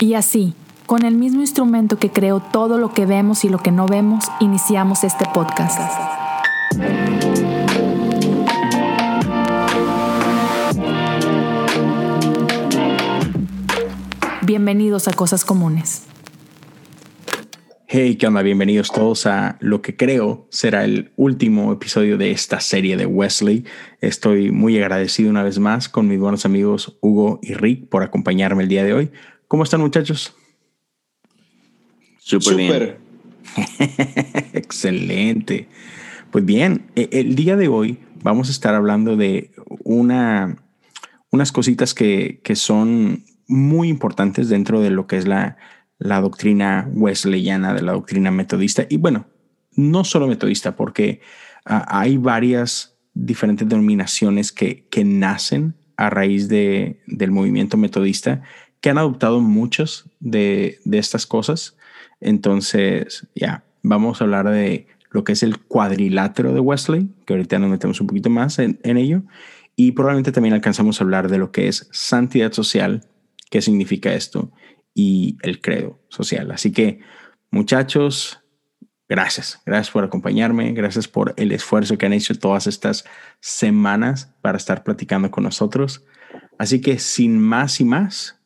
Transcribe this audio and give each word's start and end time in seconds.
Y 0.00 0.14
así, 0.14 0.54
con 0.86 1.04
el 1.04 1.16
mismo 1.16 1.40
instrumento 1.40 1.98
que 1.98 2.10
creó 2.10 2.38
todo 2.38 2.78
lo 2.78 2.94
que 2.94 3.04
vemos 3.04 3.44
y 3.44 3.48
lo 3.48 3.58
que 3.58 3.72
no 3.72 3.88
vemos, 3.88 4.26
iniciamos 4.38 5.02
este 5.02 5.24
podcast. 5.34 5.80
Bienvenidos 14.42 15.08
a 15.08 15.12
Cosas 15.14 15.44
Comunes. 15.44 16.04
Hey, 17.88 18.14
¿qué 18.14 18.28
onda? 18.28 18.42
Bienvenidos 18.42 18.92
todos 18.92 19.26
a 19.26 19.56
lo 19.60 19.82
que 19.82 19.96
creo 19.96 20.46
será 20.50 20.84
el 20.84 21.10
último 21.16 21.72
episodio 21.72 22.16
de 22.18 22.30
esta 22.30 22.60
serie 22.60 22.96
de 22.96 23.06
Wesley. 23.06 23.64
Estoy 24.00 24.52
muy 24.52 24.78
agradecido 24.78 25.28
una 25.30 25.42
vez 25.42 25.58
más 25.58 25.88
con 25.88 26.06
mis 26.06 26.20
buenos 26.20 26.44
amigos 26.44 26.96
Hugo 27.00 27.40
y 27.42 27.54
Rick 27.54 27.88
por 27.88 28.04
acompañarme 28.04 28.62
el 28.62 28.68
día 28.68 28.84
de 28.84 28.92
hoy. 28.92 29.10
¿Cómo 29.48 29.62
están 29.62 29.80
muchachos? 29.80 30.34
Súper 32.18 32.56
bien. 32.56 32.96
Excelente. 34.52 35.68
Pues 36.30 36.44
bien, 36.44 36.90
e, 36.94 37.08
el 37.12 37.34
día 37.34 37.56
de 37.56 37.68
hoy 37.68 37.98
vamos 38.22 38.48
a 38.48 38.52
estar 38.52 38.74
hablando 38.74 39.16
de 39.16 39.52
una, 39.84 40.58
unas 41.30 41.50
cositas 41.50 41.94
que, 41.94 42.40
que 42.44 42.56
son 42.56 43.24
muy 43.46 43.88
importantes 43.88 44.50
dentro 44.50 44.82
de 44.82 44.90
lo 44.90 45.06
que 45.06 45.16
es 45.16 45.26
la, 45.26 45.56
la 45.98 46.20
doctrina 46.20 46.86
wesleyana, 46.92 47.72
de 47.72 47.80
la 47.80 47.92
doctrina 47.92 48.30
metodista. 48.30 48.86
Y 48.90 48.98
bueno, 48.98 49.28
no 49.72 50.04
solo 50.04 50.26
metodista, 50.26 50.76
porque 50.76 51.22
uh, 51.64 51.80
hay 51.86 52.18
varias 52.18 52.98
diferentes 53.14 53.66
denominaciones 53.66 54.52
que, 54.52 54.86
que 54.90 55.04
nacen 55.04 55.74
a 55.96 56.10
raíz 56.10 56.48
de, 56.48 57.00
del 57.06 57.30
movimiento 57.30 57.76
metodista, 57.76 58.42
que 58.80 58.90
han 58.90 58.98
adoptado 58.98 59.40
muchas 59.40 60.04
de, 60.20 60.78
estas 60.90 61.26
cosas. 61.26 61.76
Entonces, 62.20 63.26
ya, 63.34 63.64
vamos 63.82 64.20
a 64.20 64.24
hablar 64.24 64.48
de 64.50 64.86
lo 65.10 65.24
que 65.24 65.32
es 65.32 65.42
el 65.42 65.58
cuadrilátero 65.58 66.52
de 66.52 66.60
Wesley, 66.60 67.08
que 67.26 67.34
ahorita 67.34 67.58
nos 67.58 67.70
metemos 67.70 68.00
un 68.00 68.06
poquito 68.06 68.30
más 68.30 68.58
en, 68.58 68.78
en 68.82 68.96
ello, 68.96 69.22
y 69.76 69.92
probablemente 69.92 70.32
también 70.32 70.54
alcanzamos 70.54 71.00
a 71.00 71.04
hablar 71.04 71.28
de 71.30 71.38
lo 71.38 71.52
que 71.52 71.68
es 71.68 71.88
santidad 71.92 72.52
social, 72.52 73.04
qué 73.50 73.62
significa 73.62 74.12
esto, 74.14 74.50
y 74.98 75.38
el 75.42 75.60
credo 75.60 76.00
social. 76.08 76.50
Así 76.50 76.72
que, 76.72 76.98
muchachos, 77.52 78.40
gracias. 79.08 79.60
Gracias 79.64 79.92
por 79.92 80.02
acompañarme. 80.02 80.72
Gracias 80.72 81.06
por 81.06 81.34
el 81.36 81.52
esfuerzo 81.52 81.96
que 81.96 82.06
han 82.06 82.12
hecho 82.12 82.36
todas 82.36 82.66
estas 82.66 83.04
semanas 83.40 84.34
para 84.42 84.58
estar 84.58 84.82
platicando 84.82 85.30
con 85.30 85.44
nosotros. 85.44 86.04
Así 86.58 86.80
que, 86.80 86.98
sin 86.98 87.38
más 87.38 87.80
y 87.80 87.84
más, 87.84 88.37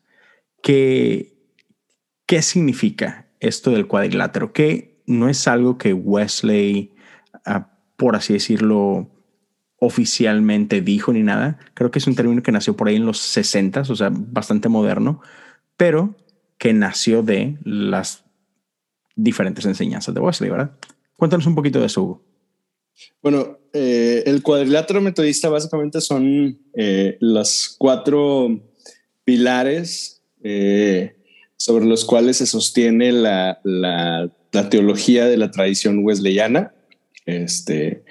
¿qué, 0.62 1.34
qué 2.26 2.40
significa 2.40 3.26
esto 3.40 3.70
del 3.70 3.86
cuadrilátero? 3.86 4.52
Que 4.52 5.02
no 5.06 5.28
es 5.28 5.46
algo 5.46 5.76
que 5.76 5.92
Wesley, 5.92 6.94
uh, 7.46 7.60
por 7.96 8.16
así 8.16 8.32
decirlo, 8.32 9.10
oficialmente 9.78 10.80
dijo 10.80 11.12
ni 11.12 11.22
nada. 11.22 11.58
Creo 11.74 11.90
que 11.90 11.98
es 11.98 12.06
un 12.06 12.14
término 12.14 12.42
que 12.42 12.52
nació 12.52 12.76
por 12.76 12.88
ahí 12.88 12.96
en 12.96 13.06
los 13.06 13.18
60, 13.18 13.80
o 13.80 13.96
sea, 13.96 14.10
bastante 14.12 14.68
moderno, 14.68 15.20
pero 15.76 16.14
que 16.56 16.72
nació 16.72 17.22
de 17.22 17.58
las 17.64 18.24
diferentes 19.16 19.66
enseñanzas 19.66 20.14
de 20.14 20.20
Wesley, 20.20 20.50
¿verdad? 20.50 20.70
Cuéntanos 21.16 21.46
un 21.46 21.54
poquito 21.54 21.80
de 21.80 21.86
eso, 21.86 22.02
Hugo. 22.02 22.22
Bueno, 23.22 23.58
eh, 23.72 24.22
el 24.26 24.42
cuadrilátero 24.42 25.00
metodista 25.00 25.48
básicamente 25.48 26.00
son 26.00 26.58
eh, 26.74 27.16
los 27.20 27.74
cuatro 27.78 28.60
pilares 29.24 30.11
eh, 30.42 31.14
sobre 31.56 31.84
los 31.84 32.04
cuales 32.04 32.38
se 32.38 32.46
sostiene 32.46 33.12
la, 33.12 33.60
la, 33.62 34.30
teología 34.70 35.26
de 35.26 35.36
la 35.36 35.50
tradición 35.50 36.00
wesleyana. 36.04 36.74
Este, 37.24 38.04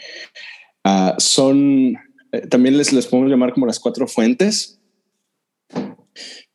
uh, 0.86 1.20
son, 1.20 1.98
eh, 2.32 2.48
también 2.50 2.78
les, 2.78 2.94
les 2.94 3.08
podemos 3.08 3.30
llamar 3.30 3.54
como 3.54 3.66
las 3.66 3.80
cuatro 3.80 4.08
fuentes. 4.08 4.80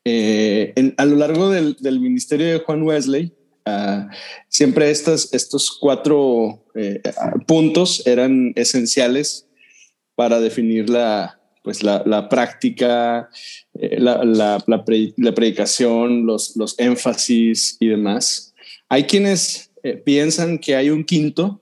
Eh, 0.04 0.72
a 0.96 1.04
lo 1.04 1.16
largo 1.16 1.50
del, 1.50 1.76
del, 1.80 2.00
ministerio 2.00 2.46
de 2.46 2.58
Juan 2.60 2.82
Wesley, 2.82 3.34
uh, 3.66 4.08
siempre 4.48 4.90
estas, 4.90 5.34
estos 5.34 5.76
cuatro 5.78 6.64
eh, 6.76 7.02
puntos 7.46 8.06
eran 8.06 8.52
esenciales 8.54 9.48
para 10.14 10.40
definir 10.40 10.88
la, 10.88 11.35
pues 11.66 11.82
la, 11.82 12.04
la 12.06 12.28
práctica, 12.28 13.28
eh, 13.74 13.98
la, 13.98 14.24
la, 14.24 14.62
la, 14.68 14.84
pre, 14.84 15.12
la, 15.16 15.34
predicación, 15.34 16.24
los, 16.24 16.54
los 16.54 16.78
énfasis 16.78 17.76
y 17.80 17.88
demás. 17.88 18.54
Hay 18.88 19.02
quienes 19.02 19.72
eh, 19.82 19.96
piensan 19.96 20.58
que 20.58 20.76
hay 20.76 20.90
un 20.90 21.02
quinto, 21.02 21.60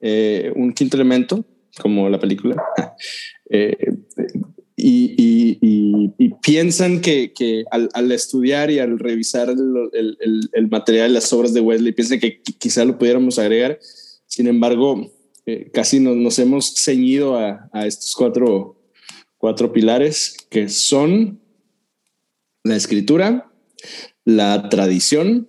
eh, 0.00 0.52
un 0.54 0.74
quinto 0.74 0.98
elemento, 0.98 1.46
como 1.80 2.10
la 2.10 2.20
película, 2.20 2.62
y, 4.76 5.16
y, 5.16 6.28
piensan 6.42 7.00
que, 7.00 7.32
que 7.32 7.64
al, 7.70 8.12
estudiar 8.12 8.70
y 8.70 8.80
al 8.80 8.98
revisar 8.98 9.48
el, 9.48 10.18
el, 10.20 10.50
el, 10.52 10.68
material, 10.68 11.14
las 11.14 11.32
obras 11.32 11.54
de 11.54 11.60
Wesley, 11.60 11.92
piensan 11.92 12.20
que 12.20 12.42
quizá 12.58 12.84
lo 12.84 12.98
pudiéramos 12.98 13.38
agregar. 13.38 13.78
Sin 14.26 14.46
embargo, 14.46 15.10
casi 15.72 16.00
nos, 16.00 16.16
nos, 16.16 16.38
hemos 16.38 16.74
ceñido 16.74 17.38
a, 17.38 17.70
a 17.72 17.86
estos 17.86 18.14
cuatro, 18.14 18.76
cuatro 19.42 19.72
pilares 19.72 20.36
que 20.50 20.68
son 20.68 21.40
la 22.62 22.76
escritura, 22.76 23.50
la 24.24 24.68
tradición, 24.68 25.48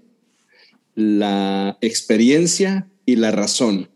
la 0.96 1.78
experiencia 1.80 2.90
y 3.06 3.18
la 3.18 3.30
razón. 3.30 3.92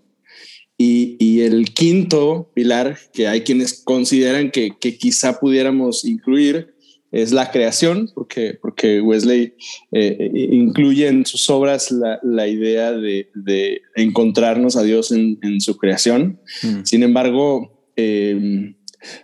Y, 0.77 1.17
y, 1.17 1.41
el 1.41 1.73
quinto 1.73 2.51
pilar 2.53 2.99
que 3.11 3.27
hay 3.27 3.41
quienes 3.41 3.81
consideran 3.83 4.51
que, 4.51 4.69
que, 4.79 4.99
quizá 4.99 5.39
pudiéramos 5.39 6.05
incluir 6.05 6.75
es 7.11 7.31
la 7.31 7.49
creación, 7.49 8.11
porque, 8.13 8.53
porque 8.61 9.01
Wesley 9.01 9.55
eh, 9.93 10.29
incluye 10.51 11.07
en 11.07 11.25
sus 11.25 11.49
obras 11.49 11.89
la, 11.89 12.19
la 12.21 12.47
idea 12.47 12.91
de, 12.91 13.31
de, 13.33 13.81
encontrarnos 13.95 14.75
a 14.75 14.83
Dios 14.83 15.11
en, 15.11 15.39
en 15.41 15.59
su 15.59 15.75
creación. 15.75 16.39
Mm. 16.61 16.83
Sin 16.83 17.01
embargo, 17.01 17.91
eh, 17.95 18.75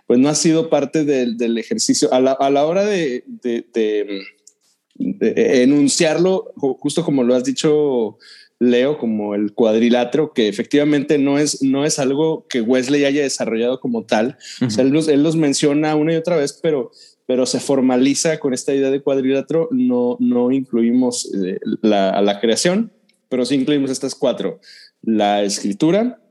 pues 0.06 0.18
no 0.18 0.28
ha 0.28 0.34
sido 0.34 0.68
parte 0.70 1.04
del, 1.04 1.36
del 1.36 1.58
ejercicio. 1.58 2.12
A 2.12 2.20
la, 2.20 2.32
a 2.32 2.50
la 2.50 2.66
hora 2.66 2.84
de, 2.84 3.24
de, 3.42 3.66
de 3.74 5.62
enunciarlo, 5.62 6.52
justo 6.78 7.04
como 7.04 7.22
lo 7.24 7.34
has 7.34 7.44
dicho, 7.44 8.18
leo 8.60 8.98
como 8.98 9.34
el 9.34 9.52
cuadrilátero, 9.52 10.32
que 10.32 10.48
efectivamente 10.48 11.18
no 11.18 11.38
es, 11.38 11.62
no 11.62 11.84
es 11.84 11.98
algo 11.98 12.46
que 12.48 12.60
Wesley 12.60 13.04
haya 13.04 13.22
desarrollado 13.22 13.80
como 13.80 14.04
tal. 14.04 14.38
Uh 14.60 14.64
-huh. 14.64 14.66
o 14.66 14.70
sea, 14.70 14.84
él, 14.84 14.90
los, 14.90 15.08
él, 15.08 15.22
los, 15.22 15.36
menciona 15.36 15.94
una 15.96 16.12
y 16.12 16.16
otra 16.16 16.36
vez, 16.36 16.58
pero, 16.62 16.90
pero 17.26 17.46
se 17.46 17.60
formaliza 17.60 18.38
con 18.38 18.54
esta 18.54 18.74
idea 18.74 18.90
de 18.90 19.02
cuadrilátero. 19.02 19.68
No, 19.72 20.16
no 20.20 20.52
incluimos 20.52 21.30
eh, 21.34 21.58
la, 21.82 22.10
a 22.10 22.22
la 22.22 22.40
creación, 22.40 22.92
pero 23.28 23.44
sí 23.44 23.56
incluimos 23.56 23.90
estas 23.90 24.14
cuatro. 24.14 24.60
La 25.02 25.42
escritura, 25.42 26.22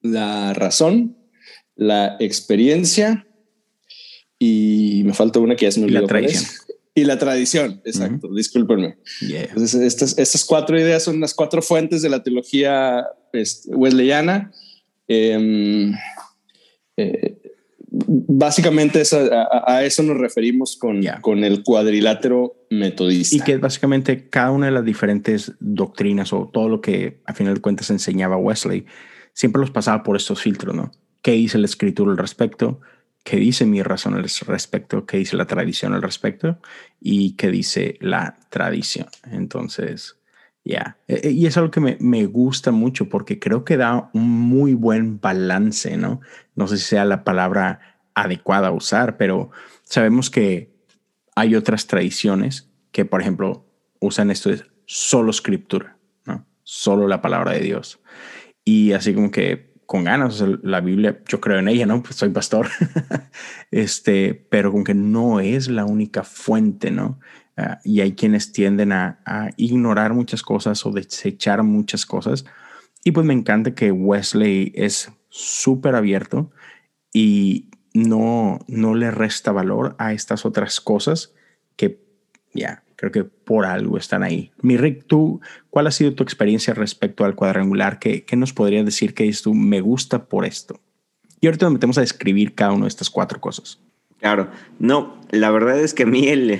la 0.00 0.54
razón, 0.54 1.16
la 1.76 2.16
experiencia 2.18 3.26
y 4.38 5.02
me 5.04 5.14
falta 5.14 5.38
una 5.38 5.56
que 5.56 5.66
ya 5.66 5.72
se 5.72 5.80
me 5.80 5.86
olvidó. 5.86 6.02
La 6.02 6.06
tradición. 6.08 6.44
Y 6.94 7.04
la 7.04 7.18
tradición, 7.18 7.82
exacto, 7.84 8.26
uh 8.26 8.30
-huh. 8.30 8.36
discúlpenme. 8.36 8.96
Yeah. 9.20 9.44
Entonces, 9.44 9.82
estas, 9.82 10.18
estas 10.18 10.44
cuatro 10.46 10.80
ideas 10.80 11.02
son 11.02 11.20
las 11.20 11.34
cuatro 11.34 11.60
fuentes 11.60 12.00
de 12.00 12.08
la 12.08 12.22
teología 12.22 13.04
pues, 13.32 13.68
wesleyana. 13.70 14.50
Eh, 15.06 15.92
eh, 16.96 17.36
básicamente 17.88 19.02
a, 19.12 19.74
a, 19.74 19.84
eso 19.84 20.02
nos 20.02 20.16
referimos 20.16 20.76
con, 20.76 21.02
yeah. 21.02 21.20
con 21.20 21.44
el 21.44 21.62
cuadrilátero 21.62 22.66
metodista. 22.70 23.36
Y 23.36 23.40
que 23.40 23.58
básicamente 23.58 24.28
cada 24.28 24.50
una 24.50 24.66
de 24.66 24.72
las 24.72 24.84
diferentes 24.84 25.52
doctrinas 25.60 26.32
o 26.32 26.50
todo 26.50 26.68
lo 26.68 26.80
que 26.80 27.20
a 27.26 27.34
final 27.34 27.54
de 27.54 27.60
cuentas 27.60 27.90
enseñaba 27.90 28.38
Wesley, 28.38 28.86
siempre 29.34 29.60
los 29.60 29.70
pasaba 29.70 30.02
por 30.02 30.16
estos 30.16 30.40
filtros, 30.40 30.74
¿no? 30.74 30.90
¿Qué 31.26 31.32
dice 31.32 31.58
la 31.58 31.66
escritura 31.66 32.12
al 32.12 32.18
respecto? 32.18 32.80
qué 33.24 33.38
dice 33.38 33.66
mi 33.66 33.82
razón 33.82 34.14
al 34.14 34.22
respecto, 34.22 35.04
qué 35.06 35.16
dice 35.16 35.36
la 35.36 35.48
tradición 35.48 35.92
al 35.92 36.02
respecto 36.02 36.60
y 37.00 37.32
qué 37.32 37.50
dice 37.50 37.98
la 38.00 38.36
tradición. 38.50 39.08
Entonces, 39.32 40.20
ya. 40.64 40.96
Yeah. 41.08 41.30
Y 41.32 41.46
es 41.46 41.56
algo 41.56 41.72
que 41.72 41.80
me, 41.80 41.96
me, 41.98 42.26
gusta 42.26 42.70
mucho 42.70 43.08
porque 43.08 43.40
creo 43.40 43.64
que 43.64 43.76
da 43.76 44.10
un 44.14 44.30
muy 44.30 44.74
buen 44.74 45.20
balance, 45.20 45.96
¿no? 45.96 46.20
No 46.54 46.68
sé 46.68 46.76
si 46.76 46.84
sea 46.84 47.04
la 47.04 47.24
palabra 47.24 47.80
adecuada 48.14 48.68
a 48.68 48.72
usar, 48.72 49.16
pero 49.16 49.50
sabemos 49.82 50.30
que 50.30 50.72
hay 51.34 51.56
otras 51.56 51.88
tradiciones 51.88 52.70
que, 52.92 53.04
por 53.04 53.20
ejemplo, 53.20 53.66
usan 53.98 54.30
esto 54.30 54.50
de 54.50 54.62
solo 54.84 55.32
escritura, 55.32 55.98
¿no? 56.24 56.46
Solo 56.62 57.08
la 57.08 57.20
palabra 57.20 57.50
de 57.50 57.62
Dios. 57.62 57.98
Y 58.64 58.92
así 58.92 59.14
como 59.14 59.32
que 59.32 59.75
con 59.86 60.04
ganas. 60.04 60.42
La 60.62 60.80
Biblia, 60.80 61.20
yo 61.26 61.40
creo 61.40 61.58
en 61.58 61.68
ella, 61.68 61.86
¿no? 61.86 62.02
Pues 62.02 62.16
soy 62.16 62.30
pastor. 62.30 62.68
este, 63.70 64.34
pero 64.34 64.70
como 64.72 64.84
que 64.84 64.94
no 64.94 65.40
es 65.40 65.68
la 65.68 65.84
única 65.84 66.24
fuente, 66.24 66.90
¿no? 66.90 67.18
ah, 67.56 67.78
y 67.84 68.00
hay 68.00 68.12
quienes 68.14 68.52
tienden 68.52 68.92
a, 68.92 69.20
a, 69.24 69.50
ignorar 69.56 70.12
muchas 70.12 70.42
cosas 70.42 70.84
o 70.84 70.90
desechar 70.90 71.62
muchas 71.62 72.04
cosas. 72.04 72.44
Y 73.04 73.12
pues 73.12 73.24
me 73.24 73.34
encanta 73.34 73.74
que 73.74 73.92
Wesley 73.92 74.72
es 74.74 75.10
súper 75.28 75.94
abierto 75.94 76.50
y 77.12 77.70
no, 77.94 78.58
no 78.68 78.94
le 78.94 79.10
resta 79.10 79.52
valor 79.52 79.94
a 79.98 80.12
estas 80.12 80.44
otras 80.44 80.80
cosas 80.80 81.34
que 81.76 82.04
ya 82.52 82.82
creo 82.96 83.12
que 83.12 83.24
por 83.24 83.66
algo 83.66 83.98
están 83.98 84.22
ahí. 84.22 84.50
Mi 84.62 84.76
Rick, 84.76 85.04
tú, 85.06 85.40
¿cuál 85.70 85.86
ha 85.86 85.90
sido 85.90 86.14
tu 86.14 86.22
experiencia 86.22 86.74
respecto 86.74 87.24
al 87.24 87.34
cuadrangular? 87.34 87.98
¿Qué, 87.98 88.24
qué 88.24 88.36
nos 88.36 88.52
podrías 88.52 88.84
decir 88.84 89.14
que 89.14 89.28
es 89.28 89.42
tú 89.42 89.54
me 89.54 89.80
gusta 89.80 90.24
por 90.24 90.44
esto? 90.44 90.80
Y 91.40 91.46
ahorita 91.46 91.66
nos 91.66 91.74
metemos 91.74 91.98
a 91.98 92.00
describir 92.00 92.54
cada 92.54 92.72
una 92.72 92.84
de 92.84 92.88
estas 92.88 93.10
cuatro 93.10 93.40
cosas. 93.40 93.80
Claro, 94.20 94.48
no, 94.78 95.20
la 95.30 95.50
verdad 95.50 95.78
es 95.78 95.92
que 95.92 96.04
a 96.04 96.06
mí 96.06 96.28
el, 96.28 96.58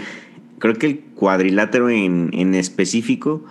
creo 0.58 0.74
que 0.74 0.86
el 0.86 1.00
cuadrilátero 1.00 1.88
en, 1.88 2.30
en 2.34 2.54
específico 2.54 3.44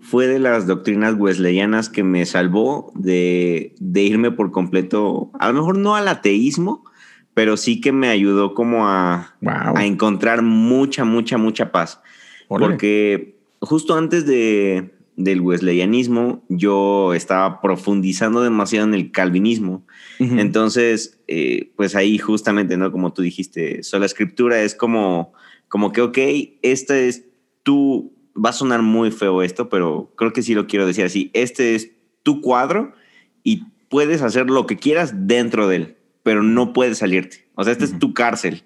fue 0.00 0.26
de 0.26 0.40
las 0.40 0.66
doctrinas 0.66 1.14
wesleyanas 1.14 1.88
que 1.88 2.02
me 2.02 2.26
salvó 2.26 2.92
de, 2.96 3.74
de, 3.78 4.02
irme 4.02 4.32
por 4.32 4.50
completo, 4.50 5.30
a 5.38 5.46
lo 5.48 5.54
mejor 5.54 5.78
no 5.78 5.94
al 5.94 6.08
ateísmo, 6.08 6.84
pero 7.34 7.56
sí 7.56 7.80
que 7.80 7.92
me 7.92 8.08
ayudó 8.08 8.54
como 8.54 8.88
a, 8.88 9.36
wow. 9.40 9.76
a 9.76 9.86
encontrar 9.86 10.42
mucha, 10.42 11.04
mucha, 11.04 11.38
mucha 11.38 11.70
paz. 11.70 12.02
Olé. 12.48 12.66
Porque 12.66 13.36
justo 13.60 13.94
antes 13.94 14.26
de, 14.26 14.92
del 15.16 15.40
wesleyanismo 15.40 16.44
yo 16.48 17.14
estaba 17.14 17.60
profundizando 17.60 18.42
demasiado 18.42 18.86
en 18.86 18.94
el 18.94 19.12
calvinismo. 19.12 19.86
Uh 20.18 20.24
-huh. 20.24 20.40
Entonces, 20.40 21.20
eh, 21.28 21.72
pues 21.76 21.94
ahí 21.94 22.18
justamente, 22.18 22.76
¿no? 22.76 22.90
Como 22.92 23.12
tú 23.12 23.22
dijiste, 23.22 23.82
sola 23.82 24.06
escritura 24.06 24.62
es 24.62 24.74
como, 24.74 25.32
como 25.68 25.92
que, 25.92 26.00
ok, 26.00 26.18
esta 26.62 26.98
es 26.98 27.24
tu 27.62 28.12
va 28.34 28.50
a 28.50 28.54
sonar 28.54 28.82
muy 28.82 29.10
feo 29.10 29.42
esto, 29.42 29.68
pero 29.68 30.12
creo 30.16 30.32
que 30.32 30.42
sí 30.42 30.54
lo 30.54 30.66
quiero 30.66 30.86
decir 30.86 31.04
así. 31.04 31.30
Este 31.34 31.74
es 31.74 31.92
tu 32.22 32.40
cuadro 32.40 32.92
y 33.44 33.64
puedes 33.88 34.22
hacer 34.22 34.48
lo 34.48 34.66
que 34.66 34.76
quieras 34.76 35.26
dentro 35.26 35.68
de 35.68 35.76
él, 35.76 35.96
pero 36.22 36.42
no 36.42 36.72
puedes 36.72 36.98
salirte. 36.98 37.46
O 37.54 37.64
sea, 37.64 37.72
este 37.72 37.84
uh 37.84 37.88
-huh. 37.88 37.92
es 37.92 37.98
tu 37.98 38.14
cárcel. 38.14 38.62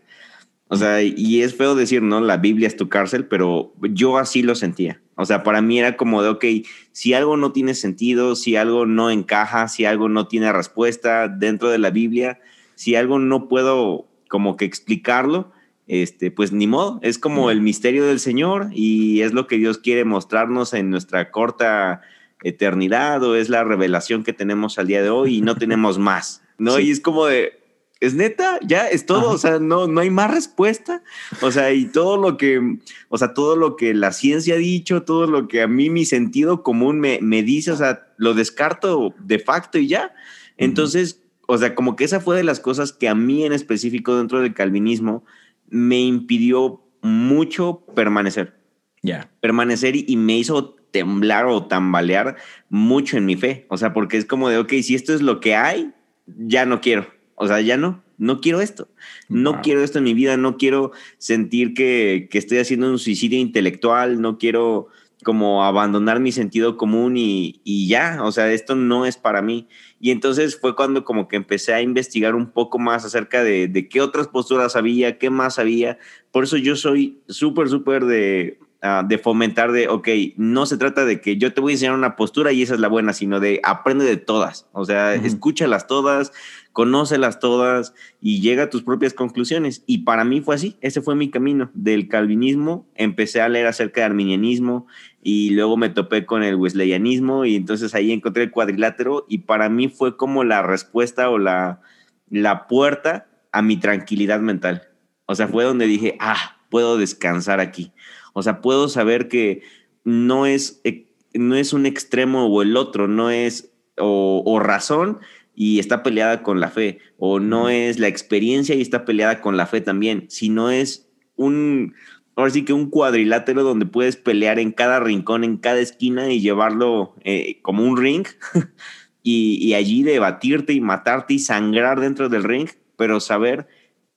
O 0.69 0.77
sea, 0.77 1.03
y 1.03 1.43
es 1.43 1.55
feo 1.55 1.75
decir, 1.75 2.03
¿no? 2.03 2.21
La 2.21 2.39
Biblia 2.39 2.67
es 2.67 2.77
tu 2.77 2.89
cárcel, 2.89 3.27
pero 3.27 3.73
yo 3.81 4.19
así 4.19 4.43
lo 4.43 4.55
sentía. 4.55 5.01
O 5.15 5.25
sea, 5.25 5.43
para 5.43 5.63
mí 5.63 5.79
era 5.79 5.97
como 5.97 6.23
de, 6.23 6.29
ok, 6.29 6.45
si 6.93 7.15
algo 7.15 7.37
no 7.37 7.53
tiene 7.53 7.75
sentido, 7.75 8.35
si 8.37 8.57
algo 8.57 8.85
no 8.85 9.11
encaja, 9.11 9.69
si 9.69 9.85
algo 9.85 10.09
no 10.09 10.27
tiene 10.27 10.53
respuesta 10.53 11.29
dentro 11.29 11.71
de 11.71 11.79
la 11.79 11.91
Biblia, 11.91 12.41
si 12.75 12.97
algo 12.97 13.19
no 13.19 13.49
puedo 13.49 14.09
como 14.29 14.57
que 14.57 14.65
explicarlo, 14.65 15.53
este, 15.87 16.33
pues 16.33 16.53
ni 16.53 16.67
modo, 16.67 16.99
es 17.03 17.19
como 17.19 17.51
el 17.51 17.61
misterio 17.61 18.05
del 18.05 18.19
Señor 18.19 18.71
y 18.73 19.23
es 19.23 19.33
lo 19.33 19.47
que 19.47 19.57
Dios 19.57 19.79
quiere 19.79 20.05
mostrarnos 20.05 20.75
en 20.75 20.91
nuestra 20.91 21.31
corta 21.31 22.03
eternidad 22.43 23.23
o 23.23 23.37
es 23.37 23.49
la 23.49 23.65
revelación 23.65 24.25
que 24.25 24.33
tenemos 24.33 24.79
al 24.79 24.89
día 24.89 25.03
de 25.03 25.11
hoy 25.11 25.37
y 25.37 25.41
no 25.43 25.55
tenemos 25.57 25.99
más, 25.99 26.43
¿no? 26.59 26.77
Sí. 26.77 26.89
Y 26.89 26.91
es 26.91 27.01
como 27.01 27.27
de, 27.27 27.53
es 28.01 28.15
neta, 28.15 28.59
ya 28.63 28.89
es 28.89 29.07
todo, 29.07 29.29
Ajá. 29.29 29.31
o 29.31 29.39
sea, 29.39 29.59
no, 29.59 29.87
no 29.87 30.01
hay 30.01 30.11
más 30.11 30.31
respuesta, 30.31 31.03
o 31.41 31.51
sea, 31.51 31.73
y 31.73 31.87
todo 31.87 32.17
lo 32.19 32.37
que, 32.37 32.79
o 33.09 33.19
sea, 33.19 33.33
todo 33.33 33.57
lo 33.57 33.77
que 33.77 33.95
la 33.95 34.13
ciencia 34.13 34.55
ha 34.55 34.59
dicho, 34.59 35.03
todo 35.03 35.27
lo 35.27 35.49
que 35.49 35.63
a 35.63 35.69
mí 35.69 35.89
mi 35.89 36.05
sentido 36.05 36.63
común 36.63 37.01
me, 37.01 37.19
me 37.23 37.43
dice, 37.43 37.73
o 37.73 37.77
sea, 37.77 38.07
lo 38.19 38.35
descarto 38.35 39.15
de 39.19 39.39
facto 39.39 39.79
y 39.79 39.89
ya. 39.89 40.15
Entonces, 40.59 41.21
uh 41.23 41.25
-huh. 41.25 41.45
o 41.55 41.59
sea, 41.59 41.75
como 41.75 41.97
que 41.97 42.05
esa 42.05 42.21
fue 42.21 42.37
de 42.37 42.45
las 42.45 42.61
cosas 42.61 42.93
que 42.93 43.09
a 43.09 43.15
mí 43.15 43.45
en 43.45 43.53
específico 43.53 44.17
dentro 44.17 44.41
del 44.41 44.55
calvinismo 44.55 45.25
me 45.69 46.01
impidió 46.01 46.83
mucho 47.03 47.85
permanecer. 47.95 48.59
Ya. 49.03 49.17
Yeah. 49.17 49.31
Permanecer 49.41 49.97
y, 49.97 50.05
y 50.07 50.17
me 50.17 50.37
hizo 50.37 50.77
temblar 50.91 51.47
o 51.47 51.67
tambalear 51.67 52.37
mucho 52.69 53.17
en 53.17 53.27
mi 53.27 53.37
fe. 53.37 53.67
O 53.69 53.77
sea, 53.77 53.93
porque 53.93 54.17
es 54.17 54.25
como 54.25 54.49
de, 54.49 54.59
ok, 54.59 54.73
si 54.83 54.95
esto 54.95 55.15
es 55.15 55.23
lo 55.23 55.41
que 55.41 55.55
hay, 55.55 55.93
ya 56.27 56.65
no 56.67 56.81
quiero. 56.81 57.16
O 57.37 57.47
sea, 57.47 57.61
ya 57.61 57.77
no, 57.77 58.03
no 58.19 58.41
quiero 58.41 58.61
esto. 58.61 58.89
No 59.29 59.53
wow. 59.53 59.63
quiero 59.63 59.83
esto 59.83 59.99
en 59.99 60.05
mi 60.05 60.15
vida, 60.15 60.37
no 60.37 60.57
quiero 60.57 60.93
sentir 61.19 61.75
que, 61.75 62.29
que, 62.31 62.39
estoy 62.39 62.59
haciendo 62.59 62.91
un 62.91 62.99
suicidio 62.99 63.39
intelectual, 63.39 64.21
no 64.21 64.39
quiero 64.39 64.89
como 65.25 65.65
abandonar 65.65 66.21
mi 66.21 66.31
sentido 66.31 66.77
común 66.77 67.17
y, 67.17 67.61
y, 67.65 67.89
ya, 67.89 68.21
o 68.23 68.33
sea, 68.33 68.53
esto 68.53 68.77
no 68.77 69.07
es 69.07 69.17
para 69.17 69.43
mí. 69.43 69.67
Y 69.99 70.11
entonces 70.11 70.59
fue 70.59 70.77
cuando 70.77 71.05
como 71.05 71.27
que 71.27 71.37
empecé 71.37 71.75
a 71.75 71.81
investigar 71.81 72.35
un 72.35 72.51
poco 72.51 72.79
más 72.79 73.05
acerca 73.05 73.43
de, 73.43 73.67
de 73.67 73.89
qué 73.89 74.01
otras 74.01 74.29
posturas 74.29 74.77
había, 74.77 75.19
qué 75.19 75.31
más 75.31 75.59
había. 75.59 75.99
Por 76.31 76.45
eso 76.45 76.57
yo 76.57 76.77
soy 76.77 77.23
súper, 77.29 77.69
súper 77.69 78.05
de, 78.05 78.59
uh, 78.83 79.07
de 79.07 79.19
fomentar 79.19 79.73
de, 79.73 79.89
ok, 79.89 80.09
no 80.37 80.67
se 80.67 80.77
trata 80.77 81.05
de 81.05 81.21
que 81.21 81.39
yo 81.39 81.53
te 81.53 81.61
voy 81.61 81.73
a 81.73 81.75
enseñar 81.75 81.95
una 81.95 82.15
postura 82.15 82.53
y 82.53 82.63
esa 82.63 82.75
es 82.75 82.81
la 82.81 82.89
buena, 82.89 83.13
sino 83.13 83.41
de 83.41 83.61
aprende 83.65 84.05
de 84.05 84.19
todas. 84.19 84.69
O 84.73 84.85
sea, 84.85 85.15
uh 85.17 85.21
-huh. 85.21 85.27
escúchalas 85.27 85.87
todas, 85.87 86.31
conócelas 86.77 87.41
todas 87.41 87.95
y 88.21 88.43
llega 88.43 88.65
a 88.65 88.69
tus 88.69 88.83
propias 88.83 89.15
conclusiones. 89.15 89.83
Y 89.87 90.05
para 90.05 90.25
mí 90.25 90.43
fue 90.43 90.57
así, 90.57 90.77
ese 90.83 91.01
fue 91.01 91.15
mi 91.15 91.31
camino. 91.31 91.71
Del 91.73 92.07
calvinismo 92.07 92.87
empecé 92.97 93.41
a 93.41 93.49
leer 93.49 93.67
acerca 93.67 94.03
de 94.03 94.05
arminianismo 94.05 94.87
y 95.23 95.49
luego 95.55 95.79
me 95.79 95.89
topé 95.89 96.27
con 96.27 96.43
el 96.43 96.57
wesleyanismo 96.57 97.47
y 97.47 97.57
entonces 97.57 97.95
ahí 97.95 98.13
encontré 98.13 98.43
el 98.43 98.51
cuadrilátero 98.51 99.25
y 99.27 99.39
para 99.39 99.71
mí 99.71 99.89
fue 99.89 100.19
como 100.19 100.45
la 100.45 100.61
respuesta 100.61 101.31
o 101.31 101.39
la, 101.39 101.81
la 102.29 102.67
puerta 102.67 103.27
a 103.53 103.63
mi 103.63 103.79
tranquilidad 103.79 104.41
mental. 104.41 104.83
O 105.25 105.35
sea, 105.35 105.49
fue 105.49 105.65
donde 105.65 105.87
dije, 105.87 106.19
ah, 106.21 106.59
puedo 106.69 106.99
descansar 106.99 107.59
aquí. 107.59 107.95
O 108.35 108.43
sea, 108.43 108.61
puedo 108.61 108.91
saber 108.91 109.29
que 109.29 109.63
no 110.05 110.45
es, 110.45 110.83
eh, 110.85 111.07
no 111.33 111.57
es 111.57 111.73
un 111.73 111.87
extremo 111.87 112.45
o 112.49 112.61
el 112.61 112.77
otro, 112.77 113.09
no 113.09 113.31
es 113.31 113.73
o, 113.97 114.43
o 114.45 114.61
razón, 114.61 115.21
y 115.57 115.79
está 115.79 116.03
peleada 116.03 116.43
con 116.43 116.61
la 116.61 116.69
fe, 116.69 116.99
o 117.17 117.41
no 117.41 117.71
es 117.71 117.99
la 117.99 118.09
experiencia 118.09 118.75
y 118.75 118.83
está 118.83 119.07
peleada 119.07 119.41
con 119.41 119.57
la 119.57 119.67
fe 119.67 119.81
también, 119.81 120.27
sino 120.29 120.71
es 120.71 121.09
un, 121.35 121.95
ahora 122.37 122.51
sí 122.51 122.65
que 122.65 122.75
un 122.75 122.91
cuadrilátero 122.91 123.65
donde 123.65 123.87
puedes 123.87 124.17
pelear 124.17 124.59
en 124.59 124.71
cada 124.71 125.01
rincón, 125.01 125.45
en 125.45 125.57
cada 125.57 125.81
esquina 125.81 126.31
y 126.31 126.41
llevarlo 126.41 127.15
eh, 127.25 127.59
como 127.63 127.85
un 127.85 127.97
ring 127.97 128.27
y, 129.23 129.59
y, 129.67 129.73
allí 129.73 130.03
debatirte 130.03 130.75
y 130.75 130.81
matarte 130.81 131.35
y 131.35 131.39
sangrar 131.39 132.01
dentro 132.01 132.29
del 132.29 132.45
ring, 132.45 132.69
pero 132.97 133.19
saber 133.19 133.67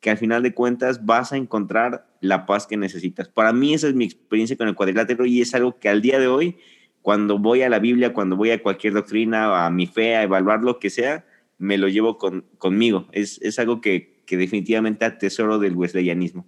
que 0.02 0.10
al 0.10 0.18
final 0.18 0.44
de 0.44 0.54
cuentas 0.54 1.06
vas 1.06 1.32
a 1.32 1.38
encontrar 1.38 2.06
la 2.20 2.46
paz 2.46 2.68
que 2.68 2.76
necesitas. 2.76 3.30
Para 3.30 3.54
mí 3.54 3.74
esa 3.74 3.88
es 3.88 3.96
mi 3.96 4.04
experiencia 4.04 4.58
con 4.58 4.68
el 4.68 4.76
cuadrilátero 4.76 5.26
y 5.26 5.42
es 5.42 5.56
algo 5.56 5.80
que 5.80 5.88
al 5.88 6.02
día 6.02 6.20
de 6.20 6.28
hoy, 6.28 6.58
cuando 7.02 7.40
voy 7.40 7.62
a 7.62 7.70
la 7.70 7.80
Biblia, 7.80 8.14
cuando 8.14 8.36
voy 8.36 8.52
a 8.52 8.62
cualquier 8.62 8.94
doctrina, 8.94 9.66
a 9.66 9.70
mi 9.70 9.88
fe, 9.88 10.18
a 10.18 10.24
evaluar 10.24 10.64
lo 10.64 10.80
que 10.80 10.90
sea, 10.90 11.26
me 11.60 11.78
lo 11.78 11.88
llevo 11.90 12.18
con, 12.18 12.46
conmigo. 12.58 13.08
Es, 13.12 13.40
es 13.44 13.60
algo 13.60 13.82
que, 13.82 14.24
que, 14.26 14.38
definitivamente 14.38 15.06
atesoro 15.06 15.60
del 15.60 15.76
wesleyanismo. 15.76 16.48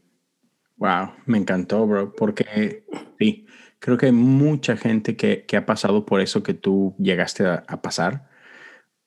Wow, 0.77 1.12
me 1.27 1.38
encantó, 1.38 1.86
bro, 1.86 2.13
porque 2.13 2.86
sí, 3.20 3.46
creo 3.77 3.98
que 3.98 4.08
hay 4.08 4.12
mucha 4.13 4.75
gente 4.77 5.15
que, 5.15 5.46
que 5.46 5.58
ha 5.58 5.68
pasado 5.68 6.06
por 6.06 6.22
eso 6.22 6.41
que 6.41 6.56
tú 6.56 6.96
llegaste 6.98 7.46
a, 7.46 7.82
pasar 7.84 8.30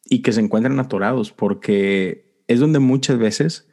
y 0.05 0.23
que 0.23 0.31
se 0.31 0.41
encuentran 0.41 0.79
atorados, 0.79 1.33
porque 1.33 2.39
es 2.47 2.61
donde 2.61 2.79
muchas 2.79 3.19
veces, 3.19 3.69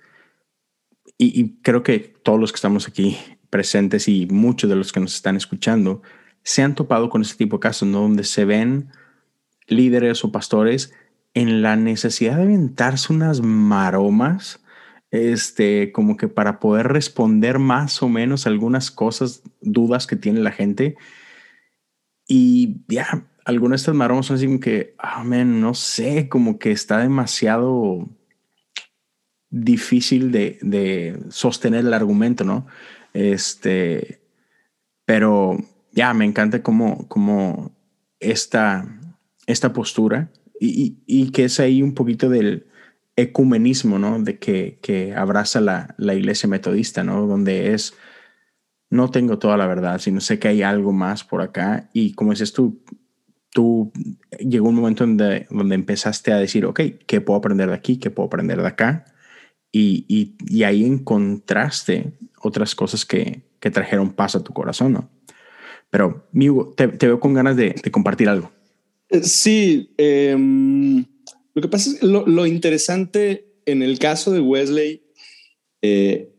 y, 1.17 1.39
y 1.39 1.61
creo 1.61 1.83
que 1.83 1.99
todos 1.99 2.39
los 2.39 2.51
que 2.51 2.55
estamos 2.55 2.87
aquí 2.87 3.17
presentes 3.51 4.07
y 4.07 4.25
muchos 4.25 4.69
de 4.69 4.77
los 4.77 4.91
que 4.91 5.01
nos 5.01 5.13
están 5.13 5.35
escuchando, 5.35 6.01
se 6.41 6.63
han 6.63 6.73
topado 6.73 7.09
con 7.09 7.21
este 7.21 7.37
tipo 7.37 7.57
de 7.57 7.61
casos, 7.61 7.87
¿no? 7.87 8.01
Donde 8.01 8.23
se 8.23 8.45
ven 8.45 8.89
líderes 9.67 10.23
o 10.23 10.31
pastores 10.31 10.93
en 11.33 11.61
la 11.61 11.75
necesidad 11.75 12.37
de 12.37 12.43
aventarse 12.43 13.13
unas 13.13 13.41
maromas, 13.41 14.63
este, 15.11 15.91
como 15.91 16.17
que 16.17 16.27
para 16.27 16.59
poder 16.59 16.87
responder 16.87 17.59
más 17.59 18.01
o 18.01 18.09
menos 18.09 18.47
algunas 18.47 18.91
cosas, 18.91 19.43
dudas 19.61 20.07
que 20.07 20.15
tiene 20.15 20.39
la 20.39 20.51
gente. 20.51 20.97
Y 22.27 22.83
ya, 22.87 23.25
algunas 23.45 23.79
de 23.79 23.83
estas 23.83 23.95
maromas 23.95 24.25
son 24.27 24.37
así 24.37 24.45
como 24.45 24.59
que, 24.59 24.95
oh, 25.03 25.23
man, 25.23 25.59
no 25.61 25.73
sé, 25.73 26.29
como 26.29 26.59
que 26.59 26.71
está 26.71 26.99
demasiado 26.99 28.09
difícil 29.49 30.31
de, 30.31 30.57
de 30.61 31.19
sostener 31.29 31.81
el 31.85 31.93
argumento, 31.93 32.43
¿no? 32.45 32.67
Este, 33.13 34.21
pero 35.05 35.57
ya, 35.91 36.13
me 36.13 36.25
encanta 36.25 36.63
como, 36.63 37.07
como 37.09 37.75
esta, 38.19 38.87
esta 39.45 39.73
postura 39.73 40.31
y, 40.65 40.97
y, 41.07 41.31
que 41.31 41.45
es 41.45 41.59
ahí 41.59 41.81
un 41.81 41.93
poquito 41.93 42.29
del 42.29 42.67
ecumenismo, 43.15 43.99
¿no? 43.99 44.21
De 44.21 44.39
que, 44.39 44.79
que 44.81 45.13
abraza 45.15 45.59
la, 45.59 45.95
la, 45.97 46.13
iglesia 46.13 46.47
metodista, 46.47 47.03
¿no? 47.03 47.25
Donde 47.27 47.73
es, 47.73 47.95
no 48.89 49.09
tengo 49.09 49.39
toda 49.39 49.57
la 49.57 49.67
verdad, 49.67 49.99
sino 49.99 50.21
sé 50.21 50.39
que 50.39 50.49
hay 50.49 50.61
algo 50.61 50.91
más 50.91 51.23
por 51.23 51.41
acá. 51.41 51.89
Y 51.93 52.13
como 52.13 52.31
dices 52.31 52.53
tú, 52.53 52.83
tú 53.49 53.91
llegó 54.39 54.69
un 54.69 54.75
momento 54.75 55.05
donde, 55.05 55.47
donde 55.49 55.75
empezaste 55.75 56.31
a 56.31 56.37
decir, 56.37 56.65
ok, 56.65 56.79
¿qué 57.07 57.21
puedo 57.21 57.39
aprender 57.39 57.69
de 57.69 57.75
aquí? 57.75 57.97
¿Qué 57.97 58.11
puedo 58.11 58.27
aprender 58.27 58.61
de 58.61 58.67
acá? 58.67 59.05
Y, 59.71 60.05
y, 60.07 60.35
y 60.47 60.63
ahí 60.63 60.85
encontraste 60.85 62.13
otras 62.41 62.75
cosas 62.75 63.05
que, 63.05 63.49
que 63.59 63.71
trajeron 63.71 64.11
paz 64.11 64.35
a 64.35 64.43
tu 64.43 64.53
corazón, 64.53 64.93
¿no? 64.93 65.09
Pero, 65.91 66.27
amigo, 66.33 66.73
te, 66.75 66.87
veo 66.87 67.19
con 67.19 67.33
ganas 67.33 67.55
de, 67.57 67.75
compartir 67.91 68.29
algo. 68.29 68.51
Sí, 69.23 69.93
em, 69.97 71.05
lo 71.53 71.61
que 71.61 71.67
pasa 71.67 71.91
es 71.91 72.03
lo, 72.03 72.25
lo, 72.25 72.45
interesante 72.45 73.51
en 73.65 73.83
el 73.83 73.99
caso 73.99 74.31
de 74.31 74.39
Wesley, 74.39 75.03
eh, 75.81 76.31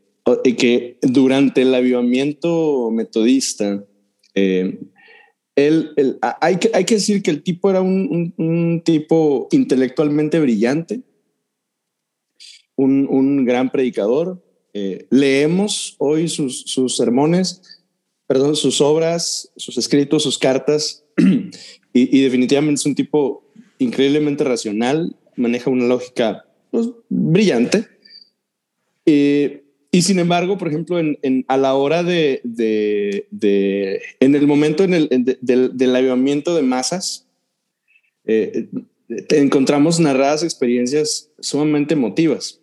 que 0.56 0.98
durante 1.02 1.62
el 1.62 1.74
avivamiento 1.74 2.90
metodista, 2.90 3.84
eh, 4.34 4.78
él, 5.56 6.18
hay, 6.40 6.56
que, 6.56 6.70
hay 6.72 6.84
que 6.84 6.94
decir 6.94 7.22
que 7.22 7.30
el 7.30 7.42
tipo 7.42 7.68
era 7.68 7.82
un, 7.82 8.82
tipo 8.84 9.48
intelectualmente 9.50 10.40
brillante, 10.40 11.02
un, 12.76 13.44
gran 13.44 13.70
predicador. 13.70 14.42
Eh, 14.74 15.06
leemos 15.10 15.96
hoy 15.98 16.28
sus, 16.28 16.62
sus, 16.62 16.96
sermones, 16.96 17.82
perdón, 18.26 18.56
sus 18.56 18.80
obras, 18.80 19.52
sus 19.56 19.76
escritos, 19.76 20.22
sus 20.22 20.38
cartas, 20.38 21.04
y, 21.92 22.22
definitivamente 22.22 22.80
es 22.80 22.86
un 22.86 22.94
tipo 22.94 23.44
increíblemente 23.78 24.44
racional, 24.44 25.14
maneja 25.36 25.70
una 25.70 25.86
lógica 25.86 26.46
pues, 26.70 26.88
brillante. 27.08 27.86
Eh, 29.04 29.62
y 29.90 30.02
sin 30.02 30.18
embargo, 30.18 30.56
por 30.56 30.68
ejemplo, 30.68 30.98
en, 30.98 31.44
a 31.48 31.56
la 31.58 31.74
hora 31.74 32.02
de, 32.02 32.40
de, 32.44 34.00
en 34.20 34.34
el 34.34 34.46
momento 34.46 34.84
en 34.84 34.94
el, 34.94 35.38
del, 35.42 35.76
del 35.76 35.96
avivamiento 35.96 36.54
de 36.54 36.62
masas, 36.62 37.26
eh, 38.24 38.68
encontramos 39.30 40.00
narradas 40.00 40.42
experiencias 40.42 41.30
sumamente 41.40 41.94
emotivas. 41.94 42.58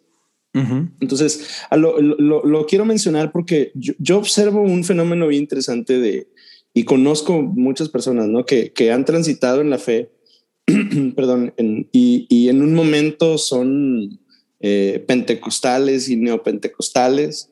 Entonces, 0.99 1.61
lo, 1.71 2.01
lo, 2.01 2.65
quiero 2.65 2.83
mencionar 2.83 3.31
porque 3.31 3.71
yo, 3.75 4.17
observo 4.17 4.61
un 4.61 4.83
fenómeno 4.83 5.27
bien 5.27 5.43
interesante 5.43 5.99
de, 5.99 6.27
y 6.73 6.83
conozco 6.83 7.41
muchas 7.41 7.89
personas 7.89 8.27
¿no? 8.27 8.45
que, 8.45 8.71
que 8.71 8.91
han 8.91 9.05
transitado 9.05 9.61
en 9.61 9.69
la 9.69 9.79
fe, 9.79 10.11
perdón, 11.15 11.53
y, 11.91 12.27
y 12.29 12.49
en 12.49 12.61
un 12.61 12.73
momento 12.73 13.37
son 13.37 14.19
eh, 14.61 15.03
pentecostales 15.07 16.09
y 16.09 16.15
neopentecostales, 16.15 17.49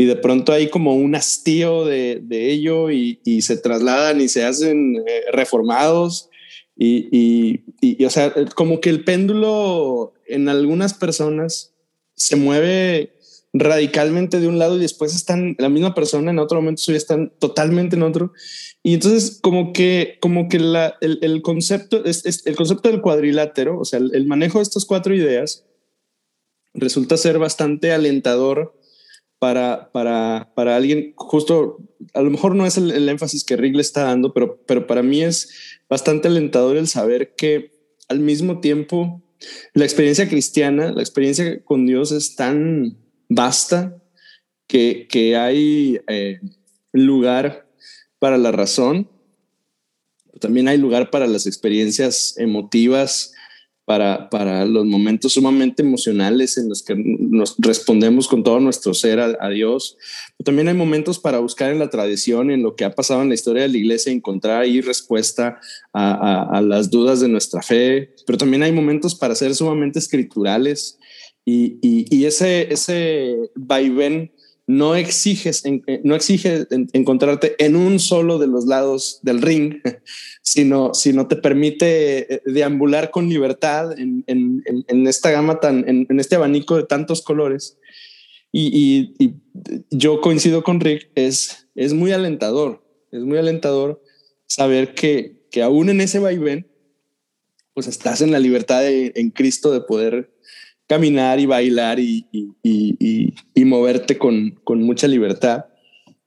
y 0.00 0.04
de 0.04 0.14
pronto 0.14 0.52
hay 0.52 0.68
como 0.68 0.94
un 0.94 1.16
hastío 1.16 1.84
de, 1.84 2.22
ello 2.30 2.90
y, 2.90 3.18
se 3.42 3.56
trasladan 3.56 4.20
y 4.20 4.28
se 4.28 4.44
hacen 4.44 4.94
eh, 4.96 5.22
reformados. 5.32 6.30
Y, 6.76 7.64
y, 7.80 8.04
o 8.04 8.10
sea, 8.10 8.32
como 8.54 8.80
que 8.80 8.90
el 8.90 9.02
péndulo 9.02 10.14
en 10.26 10.48
algunas 10.48 10.94
personas 10.94 11.74
se 12.14 12.36
mueve 12.36 13.17
radicalmente 13.52 14.40
de 14.40 14.48
un 14.48 14.58
lado 14.58 14.76
y 14.76 14.80
después 14.80 15.14
están 15.14 15.56
la 15.58 15.68
misma 15.68 15.94
persona 15.94 16.30
en 16.30 16.38
otro 16.38 16.60
momento 16.60 16.92
están 16.92 17.32
totalmente 17.38 17.96
en 17.96 18.02
otro. 18.02 18.32
Y 18.82 18.94
entonces 18.94 19.38
como 19.42 19.72
que 19.72 20.18
como 20.20 20.48
que 20.48 20.58
el, 20.58 21.42
concepto 21.42 22.04
es, 22.04 22.46
el 22.46 22.56
concepto 22.56 22.90
del 22.90 23.00
cuadrilátero 23.00 23.78
o 23.78 23.84
sea 23.84 23.98
el, 24.00 24.26
manejo 24.26 24.58
de 24.58 24.64
estas 24.64 24.84
cuatro 24.84 25.14
ideas 25.14 25.64
resulta 26.74 27.16
ser 27.16 27.38
bastante 27.38 27.92
alentador 27.92 28.78
para, 29.38 29.90
para, 29.92 30.52
para 30.54 30.76
alguien, 30.76 31.12
justo, 31.16 31.78
a 32.12 32.22
lo 32.22 32.30
mejor 32.30 32.54
no 32.56 32.66
es 32.66 32.76
el, 32.76 33.08
énfasis 33.08 33.44
que 33.44 33.56
Rick 33.56 33.76
le 33.76 33.82
está 33.82 34.02
dando, 34.02 34.32
pero, 34.32 34.60
pero 34.66 34.86
para 34.86 35.02
mí 35.02 35.22
es 35.22 35.78
bastante 35.88 36.28
alentador 36.28 36.76
el 36.76 36.88
saber 36.88 37.34
que 37.36 37.70
al 38.08 38.20
mismo 38.20 38.60
tiempo 38.60 39.22
la 39.74 39.84
experiencia 39.84 40.28
cristiana, 40.28 40.90
la 40.92 41.02
experiencia 41.02 41.62
con 41.62 41.86
Dios 41.86 42.10
es 42.10 42.34
tan 42.34 42.96
vasta 43.28 43.96
que, 44.66 45.06
que 45.08 45.36
hay 45.36 46.00
eh, 46.08 46.40
lugar 46.92 47.66
para 48.18 48.38
la 48.38 48.52
razón, 48.52 49.08
también 50.40 50.68
hay 50.68 50.78
lugar 50.78 51.10
para 51.10 51.26
las 51.26 51.46
experiencias 51.46 52.34
emotivas, 52.38 53.32
para, 53.84 54.28
para 54.28 54.66
los 54.66 54.84
momentos 54.84 55.32
sumamente 55.32 55.82
emocionales 55.82 56.58
en 56.58 56.68
los 56.68 56.82
que 56.82 56.94
nos 56.94 57.54
respondemos 57.56 58.28
con 58.28 58.44
todo 58.44 58.60
nuestro 58.60 58.92
ser 58.92 59.18
a, 59.18 59.48
Dios. 59.48 59.96
también 60.44 60.68
hay 60.68 60.74
momentos 60.74 61.18
para 61.18 61.38
buscar 61.38 61.72
en 61.72 61.78
la 61.78 61.88
tradición, 61.88 62.50
en 62.50 62.62
lo 62.62 62.76
que 62.76 62.84
ha 62.84 62.94
pasado 62.94 63.22
en 63.22 63.30
la 63.30 63.34
historia 63.34 63.62
de 63.62 63.70
la 63.70 63.78
iglesia, 63.78 64.12
encontrar 64.12 64.60
ahí 64.60 64.82
respuesta 64.82 65.58
a, 65.94 66.58
a, 66.58 66.60
las 66.60 66.90
dudas 66.90 67.20
de 67.20 67.28
nuestra 67.28 67.62
fe. 67.62 68.14
Pero 68.26 68.36
también 68.36 68.62
hay 68.62 68.72
momentos 68.72 69.14
para 69.14 69.34
ser 69.34 69.54
sumamente 69.54 69.98
escriturales 69.98 70.97
y, 71.50 72.24
ese, 72.26 72.72
ese 72.72 73.50
vaivén 73.54 74.32
no 74.66 74.94
exiges, 74.94 75.64
eh, 75.64 76.00
no 76.04 76.14
exige 76.14 76.66
encontrarte 76.92 77.56
en 77.64 77.74
un 77.74 77.98
solo 77.98 78.38
de 78.38 78.46
los 78.46 78.66
lados 78.66 79.20
del 79.22 79.40
ring, 79.40 79.80
sino, 80.42 80.92
sino 80.92 81.26
te 81.26 81.36
permite 81.36 82.34
eh, 82.34 82.42
deambular 82.44 83.10
con 83.10 83.30
libertad 83.30 83.98
en, 83.98 85.06
esta 85.06 85.30
gama 85.30 85.58
tan, 85.58 85.88
en, 85.88 86.20
este 86.20 86.36
abanico 86.36 86.76
de 86.76 86.84
tantos 86.84 87.22
colores. 87.22 87.78
Y, 88.52 89.14
yo 89.90 90.20
coincido 90.20 90.62
con 90.62 90.80
Rick, 90.80 91.10
es, 91.14 91.66
es 91.74 91.94
muy 91.94 92.12
alentador, 92.12 92.84
es 93.10 93.22
muy 93.22 93.38
alentador 93.38 94.02
saber 94.46 94.94
que, 94.94 95.46
que 95.50 95.62
aún 95.62 95.88
en 95.88 96.00
ese 96.02 96.18
vaivén, 96.18 96.66
pues 97.72 97.86
estás 97.86 98.20
en 98.20 98.32
la 98.32 98.38
libertad 98.38 98.82
en 98.86 99.30
Cristo 99.30 99.70
de 99.72 99.80
poder 99.80 100.30
caminar 100.88 101.38
y 101.38 101.46
bailar 101.46 102.00
y, 102.00 102.26
moverte 103.56 104.18
con, 104.18 104.58
mucha 104.66 105.06
libertad. 105.06 105.66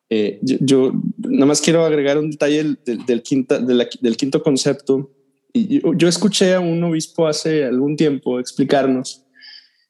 Eh, 0.09 0.39
yo, 0.41 0.93
nada 1.17 1.47
más 1.47 1.61
quiero 1.61 1.85
agregar 1.85 2.17
un 2.17 2.31
detalle 2.31 2.75
del, 2.85 3.23
quinta, 3.23 3.59
del 3.59 4.17
quinto 4.17 4.41
concepto. 4.43 5.11
Y 5.51 5.81
yo, 5.97 6.07
escuché 6.07 6.53
a 6.53 6.59
un 6.59 6.81
obispo 6.83 7.27
hace 7.27 7.65
algún 7.65 7.97
tiempo 7.97 8.39
explicarnos 8.39 9.25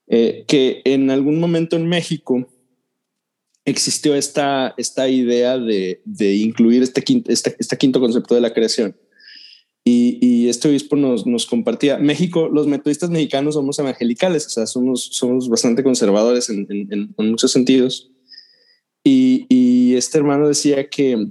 eh, 0.07 0.45
que 0.47 0.81
en 0.85 1.11
algún 1.11 1.39
momento 1.39 1.75
en 1.75 1.87
México 1.87 2.47
existió 3.65 4.15
esta, 4.15 4.73
esta 4.77 5.07
idea 5.07 5.57
de, 5.57 6.01
incluir 6.19 6.81
este 6.81 7.03
este, 7.27 7.55
este 7.59 7.77
quinto 7.77 7.99
concepto 7.99 8.33
de 8.33 8.41
la 8.41 8.53
creación 8.53 8.95
y, 9.83 10.47
este 10.47 10.67
obispo 10.67 10.95
nos, 10.95 11.25
nos, 11.25 11.45
compartía, 11.45 11.97
México, 11.97 12.49
los 12.51 12.67
metodistas 12.67 13.09
mexicanos 13.09 13.55
somos 13.55 13.79
evangelicales, 13.79 14.45
o 14.45 14.49
sea, 14.49 14.67
somos, 14.67 15.09
somos 15.11 15.49
bastante 15.49 15.83
conservadores 15.83 16.49
en, 16.49 16.67
en, 16.69 17.13
muchos 17.17 17.51
sentidos. 17.51 18.11
Y, 19.03 19.47
y, 19.49 19.95
este 19.95 20.19
hermano 20.19 20.47
decía 20.47 20.87
que, 20.89 21.29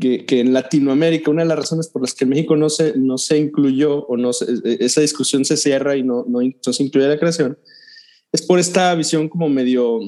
que, 0.00 0.26
que, 0.26 0.40
en 0.40 0.52
Latinoamérica 0.52 1.30
una 1.30 1.42
de 1.42 1.48
las 1.48 1.58
razones 1.58 1.88
por 1.88 2.02
las 2.02 2.14
que 2.14 2.26
México 2.26 2.56
no 2.56 2.70
se, 2.70 2.96
no 2.96 3.18
se 3.18 3.38
incluyó 3.38 4.04
o 4.06 4.16
no 4.16 4.30
esa 4.30 5.00
discusión 5.00 5.44
se 5.44 5.56
cierra 5.56 5.96
y 5.96 6.02
no, 6.02 6.24
no, 6.28 6.40
no 6.40 6.72
se 6.72 6.82
incluye 6.82 7.06
la 7.06 7.18
creación 7.18 7.56
es 8.32 8.42
por 8.42 8.58
esta 8.58 8.94
visión 8.94 9.28
como 9.28 9.48
medio, 9.48 10.00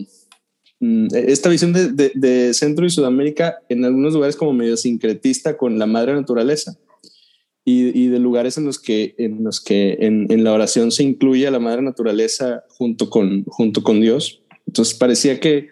mm, 0.81 1.09
esta 1.13 1.49
visión 1.49 1.73
de, 1.73 1.93
de, 1.93 2.13
de 2.15 2.55
Centro 2.55 2.87
y 2.87 2.91
Sudamérica 2.91 3.59
en 3.69 3.85
algunos 3.85 4.15
lugares 4.15 4.37
como 4.37 4.53
medio 4.53 4.77
sincretista 4.77 5.57
con 5.57 5.79
la 5.79 5.87
madre 5.87 6.15
naturaleza 6.15 6.77
y, 7.65 8.09
de 8.09 8.19
lugares 8.19 8.59
en 8.59 8.65
los 8.65 8.79
que, 8.81 9.15
en, 9.19 9.45
los 9.45 9.61
que 9.61 9.99
en, 10.01 10.43
la 10.43 10.53
oración 10.53 10.91
se 10.91 11.05
incluye 11.05 11.47
a 11.47 11.51
la 11.51 11.61
madre 11.61 11.83
naturaleza 11.83 12.65
junto 12.69 13.09
con, 13.09 13.45
junto 13.45 13.83
con 13.83 14.01
Dios. 14.01 14.43
Entonces 14.67 14.95
parecía 14.95 15.39
que, 15.39 15.69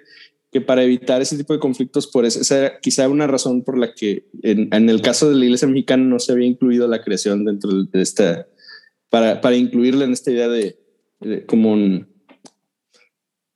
que 0.52 0.60
para 0.60 0.84
evitar 0.84 1.20
ese 1.20 1.36
tipo 1.36 1.52
de 1.52 1.58
conflictos, 1.58 2.06
por 2.06 2.24
eso, 2.24 2.40
esa 2.40 2.58
era 2.58 2.80
quizá 2.80 3.08
una 3.08 3.26
razón 3.26 3.62
por 3.62 3.76
la 3.76 3.92
que 3.92 4.26
en, 4.42 4.88
el 4.88 5.02
caso 5.02 5.28
de 5.28 5.36
la 5.36 5.44
iglesia 5.44 5.66
mexicana 5.66 6.04
no 6.04 6.20
se 6.20 6.32
había 6.32 6.46
incluido 6.46 6.86
la 6.86 7.02
creación 7.02 7.44
dentro 7.44 7.82
de 7.82 8.02
esta, 8.02 8.46
para, 9.08 9.40
para 9.40 9.56
incluirla 9.56 10.04
en 10.04 10.12
esta 10.12 10.30
idea 10.30 10.48
de, 10.48 10.78
como, 11.46 11.72
un, 11.72 12.06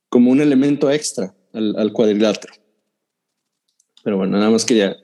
como 0.09 0.31
un 0.31 0.41
elemento 0.41 0.91
extra 0.91 1.33
al, 1.53 1.93
cuadrilátero. 1.93 2.53
Pero 4.03 4.17
bueno, 4.17 4.37
nada 4.37 4.51
más 4.51 4.65
quería 4.65 4.97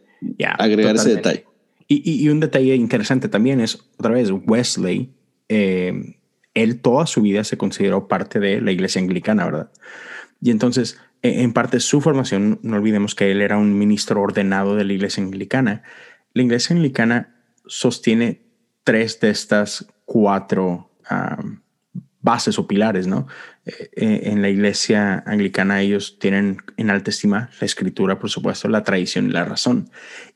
agregar 0.58 0.96
ese 0.96 1.16
detalle. 1.16 1.46
Y, 1.94 2.30
un 2.30 2.40
detalle 2.40 2.76
interesante 2.76 3.28
también 3.28 3.60
es, 3.60 3.84
otra 3.98 4.12
vez, 4.12 4.32
Wesley, 4.32 5.14
eh, 5.50 6.16
él 6.54 6.80
toda 6.80 7.06
su 7.06 7.22
vida 7.22 7.44
se 7.44 7.58
consideró 7.58 8.08
parte 8.08 8.40
de 8.40 8.62
la 8.62 8.72
iglesia 8.72 9.02
anglicana, 9.02 9.44
¿verdad? 9.44 9.72
Y 10.42 10.52
entonces, 10.52 11.00
e, 11.22 11.42
en 11.42 11.52
parte 11.52 11.82
su 11.82 12.00
formación, 12.00 12.60
no 12.64 12.78
olvidemos 12.78 13.14
que 13.14 13.32
él 13.32 13.42
era 13.42 13.58
un 13.58 13.78
ministro 13.78 14.22
ordenado 14.22 14.76
de 14.76 14.86
la 14.86 14.94
iglesia 14.94 15.22
anglicana. 15.22 15.84
La 16.34 16.44
iglesia 16.44 16.76
anglicana 16.76 17.36
sostiene 17.66 18.42
tres 18.86 19.20
de 19.20 19.30
estas 19.30 19.86
cuatro 20.06 20.90
bases 22.22 22.58
o 22.58 22.68
pilares, 22.68 23.08
¿no? 23.08 23.28
Eh, 23.66 23.90
eh, 23.96 24.22
en 24.26 24.42
la 24.42 24.50
iglesia 24.50 25.24
anglicana 25.26 25.82
ellos 25.82 26.20
tienen 26.20 26.58
en 26.78 26.90
alta 26.90 27.10
estima 27.10 27.50
la 27.60 27.66
escritura, 27.66 28.20
por 28.20 28.30
supuesto, 28.30 28.70
la 28.70 28.84
tradición 28.84 29.26
y 29.26 29.32
la 29.32 29.44
razón. 29.44 29.90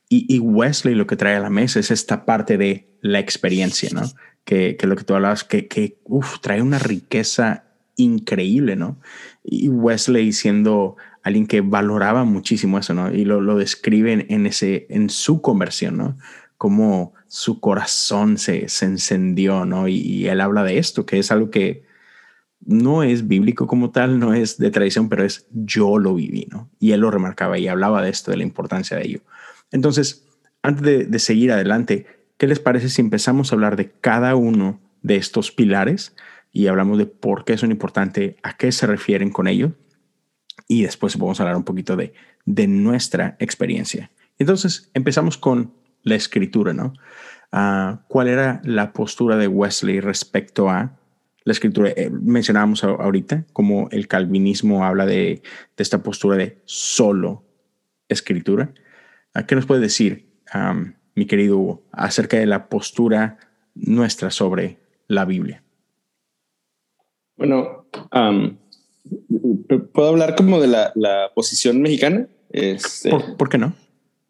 Y, 0.08 0.38
Wesley 0.38 0.94
lo 0.94 1.06
que 1.06 1.16
trae 1.16 1.34
a 1.34 1.40
la 1.40 1.50
mesa 1.50 1.80
es 1.80 1.90
esta 1.90 2.24
parte 2.24 2.56
de 2.56 2.88
la 3.00 3.18
experiencia, 3.18 3.90
¿no? 3.92 4.02
Que, 4.44 4.76
que 4.76 4.86
lo 4.86 4.94
que 4.94 5.02
tú 5.02 5.14
hablabas, 5.14 5.42
que, 5.42 5.66
que 5.66 5.98
trae 6.40 6.62
una 6.62 6.78
riqueza 6.78 7.64
increíble, 7.96 8.76
¿no? 8.76 9.00
Y 9.42 9.68
Wesley 9.68 10.32
siendo 10.32 10.96
alguien 11.22 11.48
que 11.48 11.60
valoraba 11.60 12.24
muchísimo 12.24 12.78
eso, 12.78 12.94
¿no? 12.94 13.12
Y 13.12 13.24
lo, 13.24 13.40
lo 13.40 13.56
describe 13.56 14.26
en, 14.28 14.46
ese, 14.46 14.86
en 14.90 15.10
su 15.10 15.42
conversión, 15.42 15.96
¿no? 15.96 16.16
Como 16.56 17.14
su 17.26 17.58
corazón 17.58 18.38
se, 18.38 18.68
se 18.68 18.84
encendió, 18.84 19.64
¿no? 19.64 19.88
Y, 19.88 20.28
él 20.28 20.40
habla 20.40 20.62
de 20.62 20.78
esto, 20.78 21.04
que 21.04 21.18
es 21.18 21.32
algo 21.32 21.50
que 21.50 21.84
no 22.64 23.02
es 23.02 23.26
bíblico 23.26 23.66
como 23.66 23.90
tal, 23.90 24.20
no 24.20 24.34
es 24.34 24.58
de 24.58 24.70
tradición, 24.70 25.08
pero 25.08 25.24
es 25.24 25.46
yo 25.50 25.98
lo 25.98 26.14
viví, 26.14 26.46
¿no? 26.50 26.70
Y 26.78 26.92
él 26.92 27.00
lo 27.00 27.10
remarcaba 27.10 27.58
y 27.58 27.66
hablaba 27.66 28.02
de 28.02 28.10
esto, 28.10 28.30
de 28.30 28.36
la 28.36 28.44
importancia 28.44 28.96
de 28.96 29.06
ello. 29.06 29.20
Entonces, 29.70 30.26
antes 30.62 30.82
de, 30.82 31.04
de 31.04 31.18
seguir 31.18 31.52
adelante, 31.52 32.06
¿qué 32.38 32.46
les 32.46 32.60
parece 32.60 32.88
si 32.88 33.00
empezamos 33.00 33.50
a 33.50 33.54
hablar 33.54 33.76
de 33.76 33.90
cada 33.90 34.34
uno 34.36 34.80
de 35.02 35.16
estos 35.16 35.52
pilares 35.52 36.14
y 36.52 36.66
hablamos 36.66 36.98
de 36.98 37.06
por 37.06 37.44
qué 37.44 37.58
son 37.58 37.70
importantes, 37.70 38.36
a 38.42 38.56
qué 38.56 38.72
se 38.72 38.86
refieren 38.86 39.30
con 39.30 39.48
ello? 39.48 39.72
Y 40.68 40.82
después 40.82 41.16
vamos 41.16 41.38
a 41.38 41.44
hablar 41.44 41.56
un 41.56 41.64
poquito 41.64 41.96
de, 41.96 42.14
de 42.44 42.66
nuestra 42.66 43.36
experiencia. 43.38 44.10
Entonces, 44.38 44.90
empezamos 44.94 45.38
con 45.38 45.72
la 46.02 46.14
escritura, 46.14 46.72
¿no? 46.72 46.94
Ah, 47.52 48.04
¿Cuál 48.08 48.28
era 48.28 48.60
la 48.64 48.92
postura 48.92 49.36
de 49.36 49.48
Wesley 49.48 50.00
respecto 50.00 50.68
a 50.68 50.98
la 51.44 51.52
escritura? 51.52 51.90
Eh, 51.96 52.10
mencionábamos 52.10 52.84
ahorita 52.84 53.44
como 53.52 53.88
el 53.90 54.08
calvinismo 54.08 54.84
habla 54.84 55.06
de, 55.06 55.42
esta 55.76 56.02
postura 56.02 56.36
de 56.36 56.58
solo 56.64 57.44
escritura. 58.08 58.72
Ah, 59.36 59.46
¿Qué 59.46 59.54
nos 59.54 59.66
puede 59.66 59.82
decir, 59.82 60.24
mi 61.14 61.26
querido 61.26 61.58
Hugo, 61.58 61.82
acerca 61.92 62.38
de 62.38 62.46
la 62.46 62.70
postura 62.70 63.36
nuestra 63.74 64.30
sobre 64.30 64.78
la 65.08 65.26
Biblia? 65.26 65.62
Bueno, 67.36 67.86
puedo 69.92 70.08
hablar 70.08 70.36
como 70.36 70.58
de 70.58 70.68
la, 70.68 71.30
posición 71.34 71.82
mexicana. 71.82 72.28
Este, 72.48 73.10
¿Por, 73.10 73.50
qué 73.50 73.58
no? 73.58 73.74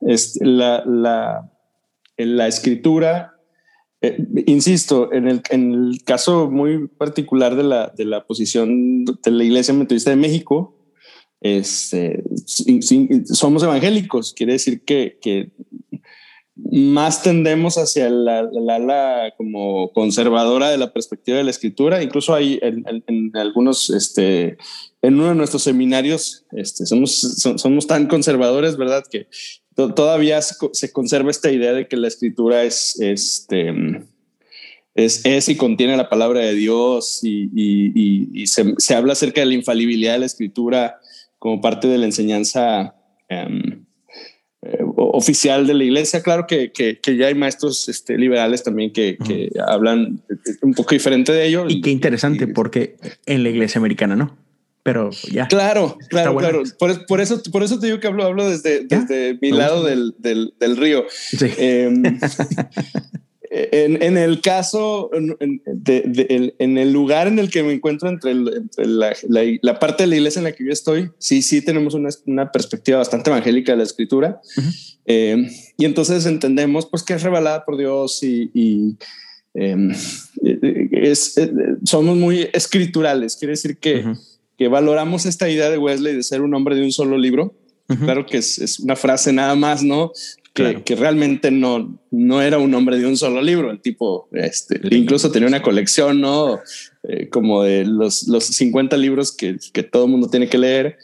Es 0.01 0.41
la, 0.43 0.83
la, 0.85 1.53
en 2.17 2.37
la 2.37 2.49
escritura, 2.49 3.37
eh, 4.01 4.19
insisto, 4.47 5.13
en 5.13 5.29
el, 5.29 5.43
en 5.51 5.73
el, 5.73 6.03
caso 6.05 6.51
muy 6.51 6.89
particular 6.89 7.55
de 7.55 7.63
la, 7.63 7.93
de 7.97 8.07
la 8.07 8.27
posición 8.27 9.05
de 9.05 9.31
la 9.31 9.45
Iglesia 9.45 9.73
Metodista 9.73 10.11
de 10.11 10.17
México, 10.17 10.76
este, 11.47 12.23
somos 13.27 13.63
evangélicos, 13.63 14.33
quiere 14.33 14.55
decir 14.55 14.83
que, 14.85 15.19
que 15.21 15.51
más 16.57 17.23
tendemos 17.23 17.77
hacia 17.77 18.09
la, 18.09 18.43
la, 18.43 19.33
como 19.37 19.93
conservadora 19.93 20.71
de 20.71 20.79
la 20.79 20.93
perspectiva 20.93 21.37
de 21.37 21.45
la 21.45 21.51
escritura. 21.51 22.03
Incluso 22.03 22.35
hay 22.35 22.59
en, 22.63 22.85
en, 23.07 23.37
algunos, 23.37 23.91
este, 23.91 24.57
en 25.03 25.15
uno 25.15 25.29
de 25.29 25.35
nuestros 25.35 25.63
seminarios, 25.63 26.47
este, 26.53 26.87
somos, 26.87 27.21
somos 27.57 27.87
tan 27.87 28.07
conservadores, 28.07 28.77
¿verdad? 28.77 29.05
Que 29.11 29.29
todavía 29.75 30.41
se 30.41 30.93
conserva 30.93 31.31
esta 31.31 31.53
idea 31.53 31.75
de 31.75 31.87
que 31.87 31.99
la 31.99 32.09
escritura 32.09 32.65
es, 32.65 32.99
este, 33.01 33.75
es, 34.95 35.27
es 35.27 35.49
y 35.51 35.57
contiene 35.57 35.97
la 35.99 36.09
palabra 36.09 36.41
de 36.41 36.55
Dios 36.55 37.21
y, 37.23 37.51
y, 37.55 38.47
se, 38.47 38.75
se, 38.79 38.95
habla 38.95 39.13
acerca 39.13 39.43
de 39.43 39.47
la 39.49 39.55
infalibilidad 39.55 40.15
de 40.15 40.21
la 40.21 40.27
escritura 40.27 41.01
como 41.39 41.61
parte 41.61 41.89
de 41.89 41.99
la 41.99 42.07
enseñanza 42.07 42.95
em, 43.29 43.85
eh, 44.63 44.79
oficial 44.97 45.67
de 45.67 45.75
la 45.75 45.85
iglesia. 45.85 46.23
Claro 46.23 46.47
que, 46.47 46.73
que, 46.73 47.17
ya 47.17 47.27
hay 47.27 47.35
maestros 47.35 47.89
este, 47.89 48.19
liberales 48.19 48.63
también 48.63 48.93
que, 48.93 49.17
que 49.17 49.51
hablan 49.67 50.23
un 50.63 50.75
poco 50.75 50.95
diferente 50.95 51.33
de 51.33 51.47
ello. 51.47 51.67
Y 51.69 51.81
qué 51.81 51.91
interesante, 51.91 52.47
porque 52.47 52.97
en 53.27 53.43
la 53.43 53.51
iglesia 53.51 53.79
americana 53.79 54.17
no 54.17 54.47
pero 54.87 55.11
ya. 55.33 55.49
Claro, 55.49 55.99
claro, 56.09 56.37
claro. 56.37 56.63
Por, 56.79 56.91
eso, 57.21 57.43
por 57.51 57.65
eso 57.65 57.81
te 57.81 57.87
digo 57.87 57.99
que 57.99 58.07
hablo, 58.07 58.23
hablo 58.23 58.49
desde, 58.49 58.85
desde 58.85 59.37
mi 59.43 59.51
lado 59.51 59.83
del, 59.83 60.15
del, 60.17 60.55
del, 60.61 60.77
río. 60.77 61.05
Em, 61.59 62.05
en, 63.73 64.03
en, 64.03 64.17
el 64.17 64.41
caso, 64.41 65.11
en, 65.13 65.63
de, 65.65 66.55
en, 66.59 66.79
el 66.79 66.93
lugar 66.93 67.29
en 67.29 67.39
el 67.39 67.51
que 67.51 67.63
me 67.63 67.73
encuentro 67.73 68.09
entre, 68.09 68.35
la, 68.35 69.15
la, 69.63 69.79
parte 69.79 70.05
de 70.05 70.09
la 70.09 70.17
iglesia 70.17 70.41
en 70.41 70.45
la 70.45 70.53
que 70.53 70.65
yo 70.65 70.73
estoy, 70.73 71.11
sí, 71.19 71.43
sí 71.43 71.63
tenemos 71.63 71.95
una, 71.95 72.09
una 72.27 72.51
perspectiva 72.53 72.99
bastante 72.99 73.31
evangélica 73.31 73.73
de 73.73 73.79
la 73.79 73.85
escritura. 73.85 74.41
Em, 75.05 75.49
y 75.77 75.85
entonces 75.85 76.27
entendemos 76.27 76.87
pues 76.87 77.03
que 77.03 77.15
es 77.15 77.23
revelada 77.23 77.65
por 77.65 77.77
Dios 77.77 78.23
y, 78.23 78.51
y 78.53 78.97
em, 79.55 79.93
es, 80.91 81.39
eh, 81.39 81.53
somos 81.85 82.17
muy 82.17 82.49
escriturales. 82.53 83.37
Quiere 83.37 83.53
decir 83.53 83.79
que 83.79 84.05
que 84.57 84.69
valoramos 84.69 85.27
esta 85.27 85.49
idea 85.49 85.71
de 85.71 85.79
Wesley 85.79 86.15
de 86.15 86.23
ser 86.23 86.41
un 86.43 86.55
hombre 86.55 86.75
de 86.75 86.83
un 86.83 86.93
solo 86.93 87.19
libro. 87.19 87.55
Claro 87.87 88.27
que 88.27 88.39
es, 88.39 88.81
una 88.81 88.97
frase 88.97 89.33
nada 89.33 89.55
más, 89.55 89.83
¿no? 89.83 90.11
Que, 90.57 90.83
que, 90.83 90.97
realmente 90.97 91.51
no, 91.51 92.01
no 92.11 92.41
era 92.41 92.59
un 92.59 92.75
hombre 92.75 92.99
de 92.99 93.07
un 93.07 93.17
solo 93.17 93.43
libro. 93.43 93.71
El 93.71 93.81
tipo, 93.81 94.29
este, 94.33 94.81
incluso 94.91 95.31
tenía 95.31 95.49
una 95.49 95.61
colección, 95.61 96.21
¿no? 96.21 96.61
Eh, 97.03 97.29
como 97.29 97.63
de 97.63 97.85
los, 97.85 98.27
los 98.27 98.45
50 98.45 98.97
libros 98.97 99.37
que, 99.37 99.59
que 99.73 99.83
todo 99.83 100.07
el 100.07 100.11
mundo 100.11 100.29
tiene 100.29 100.49
que 100.49 100.57
leer. 100.57 100.97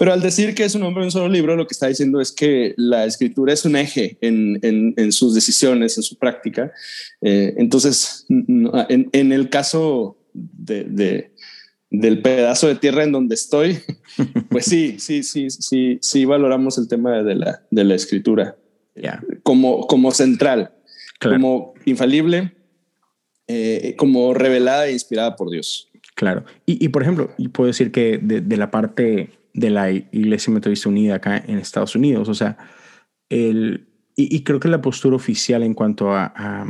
Pero 0.00 0.14
al 0.14 0.22
decir 0.22 0.54
que 0.54 0.64
es 0.64 0.74
un 0.74 0.82
hombre 0.84 1.02
de 1.02 1.08
un 1.08 1.10
solo 1.10 1.28
libro, 1.28 1.56
lo 1.56 1.66
que 1.66 1.74
está 1.74 1.88
diciendo 1.88 2.22
es 2.22 2.32
que 2.32 2.72
la 2.78 3.04
escritura 3.04 3.52
es 3.52 3.66
un 3.66 3.76
eje 3.76 4.16
en, 4.22 4.58
en, 4.62 4.94
en 4.96 5.12
sus 5.12 5.34
decisiones, 5.34 5.98
en 5.98 6.02
su 6.02 6.16
práctica. 6.16 6.72
Eh, 7.20 7.52
entonces, 7.58 8.24
en, 8.30 9.10
en, 9.12 9.32
el 9.32 9.50
caso 9.50 10.16
de, 10.32 10.84
de, 10.84 11.32
del 11.90 12.22
pedazo 12.22 12.68
de 12.68 12.76
tierra 12.76 13.04
en 13.04 13.12
donde 13.12 13.34
estoy, 13.34 13.80
pues 14.50 14.64
sí, 14.64 14.96
sí, 14.98 15.22
sí, 15.22 15.50
sí, 15.50 15.98
sí 16.00 16.24
valoramos 16.24 16.78
el 16.78 16.88
tema 16.88 17.22
de 17.22 17.34
la, 17.34 17.62
de 17.70 17.84
la 17.84 17.94
escritura 17.94 18.56
como, 19.42 19.86
como 19.86 20.10
central, 20.10 20.72
como 21.20 21.74
infalible, 21.84 22.54
eh, 23.48 23.94
como 23.96 24.32
revelada 24.34 24.86
e 24.86 24.92
inspirada 24.92 25.36
por 25.36 25.50
Dios. 25.50 25.88
Claro. 26.14 26.44
Y, 26.66 26.88
por 26.88 27.02
ejemplo, 27.02 27.30
y 27.38 27.48
puedo 27.48 27.68
decir 27.68 27.92
que 27.92 28.18
de, 28.18 28.56
la 28.56 28.70
parte 28.70 29.30
de 29.54 29.70
la 29.70 29.90
Iglesia 29.90 30.52
Metodista 30.52 30.88
Unida 30.88 31.16
acá 31.16 31.42
en 31.46 31.58
Estados 31.58 31.96
Unidos, 31.96 32.28
o 32.28 32.34
sea, 32.34 32.58
el, 33.30 33.88
y, 34.16 34.44
creo 34.44 34.60
que 34.60 34.68
la 34.68 34.82
postura 34.82 35.16
oficial 35.16 35.62
en 35.62 35.74
cuanto 35.74 36.12
a, 36.12 36.32
a, 36.36 36.66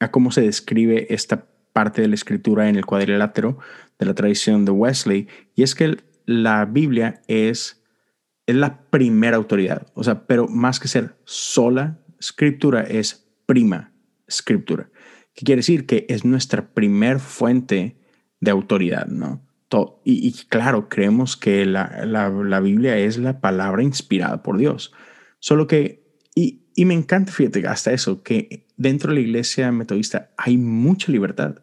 a 0.00 0.10
cómo 0.10 0.30
se 0.30 0.40
describe 0.40 1.12
esta 1.12 1.46
parte 1.72 2.00
de 2.00 2.08
la 2.08 2.14
escritura 2.14 2.68
en 2.68 2.76
el 2.76 2.86
cuadrilátero 2.86 3.58
de 3.98 4.06
la 4.06 4.14
tradición 4.14 4.64
de 4.64 4.72
Wesley, 4.72 5.28
y 5.54 5.62
es 5.62 5.74
que 5.74 5.98
la 6.26 6.64
Biblia 6.64 7.20
es, 7.28 7.83
es 8.46 8.56
la 8.56 8.82
primera 8.90 9.36
autoridad, 9.36 9.86
o 9.94 10.04
sea, 10.04 10.26
pero 10.26 10.48
más 10.48 10.80
que 10.80 10.88
ser 10.88 11.16
sola 11.24 12.00
escritura, 12.18 12.82
es 12.82 13.26
prima 13.46 13.92
escritura, 14.26 14.90
que 15.34 15.44
quiere 15.44 15.60
decir 15.60 15.86
que 15.86 16.06
es 16.08 16.24
nuestra 16.24 16.72
primer 16.72 17.20
fuente 17.20 17.96
de 18.40 18.50
autoridad, 18.50 19.06
¿no? 19.06 19.42
Y, 20.04 20.32
claro, 20.48 20.88
creemos 20.88 21.36
que 21.36 21.66
la, 21.66 22.04
la, 22.06 22.28
la, 22.28 22.60
Biblia 22.60 22.96
es 22.96 23.18
la 23.18 23.40
palabra 23.40 23.82
inspirada 23.82 24.40
por 24.40 24.56
Dios, 24.56 24.92
solo 25.40 25.66
que, 25.66 26.04
y, 26.32 26.62
y 26.76 26.84
me 26.84 26.94
encanta, 26.94 27.32
fíjate, 27.32 27.66
hasta 27.66 27.92
eso, 27.92 28.22
que 28.22 28.66
dentro 28.76 29.10
de 29.10 29.16
la 29.16 29.26
iglesia 29.26 29.72
metodista 29.72 30.30
hay 30.36 30.58
mucha 30.58 31.10
libertad. 31.10 31.62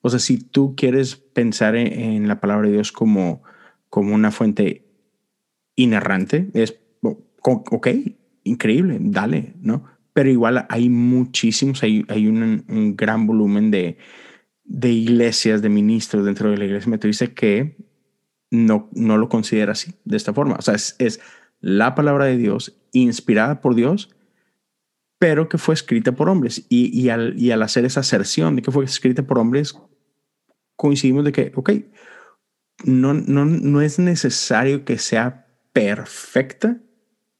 O 0.00 0.10
sea, 0.10 0.18
si 0.18 0.38
tú 0.38 0.74
quieres 0.76 1.16
pensar 1.16 1.76
en, 1.76 2.26
la 2.28 2.40
palabra 2.40 2.68
de 2.68 2.74
Dios 2.74 2.92
como, 2.92 3.42
como 3.88 4.14
una 4.14 4.30
fuente 4.30 4.86
inerrante, 5.76 6.50
es, 6.54 6.78
ok, 7.42 7.88
increíble, 8.44 8.98
dale, 9.00 9.54
¿no? 9.60 9.84
Pero 10.12 10.30
igual 10.30 10.66
hay 10.68 10.90
muchísimos, 10.90 11.82
hay, 11.82 12.04
hay 12.08 12.26
un, 12.26 12.94
gran 12.96 13.26
volumen 13.26 13.70
de, 13.70 13.96
de 14.64 14.90
iglesias, 14.90 15.62
de 15.62 15.68
ministros 15.68 16.24
dentro 16.24 16.50
de 16.50 16.58
la 16.58 16.64
iglesia 16.64 16.90
metodista 16.90 17.26
que 17.28 17.76
no, 18.50 18.90
no 18.92 19.16
lo 19.16 19.28
considera 19.28 19.72
así, 19.72 19.94
de 20.04 20.16
esta 20.16 20.34
forma. 20.34 20.56
O 20.58 20.62
sea, 20.62 20.74
es, 20.74 20.96
es 20.98 21.20
la 21.60 21.94
palabra 21.94 22.26
de 22.26 22.36
Dios 22.36 22.78
inspirada 22.92 23.60
por 23.62 23.74
Dios, 23.74 24.14
pero 25.18 25.48
que 25.48 25.56
fue 25.56 25.74
escrita 25.74 26.12
por 26.12 26.28
hombres. 26.28 26.66
Y, 26.68 26.90
y, 26.98 27.08
al, 27.08 27.38
y 27.38 27.52
al 27.52 27.62
hacer 27.62 27.84
esa 27.86 28.00
aserción 28.00 28.56
de 28.56 28.62
que 28.62 28.70
fue 28.70 28.84
escrita 28.84 29.22
por 29.22 29.38
hombres, 29.38 29.74
coincidimos 30.76 31.24
de 31.24 31.32
que, 31.32 31.52
ok, 31.54 31.70
no, 32.84 33.14
no, 33.14 33.46
no 33.46 33.80
es 33.80 33.98
necesario 33.98 34.84
que 34.84 34.98
sea 34.98 35.46
perfecta 35.72 36.78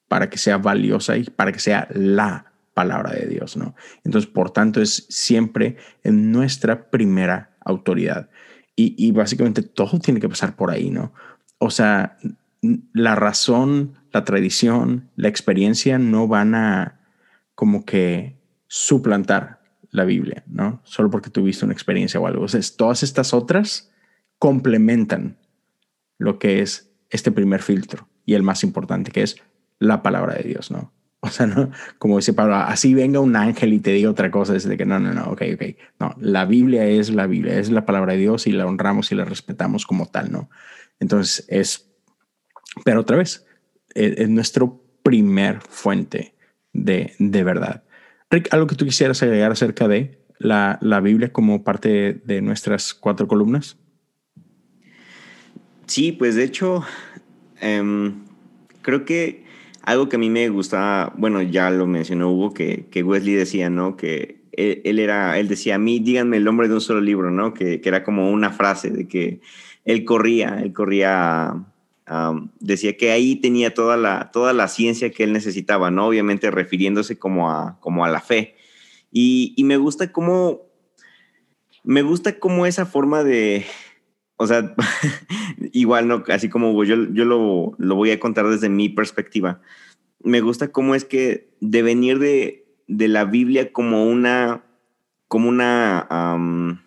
para 0.08 0.28
que 0.30 0.38
sea 0.38 0.58
valiosa 0.58 1.16
y 1.16 1.24
para 1.24 1.52
que 1.52 1.58
sea 1.58 1.88
la 1.92 2.52
palabra 2.74 3.12
de 3.12 3.26
Dios, 3.26 3.56
¿no? 3.56 3.74
Entonces, 4.04 4.30
por 4.30 4.50
tanto, 4.50 4.80
es 4.80 5.06
siempre 5.08 5.76
nuestra 6.04 6.90
primera 6.90 7.56
autoridad. 7.64 8.30
Y, 8.74 8.94
y 8.96 9.12
básicamente 9.12 9.62
todo 9.62 9.98
tiene 9.98 10.20
que 10.20 10.28
pasar 10.28 10.56
por 10.56 10.70
ahí, 10.70 10.90
¿no? 10.90 11.12
O 11.58 11.70
sea, 11.70 12.16
la 12.92 13.14
razón, 13.14 13.94
la 14.12 14.24
tradición, 14.24 15.10
la 15.16 15.28
experiencia 15.28 15.98
no 15.98 16.28
van 16.28 16.54
a 16.54 17.00
como 17.54 17.84
que 17.84 18.36
suplantar 18.66 19.60
la 19.90 20.04
Biblia, 20.04 20.42
¿no? 20.46 20.80
Solo 20.84 21.10
porque 21.10 21.30
tuviste 21.30 21.64
una 21.64 21.74
experiencia 21.74 22.18
o 22.18 22.26
algo. 22.26 22.44
O 22.44 22.48
sea, 22.48 22.60
todas 22.76 23.02
estas 23.02 23.34
otras 23.34 23.92
complementan 24.38 25.36
lo 26.18 26.38
que 26.38 26.62
es 26.62 26.90
este 27.10 27.30
primer 27.30 27.62
filtro, 27.62 28.08
y 28.24 28.34
el 28.34 28.42
más 28.42 28.64
importante, 28.64 29.10
que 29.10 29.22
es 29.22 29.36
la 29.78 30.02
palabra 30.02 30.34
de 30.34 30.44
Dios, 30.44 30.70
¿no? 30.70 30.92
O 31.24 31.30
sea, 31.30 31.46
no, 31.46 31.70
como 31.98 32.16
dice 32.16 32.32
Pablo, 32.32 32.56
así 32.56 32.94
venga 32.94 33.20
un 33.20 33.36
ángel 33.36 33.72
y 33.72 33.78
te 33.78 33.92
diga 33.92 34.10
otra 34.10 34.32
cosa, 34.32 34.56
es 34.56 34.64
de 34.64 34.76
que 34.76 34.84
no, 34.84 34.98
no, 34.98 35.14
no, 35.14 35.26
ok, 35.26 35.42
ok. 35.54 35.62
No, 36.00 36.16
la 36.18 36.46
Biblia 36.46 36.84
es 36.84 37.10
la 37.10 37.28
Biblia, 37.28 37.60
es 37.60 37.70
la 37.70 37.86
palabra 37.86 38.14
de 38.14 38.18
Dios 38.18 38.48
y 38.48 38.50
la 38.50 38.66
honramos 38.66 39.12
y 39.12 39.14
la 39.14 39.24
respetamos 39.24 39.86
como 39.86 40.06
tal, 40.06 40.32
¿no? 40.32 40.50
Entonces 40.98 41.44
es, 41.48 41.92
pero 42.84 43.02
otra 43.02 43.16
vez, 43.16 43.46
es, 43.94 44.18
es 44.18 44.28
nuestro 44.30 44.82
primer 45.04 45.60
fuente 45.60 46.34
de, 46.72 47.12
de, 47.20 47.44
verdad. 47.44 47.84
Rick, 48.28 48.52
¿algo 48.52 48.66
que 48.66 48.74
tú 48.74 48.84
quisieras 48.84 49.22
agregar 49.22 49.52
acerca 49.52 49.86
de 49.86 50.24
la, 50.38 50.78
la 50.80 51.00
Biblia 51.00 51.32
como 51.32 51.62
parte 51.62 52.14
de 52.24 52.42
nuestras 52.42 52.94
cuatro 52.94 53.28
columnas? 53.28 53.76
Sí, 55.86 56.12
pues 56.12 56.36
de 56.36 56.44
hecho, 56.44 56.84
eh, 57.62 58.12
creo 58.82 59.04
que 59.04 59.44
algo 59.82 60.08
que 60.08 60.16
a 60.16 60.18
mí 60.18 60.30
me 60.30 60.48
gustaba, 60.48 61.12
bueno, 61.16 61.42
ya 61.42 61.70
lo 61.70 61.86
mencionó 61.86 62.30
Hugo, 62.30 62.54
que, 62.54 62.86
que 62.90 63.02
Wesley 63.02 63.34
decía, 63.34 63.68
¿no? 63.70 63.96
Que 63.96 64.42
él, 64.52 64.98
era, 64.98 65.38
él 65.38 65.48
decía, 65.48 65.76
a 65.76 65.78
mí 65.78 65.98
díganme 65.98 66.36
el 66.36 66.44
nombre 66.44 66.68
de 66.68 66.74
un 66.74 66.80
solo 66.80 67.00
libro, 67.00 67.30
¿no? 67.30 67.52
Que, 67.54 67.80
que 67.80 67.88
era 67.88 68.04
como 68.04 68.30
una 68.30 68.50
frase 68.50 68.90
de 68.90 69.08
que 69.08 69.40
él 69.84 70.04
corría, 70.04 70.60
él 70.62 70.72
corría, 70.72 71.64
um, 72.08 72.50
decía 72.60 72.96
que 72.96 73.10
ahí 73.10 73.36
tenía 73.36 73.74
toda 73.74 73.96
la, 73.96 74.30
toda 74.30 74.52
la 74.52 74.68
ciencia 74.68 75.10
que 75.10 75.24
él 75.24 75.32
necesitaba, 75.32 75.90
¿no? 75.90 76.06
Obviamente 76.06 76.50
refiriéndose 76.50 77.18
como 77.18 77.50
a, 77.50 77.78
como 77.80 78.04
a 78.04 78.10
la 78.10 78.20
fe. 78.20 78.54
Y, 79.10 79.52
y 79.56 79.64
me 79.64 79.78
gusta 79.78 80.12
cómo, 80.12 80.62
me 81.82 82.02
gusta 82.02 82.38
cómo 82.38 82.66
esa 82.66 82.86
forma 82.86 83.24
de, 83.24 83.64
o 84.42 84.46
sea, 84.46 84.74
igual, 85.72 86.08
no, 86.08 86.24
así 86.28 86.48
como 86.48 86.82
yo, 86.84 86.96
yo 87.12 87.24
lo, 87.24 87.74
lo, 87.78 87.94
voy 87.94 88.10
a 88.10 88.18
contar 88.18 88.48
desde 88.48 88.68
mi 88.68 88.88
perspectiva. 88.88 89.60
Me 90.22 90.40
gusta 90.40 90.72
cómo 90.72 90.94
es 90.94 91.04
que 91.04 91.54
de 91.60 91.82
venir 91.82 92.18
de, 92.18 92.66
de 92.88 93.06
la 93.06 93.24
Biblia 93.24 93.72
como 93.72 94.04
una, 94.04 94.64
como 95.28 95.48
una, 95.48 96.08
um, 96.10 96.78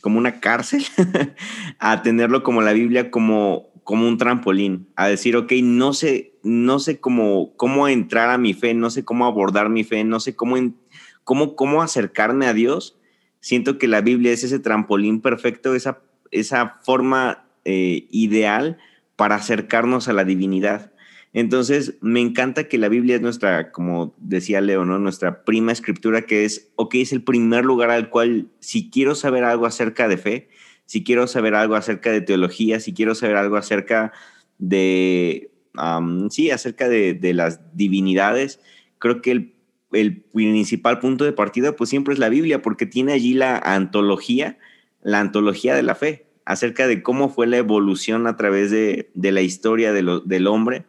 como 0.00 0.18
una 0.18 0.40
cárcel, 0.40 0.84
a 1.78 2.02
tenerlo 2.02 2.42
como 2.42 2.62
la 2.62 2.72
Biblia 2.72 3.12
como, 3.12 3.70
como 3.84 4.08
un 4.08 4.18
trampolín, 4.18 4.88
a 4.96 5.06
decir, 5.06 5.36
ok, 5.36 5.52
no 5.62 5.92
sé, 5.92 6.34
no 6.42 6.80
sé 6.80 6.98
cómo, 6.98 7.54
cómo 7.56 7.86
entrar 7.86 8.30
a 8.30 8.38
mi 8.38 8.54
fe, 8.54 8.74
no 8.74 8.90
sé 8.90 9.04
cómo 9.04 9.24
abordar 9.24 9.68
mi 9.68 9.84
fe, 9.84 10.02
no 10.02 10.18
sé 10.18 10.34
cómo, 10.34 10.56
cómo, 11.22 11.54
cómo 11.54 11.80
acercarme 11.80 12.46
a 12.46 12.54
Dios. 12.54 12.98
Siento 13.40 13.78
que 13.78 13.86
la 13.86 14.00
Biblia 14.00 14.32
es 14.32 14.42
ese 14.42 14.58
trampolín 14.58 15.20
perfecto, 15.20 15.76
esa 15.76 16.00
esa 16.30 16.80
forma 16.82 17.44
eh, 17.64 18.06
ideal 18.10 18.78
para 19.16 19.34
acercarnos 19.34 20.08
a 20.08 20.12
la 20.12 20.24
divinidad. 20.24 20.92
Entonces, 21.32 21.96
me 22.00 22.20
encanta 22.20 22.68
que 22.68 22.78
la 22.78 22.88
Biblia 22.88 23.16
es 23.16 23.20
nuestra, 23.20 23.70
como 23.70 24.14
decía 24.18 24.60
Leo, 24.60 24.84
¿no? 24.84 24.98
Nuestra 24.98 25.44
prima 25.44 25.72
escritura, 25.72 26.22
que 26.22 26.44
es, 26.44 26.70
ok, 26.76 26.94
es 26.94 27.12
el 27.12 27.22
primer 27.22 27.64
lugar 27.64 27.90
al 27.90 28.10
cual, 28.10 28.48
si 28.60 28.90
quiero 28.90 29.14
saber 29.14 29.44
algo 29.44 29.66
acerca 29.66 30.08
de 30.08 30.16
fe, 30.16 30.48
si 30.86 31.04
quiero 31.04 31.26
saber 31.26 31.54
algo 31.54 31.74
acerca 31.74 32.10
de 32.10 32.22
teología, 32.22 32.80
si 32.80 32.94
quiero 32.94 33.14
saber 33.14 33.36
algo 33.36 33.56
acerca 33.56 34.12
de, 34.58 35.50
sí, 36.30 36.50
acerca 36.50 36.88
de, 36.88 37.12
de, 37.12 37.34
las 37.34 37.76
divinidades, 37.76 38.60
creo 38.98 39.20
que 39.20 39.32
el, 39.32 39.54
el 39.92 40.22
principal 40.22 40.98
punto 40.98 41.24
de 41.24 41.32
partida, 41.32 41.76
pues 41.76 41.90
siempre 41.90 42.14
es 42.14 42.18
la 42.18 42.30
Biblia, 42.30 42.62
porque 42.62 42.86
tiene 42.86 43.12
allí 43.12 43.34
la 43.34 43.58
antología 43.58 44.58
la 45.02 45.20
antología 45.20 45.74
de 45.74 45.82
la 45.82 45.94
fe, 45.94 46.26
acerca 46.44 46.86
de 46.86 47.02
cómo 47.02 47.28
fue 47.28 47.46
la 47.46 47.58
evolución 47.58 48.26
a 48.26 48.36
través 48.36 48.70
de, 48.70 49.10
de 49.14 49.32
la 49.32 49.42
historia 49.42 49.92
de 49.92 50.02
lo, 50.02 50.20
del 50.20 50.46
hombre 50.46 50.86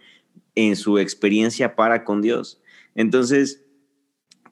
en 0.55 0.75
su 0.75 0.99
experiencia 0.99 1.75
para 1.75 2.03
con 2.03 2.21
Dios. 2.21 2.61
Entonces, 2.95 3.65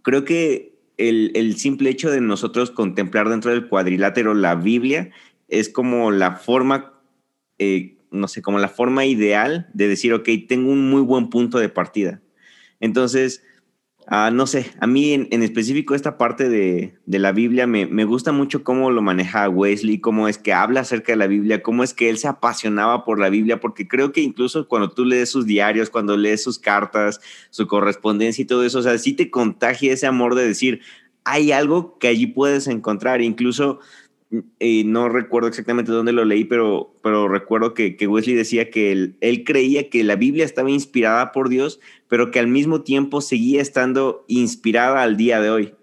creo 0.02 0.26
que 0.26 0.78
el, 0.98 1.32
el, 1.36 1.58
simple 1.58 1.90
hecho 1.90 2.10
de 2.10 2.22
nosotros 2.22 2.72
contemplar 2.72 3.30
dentro 3.30 3.52
del 3.52 3.68
cuadrilátero 3.68 4.34
la 4.34 4.56
Biblia 4.56 5.12
es 5.48 5.70
como 5.70 6.12
la 6.12 6.36
forma, 6.36 6.94
eh, 7.60 7.98
no 8.12 8.28
sé, 8.28 8.42
como 8.42 8.60
la 8.60 8.70
forma 8.70 9.06
ideal 9.06 9.70
de 9.74 9.88
decir, 9.88 10.14
ok, 10.14 10.28
tengo 10.48 10.72
un 10.72 10.90
muy 10.90 11.02
buen 11.02 11.30
punto 11.30 11.60
de 11.60 11.70
partida. 11.70 12.22
Entonces, 12.80 13.44
Uh, 14.10 14.32
no 14.32 14.48
sé, 14.48 14.72
a 14.80 14.88
mí 14.88 15.12
en, 15.12 15.28
en 15.32 15.44
específico 15.44 15.94
esta 15.94 16.18
parte 16.18 16.48
de, 16.48 16.98
de 17.06 17.20
la 17.20 17.34
Biblia 17.34 17.68
me, 17.68 17.88
me, 17.88 18.06
gusta 18.06 18.32
mucho 18.32 18.64
cómo 18.64 18.90
lo 18.90 19.02
maneja 19.02 19.50
Wesley, 19.50 20.00
cómo 20.00 20.30
es 20.30 20.38
que 20.38 20.54
habla 20.54 20.80
acerca 20.80 21.12
de 21.12 21.18
la 21.18 21.28
Biblia, 21.28 21.62
cómo 21.62 21.84
es 21.84 21.94
que 21.94 22.10
él 22.10 22.18
se 22.18 22.30
apasionaba 22.30 23.04
por 23.04 23.20
la 23.20 23.28
Biblia, 23.28 23.60
porque 23.60 23.86
creo 23.86 24.14
que 24.14 24.22
incluso 24.22 24.70
cuando 24.70 24.92
tú 24.92 25.04
lees 25.04 25.30
sus 25.30 25.46
diarios, 25.46 25.90
cuando 25.90 26.16
lees 26.16 26.42
sus 26.42 26.58
cartas, 26.58 27.20
su 27.50 27.68
correspondencia 27.68 28.42
y 28.42 28.46
todo 28.46 28.64
eso, 28.64 28.80
o 28.80 28.82
sea, 28.82 28.98
sí 28.98 29.12
te 29.12 29.30
contagia 29.30 29.92
ese 29.92 30.08
amor 30.08 30.36
de 30.36 30.48
decir, 30.48 30.80
hay 31.26 31.52
algo 31.52 31.98
que 32.00 32.08
allí 32.08 32.28
puedes 32.28 32.68
encontrar, 32.68 33.22
incluso 33.22 33.82
eh, 34.60 34.84
no 34.86 35.08
recuerdo 35.08 35.48
exactamente 35.48 35.92
dónde 35.92 36.12
lo 36.12 36.26
leí, 36.26 36.44
pero, 36.44 36.94
pero 37.02 37.28
recuerdo 37.30 37.74
que, 37.74 37.96
que 37.96 38.08
Wesley 38.08 38.36
decía 38.36 38.70
que 38.70 38.92
él, 38.92 39.18
él, 39.22 39.44
creía 39.46 39.90
que 39.90 40.04
la 40.04 40.16
Biblia 40.16 40.44
estaba 40.44 40.70
inspirada 40.70 41.32
por 41.32 41.48
Dios, 41.48 41.80
pero 42.10 42.30
que 42.32 42.40
al 42.40 42.48
mismo 42.48 42.82
tiempo 42.82 43.22
seguía 43.22 43.62
estando 43.62 44.26
inspirada 44.28 45.02
al 45.02 45.16
día 45.16 45.40
de 45.40 45.50
hoy. 45.50 45.74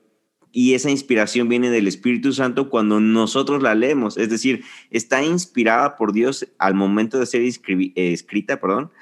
Y 0.52 0.74
esa 0.74 0.90
inspiración 0.90 1.48
viene 1.48 1.70
del 1.70 1.88
Espíritu 1.88 2.33
Santo 2.33 2.70
cuando 2.70 3.00
nosotros 3.00 3.62
la 3.62 3.74
leemos, 3.74 4.16
es 4.16 4.28
decir, 4.28 4.62
está 4.90 5.24
inspirada 5.24 5.96
por 5.96 6.12
Dios 6.12 6.46
al 6.59 6.74
momento 6.74 7.18
de 7.18 7.26
ser 7.26 7.42
eh, 7.42 7.92
escrita, 7.94 8.61
perdón, 8.61 8.92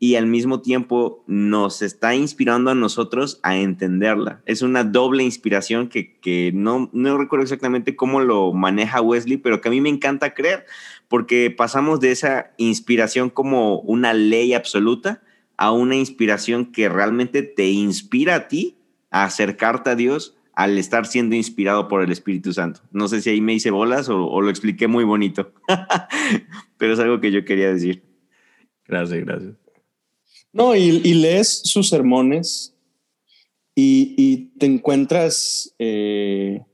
y 0.00 0.14
al 0.14 0.26
mismo 0.26 0.60
tiempo 0.60 1.24
nos 1.26 1.82
está 1.82 2.14
inspirando 2.14 2.70
a 2.70 2.74
nosotros 2.74 3.40
a 3.42 3.56
entenderla. 3.56 4.42
Es 4.46 4.62
una 4.62 4.84
doble 4.84 5.24
inspiración 5.24 5.88
que, 5.88 6.16
que 6.20 6.52
no, 6.54 6.88
no 6.92 7.18
recuerdo 7.18 7.42
exactamente 7.42 7.96
cómo 7.96 8.20
lo 8.20 8.52
maneja 8.52 9.00
Wesley, 9.00 9.38
pero 9.38 9.60
que 9.60 9.68
a 9.68 9.72
mí 9.72 9.80
me 9.80 9.88
encanta 9.88 10.34
creer, 10.34 10.66
porque 11.08 11.50
pasamos 11.50 11.98
de 12.00 12.12
esa 12.12 12.52
inspiración 12.58 13.30
como 13.30 13.80
una 13.80 14.14
ley 14.14 14.54
absoluta 14.54 15.20
a 15.56 15.72
una 15.72 15.96
inspiración 15.96 16.66
que 16.66 16.88
realmente 16.88 17.42
te 17.42 17.68
inspira 17.68 18.36
a 18.36 18.48
ti 18.48 18.76
a 19.10 19.24
acercarte 19.24 19.90
a 19.90 19.96
Dios 19.96 20.36
al 20.54 20.78
estar 20.78 21.06
siendo 21.06 21.34
inspirado 21.34 21.88
por 21.88 22.02
el 22.02 22.12
Espíritu 22.12 22.52
Santo. 22.52 22.80
No 22.92 23.08
sé 23.08 23.20
si 23.20 23.30
ahí 23.30 23.40
me 23.40 23.54
hice 23.54 23.70
bolas 23.70 24.08
o, 24.08 24.26
o 24.26 24.40
lo 24.42 24.50
expliqué 24.50 24.86
muy 24.86 25.02
bonito, 25.02 25.52
pero 26.78 26.92
es 26.92 27.00
algo 27.00 27.20
que 27.20 27.32
yo 27.32 27.44
quería 27.44 27.72
decir. 27.72 28.04
Gracias, 28.86 29.24
gracias. 29.24 29.67
No, 30.58 30.74
y, 30.74 31.14
lees 31.14 31.60
sus 31.62 31.88
sermones 31.88 32.74
y, 33.76 34.50
te 34.58 34.66
encuentras, 34.66 35.72
eh, 35.78 36.64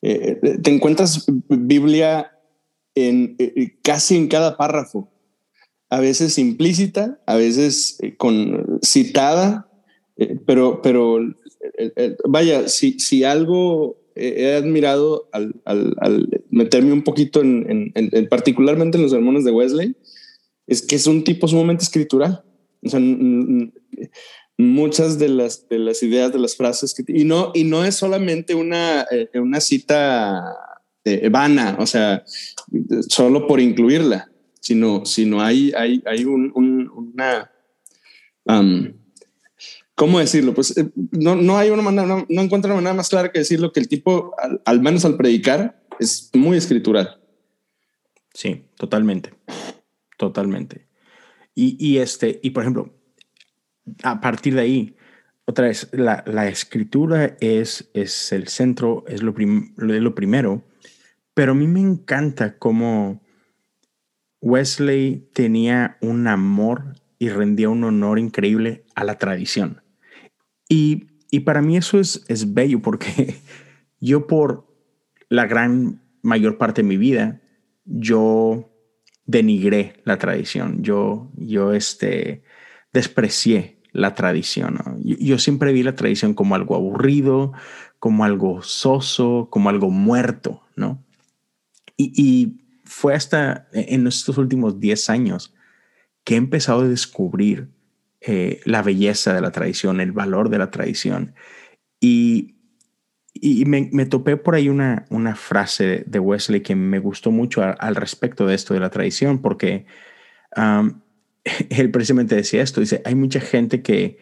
eh, 0.00 0.38
te 0.62 0.70
encuentras 0.70 1.26
Biblia 1.48 2.30
en 2.94 3.34
eh, 3.40 3.78
casi 3.82 4.16
en 4.16 4.28
cada 4.28 4.56
párrafo, 4.56 5.10
a 5.90 5.98
veces 5.98 6.38
implícita, 6.38 7.20
a 7.26 7.34
veces 7.34 7.98
citada, 8.84 9.68
pero, 10.46 10.80
pero 10.80 11.18
vaya, 12.28 12.68
si, 12.68 13.00
si 13.00 13.24
algo 13.24 13.98
he 14.14 14.54
admirado 14.54 15.28
al, 15.32 16.44
meterme 16.50 16.92
un 16.92 17.02
poquito 17.02 17.40
en, 17.40 17.90
en, 17.92 18.28
particularmente 18.28 18.98
en 18.98 19.02
los 19.02 19.10
sermones 19.10 19.44
de 19.44 19.50
Wesley, 19.50 19.96
es 20.68 20.82
que 20.82 20.94
es 20.94 21.08
un 21.08 21.24
tipo 21.24 21.48
sumamente 21.48 21.82
escritural. 21.82 22.45
Muchas 24.58 25.18
de 25.18 25.28
las, 25.28 25.68
de 25.68 25.78
las 25.78 26.02
ideas, 26.02 26.32
de 26.32 26.38
las 26.38 26.56
frases, 26.56 26.94
que, 26.94 27.04
y, 27.08 27.24
no, 27.24 27.52
y 27.54 27.64
no 27.64 27.84
es 27.84 27.94
solamente 27.94 28.54
una, 28.54 29.06
eh, 29.10 29.28
una 29.34 29.60
cita 29.60 30.42
eh, 31.04 31.28
vana, 31.28 31.76
o 31.78 31.86
sea, 31.86 32.24
solo 33.08 33.46
por 33.46 33.60
incluirla, 33.60 34.30
sino, 34.60 35.04
sino 35.04 35.42
hay, 35.42 35.72
hay, 35.76 36.02
hay 36.06 36.24
un, 36.24 36.52
un, 36.54 36.90
una... 36.90 37.50
¿Cómo 39.94 40.18
decirlo? 40.18 40.54
Pues 40.54 40.76
eh, 40.76 40.90
no, 41.12 41.36
no 41.36 41.56
hay 41.56 41.70
una 41.70 41.82
manera, 41.82 42.06
no, 42.06 42.26
no, 42.28 42.42
encuentro 42.42 42.70
una 42.70 42.76
manera 42.76 42.94
más 42.94 43.08
clara 43.08 43.32
que 43.32 43.38
decirlo 43.40 43.72
que 43.72 43.80
el 43.80 43.88
tipo, 43.88 44.34
al 44.64 44.80
menos 44.80 45.04
al 45.04 45.16
predicar, 45.16 45.82
es 45.98 46.30
muy 46.34 46.56
escritural. 46.56 47.20
Sí, 48.34 48.64
totalmente. 48.76 49.32
Totalmente. 50.18 50.86
Y, 51.58 51.96
este, 51.96 52.38
y 52.42 52.50
por 52.50 52.64
ejemplo, 52.64 52.94
a 54.02 54.20
partir 54.20 54.54
de 54.54 54.60
ahí, 54.60 54.96
otra 55.46 55.68
vez, 55.68 55.88
la, 55.92 56.22
la 56.26 56.48
escritura 56.48 57.34
es, 57.40 57.88
es 57.94 58.30
el 58.32 58.48
centro, 58.48 59.04
es 59.08 59.22
lo, 59.22 59.32
prim, 59.32 59.72
lo 59.78 60.14
primero, 60.14 60.64
pero 61.32 61.52
a 61.52 61.54
mí 61.54 61.66
me 61.66 61.80
encanta 61.80 62.58
cómo 62.58 63.22
Wesley 64.42 65.30
tenía 65.32 65.96
un 66.02 66.26
amor 66.26 66.96
y 67.18 67.30
rendía 67.30 67.70
un 67.70 67.84
honor 67.84 68.18
increíble 68.18 68.84
a 68.94 69.04
la 69.04 69.16
tradición. 69.16 69.80
Y, 70.68 71.06
y 71.30 71.40
para 71.40 71.62
mí 71.62 71.78
eso 71.78 71.98
es, 71.98 72.22
es 72.28 72.52
bello 72.52 72.82
porque 72.82 73.36
yo 74.00 74.26
por 74.26 74.66
la 75.30 75.46
gran 75.46 76.02
mayor 76.20 76.58
parte 76.58 76.82
de 76.82 76.88
mi 76.88 76.98
vida, 76.98 77.40
yo 77.86 78.75
denigré 79.26 80.00
la 80.04 80.18
tradición. 80.18 80.82
Yo, 80.82 81.30
yo 81.36 81.72
este, 81.72 82.42
desprecié 82.92 83.76
la 83.92 84.14
tradición. 84.14 84.78
Yo, 85.02 85.38
siempre 85.38 85.72
vi 85.72 85.82
la 85.82 85.94
tradición 85.94 86.34
como 86.34 86.54
algo 86.54 86.74
aburrido, 86.74 87.52
como 87.98 88.24
algo 88.24 88.62
soso, 88.62 89.48
como 89.50 89.70
algo 89.70 89.90
muerto, 89.90 90.62
¿no? 90.76 91.02
Y, 91.96 92.62
fue 92.88 93.14
hasta 93.14 93.66
en 93.72 94.06
estos 94.06 94.38
últimos 94.38 94.78
10 94.78 95.10
años 95.10 95.52
que 96.22 96.34
he 96.34 96.36
empezado 96.36 96.82
a 96.82 96.88
descubrir 96.88 97.68
eh, 98.20 98.60
la 98.64 98.80
belleza 98.80 99.34
de 99.34 99.40
la 99.40 99.50
tradición, 99.50 100.00
el 100.00 100.12
valor 100.12 100.50
de 100.50 100.58
la 100.58 100.70
tradición. 100.70 101.34
Y, 102.00 102.55
y 103.42 103.64
me, 103.64 104.06
topé 104.06 104.36
por 104.36 104.54
ahí 104.54 104.68
una, 104.68 105.04
una 105.10 105.34
frase 105.34 106.04
de 106.06 106.18
Wesley 106.18 106.62
que 106.62 106.76
me 106.76 106.98
gustó 106.98 107.30
mucho 107.30 107.62
al 107.62 107.96
respecto 107.96 108.46
de 108.46 108.54
esto 108.54 108.74
de 108.74 108.80
la 108.80 108.90
tradición, 108.90 109.40
porque 109.42 109.86
él 111.70 111.90
precisamente 111.90 112.34
decía 112.34 112.62
esto, 112.62 112.80
dice, 112.80 113.02
hay 113.04 113.14
mucha 113.14 113.40
gente 113.40 113.82
que, 113.82 114.18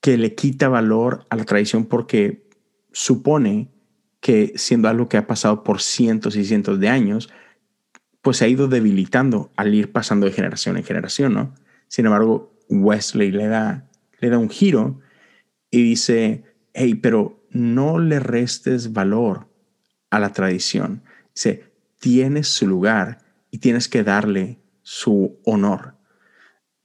que 0.00 0.16
le 0.16 0.34
quita 0.34 0.68
valor 0.68 1.26
a 1.30 1.36
la 1.36 1.44
tradición 1.44 1.86
porque 1.86 2.48
supone 2.92 3.70
que 4.20 4.52
siendo 4.56 4.88
algo 4.88 5.08
que 5.08 5.16
ha 5.16 5.26
pasado 5.26 5.64
por 5.64 5.80
cientos 5.82 6.36
y 6.36 6.44
cientos 6.44 6.80
de 6.80 6.88
años, 6.88 7.30
pues 8.22 8.38
se 8.38 8.46
ha 8.46 8.48
ido 8.48 8.68
debilitando 8.68 9.52
al 9.56 9.74
ir 9.74 9.92
pasando 9.92 10.26
de 10.26 10.32
generación 10.32 10.78
en 10.78 10.84
generación, 10.84 11.34
¿no? 11.34 11.54
Sin 11.88 12.06
embargo, 12.06 12.54
Wesley 12.70 13.30
le 13.30 13.48
da, 13.48 13.90
le 14.20 14.30
da 14.30 14.38
un 14.38 14.48
giro 14.48 15.00
y 15.70 15.82
dice, 15.82 16.44
hey, 16.72 16.94
pero 16.94 17.43
no 17.54 17.98
le 17.98 18.20
restes 18.20 18.92
valor 18.92 19.48
a 20.10 20.18
la 20.18 20.32
tradición. 20.32 21.02
Dice, 21.34 21.72
tienes 22.00 22.48
su 22.48 22.66
lugar 22.66 23.24
y 23.50 23.58
tienes 23.58 23.88
que 23.88 24.02
darle 24.02 24.60
su 24.82 25.40
honor. 25.44 25.94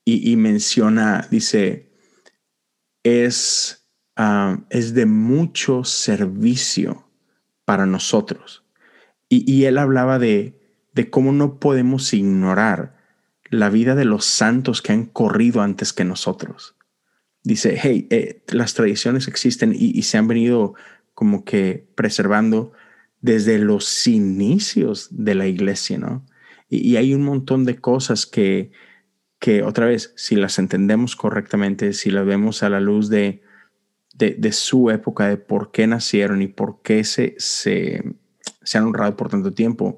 Y, 0.06 0.38
menciona, 0.38 1.28
dice, 1.30 1.92
es, 3.04 3.88
ah, 4.16 4.58
es 4.72 4.96
de 4.96 5.06
mucho 5.06 5.84
servicio 5.84 7.08
para 7.64 7.86
nosotros. 7.86 8.66
Y, 9.28 9.66
él 9.66 9.78
hablaba 9.78 10.18
de, 10.18 10.60
de 10.94 11.12
cómo 11.12 11.32
no 11.32 11.60
podemos 11.60 12.12
ignorar 12.16 12.98
la 13.52 13.70
vida 13.70 13.94
de 13.94 14.06
los 14.06 14.26
santos 14.26 14.82
que 14.82 14.94
han 14.94 15.06
corrido 15.06 15.62
antes 15.62 15.94
que 15.94 16.06
nosotros. 16.06 16.76
Dice, 17.44 17.78
hey, 17.82 18.08
eh, 18.10 18.44
las 18.50 18.74
tradiciones 18.74 19.28
existen 19.28 19.74
y, 19.76 20.02
se 20.04 20.18
han 20.18 20.28
venido 20.28 20.76
como 21.14 21.46
que 21.46 21.88
preservando 21.96 22.74
desde 23.22 23.60
los 23.60 24.08
inicios 24.08 25.08
de 25.12 25.36
la 25.36 25.48
iglesia, 25.48 25.98
¿no? 25.98 26.26
Y, 26.70 26.98
hay 26.98 27.14
un 27.14 27.24
montón 27.24 27.66
de 27.66 27.78
cosas 27.78 28.26
que, 28.26 28.72
que, 29.40 29.64
otra 29.64 29.86
vez, 29.86 30.14
si 30.16 30.36
las 30.36 30.60
entendemos 30.60 31.16
correctamente, 31.16 31.94
si 31.94 32.12
las 32.12 32.26
vemos 32.26 32.62
a 32.62 32.70
la 32.70 32.82
luz 32.82 33.10
de, 33.10 33.42
de, 34.14 34.52
su 34.52 34.90
época, 34.92 35.30
de 35.30 35.38
por 35.38 35.72
qué 35.72 35.88
nacieron 35.88 36.42
y 36.42 36.48
por 36.48 36.82
qué 36.82 37.06
se, 37.06 37.36
se, 37.38 38.04
se, 38.64 38.78
han 38.78 38.84
honrado 38.84 39.16
por 39.16 39.30
tanto 39.30 39.54
tiempo, 39.54 39.98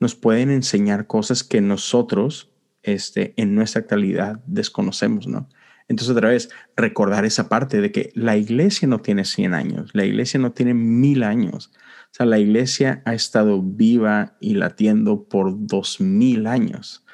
nos 0.00 0.16
pueden 0.16 0.50
enseñar 0.50 1.06
cosas 1.06 1.44
que 1.44 1.60
nosotros 1.60 2.52
este, 2.82 3.34
en 3.36 3.54
nuestra 3.54 3.82
actualidad 3.82 4.42
desconocemos, 4.46 5.28
¿no? 5.28 5.48
Entonces, 5.92 6.16
otra 6.16 6.30
vez, 6.30 6.48
recordar 6.74 7.26
esa 7.26 7.50
parte 7.50 7.82
de 7.82 7.92
que 7.92 8.12
la 8.14 8.38
iglesia 8.38 8.88
no 8.88 9.00
tiene 9.00 9.26
100 9.26 9.52
años, 9.52 9.90
la 9.92 10.06
iglesia 10.06 10.40
no 10.40 10.52
tiene 10.52 10.72
mil 10.72 11.22
años. 11.22 11.70
O 11.76 12.14
sea, 12.14 12.24
la 12.24 12.38
iglesia 12.38 13.02
ha 13.04 13.12
estado 13.12 13.60
viva 13.62 14.38
y 14.40 14.54
latiendo 14.54 15.28
por 15.28 15.66
dos 15.66 16.00
mil 16.00 16.46
años. 16.46 17.04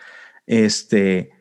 Este, 0.47 1.33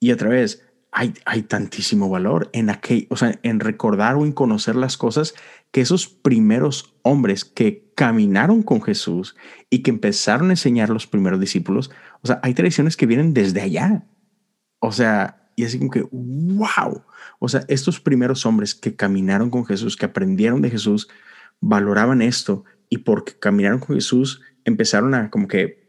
y 0.00 0.12
otra 0.12 0.30
vez, 0.30 0.66
hay, 0.92 1.12
hay 1.26 1.42
tantísimo 1.42 2.08
valor 2.08 2.48
en 2.54 2.70
aquel, 2.70 3.06
o 3.10 3.18
sea, 3.18 3.38
en 3.42 3.60
recordar 3.60 4.14
o 4.14 4.24
en 4.24 4.32
conocer 4.32 4.74
las 4.74 4.96
cosas 4.96 5.34
que 5.72 5.82
esos 5.82 6.08
primeros 6.08 6.94
hombres 7.02 7.44
que 7.44 7.92
caminaron 7.94 8.62
con 8.62 8.80
Jesús 8.80 9.36
y 9.68 9.82
que 9.82 9.90
empezaron 9.90 10.48
a 10.48 10.54
enseñar 10.54 10.88
los 10.88 11.06
primeros 11.06 11.38
discípulos, 11.38 11.90
o 12.22 12.28
sea, 12.28 12.40
hay 12.42 12.54
tradiciones 12.54 12.96
que 12.96 13.04
vienen 13.04 13.34
desde 13.34 13.60
allá. 13.60 14.06
O 14.78 14.90
sea, 14.90 15.41
y 15.62 15.64
así 15.64 15.78
como 15.78 15.90
que, 15.90 16.06
wow. 16.10 17.02
O 17.38 17.48
sea, 17.48 17.64
estos 17.68 18.00
primeros 18.00 18.44
hombres 18.46 18.74
que 18.74 18.96
caminaron 18.96 19.48
con 19.48 19.64
Jesús, 19.64 19.96
que 19.96 20.06
aprendieron 20.06 20.60
de 20.60 20.70
Jesús, 20.70 21.08
valoraban 21.60 22.20
esto 22.20 22.64
y 22.88 22.98
porque 22.98 23.34
caminaron 23.38 23.78
con 23.78 23.96
Jesús 23.96 24.42
empezaron 24.64 25.14
a 25.14 25.30
como 25.30 25.48
que 25.48 25.82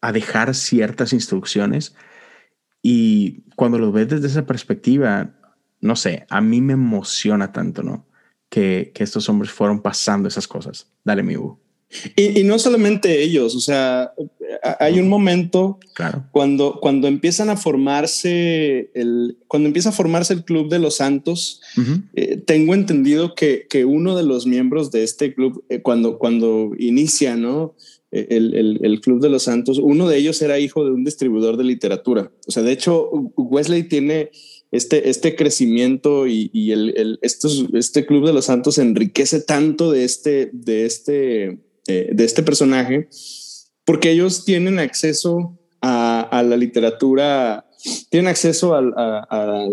a 0.00 0.12
dejar 0.12 0.54
ciertas 0.54 1.12
instrucciones 1.12 1.94
y 2.82 3.42
cuando 3.56 3.78
lo 3.78 3.92
ves 3.92 4.08
desde 4.08 4.26
esa 4.26 4.46
perspectiva, 4.46 5.34
no 5.80 5.96
sé, 5.96 6.26
a 6.30 6.40
mí 6.40 6.60
me 6.60 6.72
emociona 6.72 7.52
tanto, 7.52 7.82
¿no? 7.82 8.06
Que, 8.48 8.92
que 8.94 9.04
estos 9.04 9.28
hombres 9.28 9.52
fueron 9.52 9.82
pasando 9.82 10.28
esas 10.28 10.48
cosas. 10.48 10.92
Dale, 11.04 11.22
mi 11.22 11.36
Hugo. 11.36 11.60
Y, 12.14 12.40
y, 12.40 12.44
no 12.44 12.58
solamente 12.58 13.20
ellos, 13.22 13.56
o 13.56 13.60
sea, 13.60 14.12
hay 14.78 15.00
un 15.00 15.08
momento 15.08 15.78
claro. 15.94 16.24
cuando, 16.30 16.78
cuando 16.80 17.08
empiezan 17.08 17.50
a 17.50 17.56
formarse 17.56 18.90
el, 18.94 19.38
cuando 19.48 19.66
empieza 19.66 19.88
a 19.88 19.92
formarse 19.92 20.34
el 20.34 20.44
Club 20.44 20.68
de 20.68 20.78
los 20.78 20.96
Santos, 20.96 21.60
eh, 22.14 22.36
tengo 22.36 22.74
entendido 22.74 23.34
que, 23.34 23.66
que, 23.68 23.84
uno 23.84 24.16
de 24.16 24.22
los 24.22 24.46
miembros 24.46 24.92
de 24.92 25.02
este 25.02 25.34
club, 25.34 25.64
eh, 25.68 25.82
cuando, 25.82 26.18
cuando 26.18 26.72
inicia, 26.78 27.36
¿no? 27.36 27.74
el, 28.12 28.54
el, 28.54 28.80
el, 28.82 29.00
Club 29.00 29.20
de 29.20 29.28
los 29.28 29.44
Santos, 29.44 29.78
uno 29.78 30.08
de 30.08 30.16
ellos 30.16 30.40
era 30.42 30.58
hijo 30.58 30.84
de 30.84 30.90
un 30.90 31.04
distribuidor 31.04 31.56
de 31.56 31.64
literatura. 31.64 32.30
O 32.46 32.50
sea, 32.50 32.62
de 32.62 32.72
hecho, 32.72 33.08
Wesley 33.36 33.84
tiene 33.84 34.30
este, 34.72 35.10
este 35.10 35.36
crecimiento 35.36 36.26
y, 36.26 36.50
y 36.52 36.72
el, 36.72 37.18
estos, 37.22 37.66
este 37.72 38.06
Club 38.06 38.26
de 38.26 38.32
los 38.32 38.46
Santos 38.46 38.78
enriquece 38.78 39.40
tanto 39.40 39.90
de 39.90 40.04
este, 40.04 40.50
de 40.52 40.86
este, 40.86 41.58
eh, 41.86 42.10
de 42.12 42.24
este 42.24 42.42
personaje 42.42 43.08
porque 43.84 44.10
ellos 44.10 44.44
tienen 44.44 44.78
acceso 44.78 45.58
a, 45.80 46.20
a 46.20 46.42
la 46.42 46.56
literatura 46.56 47.64
tienen 48.10 48.28
acceso 48.28 48.74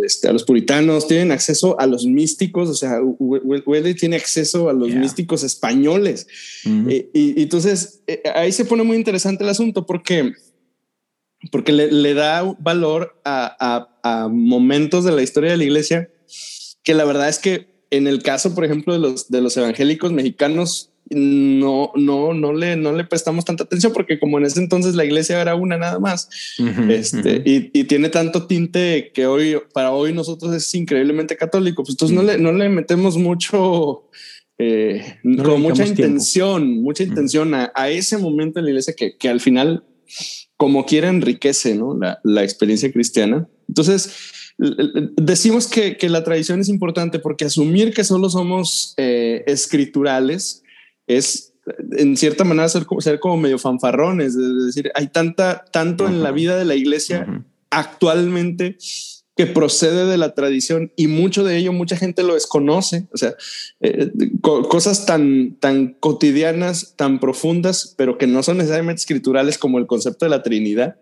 este, 0.04 0.28
a, 0.28 0.34
los 0.34 0.44
puritanos, 0.44 1.08
tienen 1.08 1.32
acceso 1.32 1.80
a 1.80 1.86
los 1.88 2.06
místicos, 2.06 2.70
o 2.70 2.74
sea, 2.74 3.00
Wesley 3.02 3.96
tiene 3.96 4.16
acceso 4.16 4.70
a 4.70 4.74
los 4.74 4.90
místicos 4.90 5.44
españoles. 5.44 6.28
Eh, 6.66 7.10
y, 7.14 7.42
entonces 7.42 8.02
eh, 8.08 8.24
ahí 8.34 8.52
se 8.52 8.66
pone 8.66 8.84
muy 8.84 8.96
interesante 8.96 9.44
el 9.44 9.50
asunto 9.50 9.86
porque, 9.86 10.34
porque 11.52 11.74
le, 11.74 12.14
da 12.14 12.44
valor 12.60 13.20
a, 13.26 13.88
momentos 14.32 15.04
de 15.04 15.12
la 15.12 15.22
historia 15.22 15.52
de 15.52 15.58
la 15.58 15.64
iglesia 15.66 16.10
que 16.84 16.94
la 16.94 17.04
verdad 17.04 17.28
es 17.28 17.40
que 17.40 17.76
en 17.90 18.08
el 18.08 18.22
caso, 18.24 18.56
por 18.56 18.64
ejemplo, 18.64 18.94
de 18.94 19.00
los, 19.00 19.30
de 19.30 19.42
los 19.42 19.56
evangélicos 19.58 20.14
mexicanos, 20.14 20.92
no, 21.10 21.92
no, 21.96 22.34
no 22.34 22.54
le, 22.54 22.76
no 22.76 22.92
le 22.92 23.04
prestamos 23.06 23.46
tanta 23.46 23.64
atención 23.64 23.94
porque 23.94 24.20
como 24.20 24.38
en 24.38 24.46
ese 24.46 24.60
entonces 24.60 24.96
la 24.96 25.06
iglesia 25.06 25.42
era 25.42 25.56
una 25.56 25.78
nada 25.78 26.00
más, 26.00 26.30
este, 26.90 27.42
y, 27.46 27.84
tiene 27.86 28.10
tanto 28.10 28.48
tinte 28.48 29.12
que 29.14 29.26
hoy, 29.28 29.58
para 29.74 29.92
hoy 29.92 30.14
nosotros 30.14 30.54
es 30.54 30.74
increíblemente 30.76 31.38
católico, 31.38 31.84
pues 31.84 31.94
entonces 31.94 32.16
no, 32.16 32.24
le, 32.24 32.38
no 32.38 32.52
le 32.52 32.70
metemos 32.70 33.18
mucho, 33.18 34.10
eh, 34.58 35.18
con 35.44 35.62
mucha 35.62 35.86
intención, 35.86 36.82
mucha 36.82 37.04
intención 37.04 37.54
a, 37.54 37.90
ese 37.90 38.18
momento 38.18 38.60
en 38.60 38.66
la 38.66 38.72
iglesia 38.72 38.94
que, 38.96 39.16
que 39.18 39.30
al 39.30 39.40
final, 39.40 39.84
como 40.58 40.86
quiera, 40.86 41.10
enriquece 41.10 41.76
¿no? 41.76 41.98
la, 41.98 42.20
la 42.24 42.44
experiencia 42.44 42.92
cristiana. 42.92 43.48
Entonces, 43.68 44.34
decimos 44.58 45.68
que, 45.68 45.98
que, 45.98 46.10
la 46.10 46.24
tradición 46.24 46.60
es 46.60 46.70
importante 46.70 47.20
porque 47.20 47.46
asumir 47.46 47.94
que 47.94 48.04
solo 48.04 48.30
somos 48.30 48.94
eh, 48.98 49.44
escriturales 49.46 50.64
es 51.08 51.54
en 51.98 52.16
cierta 52.16 52.44
manera 52.44 52.70
ser, 52.70 52.86
ser 53.00 53.20
como 53.20 53.38
medio 53.38 53.60
fanfarrones, 53.60 54.36
es 54.36 54.66
decir, 54.66 54.92
hay 54.96 55.08
tanta, 55.08 55.66
tanto 55.72 56.08
en 56.08 56.24
la 56.24 56.32
vida 56.32 56.58
de 56.58 56.66
la 56.66 56.76
iglesia 56.76 57.44
actualmente 57.70 58.78
que 59.36 59.46
procede 59.46 60.08
de 60.08 60.18
la 60.18 60.34
tradición 60.34 60.92
y 60.96 61.08
mucho 61.08 61.44
de 61.44 61.58
ello 61.58 61.72
mucha 61.72 61.96
gente 61.96 62.24
lo 62.24 62.34
desconoce, 62.34 63.08
o 63.14 63.18
sea, 63.18 63.36
eh, 63.82 64.12
cosas 64.42 65.06
tan, 65.06 65.58
tan 65.60 65.94
cotidianas, 66.00 66.96
tan 66.96 67.20
profundas, 67.20 67.94
pero 67.98 68.18
que 68.18 68.26
no 68.26 68.42
son 68.42 68.58
necesariamente 68.58 69.02
escriturales 69.02 69.60
como 69.60 69.78
el 69.78 69.86
concepto 69.86 70.26
de 70.26 70.32
la 70.32 70.42
Trinidad. 70.42 70.98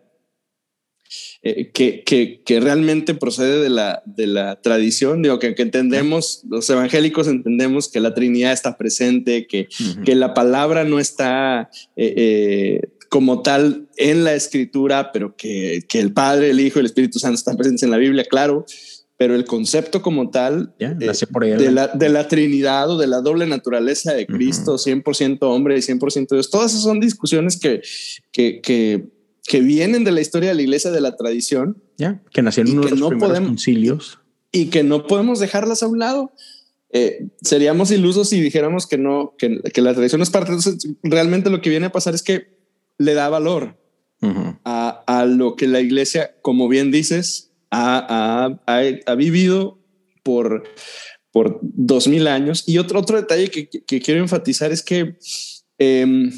Eh, 1.47 1.69
que, 1.71 2.03
que, 2.03 2.41
que, 2.43 2.60
realmente 2.60 3.13
procede 3.13 3.62
de 3.62 3.69
la, 3.69 4.01
de 4.08 4.25
la 4.25 4.60
tradición, 4.62 5.21
digo, 5.21 5.38
que, 5.38 5.53
que 5.53 5.62
entendemos, 5.62 6.41
los 6.49 6.67
evangélicos 6.71 7.27
entendemos 7.27 7.88
que 7.88 7.99
la 7.99 8.15
Trinidad 8.15 8.51
está 8.51 8.77
presente, 8.77 9.45
que, 9.45 9.67
que 10.03 10.15
la 10.15 10.34
palabra 10.34 10.86
no 10.86 10.99
está 10.99 11.69
eh, 11.95 12.13
eh, 12.17 12.81
como 13.10 13.43
tal 13.43 13.88
en 13.95 14.23
la 14.23 14.34
escritura, 14.34 15.12
pero 15.12 15.36
que, 15.36 15.84
que 15.88 15.99
el 15.99 16.13
Padre, 16.13 16.49
el 16.49 16.60
Hijo 16.60 16.79
y 16.79 16.81
el 16.81 16.88
Espíritu 16.88 17.19
Santo 17.19 17.36
están 17.36 17.58
presentes 17.58 17.84
en 17.84 17.91
la 17.91 17.97
Biblia, 17.97 18.25
claro, 18.27 18.65
pero 19.17 19.36
el 19.36 19.45
concepto 19.45 20.01
como 20.01 20.29
tal 20.29 20.73
de, 20.77 21.05
la, 21.71 21.88
de, 21.88 22.10
la, 22.10 22.27
Trinidad 22.27 22.89
o 22.89 22.97
de 22.97 23.08
la 23.08 23.21
doble 23.21 23.45
naturaleza 23.45 24.13
de 24.13 24.25
Cristo, 24.25 24.75
100% 24.75 25.38
hombre 25.43 25.77
y 25.77 25.81
100% 25.81 26.27
Dios, 26.31 26.49
todas 26.49 26.71
esas 26.71 26.84
son 26.84 26.99
discusiones 26.99 27.58
que, 27.58 27.81
que, 28.31 29.05
que 29.47 29.62
vienen 29.62 30.03
de 30.03 30.12
la 30.12 30.21
historia 30.21 30.49
de 30.49 30.55
la 30.55 30.62
iglesia, 30.62 30.91
de 30.91 31.01
la 31.01 31.15
tradición. 31.15 31.81
Ya, 31.97 32.21
que 32.31 32.41
nacieron 32.41 32.73
en 32.73 32.79
uno 32.79 32.89
de 32.89 32.95
los 32.95 33.10
primeros 33.10 33.39
concilios. 33.39 34.19
Y 34.51 34.67
que 34.67 34.84
no 34.84 35.05
podemos 35.08 35.39
dejarlas 35.39 35.84
a 35.84 35.88
un 35.88 35.99
lado. 35.99 36.34
Eh, 36.91 37.27
seríamos 37.41 37.91
ilusos 37.91 38.29
si 38.29 38.39
dijéramos 38.39 38.88
que 38.88 38.97
no, 38.97 39.34
que, 39.38 39.60
que, 39.73 39.81
la 39.81 39.93
tradición 39.93 40.21
es 40.21 40.29
parte. 40.29 40.51
Entonces, 40.51 40.89
realmente 41.03 41.49
lo 41.49 41.62
que 41.62 41.69
viene 41.69 41.88
a 41.88 41.91
pasar 41.91 42.15
es 42.15 42.23
que 42.23 42.55
le 42.97 43.13
da 43.13 43.29
valor 43.29 43.77
a, 44.63 45.03
a, 45.05 45.25
lo 45.25 45.55
que 45.55 45.67
la 45.67 45.81
iglesia, 45.81 46.36
como 46.41 46.67
bien 46.67 46.89
dices, 46.89 47.51
ha, 47.69 48.58
ha, 48.65 48.81
ha 49.05 49.15
vivido 49.15 49.77
por, 50.23 50.63
por 51.31 51.60
dos 51.62 52.08
mil 52.08 52.27
años. 52.27 52.63
Y 52.65 52.79
otro, 52.79 52.99
otro 52.99 53.17
detalle 53.17 53.49
que, 53.49 53.67
que 53.69 54.01
quiero 54.01 54.21
enfatizar 54.21 54.71
es 54.71 54.81
que 54.81 55.17
eh, 55.77 56.31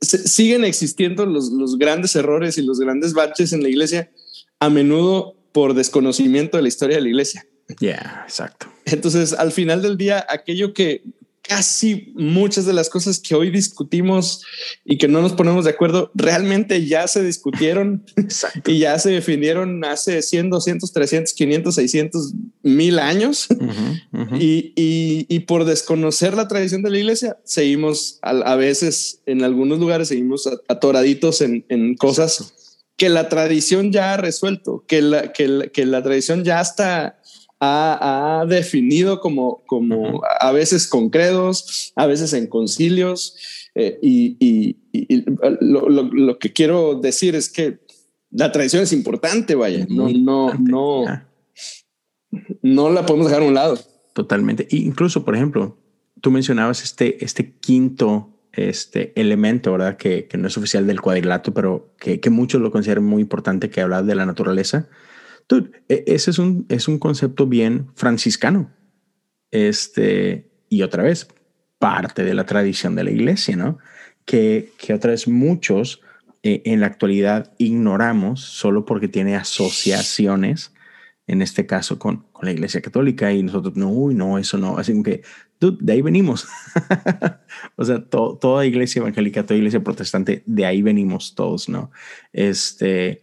siguen 0.00 0.64
existiendo 0.64 1.26
los, 1.26 1.50
los, 1.50 1.78
grandes 1.78 2.14
errores 2.16 2.58
y 2.58 2.62
los 2.62 2.78
grandes 2.80 3.14
baches 3.14 3.52
en 3.52 3.62
la 3.62 3.68
iglesia, 3.68 4.10
a 4.60 4.70
menudo 4.70 5.36
por 5.52 5.74
desconocimiento 5.74 6.56
de 6.56 6.62
la 6.62 6.68
historia 6.68 6.96
de 6.96 7.02
la 7.02 7.08
iglesia. 7.08 7.46
Ya, 7.80 8.24
exacto. 8.26 8.66
Entonces, 8.84 9.32
al 9.32 9.52
final 9.52 9.82
del 9.82 9.96
día, 9.96 10.26
aquello 10.28 10.74
que, 10.74 11.02
casi 11.42 12.12
muchas 12.14 12.64
de 12.66 12.72
las 12.72 12.88
cosas 12.88 13.18
que 13.18 13.34
hoy 13.34 13.50
discutimos 13.50 14.42
y 14.84 14.96
que 14.96 15.08
no 15.08 15.20
nos 15.20 15.32
ponemos 15.32 15.64
de 15.64 15.72
acuerdo 15.72 16.10
realmente 16.14 16.86
ya 16.86 17.08
se 17.08 17.22
discutieron 17.22 18.04
y 18.66 18.78
ya 18.78 18.98
se 18.98 19.10
definieron 19.10 19.84
hace 19.84 20.22
100, 20.22 20.50
200, 20.50 20.92
300, 20.92 21.32
500, 21.32 21.74
600, 21.74 22.32
mil 22.62 22.98
años. 22.98 23.48
Y, 24.38 24.72
y, 24.76 25.26
y, 25.28 25.40
por 25.40 25.64
desconocer 25.64 26.34
la 26.34 26.46
tradición 26.46 26.82
de 26.82 26.90
la 26.90 26.98
iglesia, 26.98 27.38
seguimos 27.44 28.18
a, 28.22 28.54
veces 28.54 29.20
en 29.26 29.42
algunos 29.42 29.78
lugares, 29.78 30.08
seguimos 30.08 30.48
atoraditos 30.68 31.40
en, 31.40 31.64
en 31.68 31.96
cosas 31.96 32.78
que 32.96 33.08
la 33.08 33.28
tradición 33.28 33.90
ya 33.90 34.14
ha 34.14 34.16
resuelto, 34.16 34.84
que 34.86 35.02
la, 35.02 35.32
que 35.32 35.48
la, 35.48 35.66
que 35.66 35.86
la 35.86 36.02
tradición 36.02 36.44
ya 36.44 36.60
está 36.60 37.18
ha, 37.64 38.44
definido 38.48 39.20
como, 39.20 39.62
como 39.66 40.22
a 40.40 40.50
veces 40.52 40.88
con 40.88 41.10
credos, 41.10 41.92
a 41.94 42.06
veces 42.06 42.32
en 42.32 42.48
concilios. 42.48 43.36
Eh, 43.74 43.98
y, 44.02 44.76
lo, 45.60 46.38
que 46.38 46.52
quiero 46.52 46.96
decir 46.96 47.34
es 47.36 47.48
que 47.48 47.78
la 48.30 48.50
tradición 48.50 48.82
es 48.82 48.92
importante, 48.92 49.54
vaya, 49.54 49.86
no, 49.88 50.08
no, 50.08 50.54
no, 50.54 51.04
no 52.62 52.90
la 52.90 53.06
podemos 53.06 53.28
dejar 53.28 53.42
a 53.42 53.46
un 53.46 53.54
lado. 53.54 53.78
Totalmente. 54.12 54.66
incluso, 54.70 55.24
por 55.24 55.36
ejemplo, 55.36 55.78
tú 56.20 56.30
mencionabas 56.30 56.82
este, 56.82 57.24
este 57.24 57.52
quinto 57.60 58.28
este 58.52 59.18
elemento, 59.18 59.72
¿verdad? 59.72 59.96
Que, 59.96 60.26
que 60.26 60.36
no 60.36 60.46
es 60.46 60.58
oficial 60.58 60.86
del 60.86 61.00
cuadrilátero, 61.00 61.54
pero 61.54 61.94
que, 61.98 62.20
que 62.20 62.28
muchos 62.28 62.60
lo 62.60 62.70
consideran 62.70 63.04
muy 63.04 63.22
importante, 63.22 63.70
que 63.70 63.80
habla 63.80 64.02
de 64.02 64.14
la 64.14 64.26
naturaleza. 64.26 64.90
E, 65.88 66.04
ese 66.06 66.30
es 66.30 66.38
un, 66.38 66.66
es 66.68 66.88
un 66.88 66.98
concepto 66.98 67.46
bien 67.46 67.90
franciscano. 67.94 68.70
Este, 69.50 70.50
y 70.68 70.82
otra 70.82 71.02
vez, 71.02 71.28
parte 71.78 72.24
de 72.24 72.34
la 72.34 72.46
tradición 72.46 72.94
de 72.94 73.04
la 73.04 73.10
iglesia, 73.10 73.56
¿no? 73.56 73.78
Que, 74.24 74.72
que 74.78 74.94
otra 74.94 75.10
vez 75.10 75.26
muchos 75.26 76.00
eh, 76.44 76.62
en 76.64 76.80
la 76.80 76.86
actualidad 76.86 77.52
ignoramos 77.58 78.40
solo 78.40 78.84
porque 78.84 79.06
tiene 79.08 79.36
asociaciones, 79.36 80.74
en 81.28 81.40
este 81.40 81.66
caso 81.66 82.00
con, 82.00 82.24
con 82.32 82.46
la 82.46 82.52
iglesia 82.52 82.80
católica, 82.80 83.32
y 83.32 83.44
nosotros, 83.44 83.76
no, 83.76 83.90
uy, 83.90 84.14
no, 84.14 84.38
eso 84.38 84.58
no, 84.58 84.76
así 84.76 85.00
que, 85.02 85.22
de 85.60 85.92
ahí 85.92 86.02
venimos. 86.02 86.48
o 87.76 87.84
sea, 87.84 88.04
toda 88.04 88.66
iglesia 88.66 89.00
evangélica, 89.00 89.44
toda 89.44 89.58
iglesia 89.58 89.84
protestante, 89.84 90.42
de 90.46 90.66
ahí 90.66 90.82
venimos 90.82 91.34
todos, 91.36 91.68
¿no? 91.68 91.92
Este, 92.32 93.22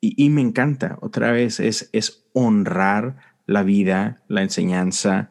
y, 0.00 0.30
me 0.30 0.40
encanta, 0.40 0.98
otra 1.02 1.30
vez, 1.30 1.60
es, 1.60 1.90
es 1.92 2.24
honrar 2.32 3.16
la 3.46 3.62
vida, 3.62 4.22
la 4.28 4.42
enseñanza, 4.42 5.30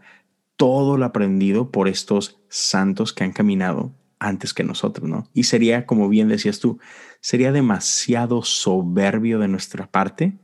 todo 0.57 0.97
lo 0.97 1.05
aprendido 1.05 1.71
por 1.71 1.87
estos 1.87 2.39
santos 2.49 3.13
que 3.13 3.23
han 3.23 3.31
caminado 3.31 3.93
antes 4.19 4.53
que 4.53 4.63
nosotros, 4.63 5.09
¿no? 5.09 5.27
Y 5.33 5.43
sería, 5.43 5.85
como 5.85 6.09
bien 6.09 6.27
decías 6.27 6.59
tú, 6.59 6.79
sería 7.21 7.51
demasiado 7.51 8.43
soberbio 8.43 9.39
de 9.39 9.47
nuestra 9.47 9.89
parte 9.89 10.37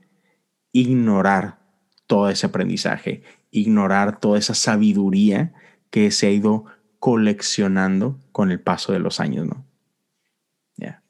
ignorar 0.71 1.59
todo 2.07 2.29
ese 2.29 2.45
aprendizaje, 2.45 3.23
ignorar 3.51 4.19
toda 4.19 4.39
esa 4.39 4.53
sabiduría 4.53 5.53
que 5.89 6.11
se 6.11 6.27
ha 6.27 6.31
ido 6.31 6.65
coleccionando 6.99 8.19
con 8.31 8.51
el 8.51 8.59
paso 8.59 8.93
de 8.93 8.99
los 8.99 9.19
años, 9.19 9.45
¿no? 9.45 9.65
Ya. 10.77 11.03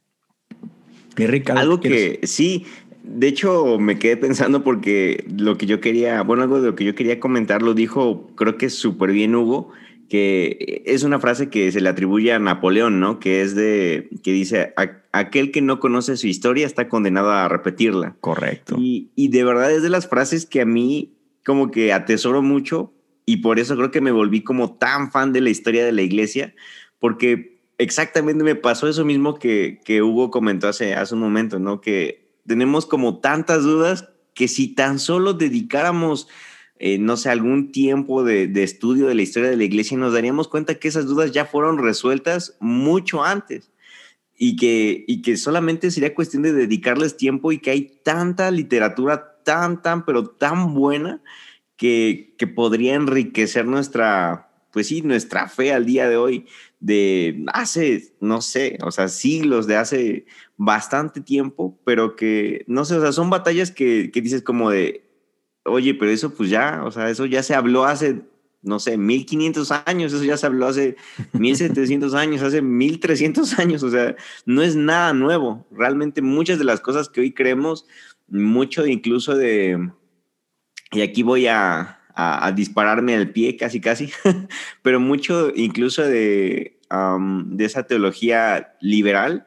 Algo 1.62 1.80
que 1.80 2.19
sí, 2.23 2.65
de 3.08 3.28
hecho, 3.28 3.78
me 3.80 4.00
quedé 4.00 4.18
pensando 4.18 4.63
porque 4.63 5.26
lo 5.38 5.58
que 5.58 5.65
yo 5.65 5.80
quería, 5.80 6.22
bueno, 6.24 6.44
algo 6.44 6.60
de 6.60 6.68
lo 6.68 6.76
que 6.76 6.84
yo 6.84 6.96
quería 6.96 7.20
comentar 7.20 7.62
lo 7.62 7.74
dijo, 7.74 8.28
creo 8.36 8.58
que 8.58 8.70
súper 8.70 9.12
bien 9.12 9.36
Hugo, 9.36 9.72
que 10.10 10.84
es 10.86 11.04
una 11.04 11.20
frase 11.20 11.50
que 11.50 11.72
se 11.72 11.82
le 11.82 11.89
atribuye 11.89 12.34
a 12.34 12.39
Napoleón, 12.39 13.00
¿no? 13.00 13.20
Que 13.20 13.41
es 13.41 13.56
de, 13.56 14.10
que 14.24 14.32
dice, 14.32 14.74
aquel 15.12 15.52
que 15.52 15.62
no 15.62 15.80
conoce 15.80 16.18
su 16.18 16.28
historia 16.28 16.65
está 16.65 16.89
condenado 16.89 17.32
a 17.32 17.48
repetirla. 17.48 18.15
Correcto. 18.22 18.76
Y, 18.80 19.10
y 19.15 19.30
de 19.30 19.44
verdad 19.44 19.72
es 19.72 19.84
de 19.84 19.89
las 19.89 20.08
frases 20.08 20.46
que 20.46 20.62
a 20.62 20.65
mí 20.65 21.13
como 21.46 21.72
que 21.72 21.94
atesoro 21.94 22.41
mucho 22.41 22.94
y 23.26 23.38
por 23.38 23.60
eso 23.60 23.76
creo 23.76 23.91
que 23.91 24.02
me 24.02 24.12
volví 24.12 24.41
como 24.44 24.76
tan 24.76 25.12
fan 25.12 25.34
de 25.34 25.41
la 25.41 25.50
historia 25.50 25.86
de 25.86 25.91
la 25.91 26.02
iglesia, 26.02 26.54
porque 27.00 27.60
exactamente 27.78 28.44
me 28.44 28.56
pasó 28.56 28.88
eso 28.88 29.06
mismo 29.06 29.36
que, 29.36 29.80
que 29.84 30.02
Hugo 30.02 30.32
comentó 30.32 30.68
hace, 30.68 30.94
hace 30.94 31.15
un 31.15 31.22
momento, 31.22 31.60
¿no? 31.60 31.82
Que 31.82 32.25
tenemos 32.47 32.86
como 32.86 33.19
tantas 33.19 33.63
dudas 33.63 34.10
que 34.34 34.47
si 34.47 34.67
tan 34.67 34.99
solo 34.99 35.34
dedicáramos, 35.34 36.27
eh, 36.77 36.97
no 36.97 37.17
sé, 37.17 37.29
algún 37.29 37.71
tiempo 37.71 38.23
de, 38.23 38.51
estudio 38.63 39.08
de 39.08 39.15
la 39.15 39.21
historia 39.21 39.49
de 39.49 39.58
la 39.58 39.63
iglesia, 39.63 39.97
nos 39.97 40.13
daríamos 40.13 40.47
cuenta 40.47 40.75
que 40.75 40.88
esas 40.88 41.05
dudas 41.05 41.31
ya 41.31 41.45
fueron 41.45 41.77
resueltas 41.77 42.58
mucho 42.60 43.23
antes 43.23 43.71
y 44.38 44.58
que, 44.58 45.05
y 45.08 45.21
que 45.21 45.38
solamente 45.38 45.89
sería 45.89 46.13
cuestión 46.13 46.43
de 46.43 46.53
dedicarles 46.53 47.17
tiempo 47.17 47.51
y 47.51 47.60
que 47.60 47.71
hay 47.71 47.99
tanta 48.03 48.51
literatura 48.51 49.41
tan, 49.43 49.81
tan, 49.81 50.05
pero 50.05 50.25
tan 50.25 50.73
buena 50.73 51.21
que, 51.77 52.36
que 52.38 52.47
podría 52.47 52.95
enriquecer 52.95 53.65
nuestra, 53.65 54.49
pues 54.71 54.88
sí, 54.88 55.01
nuestra 55.01 55.47
fe 55.47 55.71
al 55.71 55.86
día 55.86 56.10
de 56.10 56.17
hoy 56.17 56.45
de 56.81 57.45
hace, 57.53 58.13
no 58.19 58.41
sé, 58.41 58.77
o 58.84 58.91
sea, 58.91 59.08
siglos, 59.08 59.65
de 59.65 59.77
hace 59.77 60.25
bastante 60.58 61.22
tiempo, 61.22 61.80
pero 61.86 62.15
que, 62.15 62.63
no 62.68 62.86
sé, 62.86 62.96
o 62.96 63.02
sea, 63.02 63.12
son 63.12 63.30
batallas 63.30 63.72
que, 63.72 64.12
que 64.12 64.22
dices 64.22 64.41
como 64.41 64.70
de, 64.70 65.04
oye, 65.65 65.94
pero 65.94 66.12
eso 66.12 66.34
pues 66.34 66.50
ya, 66.50 66.82
o 66.86 66.91
sea, 66.91 67.10
eso 67.10 67.26
ya 67.26 67.44
se 67.44 67.56
habló 67.56 67.86
hace, 67.86 68.22
no 68.62 68.80
sé, 68.80 68.98
1500 68.98 69.72
años, 69.86 70.13
eso 70.13 70.24
ya 70.24 70.38
se 70.38 70.46
habló 70.46 70.68
hace 70.68 70.96
1700 71.34 72.13
años, 72.13 72.41
hace 72.41 72.62
1300 72.62 73.60
años, 73.60 73.84
o 73.84 73.91
sea, 73.91 74.15
no 74.46 74.62
es 74.62 74.76
nada 74.76 75.13
nuevo. 75.13 75.65
Realmente 75.72 76.22
muchas 76.22 76.60
de 76.60 76.65
las 76.65 76.80
cosas 76.80 77.10
que 77.10 77.22
hoy 77.22 77.34
creemos, 77.34 77.86
mucho 78.28 78.86
incluso 78.88 79.36
de, 79.36 79.91
y 80.91 81.02
aquí 81.02 81.24
voy 81.24 81.48
a, 81.48 82.00
a, 82.15 82.52
dispararme 82.54 83.15
al 83.15 83.32
pie 83.32 83.58
casi, 83.58 83.82
casi, 83.82 84.10
pero 84.82 85.00
mucho 85.00 85.52
incluso 85.56 86.02
de, 86.04 86.80
de 87.46 87.65
esa 87.65 87.84
teología 87.84 88.76
liberal 88.82 89.46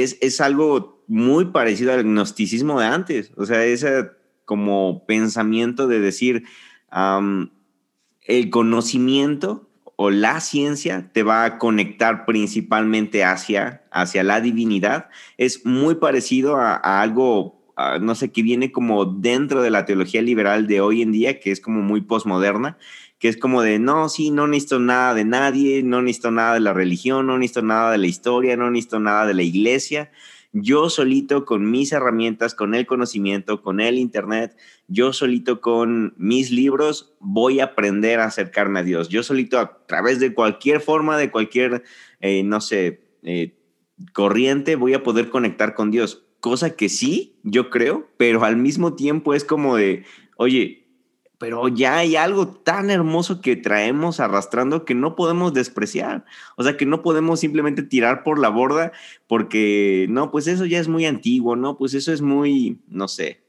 es, 0.00 0.18
es 0.20 0.40
algo 0.40 1.04
muy 1.06 1.46
parecido 1.46 1.92
al 1.92 2.04
gnosticismo 2.04 2.80
de 2.80 2.86
antes, 2.86 3.32
o 3.36 3.44
sea, 3.44 3.64
ese 3.64 4.10
como 4.44 5.04
pensamiento 5.06 5.86
de 5.86 6.00
decir, 6.00 6.44
el 6.90 8.50
conocimiento 8.50 9.68
o 9.96 10.10
la 10.10 10.40
ciencia 10.40 11.10
te 11.12 11.22
va 11.22 11.44
a 11.44 11.58
conectar 11.58 12.24
principalmente 12.24 13.24
hacia, 13.24 13.82
hacia 13.90 14.22
la 14.24 14.40
divinidad, 14.40 15.08
es 15.38 15.64
muy 15.64 15.96
parecido 15.96 16.56
a, 16.56 17.00
algo, 17.00 17.62
no 18.00 18.14
sé, 18.14 18.32
que 18.32 18.42
viene 18.42 18.72
como 18.72 19.04
dentro 19.04 19.62
de 19.62 19.70
la 19.70 19.84
teología 19.84 20.22
liberal 20.22 20.66
de 20.66 20.80
hoy 20.80 21.02
en 21.02 21.12
día, 21.12 21.40
que 21.40 21.50
es 21.50 21.60
como 21.60 21.82
muy 21.82 22.00
posmoderna, 22.00 22.78
que 23.22 23.28
es 23.28 23.36
como 23.36 23.62
de, 23.62 23.78
no, 23.78 24.08
sí, 24.08 24.32
no 24.32 24.48
necesito 24.48 24.80
nada 24.80 25.14
de 25.14 25.24
nadie, 25.24 25.84
no 25.84 26.02
necesito 26.02 26.32
nada 26.32 26.54
de 26.54 26.60
la 26.60 26.72
religión, 26.72 27.28
no 27.28 27.38
necesito 27.38 27.62
nada 27.62 27.92
de 27.92 27.98
la 27.98 28.08
historia, 28.08 28.56
no 28.56 28.68
necesito 28.68 28.98
nada 28.98 29.26
de 29.28 29.34
la 29.34 29.44
iglesia. 29.44 30.10
Yo 30.50 30.90
solito 30.90 31.44
con 31.44 31.70
mis 31.70 31.92
herramientas, 31.92 32.56
con 32.56 32.74
el 32.74 32.84
conocimiento, 32.84 33.62
con 33.62 33.78
el 33.78 33.98
Internet, 33.98 34.56
yo 34.88 35.12
solito 35.12 35.60
con 35.60 36.14
mis 36.16 36.50
libros 36.50 37.14
voy 37.20 37.60
a 37.60 37.66
aprender 37.66 38.18
a 38.18 38.24
acercarme 38.24 38.80
a 38.80 38.82
Dios. 38.82 39.08
Yo 39.08 39.22
solito 39.22 39.60
a 39.60 39.86
través 39.86 40.18
de 40.18 40.34
cualquier 40.34 40.80
forma, 40.80 41.16
de 41.16 41.30
cualquier, 41.30 41.84
eh, 42.20 42.42
no 42.42 42.60
sé, 42.60 43.04
eh, 43.22 43.54
corriente, 44.12 44.74
voy 44.74 44.94
a 44.94 45.04
poder 45.04 45.30
conectar 45.30 45.76
con 45.76 45.92
Dios. 45.92 46.24
Cosa 46.40 46.74
que 46.74 46.88
sí, 46.88 47.36
yo 47.44 47.70
creo, 47.70 48.08
pero 48.16 48.42
al 48.42 48.56
mismo 48.56 48.96
tiempo 48.96 49.32
es 49.32 49.44
como 49.44 49.76
de, 49.76 50.04
oye, 50.36 50.81
pero 51.42 51.66
ya 51.66 51.96
hay 51.96 52.14
algo 52.14 52.46
tan 52.46 52.88
hermoso 52.88 53.40
que 53.40 53.56
traemos 53.56 54.20
arrastrando 54.20 54.84
que 54.84 54.94
no 54.94 55.16
podemos 55.16 55.52
despreciar. 55.52 56.24
O 56.56 56.62
sea, 56.62 56.76
que 56.76 56.86
no 56.86 57.02
podemos 57.02 57.40
simplemente 57.40 57.82
tirar 57.82 58.22
por 58.22 58.38
la 58.38 58.48
borda 58.48 58.92
porque, 59.26 60.06
no, 60.08 60.30
pues 60.30 60.46
eso 60.46 60.66
ya 60.66 60.78
es 60.78 60.86
muy 60.86 61.04
antiguo, 61.04 61.56
¿no? 61.56 61.76
Pues 61.76 61.94
eso 61.94 62.12
es 62.12 62.22
muy, 62.22 62.78
no 62.86 63.08
sé, 63.08 63.42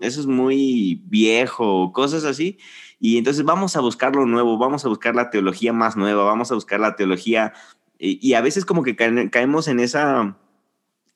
eso 0.00 0.20
es 0.20 0.26
muy 0.26 1.02
viejo, 1.06 1.92
cosas 1.92 2.22
así. 2.22 2.58
Y 3.00 3.18
entonces 3.18 3.44
vamos 3.44 3.74
a 3.74 3.80
buscar 3.80 4.14
lo 4.14 4.24
nuevo, 4.24 4.56
vamos 4.56 4.84
a 4.84 4.88
buscar 4.88 5.16
la 5.16 5.30
teología 5.30 5.72
más 5.72 5.96
nueva, 5.96 6.22
vamos 6.22 6.52
a 6.52 6.54
buscar 6.54 6.78
la 6.78 6.94
teología. 6.94 7.54
Y, 7.98 8.34
a 8.34 8.40
veces 8.40 8.64
como 8.64 8.84
que 8.84 8.94
caemos 8.94 9.66
en 9.66 9.80
esa, 9.80 10.36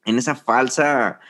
en 0.05 0.19
esa 0.19 0.35
falsa 0.35 1.21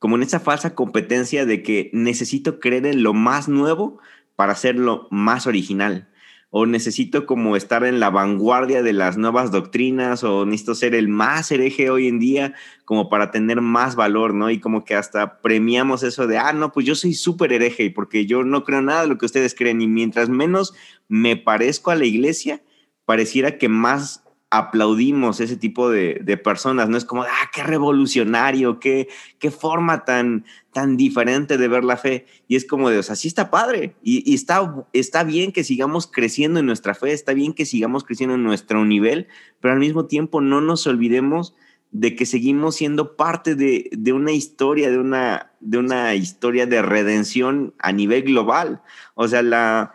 como 0.00 0.16
en 0.16 0.22
esa 0.22 0.40
falsa 0.40 0.74
competencia 0.74 1.46
de 1.46 1.62
que 1.62 1.90
necesito 1.92 2.58
creer 2.58 2.86
en 2.86 3.02
lo 3.04 3.12
más 3.12 3.48
nuevo 3.48 4.00
para 4.34 4.52
hacerlo 4.52 5.06
más 5.10 5.46
original. 5.46 6.08
O 6.48 6.66
necesito 6.66 7.26
como 7.26 7.54
estar 7.54 7.84
en 7.84 8.00
la 8.00 8.10
vanguardia 8.10 8.82
de 8.82 8.94
las 8.94 9.18
nuevas 9.18 9.52
doctrinas, 9.52 10.24
o 10.24 10.46
necesito 10.46 10.74
ser 10.74 10.94
el 10.94 11.06
más 11.06 11.52
hereje 11.52 11.90
hoy 11.90 12.08
en 12.08 12.18
día 12.18 12.54
como 12.84 13.08
para 13.08 13.30
tener 13.30 13.60
más 13.60 13.94
valor, 13.94 14.34
¿no? 14.34 14.50
Y 14.50 14.58
como 14.58 14.84
que 14.84 14.96
hasta 14.96 15.40
premiamos 15.42 16.02
eso 16.02 16.26
de, 16.26 16.38
ah, 16.38 16.54
no, 16.54 16.72
pues 16.72 16.86
yo 16.86 16.94
soy 16.94 17.12
súper 17.12 17.52
hereje 17.52 17.90
porque 17.90 18.26
yo 18.26 18.42
no 18.42 18.64
creo 18.64 18.80
nada 18.80 19.02
de 19.02 19.08
lo 19.08 19.18
que 19.18 19.26
ustedes 19.26 19.54
creen. 19.54 19.82
Y 19.82 19.86
mientras 19.86 20.30
menos 20.30 20.74
me 21.08 21.36
parezco 21.36 21.90
a 21.90 21.94
la 21.94 22.06
iglesia, 22.06 22.62
pareciera 23.04 23.58
que 23.58 23.68
más 23.68 24.24
aplaudimos 24.50 25.38
ese 25.40 25.56
tipo 25.56 25.90
de, 25.90 26.40
personas, 26.42 26.88
no 26.88 26.96
es 26.96 27.04
como, 27.04 27.22
ah, 27.22 27.50
qué 27.54 27.62
revolucionario, 27.62 28.80
qué, 28.80 29.08
qué 29.38 29.52
forma 29.52 30.04
tan, 30.04 30.44
tan 30.72 30.96
diferente 30.96 31.56
de 31.56 31.68
ver 31.68 31.84
la 31.84 31.96
fe. 31.96 32.26
Y 32.48 32.56
es 32.56 32.64
como 32.64 32.90
de, 32.90 32.98
o 32.98 33.02
sea, 33.02 33.14
sí 33.14 33.28
está 33.28 33.50
padre 33.50 33.94
y, 34.02 34.34
está, 34.34 34.86
está 34.92 35.22
bien 35.22 35.52
que 35.52 35.62
sigamos 35.62 36.08
creciendo 36.08 36.58
en 36.58 36.66
nuestra 36.66 36.94
fe, 36.94 37.12
está 37.12 37.32
bien 37.32 37.52
que 37.52 37.64
sigamos 37.64 38.02
creciendo 38.02 38.34
en 38.34 38.42
nuestro 38.42 38.84
nivel, 38.84 39.28
pero 39.60 39.72
al 39.72 39.80
mismo 39.80 40.06
tiempo 40.06 40.40
no 40.40 40.60
nos 40.60 40.86
olvidemos 40.88 41.54
de 41.92 42.16
que 42.16 42.26
seguimos 42.26 42.76
siendo 42.76 43.16
parte 43.16 43.54
de, 43.54 43.88
de, 43.92 44.12
una 44.12 44.32
historia, 44.32 44.90
de 44.90 44.98
una, 44.98 45.52
de 45.60 45.78
una 45.78 46.14
historia 46.16 46.66
de 46.66 46.82
redención 46.82 47.74
a 47.78 47.92
nivel 47.92 48.24
global. 48.24 48.82
O 49.14 49.28
sea, 49.28 49.42
la, 49.42 49.94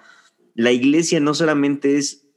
la 0.55 0.71
iglesia 0.71 1.19
no 1.19 1.33
solamente 1.33 1.97
es 1.97 2.27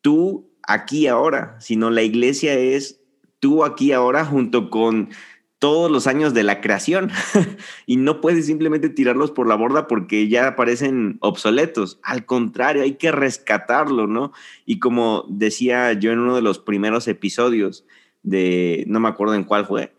tú 0.00 0.53
aquí 0.66 1.06
ahora, 1.06 1.56
sino 1.60 1.90
la 1.90 2.02
iglesia 2.02 2.54
es 2.54 3.00
tú 3.40 3.64
aquí 3.64 3.92
ahora 3.92 4.24
junto 4.24 4.70
con 4.70 5.10
todos 5.58 5.90
los 5.90 6.06
años 6.06 6.34
de 6.34 6.42
la 6.42 6.60
creación 6.60 7.10
y 7.86 7.96
no 7.96 8.20
puedes 8.20 8.44
simplemente 8.44 8.90
tirarlos 8.90 9.30
por 9.30 9.48
la 9.48 9.54
borda 9.54 9.86
porque 9.86 10.28
ya 10.28 10.56
parecen 10.56 11.16
obsoletos. 11.20 11.98
Al 12.02 12.26
contrario, 12.26 12.82
hay 12.82 12.96
que 12.96 13.10
rescatarlo, 13.10 14.06
¿no? 14.06 14.32
Y 14.66 14.78
como 14.78 15.24
decía 15.28 15.92
yo 15.94 16.12
en 16.12 16.18
uno 16.18 16.36
de 16.36 16.42
los 16.42 16.58
primeros 16.58 17.08
episodios 17.08 17.86
de, 18.22 18.84
no 18.88 19.00
me 19.00 19.08
acuerdo 19.08 19.34
en 19.34 19.44
cuál 19.44 19.64
fue, 19.64 19.94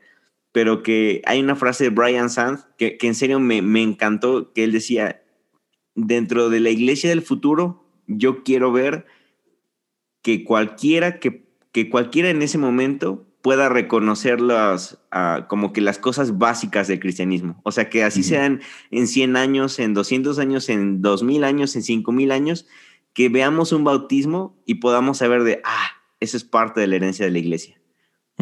pero 0.52 0.84
que 0.84 1.24
hay 1.26 1.40
una 1.42 1.56
frase 1.56 1.86
de 1.86 1.90
Brian 1.90 2.30
Sanz 2.30 2.68
que, 2.78 2.98
en 3.02 3.16
serio 3.16 3.40
me, 3.40 3.64
me 3.64 3.82
encantó, 3.82 4.54
que 4.54 4.64
él 4.64 4.72
decía, 4.72 5.24
dentro 5.96 6.50
de 6.50 6.60
la 6.60 6.70
iglesia 6.70 7.10
del 7.10 7.22
futuro, 7.22 7.84
yo 8.08 8.44
quiero 8.44 8.72
ver 8.72 9.08
que 10.26 10.44
cualquiera 10.44 11.20
que, 11.20 11.46
que 11.72 11.88
cualquiera 11.88 12.32
en 12.32 12.42
ese 12.42 12.58
momento 12.58 13.28
pueda 13.44 13.70
reconocer 13.70 14.42
las, 14.42 14.98
ah, 15.12 15.46
como 15.48 15.72
que 15.72 15.82
las 15.82 16.00
cosas 16.00 16.40
básicas 16.40 16.88
del 16.88 17.00
cristianismo. 17.00 17.62
O 17.62 17.72
sea, 17.72 17.92
que 17.92 18.04
así 18.04 18.24
sean 18.24 18.62
en 18.90 19.06
100 19.06 19.36
años, 19.38 19.78
en 19.78 19.94
200 19.94 20.40
años, 20.40 20.68
en 20.70 21.04
2000 21.04 21.44
años, 21.44 21.76
en 21.76 21.84
5000 21.84 22.32
años, 22.32 22.66
que 23.14 23.30
veamos 23.30 23.72
un 23.72 23.84
bautismo 23.84 24.58
y 24.66 24.76
podamos 24.76 25.20
saber 25.20 25.44
de, 25.44 25.62
ah, 25.64 25.90
eso 26.20 26.38
es 26.38 26.44
parte 26.44 26.82
de 26.82 26.88
la 26.88 26.96
herencia 26.96 27.24
de 27.24 27.32
la 27.32 27.38
iglesia. 27.38 27.80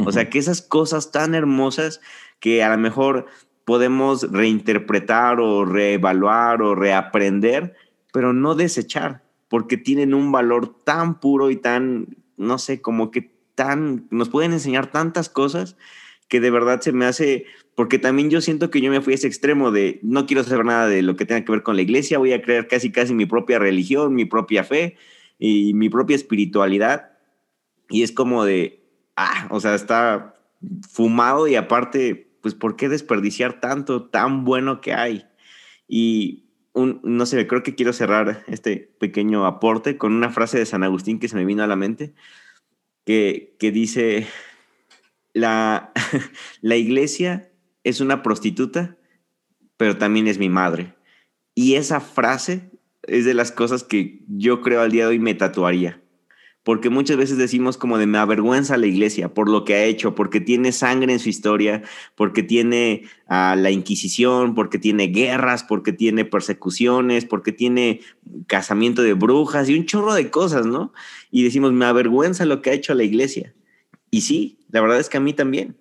O 0.05 0.13
sea, 0.13 0.29
que 0.29 0.39
esas 0.39 0.61
cosas 0.61 1.11
tan 1.11 1.35
hermosas 1.35 1.99
que 2.39 2.63
a 2.63 2.69
lo 2.69 2.77
mejor 2.77 3.25
podemos 3.65 4.31
reinterpretar 4.31 5.41
o 5.41 5.65
reevaluar 5.65 6.61
o 6.61 6.75
reaprender, 6.75 7.75
pero 8.13 8.31
no 8.31 8.55
desechar 8.55 9.23
porque 9.53 9.77
tienen 9.77 10.15
un 10.15 10.31
valor 10.31 10.83
tan 10.83 11.19
puro 11.19 11.51
y 11.51 11.55
tan, 11.55 12.17
no 12.37 12.57
sé, 12.57 12.81
como 12.81 13.11
que 13.11 13.35
tan, 13.53 14.07
nos 14.09 14.29
pueden 14.29 14.51
enseñar 14.51 14.89
tantas 14.89 15.29
cosas 15.29 15.77
que 16.27 16.39
de 16.39 16.49
verdad 16.49 16.81
se 16.81 16.91
me 16.91 17.05
hace, 17.05 17.45
porque 17.75 17.99
también 17.99 18.31
yo 18.31 18.41
siento 18.41 18.71
que 18.71 18.81
yo 18.81 18.89
me 18.89 18.99
fui 19.01 19.13
a 19.13 19.15
ese 19.15 19.27
extremo 19.27 19.69
de 19.69 19.99
no 20.01 20.25
quiero 20.25 20.43
saber 20.43 20.65
nada 20.65 20.87
de 20.87 21.03
lo 21.03 21.15
que 21.15 21.25
tenga 21.25 21.45
que 21.45 21.51
ver 21.51 21.61
con 21.61 21.75
la 21.75 21.83
iglesia, 21.83 22.17
voy 22.17 22.33
a 22.33 22.41
creer 22.41 22.67
casi 22.67 22.91
casi 22.91 23.13
mi 23.13 23.27
propia 23.27 23.59
religión, 23.59 24.15
mi 24.15 24.25
propia 24.25 24.63
fe 24.63 24.97
y 25.37 25.75
mi 25.75 25.87
propia 25.87 26.15
espiritualidad. 26.15 27.11
Y 27.89 28.01
es 28.01 28.11
como 28.11 28.45
de, 28.45 28.83
ah, 29.15 29.49
o 29.51 29.59
sea, 29.59 29.75
está 29.75 30.35
fumado 30.89 31.47
y 31.47 31.53
aparte, 31.53 32.39
pues, 32.41 32.55
¿por 32.55 32.75
qué 32.75 32.89
desperdiciar 32.89 33.59
tanto 33.59 34.05
tan 34.05 34.45
bueno 34.45 34.81
que 34.81 34.95
hay? 34.95 35.27
Y 35.87 36.42
no 36.75 37.25
sé, 37.25 37.47
creo 37.47 37.63
que 37.63 37.75
quiero 37.75 37.93
cerrar 37.93 38.43
este 38.47 38.77
pequeño 38.99 39.45
aporte 39.45 39.97
con 39.97 40.13
una 40.13 40.31
frase 40.31 40.57
de 40.57 40.65
San 40.65 40.83
Agustín 40.83 41.19
que 41.19 41.27
se 41.27 41.35
me 41.35 41.45
vino 41.45 41.63
a 41.63 41.67
la 41.67 41.75
mente, 41.75 42.13
que, 43.05 43.55
que 43.59 43.71
dice, 43.71 44.27
la, 45.33 45.91
la 46.61 46.75
iglesia 46.75 47.51
es 47.83 48.01
una 48.01 48.23
prostituta, 48.23 48.97
pero 49.77 49.97
también 49.97 50.27
es 50.27 50.39
mi 50.39 50.49
madre. 50.49 50.95
Y 51.55 51.75
esa 51.75 51.99
frase 51.99 52.71
es 53.03 53.25
de 53.25 53.33
las 53.33 53.51
cosas 53.51 53.83
que 53.83 54.23
yo 54.27 54.61
creo 54.61 54.81
al 54.81 54.91
día 54.91 55.03
de 55.03 55.11
hoy 55.11 55.19
me 55.19 55.35
tatuaría 55.35 56.02
porque 56.63 56.89
muchas 56.89 57.17
veces 57.17 57.37
decimos 57.37 57.77
como 57.77 57.97
de 57.97 58.07
me 58.07 58.17
avergüenza 58.17 58.77
la 58.77 58.87
iglesia 58.87 59.33
por 59.33 59.49
lo 59.49 59.65
que 59.65 59.75
ha 59.75 59.83
hecho, 59.83 60.15
porque 60.15 60.39
tiene 60.39 60.71
sangre 60.71 61.11
en 61.11 61.19
su 61.19 61.29
historia, 61.29 61.83
porque 62.15 62.41
tiene 62.41 63.03
a 63.27 63.55
la 63.57 63.69
Inquisición, 63.69 64.55
porque 64.55 64.79
tiene 64.79 65.07
guerras, 65.07 65.63
porque 65.63 65.91
tiene 65.91 66.23
persecuciones, 66.23 67.25
porque 67.25 67.51
tiene 67.51 67.99
casamiento 68.47 69.03
de 69.03 69.13
brujas 69.13 69.67
y 69.67 69.77
un 69.77 69.85
chorro 69.85 70.13
de 70.13 70.31
cosas, 70.31 70.65
¿no? 70.65 70.93
Y 71.31 71.43
decimos, 71.43 71.73
me 71.73 71.85
avergüenza 71.85 72.45
lo 72.45 72.61
que 72.61 72.69
ha 72.69 72.73
hecho 72.73 72.93
la 72.93 73.03
iglesia. 73.03 73.53
Y 74.09 74.21
sí, 74.21 74.59
la 74.69 74.79
verdad 74.79 74.99
es 74.99 75.09
que 75.09 75.17
a 75.17 75.21
mí 75.21 75.33
también, 75.33 75.75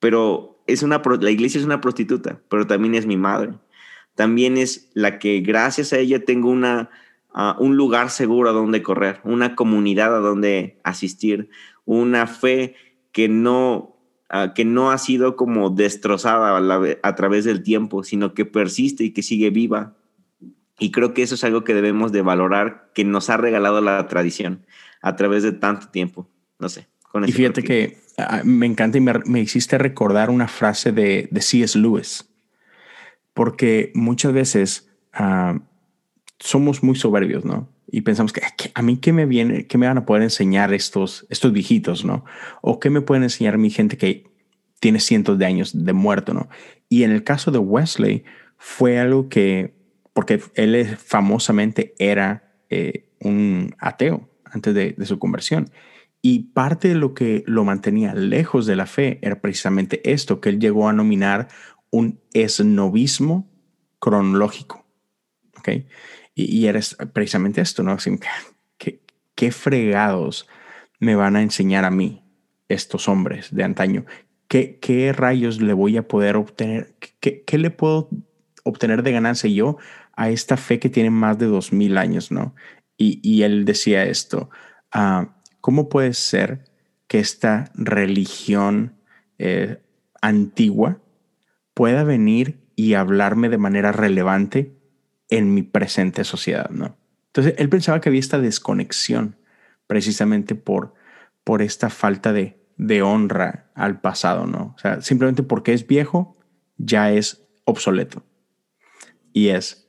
pero 0.00 0.62
es 0.66 0.82
una, 0.82 1.00
la 1.20 1.30
iglesia 1.30 1.60
es 1.60 1.64
una 1.64 1.80
prostituta, 1.80 2.40
pero 2.48 2.66
también 2.66 2.96
es 2.96 3.06
mi 3.06 3.16
madre. 3.16 3.52
También 4.16 4.56
es 4.56 4.90
la 4.94 5.18
que 5.18 5.40
gracias 5.40 5.92
a 5.92 5.98
ella 5.98 6.24
tengo 6.24 6.48
una 6.48 6.90
un 7.58 7.76
lugar 7.76 8.10
seguro 8.10 8.50
a 8.50 8.52
donde 8.52 8.82
correr, 8.82 9.20
una 9.22 9.54
comunidad 9.54 10.16
a 10.16 10.20
donde 10.20 10.78
asistir, 10.84 11.50
una 11.84 12.26
fe 12.26 12.74
que 13.12 13.28
no, 13.28 13.98
que 14.54 14.64
no 14.64 14.90
ha 14.90 14.98
sido 14.98 15.36
como 15.36 15.70
destrozada 15.70 16.56
a, 16.56 16.80
a 17.02 17.14
través 17.14 17.44
del 17.44 17.62
tiempo, 17.62 18.04
sino 18.04 18.32
que 18.32 18.46
persiste 18.46 19.04
y 19.04 19.12
que 19.12 19.22
sigue 19.22 19.50
viva. 19.50 19.96
Y 20.78 20.90
creo 20.90 21.14
que 21.14 21.22
eso 21.22 21.34
es 21.34 21.44
algo 21.44 21.64
que 21.64 21.74
debemos 21.74 22.10
de 22.12 22.22
valorar, 22.22 22.90
que 22.94 23.04
nos 23.04 23.28
ha 23.30 23.36
regalado 23.36 23.80
la 23.80 24.06
tradición 24.08 24.64
a 25.02 25.16
través 25.16 25.42
de 25.42 25.52
tanto 25.52 25.88
tiempo. 25.88 26.28
No 26.58 26.68
sé. 26.68 26.88
Con 27.12 27.28
y 27.28 27.32
fíjate 27.32 27.62
que 27.62 27.98
ah, 28.18 28.42
me 28.44 28.66
encanta 28.66 28.98
y 28.98 29.00
me, 29.00 29.40
hiciste 29.40 29.78
recordar 29.78 30.30
una 30.30 30.48
frase 30.48 30.92
de, 30.92 31.28
de 31.30 31.40
C.S. 31.40 31.78
Lewis, 31.78 32.28
porque 33.34 33.92
muchas 33.94 34.32
veces 34.32 34.90
uh, 35.18 35.60
somos 36.38 36.82
muy 36.82 36.96
soberbios, 36.96 37.44
¿no? 37.44 37.68
Y 37.86 38.02
pensamos 38.02 38.32
que, 38.32 38.42
a 38.74 38.82
mí 38.82 38.98
qué 38.98 39.12
me 39.12 39.26
viene, 39.26 39.66
qué 39.66 39.78
me 39.78 39.86
van 39.86 39.98
a 39.98 40.06
poder 40.06 40.22
enseñar 40.22 40.74
estos, 40.74 41.26
estos 41.30 41.52
viejitos, 41.52 42.04
¿no? 42.04 42.24
O 42.62 42.80
qué 42.80 42.90
me 42.90 43.00
pueden 43.00 43.22
enseñar 43.22 43.58
mi 43.58 43.70
gente 43.70 43.96
que 43.96 44.24
tiene 44.80 45.00
cientos 45.00 45.38
de 45.38 45.46
años 45.46 45.84
de 45.84 45.92
muerto, 45.92 46.34
¿no? 46.34 46.48
Y 46.88 47.04
en 47.04 47.12
el 47.12 47.24
caso 47.24 47.50
de 47.50 47.58
Wesley 47.58 48.24
fue 48.58 48.98
algo 48.98 49.28
que, 49.28 49.74
porque 50.12 50.40
él 50.54 50.96
famosamente 50.98 51.94
era 51.98 52.60
eh, 52.70 53.08
un 53.20 53.74
ateo 53.78 54.28
antes 54.44 54.74
de, 54.74 54.92
de 54.92 55.06
su 55.06 55.18
conversión. 55.18 55.70
Y 56.22 56.50
parte 56.54 56.88
de 56.88 56.96
lo 56.96 57.14
que 57.14 57.44
lo 57.46 57.64
mantenía 57.64 58.14
lejos 58.14 58.66
de 58.66 58.76
la 58.76 58.86
fe 58.86 59.20
era 59.22 59.40
precisamente 59.40 60.10
esto, 60.10 60.40
que 60.40 60.48
él 60.48 60.58
llegó 60.58 60.88
a 60.88 60.92
nominar 60.92 61.48
un 61.90 62.20
esnovismo 62.32 63.48
cronológico. 64.00 64.86
¿ok? 65.58 65.68
Y, 66.38 66.66
eres 66.66 66.96
precisamente 67.14 67.62
esto, 67.62 67.82
¿no? 67.82 67.92
Así, 67.92 68.10
¿qué, 68.76 69.00
¿Qué 69.34 69.50
fregados 69.50 70.46
me 71.00 71.16
van 71.16 71.34
a 71.34 71.42
enseñar 71.42 71.84
a 71.86 71.90
mí 71.90 72.22
estos 72.68 73.08
hombres 73.08 73.54
de 73.54 73.64
antaño? 73.64 74.04
¿Qué, 74.46 74.78
qué 74.78 75.12
rayos 75.14 75.62
le 75.62 75.72
voy 75.72 75.96
a 75.96 76.06
poder 76.06 76.36
obtener? 76.36 76.94
¿Qué, 77.20 77.42
¿Qué, 77.42 77.58
le 77.58 77.70
puedo 77.70 78.10
obtener 78.64 79.02
de 79.02 79.12
ganancia 79.12 79.48
yo 79.48 79.78
a 80.14 80.28
esta 80.28 80.58
fe 80.58 80.78
que 80.78 80.90
tiene 80.90 81.10
más 81.10 81.38
de 81.38 81.46
dos 81.46 81.72
mil 81.72 81.96
años, 81.96 82.30
¿no? 82.30 82.54
Y, 82.98 83.18
y 83.22 83.42
él 83.42 83.64
decía 83.64 84.04
esto, 84.04 84.50
ah, 84.92 85.36
¿cómo 85.62 85.88
puede 85.88 86.12
ser 86.12 86.64
que 87.08 87.18
esta 87.18 87.70
religión 87.74 88.94
eh, 89.38 89.78
antigua 90.20 91.00
pueda 91.72 92.04
venir 92.04 92.60
y 92.74 92.94
hablarme 92.94 93.48
de 93.48 93.58
manera 93.58 93.92
relevante 93.92 94.75
en 95.28 95.54
mi 95.54 95.62
presente 95.62 96.24
sociedad, 96.24 96.70
¿no? 96.70 96.96
Entonces, 97.28 97.54
él 97.58 97.68
pensaba 97.68 98.00
que 98.00 98.08
había 98.08 98.20
esta 98.20 98.38
desconexión 98.38 99.36
precisamente 99.86 100.54
por, 100.54 100.94
por 101.44 101.62
esta 101.62 101.90
falta 101.90 102.32
de, 102.32 102.58
de 102.76 103.02
honra 103.02 103.70
al 103.74 104.00
pasado, 104.00 104.46
¿no? 104.46 104.74
O 104.76 104.78
sea, 104.78 105.00
simplemente 105.02 105.42
porque 105.42 105.72
es 105.72 105.86
viejo, 105.86 106.36
ya 106.78 107.12
es 107.12 107.46
obsoleto. 107.64 108.24
Y 109.32 109.48
es, 109.48 109.88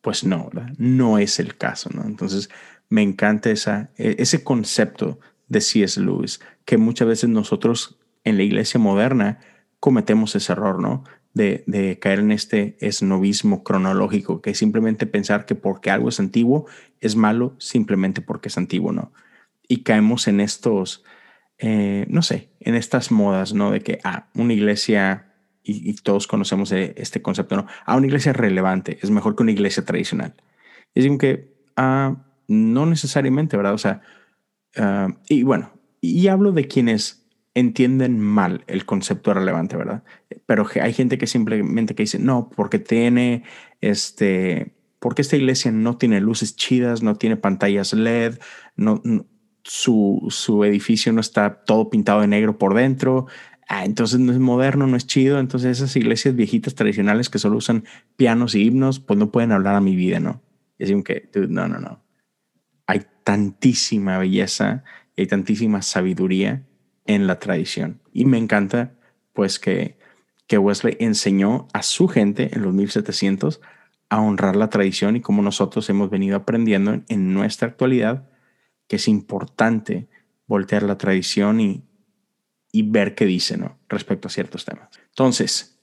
pues 0.00 0.24
no. 0.24 0.50
No 0.76 1.18
es 1.18 1.38
el 1.40 1.56
caso, 1.56 1.90
¿no? 1.94 2.04
Entonces, 2.04 2.50
me 2.88 3.02
encanta 3.02 3.50
esa, 3.50 3.90
e, 3.96 4.16
ese 4.18 4.44
concepto 4.44 5.18
de 5.48 5.60
C.S. 5.60 6.00
Lewis, 6.00 6.40
que 6.64 6.76
muchas 6.76 7.08
veces 7.08 7.30
nosotros 7.30 7.98
en 8.24 8.36
la 8.36 8.42
iglesia 8.42 8.78
moderna 8.78 9.40
cometemos 9.80 10.36
ese 10.36 10.52
error, 10.52 10.80
¿no? 10.80 11.04
De, 11.34 11.98
caer 12.00 12.18
en 12.18 12.30
este 12.30 12.76
esnovismo 12.80 13.64
cronológico, 13.64 14.42
que 14.42 14.54
simplemente 14.54 15.06
pensar 15.06 15.46
que 15.46 15.54
porque 15.54 15.90
algo 15.90 16.10
es 16.10 16.20
antiguo 16.20 16.66
es 17.00 17.16
malo 17.16 17.56
simplemente 17.58 18.20
porque 18.20 18.48
es 18.48 18.58
antiguo, 18.58 18.92
¿no? 18.92 19.12
Y 19.66 19.82
caemos 19.82 20.28
en 20.28 20.40
estos, 20.40 21.04
eh, 21.58 22.04
no 22.08 22.20
sé, 22.20 22.50
en 22.60 22.74
estas 22.74 23.10
modas, 23.10 23.54
¿no? 23.54 23.70
De 23.70 23.80
que, 23.80 23.98
ah, 24.04 24.28
una 24.34 24.52
iglesia, 24.52 25.32
y, 25.62 25.94
todos 25.94 26.26
conocemos 26.26 26.70
este 26.72 27.22
concepto, 27.22 27.56
¿no? 27.56 27.66
Ah, 27.86 27.96
una 27.96 28.06
iglesia 28.06 28.34
relevante 28.34 28.98
es 29.00 29.10
mejor 29.10 29.34
que 29.34 29.42
una 29.42 29.52
iglesia 29.52 29.84
tradicional. 29.86 30.34
Es 30.94 31.04
decir, 31.04 31.18
que, 31.18 31.54
ah, 31.76 32.26
no 32.46 32.84
necesariamente, 32.84 33.56
¿verdad? 33.56 33.74
O 33.74 33.78
sea, 33.78 34.02
ah, 34.76 35.08
y 35.28 35.44
bueno, 35.44 35.72
y 36.02 36.28
hablo 36.28 36.52
de 36.52 36.66
quienes 36.66 37.21
entienden 37.54 38.18
mal 38.18 38.64
el 38.66 38.84
concepto 38.84 39.34
relevante, 39.34 39.76
¿verdad? 39.76 40.02
Pero 40.46 40.66
hay 40.80 40.92
gente 40.92 41.18
que 41.18 41.26
simplemente 41.26 41.94
que 41.94 42.04
dice, 42.04 42.18
no, 42.18 42.50
porque 42.50 42.78
tiene 42.78 43.44
este, 43.80 44.74
porque 44.98 45.22
esta 45.22 45.36
iglesia 45.36 45.70
no 45.70 45.98
tiene 45.98 46.20
luces 46.20 46.56
chidas, 46.56 47.02
no 47.02 47.16
tiene 47.16 47.36
pantallas 47.36 47.92
LED, 47.92 48.38
no, 48.76 49.02
su, 49.64 50.26
su, 50.30 50.64
edificio 50.64 51.12
no 51.12 51.20
está 51.20 51.64
todo 51.64 51.90
pintado 51.90 52.20
de 52.20 52.26
negro 52.26 52.56
por 52.56 52.74
dentro, 52.74 53.26
ah, 53.68 53.84
entonces 53.84 54.20
no 54.20 54.32
es 54.32 54.38
moderno, 54.38 54.86
no 54.86 54.96
es 54.96 55.06
chido, 55.06 55.38
entonces 55.38 55.78
esas 55.78 55.94
iglesias 55.96 56.34
viejitas 56.34 56.74
tradicionales 56.74 57.28
que 57.28 57.38
solo 57.38 57.56
usan 57.58 57.84
pianos 58.16 58.54
y 58.54 58.64
himnos, 58.64 59.00
pues 59.00 59.18
no 59.18 59.30
pueden 59.30 59.52
hablar 59.52 59.74
a 59.74 59.80
mi 59.80 59.94
vida, 59.94 60.20
¿no? 60.20 60.40
Y 60.78 60.84
así 60.84 61.02
que, 61.02 61.28
no, 61.48 61.68
no, 61.68 61.78
no. 61.78 62.02
Hay 62.86 63.02
tantísima 63.24 64.18
belleza 64.18 64.84
y 65.16 65.22
hay 65.22 65.26
tantísima 65.26 65.82
sabiduría 65.82 66.64
en 67.06 67.26
la 67.26 67.38
tradición. 67.38 68.00
Y 68.12 68.24
me 68.24 68.38
encanta 68.38 68.94
pues 69.32 69.58
que, 69.58 69.98
que 70.46 70.58
Wesley 70.58 70.96
enseñó 71.00 71.68
a 71.72 71.82
su 71.82 72.08
gente 72.08 72.50
en 72.52 72.62
los 72.62 72.74
1700 72.74 73.60
a 74.08 74.20
honrar 74.20 74.56
la 74.56 74.68
tradición 74.68 75.16
y 75.16 75.20
como 75.20 75.42
nosotros 75.42 75.88
hemos 75.88 76.10
venido 76.10 76.36
aprendiendo 76.36 77.00
en, 77.08 77.32
nuestra 77.32 77.68
actualidad 77.68 78.28
que 78.86 78.96
es 78.96 79.08
importante 79.08 80.08
voltear 80.46 80.82
la 80.82 80.98
tradición 80.98 81.60
y, 81.60 81.82
y 82.72 82.82
ver 82.82 83.14
qué 83.14 83.24
dice 83.24 83.56
¿no? 83.56 83.78
respecto 83.88 84.28
a 84.28 84.30
ciertos 84.30 84.66
temas. 84.66 84.90
Entonces, 85.08 85.78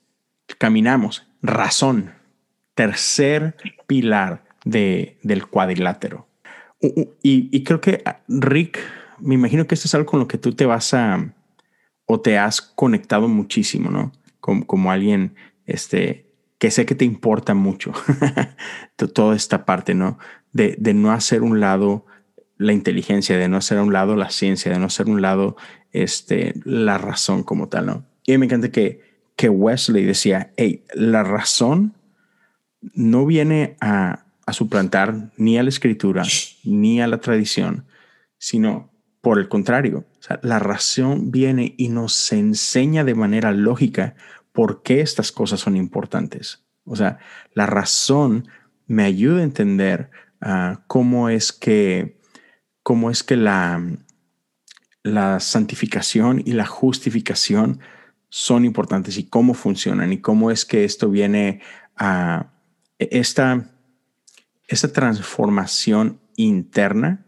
caminamos, 0.60 1.28
razón, 1.42 2.14
tercer 2.76 3.56
pilar 3.88 4.44
de, 4.64 5.18
del 5.24 5.48
cuadrilátero. 5.48 6.28
Y, 6.82 7.10
y 7.24 7.64
creo 7.64 7.82
que 7.82 8.04
Rick 8.28 8.80
me 9.22 9.36
imagino 9.36 9.68
que 9.68 9.76
esto 9.76 9.88
es 9.88 9.96
algo 9.96 10.10
con 10.10 10.20
lo 10.20 10.28
que 10.28 10.38
tú 10.38 10.54
te 10.54 10.66
vas 10.66 10.94
a 10.94 11.34
o 12.06 12.20
te 12.20 12.38
has 12.38 12.62
conectado 12.62 13.28
muchísimo, 13.28 13.92
¿no? 13.92 14.12
Como, 14.40 14.66
como 14.66 14.92
alguien 14.92 15.36
este, 15.66 16.26
que 16.58 16.72
sé 16.72 16.86
que 16.86 16.96
te 16.96 17.06
importa 17.06 17.54
mucho 17.54 17.94
toda 19.14 19.36
esta 19.36 19.66
parte, 19.66 19.94
¿no? 19.94 20.18
De, 20.52 20.76
de, 20.80 20.94
no 20.94 21.12
hacer 21.12 21.44
un 21.44 21.60
lado 21.60 22.06
la 22.58 22.74
inteligencia, 22.74 23.38
de 23.38 23.48
no 23.48 23.58
hacer 23.58 23.80
un 23.80 23.94
lado 23.94 24.16
la 24.16 24.32
ciencia, 24.32 24.72
de 24.72 24.80
no 24.80 24.88
hacer 24.88 25.08
un 25.08 25.22
lado 25.22 25.56
este, 25.92 26.56
la 26.66 26.98
razón 26.98 27.44
como 27.44 27.70
tal, 27.70 27.86
¿no? 27.86 28.06
Y 28.26 28.38
me 28.38 28.46
encanta 28.46 28.72
que, 28.72 29.02
que 29.36 29.50
Wesley 29.50 30.04
decía, 30.04 30.52
hey, 30.58 30.84
la 30.94 31.24
razón 31.24 31.94
no 32.94 33.26
viene 33.26 33.78
a, 33.80 34.26
a 34.46 34.54
suplantar 34.54 35.32
ni 35.38 35.58
a 35.58 35.64
la 35.64 35.70
escritura 35.70 36.24
ni 36.64 37.02
a 37.02 37.08
la 37.08 37.20
tradición, 37.20 37.86
sino 38.40 38.89
por 39.22 39.38
el 39.38 39.50
contrario, 39.50 40.06
la 40.42 40.60
razón 40.60 41.32
viene 41.32 41.74
y 41.78 41.90
nos 41.90 42.32
enseña 42.32 43.04
de 43.04 43.16
manera 43.16 43.52
lógica 43.52 44.16
por 44.54 44.82
qué 44.82 45.02
estas 45.02 45.32
cosas 45.32 45.60
son 45.60 45.76
importantes. 45.76 46.66
O 46.86 46.96
sea, 46.96 47.20
la 47.54 47.66
razón 47.66 48.48
me 48.88 49.04
ayuda 49.04 49.42
a 49.42 49.44
entender 49.44 50.10
ah, 50.42 50.84
cómo 50.88 51.30
es 51.30 51.52
que, 51.52 52.20
cómo 52.82 53.12
es 53.12 53.24
que 53.24 53.36
la, 53.36 53.84
la 55.04 55.40
santificación 55.40 56.42
y 56.46 56.54
la 56.54 56.66
justificación 56.66 57.80
son 58.30 58.64
importantes 58.64 59.18
y 59.18 59.28
cómo 59.28 59.54
funcionan 59.54 60.14
y 60.14 60.20
cómo 60.20 60.50
es 60.52 60.66
que 60.66 60.86
esto 60.86 61.10
viene 61.10 61.62
a 61.96 62.52
esta, 63.00 63.70
esta 64.68 64.94
transformación 64.94 66.20
interna 66.36 67.26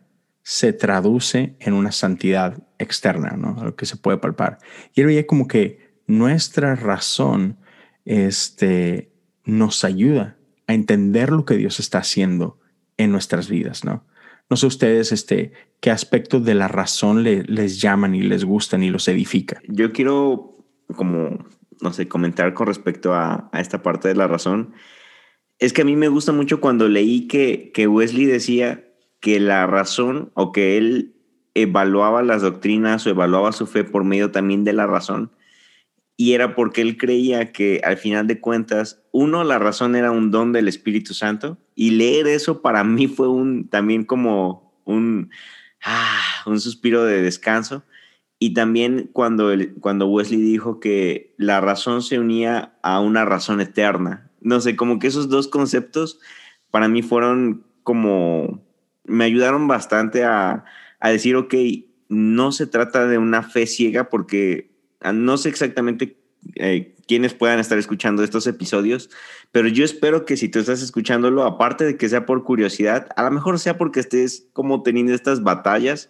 se 0.51 0.73
traduce 0.73 1.55
en 1.61 1.71
una 1.71 1.93
santidad 1.93 2.61
externa, 2.77 3.37
¿no? 3.37 3.55
Lo 3.63 3.77
que 3.77 3.85
se 3.85 3.95
puede 3.95 4.17
palpar. 4.17 4.57
Y 4.93 4.99
él 4.99 5.07
veía 5.07 5.25
como 5.25 5.47
que 5.47 5.93
nuestra 6.07 6.75
razón 6.75 7.57
este, 8.03 9.13
nos 9.45 9.85
ayuda 9.85 10.35
a 10.67 10.73
entender 10.73 11.31
lo 11.31 11.45
que 11.45 11.55
Dios 11.55 11.79
está 11.79 11.99
haciendo 11.99 12.59
en 12.97 13.13
nuestras 13.13 13.47
vidas, 13.47 13.85
¿no? 13.85 14.05
No 14.49 14.57
sé 14.57 14.65
ustedes 14.65 15.13
este, 15.13 15.53
qué 15.79 15.89
aspectos 15.89 16.43
de 16.43 16.53
la 16.53 16.67
razón 16.67 17.23
les 17.23 17.79
llaman 17.79 18.13
y 18.13 18.21
les 18.21 18.43
gustan 18.43 18.83
y 18.83 18.89
los 18.89 19.07
edifica. 19.07 19.61
Yo 19.69 19.93
quiero 19.93 20.57
como, 20.97 21.45
no 21.79 21.93
sé, 21.93 22.09
comentar 22.09 22.53
con 22.53 22.67
respecto 22.67 23.13
a, 23.13 23.49
a 23.53 23.61
esta 23.61 23.81
parte 23.81 24.09
de 24.09 24.15
la 24.15 24.27
razón. 24.27 24.73
Es 25.59 25.71
que 25.71 25.83
a 25.83 25.85
mí 25.85 25.95
me 25.95 26.09
gusta 26.09 26.33
mucho 26.33 26.59
cuando 26.59 26.89
leí 26.89 27.29
que, 27.29 27.71
que 27.73 27.87
Wesley 27.87 28.25
decía 28.25 28.90
que 29.22 29.39
la 29.39 29.67
razón 29.67 30.32
o 30.34 30.51
que 30.51 30.78
él 30.78 31.13
evaluaba 31.53 32.24
las 32.24 32.41
doctrinas 32.41 33.05
o 33.05 33.09
evaluaba 33.09 33.51
su 33.51 33.67
fe 33.67 33.84
por 33.84 34.03
medio 34.03 34.32
también 34.32 34.63
de 34.63 34.74
la 34.74 34.88
razón. 34.88 35.32
Y 36.17 36.34
era 36.34 36.55
porque 36.55 36.82
él 36.82 36.97
creía 36.97 37.51
que 37.51 37.82
al 37.84 37.97
final 37.97 38.28
de 38.28 38.39
cuentas, 38.39 39.01
uno, 39.11 39.43
la 39.43 39.59
razón 39.59 39.95
era 39.95 40.11
un 40.11 40.30
don 40.30 40.51
del 40.51 40.67
Espíritu 40.67 41.13
Santo. 41.13 41.57
Y 41.74 41.91
leer 41.91 42.28
eso 42.28 42.61
para 42.61 42.84
mí 42.84 43.07
fue 43.07 43.28
un, 43.28 43.69
también 43.69 44.03
como 44.03 44.74
un, 44.86 45.32
ah, 45.84 46.22
un 46.45 46.59
suspiro 46.59 47.03
de 47.05 47.22
descanso. 47.22 47.84
Y 48.38 48.53
también 48.53 49.09
cuando, 49.13 49.51
cuando 49.80 50.07
Wesley 50.07 50.41
dijo 50.41 50.80
que 50.80 51.34
la 51.38 51.61
razón 51.61 52.01
se 52.01 52.19
unía 52.19 52.78
a 52.84 52.99
una 52.99 53.26
razón 53.26 53.61
eterna. 53.61 54.32
No 54.41 54.59
sé, 54.61 54.76
como 54.76 54.99
que 54.99 55.07
esos 55.07 55.30
dos 55.30 55.47
conceptos 55.47 56.19
para 56.72 56.88
mí 56.88 57.01
fueron 57.01 57.63
como 57.84 58.63
me 59.05 59.25
ayudaron 59.25 59.67
bastante 59.67 60.23
a, 60.23 60.63
decir, 61.03 61.35
ok, 61.35 61.53
no 62.09 62.51
se 62.51 62.67
trata 62.67 63.07
de 63.07 63.17
una 63.17 63.43
fe 63.43 63.65
ciega 63.65 64.09
porque 64.09 64.71
ah, 64.99 65.13
no 65.13 65.37
sé 65.37 65.49
exactamente 65.49 66.17
eh, 66.55 66.95
quiénes 67.07 67.33
puedan 67.33 67.59
estar 67.59 67.77
escuchando 67.77 68.23
estos 68.23 68.47
episodios, 68.47 69.09
pero 69.51 69.67
yo 69.67 69.83
espero 69.83 70.25
que 70.25 70.37
si 70.37 70.49
tú 70.49 70.59
estás 70.59 70.81
escuchándolo, 70.81 71.43
aparte 71.43 71.85
de 71.85 71.97
que 71.97 72.09
sea 72.09 72.25
por 72.25 72.43
curiosidad, 72.43 73.09
a 73.15 73.23
lo 73.23 73.31
mejor 73.31 73.59
sea 73.59 73.77
porque 73.77 73.99
estés 73.99 74.47
como 74.53 74.83
teniendo 74.83 75.13
estas 75.13 75.43
batallas 75.43 76.09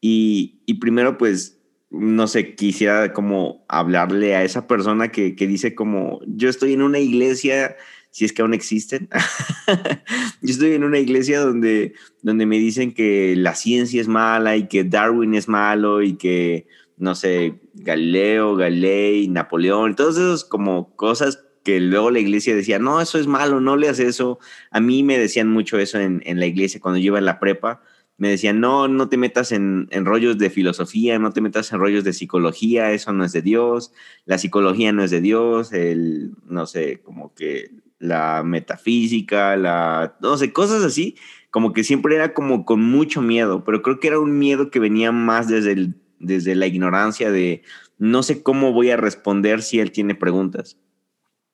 y, 0.00 0.60
y 0.66 0.74
primero 0.74 1.16
pues, 1.18 1.58
no 1.90 2.26
sé, 2.26 2.54
quisiera 2.56 3.12
como 3.12 3.64
hablarle 3.68 4.34
a 4.34 4.42
esa 4.42 4.66
persona 4.66 5.12
que, 5.12 5.36
que 5.36 5.46
dice 5.46 5.74
como, 5.74 6.20
yo 6.26 6.48
estoy 6.48 6.72
en 6.72 6.82
una 6.82 6.98
iglesia 6.98 7.76
si 8.14 8.24
es 8.24 8.32
que 8.32 8.42
aún 8.42 8.54
existen. 8.54 9.08
Yo 10.40 10.52
estoy 10.52 10.74
en 10.74 10.84
una 10.84 11.00
iglesia 11.00 11.40
donde, 11.40 11.94
donde 12.22 12.46
me 12.46 12.60
dicen 12.60 12.94
que 12.94 13.34
la 13.34 13.56
ciencia 13.56 14.00
es 14.00 14.06
mala 14.06 14.56
y 14.56 14.68
que 14.68 14.84
Darwin 14.84 15.34
es 15.34 15.48
malo 15.48 16.00
y 16.00 16.14
que, 16.14 16.68
no 16.96 17.16
sé, 17.16 17.58
Galileo, 17.74 18.54
Galilei, 18.54 19.26
Napoleón, 19.26 19.96
todas 19.96 20.16
esas 20.16 20.44
como 20.44 20.94
cosas 20.94 21.44
que 21.64 21.80
luego 21.80 22.12
la 22.12 22.20
iglesia 22.20 22.54
decía, 22.54 22.78
no, 22.78 23.00
eso 23.00 23.18
es 23.18 23.26
malo, 23.26 23.60
no 23.60 23.76
leas 23.76 23.98
eso. 23.98 24.38
A 24.70 24.78
mí 24.78 25.02
me 25.02 25.18
decían 25.18 25.48
mucho 25.48 25.80
eso 25.80 25.98
en, 25.98 26.22
en 26.24 26.38
la 26.38 26.46
iglesia 26.46 26.78
cuando 26.80 27.00
yo 27.00 27.06
iba 27.06 27.18
en 27.18 27.24
la 27.24 27.40
prepa. 27.40 27.82
Me 28.16 28.28
decían, 28.28 28.60
no, 28.60 28.86
no 28.86 29.08
te 29.08 29.16
metas 29.16 29.50
en, 29.50 29.88
en, 29.90 30.04
rollos 30.04 30.38
de 30.38 30.50
filosofía, 30.50 31.18
no 31.18 31.32
te 31.32 31.40
metas 31.40 31.72
en 31.72 31.80
rollos 31.80 32.04
de 32.04 32.12
psicología, 32.12 32.92
eso 32.92 33.12
no 33.12 33.24
es 33.24 33.32
de 33.32 33.42
Dios, 33.42 33.92
la 34.24 34.38
psicología 34.38 34.92
no 34.92 35.02
es 35.02 35.10
de 35.10 35.20
Dios, 35.20 35.72
el, 35.72 36.30
no 36.46 36.66
sé, 36.66 37.00
como 37.02 37.34
que 37.34 37.72
la 38.04 38.42
metafísica, 38.44 39.56
la, 39.56 40.16
no 40.20 40.36
sé, 40.36 40.52
cosas 40.52 40.84
así, 40.84 41.16
como 41.50 41.72
que 41.72 41.84
siempre 41.84 42.14
era 42.14 42.34
como 42.34 42.64
con 42.64 42.82
mucho 42.82 43.22
miedo, 43.22 43.64
pero 43.64 43.82
creo 43.82 43.98
que 43.98 44.08
era 44.08 44.18
un 44.18 44.38
miedo 44.38 44.70
que 44.70 44.78
venía 44.78 45.10
más 45.10 45.48
desde, 45.48 45.72
el, 45.72 45.94
desde 46.18 46.54
la 46.54 46.66
ignorancia 46.66 47.30
de 47.30 47.62
no 47.98 48.22
sé 48.22 48.42
cómo 48.42 48.72
voy 48.72 48.90
a 48.90 48.96
responder 48.96 49.62
si 49.62 49.80
él 49.80 49.90
tiene 49.90 50.14
preguntas. 50.14 50.76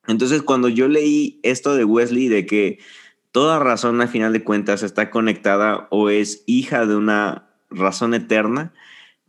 Entonces, 0.07 0.41
cuando 0.41 0.67
yo 0.67 0.87
leí 0.87 1.39
esto 1.43 1.75
de 1.75 1.85
Wesley, 1.85 2.27
de 2.27 2.45
que 2.45 2.79
toda 3.31 3.59
razón, 3.59 4.01
al 4.01 4.09
final 4.09 4.33
de 4.33 4.43
cuentas, 4.43 4.83
está 4.83 5.09
conectada 5.09 5.87
o 5.91 6.09
es 6.09 6.43
hija 6.47 6.85
de 6.85 6.95
una 6.95 7.49
razón 7.69 8.13
eterna, 8.13 8.73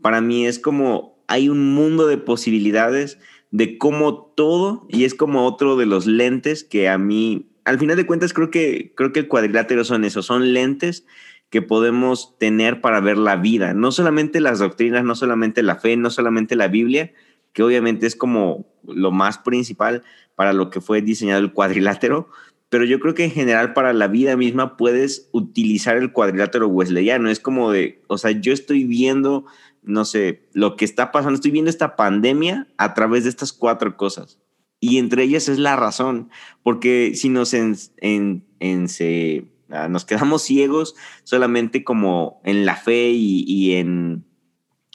para 0.00 0.20
mí 0.20 0.46
es 0.46 0.58
como 0.58 1.22
hay 1.28 1.48
un 1.48 1.74
mundo 1.74 2.06
de 2.06 2.18
posibilidades 2.18 3.18
de 3.52 3.78
cómo 3.78 4.32
todo, 4.34 4.86
y 4.88 5.04
es 5.04 5.14
como 5.14 5.46
otro 5.46 5.76
de 5.76 5.86
los 5.86 6.06
lentes 6.06 6.64
que 6.64 6.88
a 6.88 6.98
mí, 6.98 7.50
al 7.64 7.78
final 7.78 7.96
de 7.96 8.06
cuentas, 8.06 8.32
creo 8.32 8.50
que, 8.50 8.92
creo 8.96 9.12
que 9.12 9.20
el 9.20 9.28
cuadrilátero 9.28 9.84
son 9.84 10.04
eso, 10.04 10.22
son 10.22 10.52
lentes 10.52 11.06
que 11.50 11.62
podemos 11.62 12.36
tener 12.38 12.80
para 12.80 13.00
ver 13.00 13.18
la 13.18 13.36
vida, 13.36 13.74
no 13.74 13.92
solamente 13.92 14.40
las 14.40 14.58
doctrinas, 14.58 15.04
no 15.04 15.14
solamente 15.14 15.62
la 15.62 15.76
fe, 15.76 15.96
no 15.96 16.10
solamente 16.10 16.56
la 16.56 16.68
Biblia, 16.68 17.12
que 17.52 17.62
obviamente 17.62 18.06
es 18.06 18.16
como 18.16 18.66
lo 18.86 19.12
más 19.12 19.36
principal 19.38 20.02
para 20.34 20.54
lo 20.54 20.70
que 20.70 20.80
fue 20.80 21.02
diseñado 21.02 21.40
el 21.40 21.52
cuadrilátero, 21.52 22.28
pero 22.72 22.86
yo 22.86 23.00
creo 23.00 23.12
que 23.12 23.24
en 23.24 23.30
general 23.30 23.74
para 23.74 23.92
la 23.92 24.08
vida 24.08 24.34
misma 24.34 24.78
puedes 24.78 25.28
utilizar 25.32 25.98
el 25.98 26.10
cuadrilátero 26.10 26.68
wesleyano. 26.68 27.28
Es 27.28 27.38
como 27.38 27.70
de, 27.70 28.00
o 28.06 28.16
sea, 28.16 28.30
yo 28.30 28.54
estoy 28.54 28.84
viendo, 28.84 29.44
no 29.82 30.04
sé, 30.04 30.48
lo 30.52 30.76
que 30.76 30.84
está 30.84 31.12
pasando, 31.12 31.34
estoy 31.34 31.50
viendo 31.50 31.70
esta 31.70 31.96
pandemia 31.96 32.68
a 32.78 32.94
través 32.94 33.24
de 33.24 33.30
estas 33.30 33.52
cuatro 33.52 33.96
cosas. 33.96 34.38
Y 34.80 34.98
entre 34.98 35.22
ellas 35.24 35.48
es 35.48 35.58
la 35.58 35.76
razón, 35.76 36.30
porque 36.62 37.12
si 37.14 37.28
nos, 37.28 37.54
en, 37.54 37.76
en, 38.00 38.88
se, 38.88 39.44
ah, 39.70 39.88
nos 39.88 40.04
quedamos 40.04 40.42
ciegos 40.42 40.96
solamente 41.24 41.84
como 41.84 42.40
en 42.44 42.66
la 42.66 42.76
fe 42.76 43.10
y, 43.10 43.44
y 43.46 43.74
en, 43.74 44.24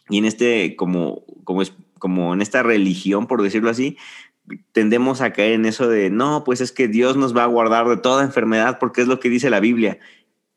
y 0.10 0.18
en 0.18 0.26
este, 0.26 0.76
como, 0.76 1.24
como, 1.44 1.62
como 2.00 2.34
en 2.34 2.42
esta 2.42 2.64
religión, 2.64 3.28
por 3.28 3.42
decirlo 3.42 3.70
así, 3.70 3.98
tendemos 4.72 5.22
a 5.22 5.34
caer 5.34 5.54
en 5.54 5.66
eso 5.66 5.88
de, 5.88 6.10
no, 6.10 6.44
pues 6.44 6.62
es 6.62 6.72
que 6.72 6.88
Dios 6.88 7.18
nos 7.18 7.36
va 7.36 7.44
a 7.44 7.48
guardar 7.48 7.88
de 7.88 7.98
toda 7.98 8.24
enfermedad 8.24 8.80
porque 8.80 9.02
es 9.02 9.08
lo 9.08 9.20
que 9.20 9.30
dice 9.30 9.50
la 9.50 9.60
Biblia. 9.60 10.00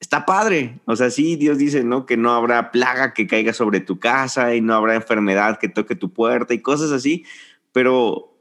Está 0.00 0.24
padre. 0.24 0.80
O 0.86 0.96
sea, 0.96 1.10
sí, 1.10 1.36
Dios 1.36 1.58
dice, 1.58 1.84
¿no? 1.84 2.06
Que 2.06 2.16
no 2.16 2.32
habrá 2.32 2.70
plaga 2.70 3.12
que 3.12 3.26
caiga 3.26 3.52
sobre 3.52 3.80
tu 3.80 3.98
casa 3.98 4.54
y 4.54 4.60
no 4.60 4.74
habrá 4.74 4.94
enfermedad 4.94 5.58
que 5.58 5.68
toque 5.68 5.94
tu 5.94 6.12
puerta 6.12 6.54
y 6.54 6.62
cosas 6.62 6.90
así. 6.90 7.24
Pero 7.72 8.36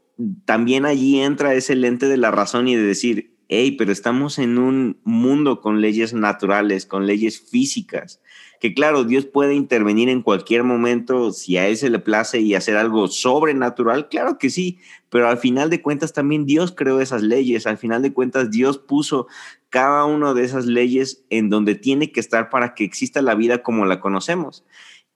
también 0.46 0.86
allí 0.86 1.20
entra 1.20 1.54
ese 1.54 1.76
lente 1.76 2.06
de 2.06 2.16
la 2.16 2.30
razón 2.30 2.66
y 2.66 2.76
de 2.76 2.82
decir, 2.82 3.36
hey, 3.48 3.72
pero 3.72 3.92
estamos 3.92 4.38
en 4.38 4.58
un 4.58 5.00
mundo 5.04 5.60
con 5.60 5.80
leyes 5.80 6.14
naturales, 6.14 6.86
con 6.86 7.06
leyes 7.06 7.40
físicas 7.40 8.20
que 8.60 8.74
claro, 8.74 9.04
Dios 9.04 9.24
puede 9.24 9.54
intervenir 9.54 10.10
en 10.10 10.20
cualquier 10.20 10.64
momento 10.64 11.32
si 11.32 11.56
a 11.56 11.66
Él 11.66 11.78
se 11.78 11.88
le 11.88 11.98
place 11.98 12.40
y 12.40 12.54
hacer 12.54 12.76
algo 12.76 13.08
sobrenatural, 13.08 14.10
claro 14.10 14.36
que 14.36 14.50
sí, 14.50 14.78
pero 15.08 15.28
al 15.28 15.38
final 15.38 15.70
de 15.70 15.80
cuentas 15.80 16.12
también 16.12 16.44
Dios 16.44 16.72
creó 16.76 17.00
esas 17.00 17.22
leyes, 17.22 17.66
al 17.66 17.78
final 17.78 18.02
de 18.02 18.12
cuentas 18.12 18.50
Dios 18.50 18.76
puso 18.76 19.26
cada 19.70 20.04
una 20.04 20.34
de 20.34 20.44
esas 20.44 20.66
leyes 20.66 21.24
en 21.30 21.48
donde 21.48 21.74
tiene 21.74 22.12
que 22.12 22.20
estar 22.20 22.50
para 22.50 22.74
que 22.74 22.84
exista 22.84 23.22
la 23.22 23.34
vida 23.34 23.62
como 23.62 23.86
la 23.86 24.00
conocemos. 24.00 24.64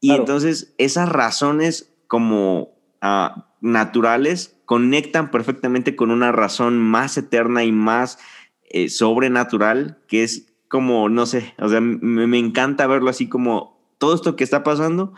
Y 0.00 0.12
entonces 0.12 0.74
esas 0.78 1.08
razones 1.08 1.92
como 2.06 2.74
ah, 3.00 3.48
naturales 3.60 4.56
conectan 4.66 5.30
perfectamente 5.30 5.96
con 5.96 6.10
una 6.10 6.32
razón 6.32 6.78
más 6.78 7.16
eterna 7.16 7.64
y 7.64 7.72
más 7.72 8.18
eh, 8.64 8.88
sobrenatural, 8.88 9.98
que 10.08 10.22
es 10.22 10.52
como, 10.68 11.08
no 11.08 11.26
sé, 11.26 11.54
o 11.58 11.68
sea, 11.68 11.80
me, 11.80 12.38
encanta 12.38 12.86
verlo 12.86 13.10
así 13.10 13.28
como 13.28 13.78
todo 13.98 14.14
esto 14.14 14.36
que 14.36 14.44
está 14.44 14.64
pasando, 14.64 15.14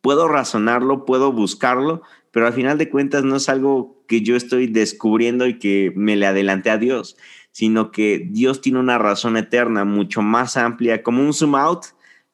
puedo 0.00 0.28
razonarlo, 0.28 1.04
puedo 1.04 1.32
buscarlo, 1.32 2.02
pero 2.30 2.46
al 2.46 2.52
final 2.52 2.78
de 2.78 2.88
cuentas 2.88 3.24
no 3.24 3.36
es 3.36 3.48
algo 3.48 4.04
que 4.06 4.22
yo 4.22 4.36
estoy 4.36 4.66
descubriendo 4.66 5.46
y 5.46 5.58
que 5.58 5.92
me 5.96 6.16
le 6.16 6.26
adelanté 6.26 6.70
a 6.70 6.78
Dios, 6.78 7.16
sino 7.52 7.90
que 7.90 8.28
Dios 8.30 8.60
tiene 8.60 8.78
una 8.78 8.98
razón 8.98 9.36
eterna 9.36 9.84
mucho 9.84 10.22
más 10.22 10.56
amplia, 10.56 11.02
como 11.02 11.22
un 11.22 11.32
zoom 11.32 11.54
out, 11.54 11.86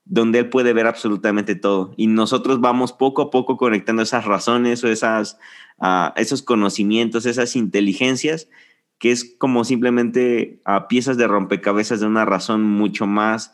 donde 0.05 0.41
Él 0.41 0.49
puede 0.51 0.73
ver 0.73 0.87
absolutamente 0.87 1.55
todo. 1.55 1.93
Y 1.97 2.07
nosotros 2.07 2.61
vamos 2.61 2.93
poco 2.93 3.23
a 3.23 3.31
poco 3.31 3.57
conectando 3.57 4.03
esas 4.03 4.25
razones 4.25 4.85
o 4.85 4.89
esas, 4.89 5.39
uh, 5.79 6.12
esos 6.17 6.43
conocimientos, 6.43 7.27
esas 7.27 7.57
inteligencias 7.57 8.49
que 8.99 9.11
es 9.11 9.37
como 9.39 9.64
simplemente 9.64 10.61
a 10.64 10.89
piezas 10.89 11.17
de 11.17 11.27
rompecabezas 11.27 12.01
de 12.01 12.07
una 12.07 12.25
razón 12.25 12.62
mucho 12.62 13.07
más 13.07 13.53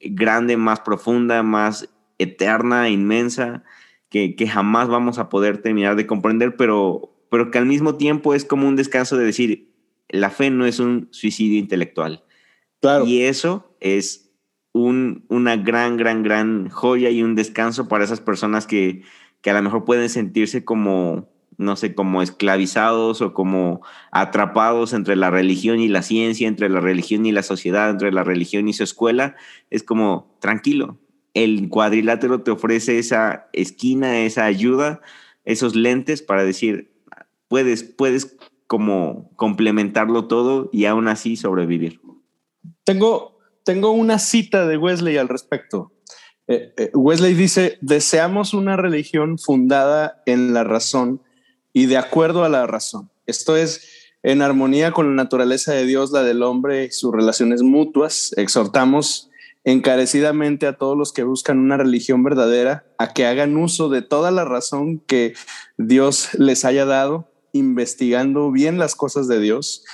grande, 0.00 0.56
más 0.56 0.80
profunda, 0.80 1.42
más 1.42 1.88
eterna, 2.18 2.88
inmensa, 2.88 3.62
que, 4.08 4.34
que 4.34 4.48
jamás 4.48 4.88
vamos 4.88 5.18
a 5.18 5.28
poder 5.28 5.58
terminar 5.58 5.96
de 5.96 6.06
comprender, 6.06 6.56
pero, 6.56 7.14
pero 7.30 7.50
que 7.50 7.58
al 7.58 7.66
mismo 7.66 7.96
tiempo 7.96 8.34
es 8.34 8.44
como 8.44 8.66
un 8.66 8.76
descanso 8.76 9.16
de 9.16 9.24
decir, 9.24 9.71
la 10.12 10.30
fe 10.30 10.50
no 10.50 10.66
es 10.66 10.78
un 10.78 11.08
suicidio 11.10 11.58
intelectual. 11.58 12.24
Claro. 12.80 13.06
Y 13.06 13.22
eso 13.22 13.74
es 13.80 14.30
un, 14.72 15.24
una 15.28 15.56
gran, 15.56 15.96
gran, 15.96 16.22
gran 16.22 16.68
joya 16.68 17.10
y 17.10 17.22
un 17.22 17.34
descanso 17.34 17.88
para 17.88 18.04
esas 18.04 18.20
personas 18.20 18.66
que, 18.66 19.02
que 19.40 19.50
a 19.50 19.54
lo 19.54 19.62
mejor 19.62 19.84
pueden 19.84 20.08
sentirse 20.08 20.64
como 20.64 21.32
no 21.58 21.76
sé, 21.76 21.94
como 21.94 22.22
esclavizados 22.22 23.20
o 23.20 23.34
como 23.34 23.82
atrapados 24.10 24.92
entre 24.92 25.16
la 25.16 25.30
religión 25.30 25.80
y 25.80 25.88
la 25.88 26.02
ciencia, 26.02 26.48
entre 26.48 26.68
la 26.68 26.80
religión 26.80 27.24
y 27.26 27.32
la 27.32 27.42
sociedad, 27.42 27.90
entre 27.90 28.12
la 28.12 28.24
religión 28.24 28.68
y 28.68 28.72
su 28.72 28.82
escuela, 28.82 29.36
es 29.70 29.82
como, 29.82 30.36
tranquilo, 30.40 30.98
el 31.34 31.68
cuadrilátero 31.68 32.42
te 32.42 32.50
ofrece 32.50 32.98
esa 32.98 33.48
esquina, 33.52 34.20
esa 34.20 34.44
ayuda, 34.44 35.00
esos 35.44 35.74
lentes 35.74 36.22
para 36.22 36.44
decir, 36.44 36.92
puedes, 37.48 37.84
puedes 37.84 38.36
como 38.72 39.30
complementarlo 39.36 40.28
todo 40.28 40.70
y 40.72 40.86
aún 40.86 41.06
así 41.06 41.36
sobrevivir. 41.36 42.00
Tengo, 42.84 43.38
tengo 43.66 43.90
una 43.90 44.18
cita 44.18 44.66
de 44.66 44.78
Wesley 44.78 45.18
al 45.18 45.28
respecto. 45.28 45.92
Eh, 46.46 46.72
eh, 46.78 46.90
Wesley 46.94 47.34
dice, 47.34 47.76
deseamos 47.82 48.54
una 48.54 48.78
religión 48.78 49.36
fundada 49.36 50.22
en 50.24 50.54
la 50.54 50.64
razón 50.64 51.20
y 51.74 51.84
de 51.84 51.98
acuerdo 51.98 52.44
a 52.44 52.48
la 52.48 52.66
razón. 52.66 53.10
Esto 53.26 53.58
es 53.58 54.14
en 54.22 54.40
armonía 54.40 54.92
con 54.92 55.06
la 55.06 55.22
naturaleza 55.22 55.74
de 55.74 55.84
Dios, 55.84 56.10
la 56.10 56.22
del 56.22 56.42
hombre 56.42 56.86
y 56.86 56.92
sus 56.92 57.12
relaciones 57.12 57.60
mutuas. 57.60 58.32
Exhortamos 58.38 59.28
encarecidamente 59.64 60.66
a 60.66 60.78
todos 60.78 60.96
los 60.96 61.12
que 61.12 61.24
buscan 61.24 61.58
una 61.58 61.76
religión 61.76 62.24
verdadera 62.24 62.86
a 62.96 63.12
que 63.12 63.26
hagan 63.26 63.54
uso 63.58 63.90
de 63.90 64.00
toda 64.00 64.30
la 64.30 64.46
razón 64.46 64.98
que 65.00 65.34
Dios 65.76 66.30
les 66.38 66.64
haya 66.64 66.86
dado, 66.86 67.31
investigando 67.52 68.50
bien 68.50 68.78
las 68.78 68.94
cosas 68.94 69.28
de 69.28 69.40
Dios. 69.40 69.84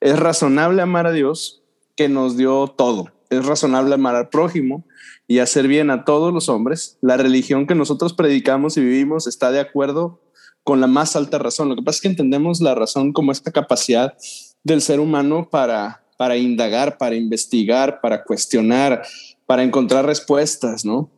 Es 0.00 0.18
razonable 0.18 0.82
amar 0.82 1.06
a 1.06 1.12
Dios 1.12 1.62
que 1.96 2.08
nos 2.08 2.36
dio 2.36 2.68
todo. 2.68 3.12
Es 3.30 3.44
razonable 3.44 3.94
amar 3.94 4.16
al 4.16 4.28
prójimo 4.28 4.86
y 5.26 5.40
hacer 5.40 5.68
bien 5.68 5.90
a 5.90 6.04
todos 6.04 6.32
los 6.32 6.48
hombres. 6.48 6.98
La 7.00 7.16
religión 7.16 7.66
que 7.66 7.74
nosotros 7.74 8.14
predicamos 8.14 8.76
y 8.76 8.80
vivimos 8.80 9.26
está 9.26 9.50
de 9.50 9.60
acuerdo 9.60 10.20
con 10.64 10.80
la 10.80 10.86
más 10.86 11.16
alta 11.16 11.38
razón. 11.38 11.68
Lo 11.68 11.76
que 11.76 11.82
pasa 11.82 11.96
es 11.96 12.02
que 12.02 12.08
entendemos 12.08 12.60
la 12.60 12.74
razón 12.74 13.12
como 13.12 13.32
esta 13.32 13.52
capacidad 13.52 14.14
del 14.62 14.80
ser 14.80 15.00
humano 15.00 15.48
para, 15.50 16.04
para 16.16 16.36
indagar, 16.36 16.98
para 16.98 17.14
investigar, 17.14 18.00
para 18.00 18.24
cuestionar, 18.24 19.02
para 19.46 19.62
encontrar 19.62 20.06
respuestas, 20.06 20.84
¿no? 20.84 21.10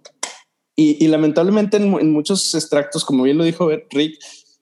Y, 0.76 1.08
lamentablemente 1.08 1.76
en, 1.76 2.10
muchos 2.10 2.54
extractos, 2.54 3.04
como 3.04 3.24
bien 3.24 3.36
lo 3.36 3.44
dijo 3.44 3.68
Rick, 3.90 4.18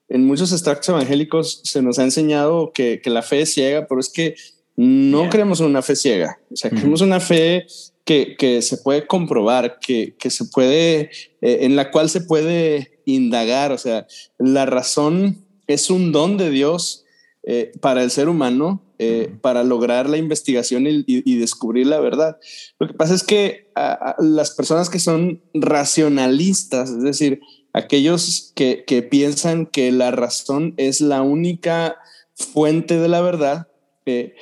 en 0.09 0.25
muchos 0.25 0.51
extractos 0.51 0.89
evangélicos 0.89 1.61
se 1.63 1.81
nos 1.81 1.99
ha 1.99 2.03
enseñado 2.03 2.71
que, 2.73 3.01
la 3.05 3.21
fe 3.21 3.41
es 3.41 3.53
ciega, 3.53 3.87
pero 3.87 4.01
es 4.01 4.09
que 4.09 4.35
no 4.75 5.29
creemos 5.29 5.59
en 5.59 5.67
una 5.67 5.81
fe 5.81 5.95
ciega. 5.95 6.39
O 6.51 6.55
sea, 6.55 6.71
creemos 6.71 7.01
una 7.01 7.19
fe 7.19 7.67
que, 8.03 8.61
se 8.61 8.77
puede 8.77 9.05
comprobar, 9.05 9.77
que, 9.79 10.15
se 10.29 10.45
puede, 10.45 11.11
eh, 11.41 11.59
en 11.61 11.75
la 11.75 11.91
cual 11.91 12.09
se 12.09 12.21
puede 12.21 12.99
indagar, 13.05 13.71
o 13.71 13.77
sea, 13.77 14.07
la 14.37 14.65
razón 14.65 15.45
es 15.67 15.89
un 15.89 16.11
don 16.11 16.37
de 16.37 16.49
Dios 16.49 17.05
eh, 17.43 17.71
para 17.79 18.03
el 18.03 18.09
ser 18.09 18.29
humano, 18.29 18.81
eh, 18.97 19.31
para 19.41 19.63
lograr 19.63 20.09
la 20.09 20.17
investigación 20.17 20.85
y, 20.87 21.35
descubrir 21.37 21.87
la 21.87 21.99
verdad. 21.99 22.37
Lo 22.79 22.87
que 22.87 22.93
pasa 22.93 23.13
es 23.13 23.23
que 23.23 23.71
las 24.17 24.51
personas 24.51 24.89
que 24.89 24.99
son 24.99 25.41
racionalistas, 25.53 26.89
es 26.89 27.03
decir, 27.03 27.39
aquellos 27.73 28.51
que, 28.55 29.07
piensan 29.09 29.65
que 29.65 29.91
la 29.91 30.11
razón 30.11 30.73
es 30.77 31.01
la 31.01 31.21
única 31.21 31.97
fuente 32.33 32.99
de 32.99 33.07
la 33.07 33.21
verdad, 33.21 33.67
eh, 34.05 34.35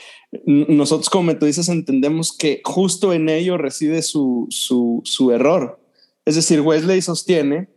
nosotros 0.46 1.10
como 1.10 1.24
metodistas 1.24 1.70
entendemos 1.70 2.36
que 2.36 2.62
justo 2.64 3.14
en 3.14 3.30
ello 3.30 3.58
reside 3.58 4.02
su, 4.02 4.48
su 4.50 5.32
error. 5.32 5.80
Es 6.26 6.36
decir, 6.36 6.62
Wesley 6.62 7.02
sostiene 7.02 7.70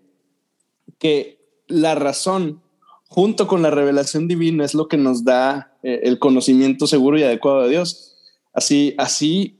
que 0.99 1.41
la 1.69 1.95
razón 1.95 2.63
junto 3.11 3.49
con 3.49 3.63
la 3.63 3.71
revelación 3.71 4.29
divina 4.29 4.65
es 4.65 4.75
lo 4.75 4.89
que 4.89 4.97
nos 4.97 5.25
da 5.25 5.77
eh, 5.83 6.01
el 6.05 6.19
conocimiento 6.19 6.87
seguro 6.87 7.19
y 7.19 7.25
adecuado 7.25 7.63
de 7.63 7.71
Dios. 7.71 8.17
Así, 8.53 8.95
así 8.99 9.60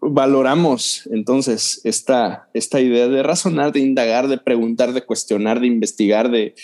valoramos 0.00 1.08
entonces 1.10 1.80
esta, 1.84 2.48
esta 2.54 2.80
idea 2.80 3.08
de 3.08 3.22
razonar, 3.22 3.72
de 3.72 3.80
indagar, 3.80 4.28
de 4.28 4.38
preguntar, 4.38 4.92
de 4.92 5.04
cuestionar, 5.04 5.60
de 5.60 5.66
investigar, 5.66 6.30
de, 6.30 6.54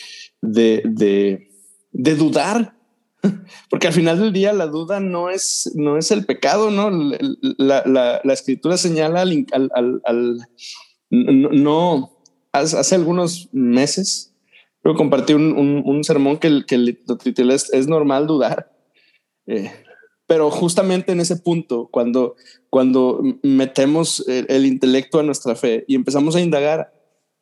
de, 0.41 1.49
de, 1.93 2.15
dudar. 2.15 2.77
Porque 3.71 3.89
al 3.89 3.93
final 3.93 4.21
del 4.21 4.33
día 4.33 4.53
la 4.53 4.67
duda 4.67 5.01
no 5.01 5.31
es, 5.31 5.73
no 5.75 5.97
es 5.97 6.11
el 6.11 6.25
pecado, 6.25 6.71
¿no? 6.71 6.91
La, 7.59 7.83
la, 7.87 8.21
la 8.23 8.33
escritura 8.33 8.77
señala 8.77 9.23
al, 9.23 9.47
al, 9.53 10.01
al, 10.05 10.49
no, 11.11 12.21
hace 12.53 12.95
algunos 12.95 13.49
meses, 13.53 14.35
yo 14.85 14.95
compartí 14.95 15.33
un, 15.33 15.53
un, 15.53 15.83
un 15.85 16.05
sermón 16.05 16.39
que, 16.39 16.65
que 16.67 16.79
lo 16.79 17.17
titulé 17.17 17.55
es, 17.55 17.73
es 17.73 17.89
normal 17.89 18.27
dudar. 18.27 18.73
Eh, 19.47 19.73
pero 20.27 20.51
justamente 20.51 21.13
en 21.13 21.21
ese 21.21 21.37
punto, 21.37 21.89
cuando, 21.91 22.37
cuando 22.71 23.23
metemos 23.43 24.27
el, 24.29 24.47
el, 24.49 24.67
intelecto 24.67 25.21
a 25.21 25.23
nuestra 25.23 25.55
fe 25.55 25.85
y 25.87 25.95
empezamos 25.95 26.35
a 26.35 26.41
indagar, 26.41 26.93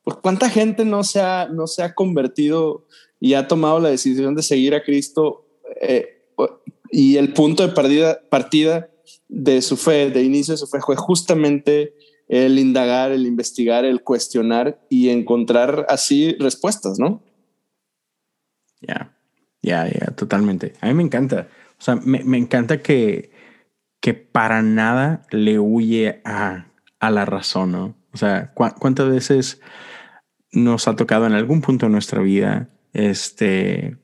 pues 0.03 0.17
cuánta 0.21 0.49
gente 0.49 0.85
no 0.85 1.03
se 1.03 1.19
ha, 1.19 1.47
no 1.47 1.67
se 1.67 1.81
ha 1.81 1.95
convertido 1.95 2.85
y 3.19 3.33
ha 3.33 3.47
tomado 3.47 3.79
la 3.79 3.89
decisión 3.89 4.35
de 4.35 4.43
seguir 4.43 4.75
a 4.75 4.83
Cristo 4.83 5.45
eh, 5.81 6.27
y 6.91 7.17
el 7.17 7.33
punto 7.33 7.67
de 7.67 7.73
partida, 7.73 8.21
partida 8.29 8.89
de 9.27 9.61
su 9.61 9.77
fe, 9.77 10.11
de 10.11 10.23
inicio 10.23 10.53
de 10.53 10.59
su 10.59 10.67
fe, 10.67 10.79
fue 10.79 10.95
justamente 10.95 11.95
el 12.27 12.59
indagar, 12.59 13.11
el 13.11 13.25
investigar, 13.25 13.85
el 13.85 14.03
cuestionar 14.03 14.79
y 14.89 15.09
encontrar 15.09 15.85
así 15.89 16.35
respuestas, 16.39 16.99
¿no? 16.99 17.23
Ya, 18.81 19.17
ya, 19.61 19.87
ya, 19.87 20.07
totalmente. 20.15 20.73
A 20.81 20.87
mí 20.87 20.93
me 20.93 21.03
encanta. 21.03 21.47
Sea, 21.85 21.97
me, 21.97 22.23
me 22.23 22.39
encanta 22.39 22.81
que, 22.81 23.29
que 24.01 24.15
para 24.15 24.63
nada 24.63 25.21
le 25.29 25.59
huye 25.59 26.19
a, 26.25 26.65
a 26.99 27.11
la 27.11 27.25
razón, 27.25 27.73
¿no? 27.73 27.95
O 28.11 28.17
sea, 28.17 28.53
¿cu 28.55 28.65
¿cuántas 28.79 29.07
veces 29.07 29.61
nos 30.51 30.87
ha 30.87 30.95
tocado 30.95 31.27
en 31.27 31.33
algún 31.33 31.61
punto 31.61 31.85
de 31.85 31.91
nuestra 31.91 32.21
vida 32.21 32.69
este, 32.93 33.97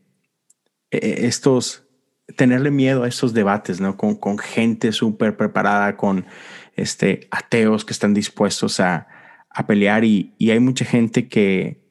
e, 0.92 0.98
e, 0.98 1.26
estos, 1.26 1.88
tenerle 2.38 2.70
miedo 2.70 3.02
a 3.02 3.08
estos 3.08 3.34
debates, 3.34 3.82
¿no? 3.82 3.98
Con, 3.98 4.16
con 4.16 4.38
gente 4.38 4.92
súper 4.92 5.36
preparada, 5.36 5.98
con 5.98 6.28
este, 6.76 7.28
ateos 7.32 7.84
que 7.84 7.94
están 7.94 8.14
dispuestos 8.14 8.80
a, 8.80 9.08
a 9.50 9.66
pelear 9.66 10.06
y, 10.06 10.36
y, 10.38 10.52
hay 10.52 10.60
mucha 10.60 10.86
gente 10.86 11.28
que, 11.28 11.82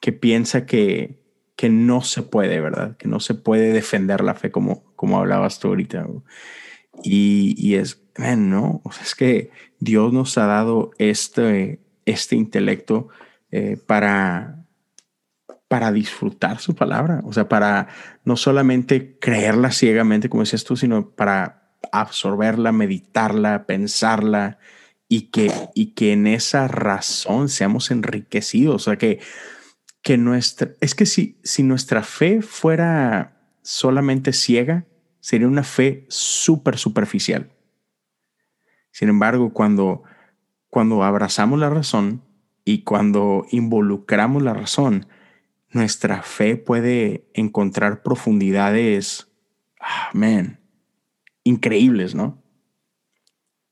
que 0.00 0.10
piensa 0.10 0.66
que, 0.66 1.15
que 1.56 1.70
no 1.70 2.02
se 2.02 2.22
puede, 2.22 2.60
¿verdad? 2.60 2.96
Que 2.98 3.08
no 3.08 3.18
se 3.18 3.34
puede 3.34 3.72
defender 3.72 4.22
la 4.22 4.34
fe 4.34 4.50
como, 4.50 4.84
como 4.94 5.18
hablabas 5.18 5.58
tú 5.58 5.68
ahorita. 5.68 6.06
Y, 7.02 7.54
y 7.56 7.76
es, 7.76 8.02
no, 8.18 8.82
es 9.02 9.14
que 9.14 9.50
Dios 9.80 10.12
nos 10.12 10.36
ha 10.38 10.46
dado 10.46 10.90
este, 10.98 11.80
este 12.04 12.36
intelecto 12.36 13.08
eh, 13.50 13.78
para, 13.86 14.66
para 15.68 15.92
disfrutar 15.92 16.58
su 16.58 16.74
palabra, 16.74 17.22
o 17.24 17.32
sea, 17.32 17.48
para 17.48 17.88
no 18.24 18.36
solamente 18.36 19.18
creerla 19.18 19.70
ciegamente, 19.70 20.28
como 20.28 20.42
decías 20.42 20.64
tú, 20.64 20.76
sino 20.76 21.10
para 21.10 21.70
absorberla, 21.90 22.72
meditarla, 22.72 23.64
pensarla 23.64 24.58
y 25.08 25.30
que, 25.30 25.50
y 25.74 25.94
que 25.94 26.12
en 26.12 26.26
esa 26.26 26.68
razón 26.68 27.48
seamos 27.48 27.90
enriquecidos, 27.90 28.74
o 28.74 28.84
sea, 28.90 28.96
que, 28.96 29.20
que 30.02 30.16
nuestra, 30.16 30.70
es 30.80 30.94
que 30.94 31.06
si, 31.06 31.38
si 31.42 31.62
nuestra 31.62 32.02
fe 32.02 32.42
fuera 32.42 33.36
solamente 33.62 34.32
ciega, 34.32 34.86
sería 35.20 35.48
una 35.48 35.64
fe 35.64 36.06
súper 36.08 36.78
superficial. 36.78 37.50
Sin 38.92 39.08
embargo, 39.08 39.52
cuando, 39.52 40.04
cuando 40.68 41.02
abrazamos 41.02 41.58
la 41.58 41.68
razón 41.68 42.22
y 42.64 42.82
cuando 42.82 43.44
involucramos 43.50 44.42
la 44.42 44.54
razón, 44.54 45.06
nuestra 45.70 46.22
fe 46.22 46.56
puede 46.56 47.28
encontrar 47.34 48.02
profundidades, 48.02 49.32
ah, 49.80 50.10
man, 50.14 50.60
increíbles, 51.42 52.14
¿no? 52.14 52.42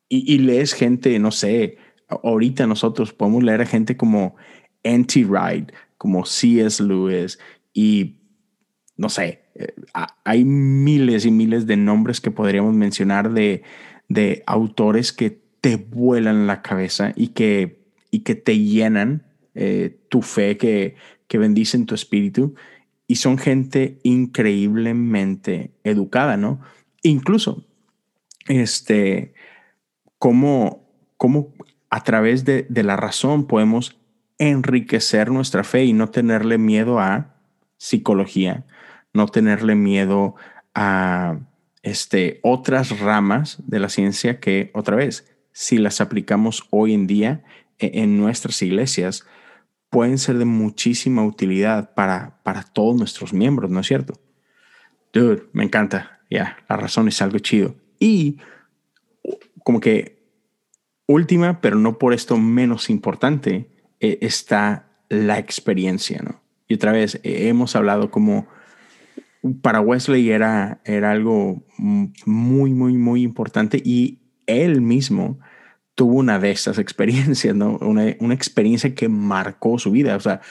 Y, 0.08 0.30
y, 0.32 0.38
lees 0.38 0.74
gente, 0.74 1.18
no 1.18 1.30
sé, 1.30 1.78
ahorita 2.08 2.66
nosotros 2.66 3.12
podemos 3.12 3.42
leer 3.42 3.62
a 3.62 3.66
gente 3.66 3.96
como 3.96 4.36
N.T. 4.82 5.24
Como 6.04 6.26
C.S. 6.26 6.82
Lewis 6.82 7.38
y 7.72 8.18
no 8.98 9.08
sé, 9.08 9.46
eh, 9.54 9.74
hay 10.22 10.44
miles 10.44 11.24
y 11.24 11.30
miles 11.30 11.66
de 11.66 11.78
nombres 11.78 12.20
que 12.20 12.30
podríamos 12.30 12.74
mencionar 12.74 13.32
de, 13.32 13.62
de 14.10 14.42
autores 14.46 15.14
que 15.14 15.40
te 15.62 15.76
vuelan 15.76 16.46
la 16.46 16.60
cabeza 16.60 17.14
y 17.16 17.28
que, 17.28 17.86
y 18.10 18.20
que 18.20 18.34
te 18.34 18.58
llenan 18.58 19.22
eh, 19.54 19.98
tu 20.10 20.20
fe, 20.20 20.58
que, 20.58 20.96
que 21.26 21.38
bendicen 21.38 21.86
tu 21.86 21.94
espíritu 21.94 22.54
y 23.06 23.16
son 23.16 23.38
gente 23.38 23.98
increíblemente 24.02 25.72
educada, 25.84 26.36
¿no? 26.36 26.60
Incluso, 27.02 27.64
este, 28.46 29.32
cómo, 30.18 30.86
cómo 31.16 31.54
a 31.88 32.04
través 32.04 32.44
de, 32.44 32.66
de, 32.68 32.82
la 32.82 32.96
razón 32.96 33.46
podemos 33.46 33.98
enriquecer 34.38 35.30
nuestra 35.30 35.64
fe 35.64 35.84
y 35.84 35.92
no 35.92 36.08
tenerle 36.10 36.58
miedo 36.58 36.98
a 37.00 37.36
psicología, 37.76 38.66
no 39.12 39.26
tenerle 39.26 39.74
miedo 39.74 40.34
a 40.74 41.38
este, 41.82 42.40
otras 42.42 42.98
ramas 42.98 43.62
de 43.66 43.78
la 43.78 43.88
ciencia 43.88 44.40
que, 44.40 44.70
otra 44.74 44.96
vez, 44.96 45.30
si 45.52 45.78
las 45.78 46.00
aplicamos 46.00 46.66
hoy 46.70 46.94
en 46.94 47.06
día 47.06 47.44
en, 47.78 47.98
en 47.98 48.18
nuestras 48.18 48.60
iglesias, 48.62 49.26
pueden 49.90 50.18
ser 50.18 50.38
de 50.38 50.44
muchísima 50.44 51.24
utilidad 51.24 51.94
para, 51.94 52.42
para 52.42 52.64
todos 52.64 52.96
nuestros 52.96 53.32
miembros, 53.32 53.70
¿no 53.70 53.80
es 53.80 53.86
cierto? 53.86 54.20
Dude, 55.12 55.44
me 55.52 55.62
encanta. 55.62 56.14
Ya, 56.28 56.56
la 56.68 56.76
razón 56.76 57.06
es 57.06 57.22
algo 57.22 57.38
chido. 57.38 57.76
Y 58.00 58.38
como 59.62 59.78
que 59.78 60.26
última, 61.06 61.60
pero 61.60 61.76
no 61.76 61.98
por 61.98 62.12
esto 62.12 62.36
menos 62.36 62.90
importante, 62.90 63.70
eh, 64.04 64.18
está 64.20 64.86
la 65.08 65.38
experiencia, 65.38 66.20
¿no? 66.22 66.42
Y 66.68 66.74
otra 66.74 66.92
vez, 66.92 67.14
eh, 67.22 67.48
hemos 67.48 67.74
hablado 67.74 68.10
como 68.10 68.46
para 69.62 69.80
Wesley 69.80 70.30
era, 70.30 70.80
era 70.84 71.12
algo 71.12 71.62
muy, 71.78 72.72
muy, 72.72 72.98
muy 72.98 73.22
importante 73.22 73.80
y 73.82 74.18
él 74.46 74.82
mismo 74.82 75.38
tuvo 75.94 76.16
una 76.18 76.38
de 76.38 76.50
esas 76.50 76.78
experiencias, 76.78 77.54
¿no? 77.56 77.78
Una, 77.78 78.14
una, 78.20 78.34
experiencia 78.34 78.94
que 78.94 79.08
marcó 79.08 79.78
su 79.78 79.90
vida. 79.90 80.16
O 80.16 80.20
sea, 80.20 80.42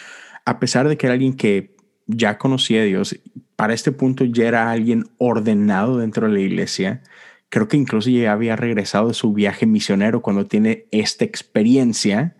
a 0.45 0.59
pesar 0.59 0.87
de 0.87 0.97
que 0.97 1.05
era 1.05 1.13
alguien 1.13 1.33
que 1.33 1.75
ya 2.07 2.39
conocía 2.39 2.81
a 2.81 2.85
Dios, 2.85 3.19
para 3.55 3.75
este 3.75 3.91
punto 3.91 4.25
ya 4.25 4.47
era 4.47 4.71
alguien 4.71 5.05
ordenado 5.19 5.99
dentro 5.99 6.27
de 6.27 6.33
la 6.33 6.39
iglesia. 6.39 7.03
Creo 7.49 7.67
que 7.67 7.77
incluso 7.77 8.09
ya 8.09 8.31
había 8.31 8.55
regresado 8.55 9.09
de 9.09 9.13
su 9.13 9.31
viaje 9.31 9.67
misionero 9.67 10.23
cuando 10.23 10.47
tiene 10.47 10.87
esta 10.89 11.23
experiencia, 11.23 12.35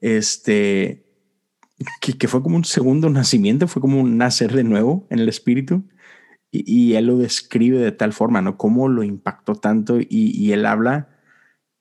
este, 0.00 1.04
que, 2.00 2.18
que 2.18 2.28
fue 2.28 2.42
como 2.42 2.56
un 2.56 2.64
segundo 2.64 3.10
nacimiento, 3.10 3.68
fue 3.68 3.82
como 3.82 4.00
un 4.00 4.18
nacer 4.18 4.52
de 4.52 4.64
nuevo 4.64 5.06
en 5.10 5.18
el 5.18 5.28
espíritu. 5.28 5.84
Y, 6.50 6.64
y 6.72 6.94
él 6.94 7.06
lo 7.06 7.16
describe 7.16 7.78
de 7.78 7.92
tal 7.92 8.12
forma, 8.12 8.42
¿no? 8.42 8.56
Cómo 8.56 8.88
lo 8.88 9.04
impactó 9.04 9.54
tanto 9.54 10.00
y, 10.00 10.06
y 10.10 10.52
él 10.52 10.66
habla 10.66 11.08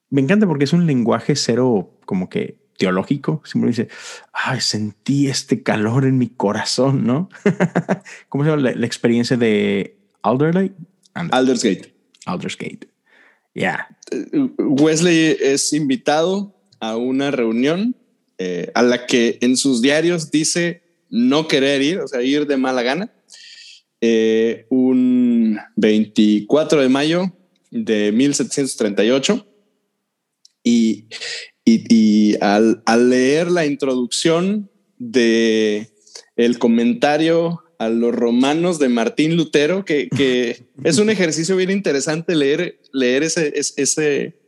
me 0.09 0.21
encanta 0.21 0.47
porque 0.47 0.63
es 0.63 0.73
un 0.73 0.87
lenguaje 0.87 1.35
cero 1.35 1.99
como 2.05 2.29
que 2.29 2.59
teológico. 2.77 3.41
Siempre 3.45 3.69
dice, 3.69 3.89
ay, 4.33 4.61
sentí 4.61 5.27
este 5.27 5.63
calor 5.63 6.05
en 6.05 6.17
mi 6.17 6.29
corazón, 6.29 7.05
¿no? 7.05 7.29
¿Cómo 8.29 8.43
se 8.43 8.49
llama 8.49 8.63
la, 8.63 8.71
la 8.73 8.85
experiencia 8.85 9.37
de 9.37 9.99
Alderley? 10.23 10.73
Aldersgate. 11.13 11.93
Aldersgate. 12.25 12.89
Ya. 13.53 13.87
Yeah. 14.11 14.47
Wesley 14.57 15.37
es 15.39 15.73
invitado 15.73 16.55
a 16.79 16.95
una 16.95 17.31
reunión 17.31 17.95
eh, 18.39 18.71
a 18.73 18.81
la 18.81 19.05
que 19.05 19.37
en 19.41 19.57
sus 19.57 19.81
diarios 19.81 20.31
dice 20.31 20.81
no 21.09 21.47
querer 21.47 21.81
ir, 21.81 21.99
o 21.99 22.07
sea, 22.07 22.21
ir 22.21 22.47
de 22.47 22.57
mala 22.57 22.81
gana. 22.81 23.13
Eh, 24.01 24.65
un 24.69 25.59
24 25.75 26.81
de 26.81 26.89
mayo 26.89 27.33
de 27.69 28.13
1738 28.13 29.45
y, 30.63 31.07
y, 31.65 31.83
y 31.93 32.35
al, 32.39 32.81
al, 32.85 33.09
leer 33.09 33.51
la 33.51 33.65
introducción 33.65 34.71
de 34.97 35.89
el 36.37 36.59
comentario 36.59 37.61
a 37.77 37.89
los 37.89 38.13
romanos 38.13 38.79
de 38.79 38.89
Martín 38.89 39.35
Lutero, 39.35 39.83
que, 39.83 40.09
que 40.09 40.67
es 40.83 40.97
un 40.97 41.09
ejercicio 41.09 41.55
bien 41.55 41.71
interesante 41.71 42.35
leer, 42.35 42.79
leer 42.93 43.23
ese, 43.23 43.53
ese, 43.55 44.38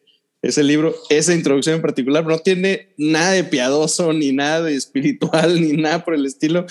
ese 0.41 0.63
libro, 0.63 0.95
esa 1.09 1.33
introducción 1.33 1.75
en 1.75 1.81
particular, 1.81 2.25
no 2.25 2.39
tiene 2.39 2.89
nada 2.97 3.31
de 3.31 3.43
piadoso, 3.43 4.11
ni 4.11 4.31
nada 4.31 4.63
de 4.63 4.75
espiritual, 4.75 5.61
ni 5.61 5.73
nada 5.73 6.03
por 6.03 6.15
el 6.15 6.25
estilo. 6.25 6.65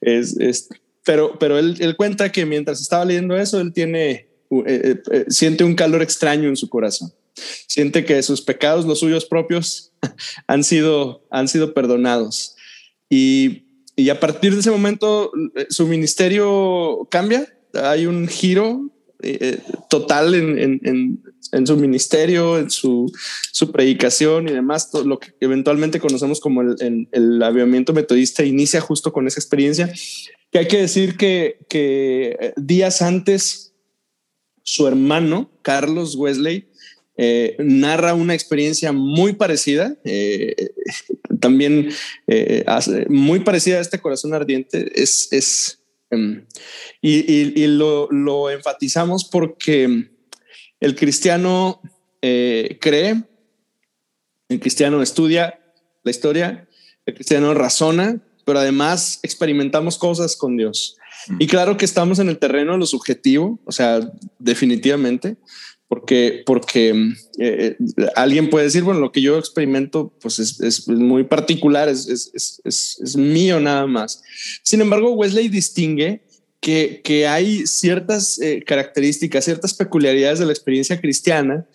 Es, 0.00 0.38
es, 0.38 0.68
pero 1.04 1.38
pero 1.38 1.58
él, 1.58 1.96
cuenta 1.96 2.30
que 2.30 2.46
mientras 2.46 2.80
estaba 2.80 3.04
leyendo 3.04 3.36
eso, 3.36 3.60
él 3.60 3.72
tiene, 3.72 4.10
eh, 4.10 4.28
eh, 4.66 5.02
eh, 5.10 5.24
siente 5.28 5.64
un 5.64 5.74
calor 5.74 6.02
extraño 6.02 6.48
en 6.48 6.56
su 6.56 6.68
corazón 6.68 7.12
siente 7.66 8.06
que 8.06 8.22
sus 8.22 8.40
pecados, 8.40 8.86
los 8.86 9.00
suyos 9.00 9.26
propios, 9.26 9.92
han 10.46 10.64
sido, 10.64 11.26
han 11.30 11.48
sido 11.48 11.74
perdonados. 11.74 12.56
Y, 13.10 13.64
y 13.94 14.08
a 14.08 14.18
partir 14.18 14.54
de 14.54 14.60
ese 14.60 14.70
momento, 14.70 15.30
su 15.68 15.86
ministerio 15.86 17.06
cambia. 17.10 17.54
hay 17.74 18.06
un 18.06 18.26
giro 18.26 18.90
eh, 19.22 19.58
total 19.88 20.34
en, 20.34 21.66
su 21.66 21.76
ministerio, 21.76 22.58
en 22.58 22.70
su, 22.70 23.10
predicación 23.72 24.48
y 24.48 24.52
demás, 24.52 24.90
todo 24.90 25.04
lo 25.04 25.18
que 25.18 25.34
eventualmente 25.40 26.00
conocemos 26.00 26.40
como 26.40 26.62
el, 26.62 27.08
el, 27.10 27.42
avivamiento 27.42 27.92
metodista 27.92 28.44
inicia 28.44 28.80
justo 28.80 29.12
con 29.12 29.26
esa 29.26 29.40
experiencia, 29.40 29.92
que 30.50 30.58
hay 30.58 30.68
que 30.68 30.78
decir 30.78 31.16
que, 31.16 31.58
que 31.68 32.52
días 32.56 33.02
antes 33.02 33.74
su 34.62 34.86
hermano, 34.88 35.50
Carlos 35.62 36.16
Wesley, 36.16 36.68
eh, 37.16 37.56
narra 37.60 38.12
una 38.12 38.34
experiencia 38.34 38.92
muy 38.92 39.32
parecida, 39.32 39.96
eh, 40.04 40.54
también 41.40 41.88
eh, 42.26 42.64
muy 43.08 43.40
parecida 43.40 43.78
a 43.78 43.80
este 43.80 44.00
corazón 44.00 44.34
ardiente. 44.34 44.90
Es, 45.00 45.28
es 45.30 45.75
em, 46.10 46.46
y, 47.00 47.66
lo, 47.66 48.50
enfatizamos 48.50 49.24
porque 49.24 50.10
el 50.80 50.94
cristiano 50.94 51.80
cree, 52.20 53.22
el 54.48 54.60
cristiano 54.60 55.00
estudia 55.02 55.60
la 56.06 56.10
historia, 56.10 56.68
el 57.04 57.14
cristiano 57.14 57.52
razona, 57.52 58.20
pero 58.44 58.60
además 58.60 59.18
experimentamos 59.24 59.98
cosas 59.98 60.36
con 60.36 60.56
Dios. 60.56 60.96
Mm. 61.26 61.36
Y 61.40 61.46
claro 61.48 61.76
que 61.76 61.84
estamos 61.84 62.20
en 62.20 62.28
el 62.28 62.38
terreno 62.38 62.72
de 62.72 62.78
lo 62.78 62.86
subjetivo, 62.86 63.58
o 63.64 63.72
sea, 63.72 64.00
definitivamente, 64.38 65.36
porque, 65.88 66.42
porque 66.44 66.90
eh, 67.38 67.76
eh, 67.78 68.06
alguien 68.16 68.50
puede 68.50 68.64
decir, 68.66 68.82
bueno, 68.82 69.00
lo 69.00 69.12
que 69.12 69.20
yo 69.20 69.38
experimento 69.38 70.12
pues 70.20 70.38
es, 70.38 70.88
muy 70.88 71.24
particular, 71.24 71.88
es, 71.88 73.16
mío 73.16 73.60
nada 73.60 73.86
más. 73.86 74.22
Sin 74.62 74.80
embargo, 74.80 75.12
Wesley 75.12 75.48
distingue 75.48 76.22
que, 76.60 77.00
que 77.04 77.28
hay 77.28 77.66
ciertas 77.66 78.40
eh, 78.40 78.64
características, 78.66 79.44
ciertas 79.44 79.74
peculiaridades 79.74 80.40
de 80.40 80.46
la 80.46 80.52
experiencia 80.52 81.00
cristiana 81.00 81.66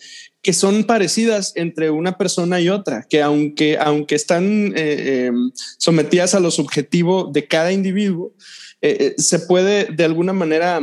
que 0.42 0.52
son 0.52 0.84
parecidas 0.84 1.52
entre 1.54 1.90
una 1.90 2.18
persona 2.18 2.60
y 2.60 2.68
otra, 2.68 3.06
que 3.08 3.22
aunque, 3.22 3.78
aunque 3.78 4.16
están 4.16 4.72
em, 4.76 5.52
sometidas 5.78 6.34
a 6.34 6.40
lo 6.40 6.50
subjetivo 6.50 7.30
de 7.32 7.46
cada 7.46 7.70
individuo, 7.70 8.34
se 9.16 9.38
puede 9.38 9.84
de 9.84 10.02
alguna 10.02 10.32
manera 10.32 10.80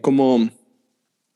como 0.00 0.50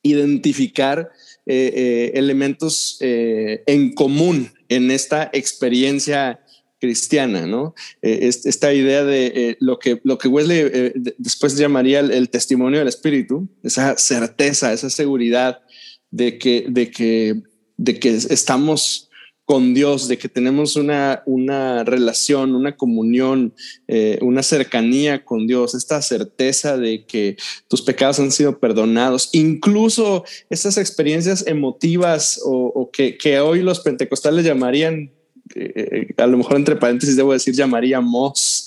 identificar 0.05 1.11
eh, 1.47 1.73
eh, 1.75 2.13
elementos 2.15 2.99
eh, 3.01 3.65
en 3.67 3.93
común 3.93 4.53
en 4.69 4.91
esta 4.93 5.31
experiencia 5.33 6.41
cristiana, 6.81 7.47
¿no? 7.47 7.75
esta 8.03 8.75
idea 8.75 9.05
de 9.05 9.57
lo, 9.59 9.79
que, 9.79 10.01
lo 10.05 10.19
que 10.19 10.29
Wesley 10.29 10.93
después 11.17 11.57
llamaría 11.57 12.01
el, 12.01 12.29
testimonio 12.29 12.79
del 12.79 12.89
Espíritu, 12.89 13.49
esa 13.63 13.97
certeza, 13.97 14.71
esa 14.71 14.91
seguridad 14.91 15.63
de 16.11 16.37
que, 16.37 16.67
de 16.69 16.91
que, 16.91 17.43
de 17.79 17.99
que 17.99 18.11
estamos 18.11 19.04
con 19.45 19.75
Dios, 19.75 20.09
de 20.09 20.17
que 20.17 20.29
tenemos 20.29 20.77
una, 20.77 21.23
una 21.27 21.85
relación, 21.85 22.55
una 22.55 22.77
comunión, 22.77 23.55
eh, 23.89 24.19
una 24.23 24.43
cercanía 24.43 25.25
con 25.25 25.47
Dios, 25.47 25.75
esta 25.75 26.01
certeza 26.01 26.79
de 26.79 27.05
que 27.05 27.37
tus 27.69 27.83
pecados 27.83 28.19
han 28.21 28.33
sido 28.33 28.59
perdonados, 28.59 29.31
incluso 29.33 30.25
estas 30.49 30.79
experiencias 30.79 31.47
emotivas 31.47 32.41
o, 32.45 32.91
que, 32.93 33.19
que, 33.19 33.39
hoy 33.41 33.63
los 33.63 33.81
pentecostales 33.81 34.45
llamarían, 34.45 35.11
eh, 35.55 35.73
eh, 35.77 36.15
a 36.17 36.27
lo 36.27 36.39
mejor 36.39 36.57
entre 36.57 36.77
paréntesis 36.77 37.17
debo 37.17 37.33
decir, 37.33 37.55
llamaríamos 37.55 38.67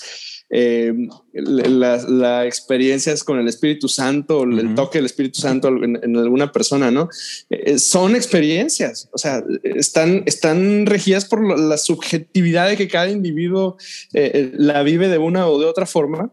eh, 0.50 0.94
las 1.34 2.08
la 2.08 2.46
experiencias 2.46 3.22
con 3.22 3.38
el 3.38 3.48
Espíritu 3.48 3.86
Santo, 3.86 4.44
el 4.44 4.74
toque 4.74 4.98
del 4.98 5.04
Espíritu 5.04 5.40
Santo 5.40 5.68
en, 5.68 6.16
alguna 6.16 6.50
persona, 6.52 6.90
¿no? 6.90 7.10
Eh, 7.50 7.78
son 7.78 8.16
experiencias, 8.16 9.10
o 9.12 9.18
sea, 9.18 9.44
están, 9.62 10.22
están 10.24 10.86
regidas 10.86 11.26
por 11.26 11.58
la 11.58 11.76
subjetividad 11.76 12.68
de 12.68 12.78
que 12.78 12.88
cada 12.88 13.10
individuo 13.10 13.76
eh, 14.14 14.50
la 14.54 14.82
vive 14.82 15.08
de 15.08 15.18
una 15.18 15.46
o 15.48 15.58
de 15.58 15.66
otra 15.66 15.84
forma, 15.84 16.32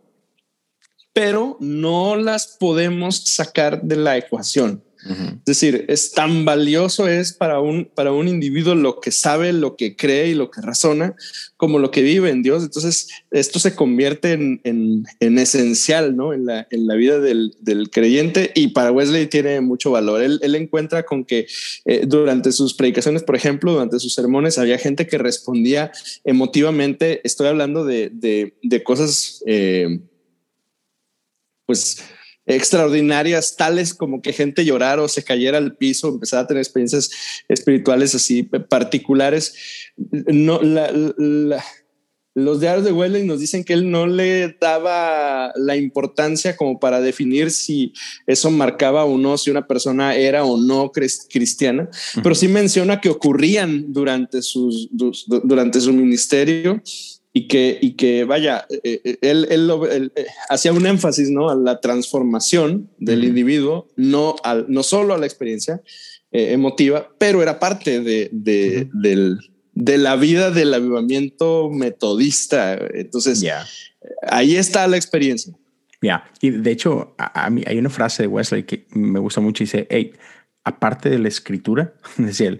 pero 1.11 1.57
no 1.59 2.15
las 2.15 2.55
podemos 2.57 3.17
sacar 3.17 3.81
de 3.81 3.97
la 3.97 4.17
ecuación. 4.17 4.84
Es 5.05 5.45
decir, 5.45 5.85
es 5.87 6.13
tan 6.13 6.45
valioso 6.45 7.07
es 7.07 7.31
para 7.33 7.59
un, 7.59 7.85
para 7.85 8.11
un 8.11 8.27
individuo 8.27 8.73
lo 8.73 8.99
que 8.99 9.11
sabe, 9.11 9.53
lo 9.53 9.75
que 9.75 9.95
cree 9.95 10.29
y 10.29 10.33
lo 10.33 10.49
que 10.49 10.61
razona, 10.61 11.15
como 11.57 11.77
lo 11.77 11.91
que 11.91 12.01
vive 12.01 12.31
en 12.31 12.41
Dios. 12.41 12.63
Entonces, 12.63 13.09
esto 13.29 13.59
se 13.59 13.75
convierte 13.75 14.33
en, 14.33 14.61
en, 14.63 15.37
esencial 15.37 16.15
¿no? 16.15 16.33
en, 16.33 16.47
la, 16.47 16.67
en 16.71 16.87
la 16.87 16.95
vida 16.95 17.19
del, 17.19 17.55
del, 17.59 17.91
creyente 17.91 18.51
y 18.55 18.69
para 18.69 18.91
Wesley 18.91 19.27
tiene 19.27 19.61
mucho 19.61 19.91
valor. 19.91 20.23
Él, 20.23 20.39
él 20.41 20.55
encuentra 20.55 21.03
con 21.03 21.23
que 21.23 21.45
eh, 21.85 22.05
durante 22.07 22.51
sus 22.51 22.73
predicaciones, 22.73 23.21
por 23.21 23.35
ejemplo, 23.35 23.73
durante 23.73 23.99
sus 23.99 24.15
sermones, 24.15 24.57
había 24.57 24.79
gente 24.79 25.05
que 25.05 25.19
respondía 25.19 25.91
emotivamente. 26.23 27.21
Estoy 27.23 27.47
hablando 27.47 27.85
de, 27.85 28.09
de, 28.11 28.57
de 28.63 28.83
cosas, 28.83 29.43
eh, 29.45 29.99
pues, 31.67 32.01
extraordinarias, 32.45 33.55
tales 33.55 33.93
como 33.93 34.21
que 34.21 34.33
gente 34.33 34.65
llorara 34.65 35.01
o 35.01 35.07
se 35.07 35.23
cayera 35.23 35.57
al 35.57 35.75
piso, 35.75 36.09
empezara 36.09 36.43
a 36.43 36.47
tener 36.47 36.61
experiencias 36.61 37.09
espirituales 37.47 38.13
así 38.15 38.43
particulares. 38.43 39.55
No, 39.97 40.59
los 42.35 42.59
diarios 42.59 42.83
de 42.83 42.91
Wesley 42.91 43.23
nos 43.23 43.39
dicen 43.39 43.63
que 43.63 43.71
él 43.71 43.89
no 43.89 44.07
le 44.07 44.57
daba 44.59 45.53
la 45.55 45.77
importancia 45.77 46.57
como 46.57 46.79
para 46.79 46.99
definir 46.99 47.49
si 47.49 47.93
eso 48.27 48.51
marcaba 48.51 49.05
o 49.05 49.17
no, 49.17 49.37
si 49.37 49.49
una 49.49 49.65
persona 49.65 50.15
era 50.15 50.43
o 50.43 50.57
no 50.57 50.91
cristiana, 50.91 51.89
pero 52.21 52.35
sí 52.35 52.49
menciona 52.49 52.99
que 52.99 53.09
ocurrían 53.09 53.93
durante, 53.93 54.41
sus, 54.41 54.89
durante 54.91 55.79
su 55.79 55.93
ministerio 55.93 56.81
y 57.37 57.49
que, 57.49 57.77
y 57.81 57.97
que 57.97 58.23
vaya, 58.23 58.65
eh, 58.69 59.01
eh, 59.03 59.17
él, 59.19 59.45
él, 59.49 60.11
eh, 60.15 60.25
hacía 60.47 60.71
un 60.71 60.85
énfasis 60.85 61.29
¿no? 61.29 61.49
a 61.49 61.55
la 61.55 61.81
transformación 61.81 62.89
del 62.97 63.25
individuo, 63.25 63.89
no, 63.97 64.37
al, 64.41 64.67
no 64.69 64.83
solo 64.83 65.13
a 65.13 65.17
la 65.17 65.25
experiencia 65.25 65.81
emotiva, 66.31 67.09
pero 67.17 67.41
era 67.41 67.59
parte 67.59 67.99
de, 67.99 68.29
de, 68.31 68.89
del, 68.93 69.39
de, 69.73 69.97
la 69.97 70.15
vida 70.15 70.49
del 70.49 70.73
avivamiento 70.73 71.69
metodista. 71.69 72.77
Entonces, 72.93 73.45
ahí 74.21 74.55
está 74.55 74.87
la 74.87 74.95
experiencia. 74.95 75.53
Ya, 76.01 76.29
y 76.41 76.51
de 76.51 76.71
hecho, 76.71 77.15
a, 77.17 77.49
mí 77.49 77.63
hay 77.67 77.77
una 77.77 77.89
frase 77.89 78.23
de 78.23 78.27
Wesley 78.27 78.63
que 78.63 78.85
me 78.91 79.19
gusta 79.19 79.41
mucho 79.41 79.63
y 79.63 79.65
dice, 79.65 79.87
hey, 79.89 80.13
aparte 80.63 81.09
de 81.09 81.19
la 81.19 81.27
escritura, 81.27 81.95
decía 82.17 82.57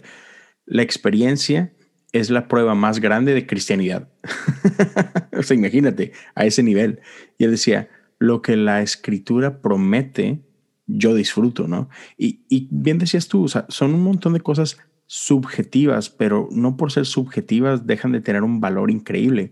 la 0.66 0.82
experiencia 0.82 1.75
es 2.16 2.30
la 2.30 2.48
prueba 2.48 2.76
más 2.76 3.02
grande 3.02 3.34
de 3.34 3.46
cristianidad. 3.46 4.08
o 5.38 5.44
sea, 5.44 5.58
imagínate 5.58 6.14
a 6.34 6.46
ese 6.46 6.64
nivel. 6.64 7.02
Y 7.38 7.44
él 7.44 7.52
decía, 7.52 7.90
lo 8.20 8.42
que 8.42 8.56
la 8.56 8.82
escritura 8.82 9.62
promete, 9.62 10.40
yo 10.88 11.14
disfruto, 11.14 11.68
¿no? 11.68 11.90
Y, 12.18 12.70
bien 12.72 13.00
decías 13.00 13.28
tú, 13.28 13.44
o 13.44 13.48
sea, 13.50 13.66
son 13.68 13.94
un 13.94 14.02
montón 14.02 14.32
de 14.32 14.40
cosas 14.40 14.78
subjetivas, 15.08 16.10
pero 16.10 16.48
no 16.52 16.78
por 16.78 16.94
ser 16.94 17.06
subjetivas 17.06 17.86
dejan 17.86 18.14
de 18.14 18.22
tener 18.22 18.44
un 18.44 18.62
valor 18.62 18.92
increíble. 18.92 19.52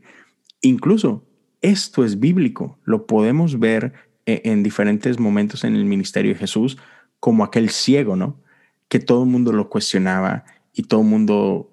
Incluso 0.62 1.28
esto 1.62 2.06
es 2.06 2.22
bíblico, 2.22 2.80
lo 2.86 3.08
podemos 3.08 3.60
ver 3.60 3.92
en, 4.26 4.40
en 4.50 4.64
diferentes 4.64 5.20
momentos 5.20 5.66
en 5.66 5.76
el 5.76 5.84
ministerio 5.84 6.32
de 6.32 6.40
Jesús, 6.40 6.78
como 7.20 7.44
aquel 7.44 7.70
ciego, 7.72 8.16
¿no? 8.16 8.42
Que 8.88 9.00
todo 9.00 9.24
el 9.24 9.30
mundo 9.30 9.52
lo 9.52 9.70
cuestionaba 9.70 10.46
y 10.74 10.84
todo 10.84 11.02
el 11.02 11.08
mundo 11.08 11.73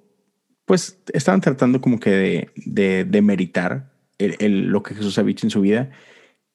pues 0.70 1.02
estaban 1.12 1.40
tratando 1.40 1.80
como 1.80 1.98
que 1.98 2.10
de, 2.10 2.50
de, 2.54 3.04
de 3.04 3.22
meritar 3.22 3.90
lo 4.20 4.84
que 4.84 4.94
Jesús 4.94 5.18
había 5.18 5.30
dicho 5.30 5.44
en 5.44 5.50
su 5.50 5.62
vida. 5.62 5.90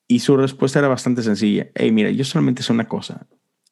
Y 0.08 0.20
su 0.20 0.38
respuesta 0.38 0.80
era 0.80 0.88
bastante 0.88 1.22
sencilla. 1.22 1.68
Hey, 1.76 1.92
mira, 1.92 2.12
yo 2.12 2.24
solamente 2.24 2.64
sé 2.64 2.72
una 2.72 2.88
cosa. 2.88 3.28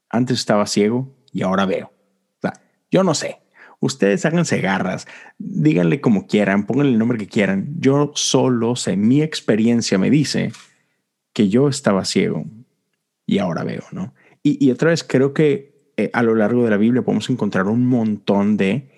Antes 0.09 0.39
estaba 0.39 0.67
ciego 0.67 1.15
y 1.31 1.43
ahora 1.43 1.65
veo. 1.65 1.93
O 2.39 2.41
sea, 2.41 2.61
yo 2.91 3.05
no 3.05 3.13
sé. 3.13 3.37
Ustedes 3.79 4.25
háganse 4.25 4.59
garras, 4.59 5.07
díganle 5.37 6.01
como 6.01 6.27
quieran, 6.27 6.65
pónganle 6.65 6.91
el 6.91 6.99
nombre 6.99 7.17
que 7.17 7.27
quieran. 7.27 7.75
Yo 7.79 8.11
solo 8.13 8.75
sé, 8.75 8.97
mi 8.97 9.21
experiencia 9.21 9.97
me 9.97 10.09
dice 10.09 10.51
que 11.31 11.47
yo 11.47 11.69
estaba 11.69 12.03
ciego 12.03 12.43
y 13.25 13.37
ahora 13.37 13.63
veo, 13.63 13.83
¿no? 13.93 14.13
Y, 14.43 14.57
y 14.59 14.71
otra 14.71 14.89
vez 14.89 15.05
creo 15.05 15.33
que 15.33 15.93
eh, 15.95 16.09
a 16.11 16.21
lo 16.21 16.35
largo 16.35 16.65
de 16.65 16.69
la 16.69 16.75
Biblia 16.75 17.01
podemos 17.01 17.29
encontrar 17.29 17.67
un 17.67 17.87
montón 17.87 18.57
de 18.57 18.92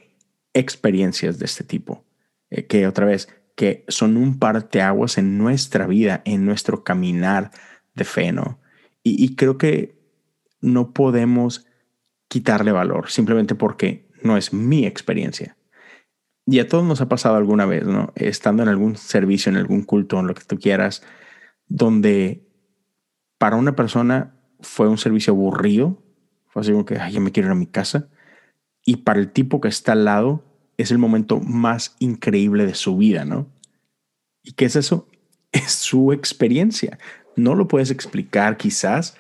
experiencias 0.55 1.37
de 1.37 1.45
este 1.45 1.63
tipo, 1.63 2.03
eh, 2.49 2.65
que 2.65 2.87
otra 2.87 3.05
vez, 3.05 3.27
que 3.55 3.85
son 3.87 4.17
un 4.17 4.39
parteaguas 4.39 5.19
en 5.19 5.37
nuestra 5.37 5.85
vida, 5.85 6.21
en 6.25 6.45
nuestro 6.45 6.83
caminar 6.83 7.51
de 7.93 8.05
fe, 8.05 8.31
¿no? 8.31 8.59
Y, 9.07 9.35
creo 9.35 9.59
que 9.59 10.01
no 10.61 10.91
podemos 10.93 11.67
quitarle 12.27 12.71
valor 12.71 13.11
simplemente 13.11 13.53
porque 13.53 14.09
no 14.23 14.35
es 14.35 14.51
mi 14.51 14.87
experiencia. 14.87 15.57
Y 16.47 16.57
a 16.57 16.67
todos 16.67 16.83
nos 16.83 17.01
ha 17.01 17.07
pasado 17.07 17.35
alguna 17.35 17.67
vez, 17.67 17.85
¿no? 17.85 18.11
Estando 18.15 18.63
en 18.63 18.69
algún 18.69 18.97
servicio, 18.97 19.51
en 19.51 19.57
algún 19.57 19.83
culto, 19.83 20.19
en 20.19 20.25
lo 20.25 20.33
que 20.33 20.43
tú 20.43 20.57
quieras, 20.57 21.03
donde 21.67 22.47
para 23.37 23.57
una 23.57 23.75
persona 23.75 24.35
fue 24.59 24.87
un 24.87 24.97
servicio 24.97 25.33
aburrido. 25.33 26.01
Fue 26.47 26.63
así 26.63 26.71
como 26.71 26.85
que, 26.85 26.97
ay, 26.97 27.13
ya 27.13 27.19
me 27.19 27.31
quiero 27.31 27.49
ir 27.49 27.51
a 27.51 27.55
mi 27.55 27.67
casa. 27.67 28.09
Y 28.85 28.97
para 28.97 29.19
el 29.19 29.31
tipo 29.31 29.59
que 29.59 29.67
está 29.67 29.93
al 29.93 30.05
lado, 30.05 30.43
es 30.77 30.91
el 30.91 30.99
momento 30.99 31.39
más 31.39 31.95
increíble 31.99 32.65
de 32.65 32.75
su 32.75 32.95
vida, 32.97 33.25
¿no? 33.25 33.47
¿Y 34.43 34.53
qué 34.53 34.65
es 34.65 34.75
eso? 34.75 35.07
Es 35.51 35.71
su 35.71 36.11
experiencia. 36.11 36.99
No 37.37 37.55
lo 37.55 37.69
puedes 37.69 37.89
explicar 37.89 38.57
quizás, 38.57 39.15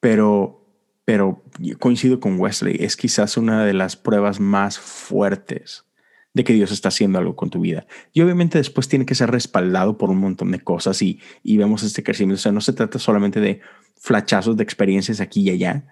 pero, 0.00 0.64
pero 1.04 1.42
coincido 1.78 2.18
con 2.18 2.40
Wesley, 2.40 2.78
es 2.80 2.96
quizás 2.96 3.36
una 3.36 3.62
de 3.66 3.74
las 3.74 3.94
pruebas 3.94 4.40
más 4.40 4.78
fuertes 4.78 5.84
de 6.32 6.44
que 6.44 6.54
Dios 6.54 6.72
está 6.72 6.88
haciendo 6.88 7.18
algo 7.18 7.36
con 7.36 7.50
tu 7.50 7.60
vida. 7.60 7.86
Y 8.14 8.22
obviamente 8.22 8.56
después 8.56 8.88
tiene 8.88 9.04
que 9.04 9.14
ser 9.14 9.30
respaldado 9.30 9.98
por 9.98 10.08
un 10.08 10.18
montón 10.18 10.50
de 10.50 10.60
cosas 10.60 11.00
y, 11.02 11.20
y 11.42 11.58
vemos 11.58 11.82
este 11.82 12.02
crecimiento. 12.02 12.40
O 12.40 12.42
sea, 12.42 12.52
no 12.52 12.60
se 12.62 12.72
trata 12.72 12.98
solamente 12.98 13.40
de 13.40 13.60
flachazos 13.96 14.56
de 14.56 14.62
experiencias 14.62 15.20
aquí 15.20 15.42
y 15.42 15.50
allá, 15.50 15.86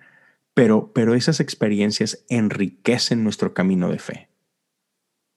pero, 0.55 0.92
pero 0.94 1.14
esas 1.14 1.40
experiencias 1.40 2.24
enriquecen 2.28 3.24
nuestro 3.24 3.52
camino 3.55 3.90
de 3.90 3.98
fe. 3.98 4.28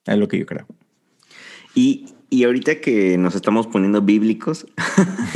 Es 0.05 0.17
lo 0.17 0.27
que 0.27 0.39
yo 0.39 0.45
creo. 0.45 0.67
Y, 1.75 2.05
y 2.29 2.43
ahorita 2.43 2.79
que 2.79 3.17
nos 3.17 3.35
estamos 3.35 3.67
poniendo 3.67 4.01
bíblicos, 4.01 4.67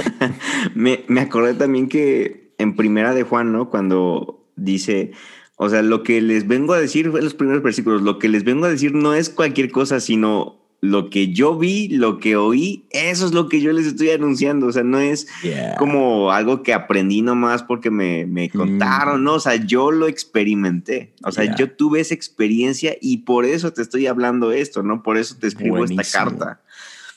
me, 0.76 1.04
me 1.08 1.22
acordé 1.22 1.56
también 1.56 1.90
que 1.90 2.54
en 2.58 2.76
primera 2.76 3.14
de 3.14 3.24
Juan, 3.24 3.52
¿no? 3.52 3.70
Cuando 3.70 4.48
dice, 4.56 5.12
o 5.56 5.70
sea, 5.70 5.82
lo 5.82 6.04
que 6.04 6.22
les 6.22 6.48
vengo 6.48 6.74
a 6.74 6.80
decir 6.80 7.08
en 7.08 7.24
los 7.24 7.34
primeros 7.34 7.64
versículos, 7.64 8.02
lo 8.02 8.20
que 8.20 8.30
les 8.30 8.44
vengo 8.44 8.66
a 8.66 8.70
decir 8.70 8.94
no 8.94 9.14
es 9.14 9.30
cualquier 9.30 9.72
cosa, 9.72 10.00
sino 10.00 10.61
lo 10.82 11.12
que 11.12 11.32
yo 11.32 11.58
vi, 11.58 11.90
lo 11.90 12.18
que 12.18 12.36
oí, 12.36 12.86
eso 12.90 13.28
es 13.28 13.34
lo 13.34 13.48
que 13.48 13.62
yo 13.62 13.72
les 13.72 13.86
estoy 13.86 14.10
anunciando. 14.10 14.66
O 14.66 14.72
sea, 14.72 14.84
no 14.84 15.00
es 15.00 15.28
como 15.78 16.32
algo 16.32 16.64
que 16.64 16.74
aprendí 16.74 17.22
nomás 17.22 17.62
porque 17.62 17.92
me, 17.92 18.26
me 18.26 18.48
mm. 18.48 18.58
contaron, 18.58 19.24
no, 19.24 19.36
o 19.36 19.40
sea, 19.40 19.56
yo 19.56 19.92
lo 19.92 20.08
experimenté. 20.08 21.14
O 21.24 21.32
sea, 21.32 21.56
yo 21.56 21.72
tuve 21.72 22.00
esa 22.00 22.16
experiencia 22.16 22.98
y 23.00 23.20
por 23.20 23.46
eso 23.46 23.72
te 23.72 23.84
estoy 23.84 24.08
hablando 24.08 24.52
esto, 24.52 24.82
¿no? 24.82 25.04
Por 25.04 25.18
eso 25.18 25.36
te 25.40 25.48
escribo 25.48 25.86
esta 25.86 26.04
carta. 26.04 26.62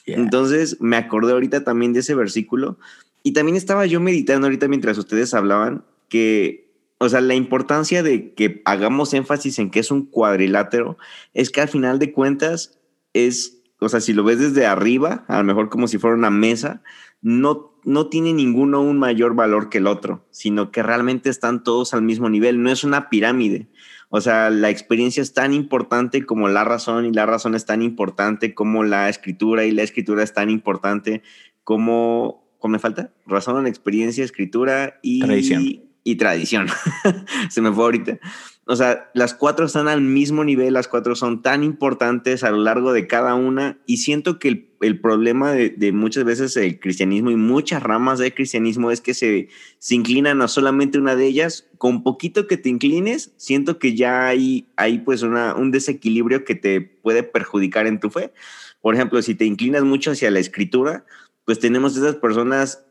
Entonces, 0.05 0.77
me 0.81 0.99
acordé 0.99 1.33
ahorita 1.33 1.65
también 1.65 1.95
de 1.95 2.01
ese 2.01 2.15
versículo 2.15 2.79
y 3.23 3.33
también 3.33 3.57
estaba 3.57 3.87
yo 3.87 3.99
meditando 3.99 4.47
ahorita 4.47 4.69
mientras 4.69 4.99
ustedes 4.99 5.33
hablaban 5.33 5.83
que 6.11 6.65
o 6.99 7.09
sea, 7.09 7.21
la 7.21 7.35
importancia 7.35 8.03
de 8.03 8.33
que 8.33 8.63
hagamos 8.65 9.15
énfasis 9.15 9.59
en 9.59 9.71
que 9.71 9.81
es 9.81 9.91
un 9.91 10.07
cuadrilátero 10.07 10.97
es 11.35 11.51
que 11.51 11.61
al 11.61 11.69
final 11.69 11.99
de 11.99 12.13
cuentas 12.13 12.79
es, 13.15 13.63
o 13.81 13.89
sea, 13.89 14.01
si 14.01 14.13
lo 14.13 14.25
ves 14.25 14.39
desde 14.39 14.67
arriba, 14.67 15.25
a 15.29 15.39
lo 15.39 15.45
mejor 15.45 15.71
como 15.71 15.89
si 15.89 15.97
fuera 15.99 16.17
una 16.17 16.31
mesa, 16.31 16.83
no, 17.23 17.81
no 17.85 18.09
tiene 18.09 18.35
ninguno 18.35 18.83
un 18.83 18.99
mayor 18.99 19.35
valor 19.35 19.71
que 19.71 19.79
el 19.79 19.87
otro, 19.87 20.27
sino 20.31 20.71
que 20.71 20.83
realmente 20.83 21.31
están 21.31 21.63
todos 21.63 21.95
al 21.95 22.03
mismo 22.03 22.29
nivel, 22.29 22.63
no 22.63 22.71
es 22.71 22.85
una 22.85 23.09
pirámide. 23.09 23.71
O 24.11 24.21
sea, 24.21 24.51
la 24.51 24.69
experiencia 24.69 25.23
es 25.23 25.33
tan 25.33 25.55
importante 25.55 26.27
como 26.27 26.49
la 26.49 26.65
razón 26.65 27.07
y 27.07 27.13
la 27.13 27.25
razón 27.27 27.55
es 27.55 27.65
tan 27.65 27.83
importante 27.83 28.55
como 28.55 28.85
la 28.85 29.09
escritura 29.09 29.65
y 29.65 29.71
la 29.71 29.83
escritura 29.83 30.23
es 30.23 30.35
tan 30.35 30.51
importante 30.51 31.23
como, 31.65 32.47
¿cómo 32.59 32.73
me 32.73 32.79
falta? 32.79 33.13
Razón, 33.27 33.67
experiencia, 33.67 34.23
escritura 34.23 35.01
y... 35.03 35.21
Tradición 35.21 35.85
y 36.05 36.17
tradición. 36.17 36.69
Se 37.49 37.61
me 37.61 37.73
fue 37.73 37.85
ahorita. 37.85 38.19
O 38.67 38.77
sea, 38.77 39.11
las 39.13 39.35
cuatro 39.35 39.67
están 39.67 39.89
al 39.89 40.01
mismo 40.01 40.43
nivel, 40.43 40.73
las 40.73 40.89
cuatro 40.89 41.15
son 41.15 41.43
tan 41.43 41.63
importantes 41.63 42.45
a 42.45 42.51
lo 42.51 42.63
largo 42.63 42.95
de 42.95 43.07
cada 43.07 43.35
una 43.35 43.79
y 43.85 43.99
siento 43.99 44.39
que 44.39 44.49
el, 44.81 45.01
problema 45.01 45.53
de, 45.53 45.93
muchas 45.93 46.25
veces 46.25 46.57
el 46.57 46.81
cristianismo 46.81 47.31
y 47.31 47.37
muchas 47.37 47.83
ramas 47.83 48.19
del 48.19 48.33
cristianismo 48.33 48.91
es 48.91 49.03
que 49.03 49.13
se, 49.13 49.49
se 49.79 49.95
inclinan 49.95 50.41
a 50.41 50.49
solamente 50.49 50.99
una 50.99 51.15
de 51.15 51.27
ellas. 51.27 51.69
Con 51.77 52.03
poquito 52.03 52.47
que 52.47 52.57
te 52.57 52.71
inclines, 52.71 53.35
siento 53.37 53.79
que 53.79 53.95
ya 53.95 54.27
hay, 54.27 54.67
hay 54.77 54.99
pues 54.99 55.23
una, 55.23 55.55
un 55.55 55.71
desequilibrio 55.71 56.47
que 56.47 56.55
te 56.55 56.81
puede 56.81 57.23
perjudicar 57.23 57.87
en 57.87 58.01
tu 58.01 58.09
fe. 58.09 58.33
Por 58.81 58.95
ejemplo, 58.95 59.21
si 59.21 59.35
te 59.35 59.45
inclinas 59.45 59.83
mucho 59.85 60.13
hacia 60.13 60.31
la 60.31 60.39
escritura, 60.39 61.05
pues 61.45 61.59
tenemos 61.59 61.97
esas 61.97 62.17
personas 62.17 62.87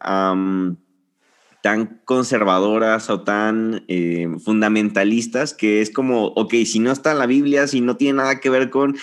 tan 1.64 2.02
conservadoras 2.04 3.10
o 3.10 3.22
tan 3.22 3.86
eh, 3.88 4.28
fundamentalistas 4.44 5.54
que 5.54 5.80
es 5.80 5.92
como, 5.92 6.26
ok, 6.36 6.56
si 6.66 6.80
no 6.80 6.92
está 6.92 7.14
en 7.14 7.20
la 7.20 7.26
Biblia, 7.26 7.68
si 7.68 7.80
no 7.80 7.96
tiene 7.96 8.18
nada 8.18 8.42
que 8.42 8.50
ver 8.50 8.70
con, 8.70 8.98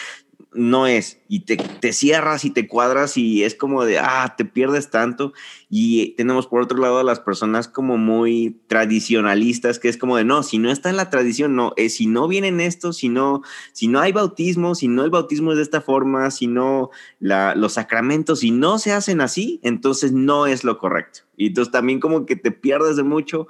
no 0.53 0.87
es. 0.87 1.21
Y 1.29 1.41
te, 1.41 1.57
te, 1.57 1.93
cierras 1.93 2.45
y 2.45 2.51
te 2.51 2.67
cuadras 2.67 3.17
y 3.17 3.45
es 3.45 3.55
como 3.55 3.85
de, 3.85 3.99
ah, 3.99 4.35
te 4.37 4.45
pierdes 4.45 4.91
tanto. 4.91 5.33
Y 5.69 6.15
tenemos 6.17 6.47
por 6.47 6.63
otro 6.63 6.79
lado 6.79 6.99
a 6.99 7.05
las 7.05 7.21
personas 7.21 7.69
como 7.69 7.99
muy 7.99 8.61
tradicionalistas, 8.67 9.79
que 9.79 9.89
es 9.89 9.97
como 9.97 10.17
de, 10.17 10.25
no, 10.25 10.43
si 10.43 10.59
no 10.59 10.71
está 10.71 10.91
en 10.91 10.97
la 10.97 11.11
tradición, 11.11 11.55
no, 11.55 11.73
es 11.77 11.95
si 11.95 12.07
no 12.07 12.27
vienen 12.27 12.61
estos, 12.61 12.97
si 12.97 13.09
no, 13.09 13.43
si 13.73 13.87
no 13.87 14.01
hay 14.01 14.13
bautismo, 14.13 14.75
si 14.75 14.89
no 14.89 15.05
el 15.05 15.11
bautismo 15.11 15.53
es 15.53 15.59
de 15.59 15.63
esta 15.65 15.81
forma, 15.81 16.31
si 16.31 16.47
no 16.47 16.91
la, 17.21 17.55
los 17.55 17.75
sacramentos, 17.75 18.41
si 18.41 18.51
no 18.51 18.79
se 18.79 18.93
hacen 18.93 19.21
así, 19.21 19.61
entonces 19.63 20.13
no 20.13 20.47
es 20.47 20.65
lo 20.65 20.79
correcto. 20.79 21.21
Y 21.37 21.49
entonces 21.49 21.71
también 21.71 22.01
como 22.01 22.27
que 22.27 22.37
te 22.37 22.51
pierdes 22.51 22.97
de 22.97 23.05
mucho. 23.05 23.47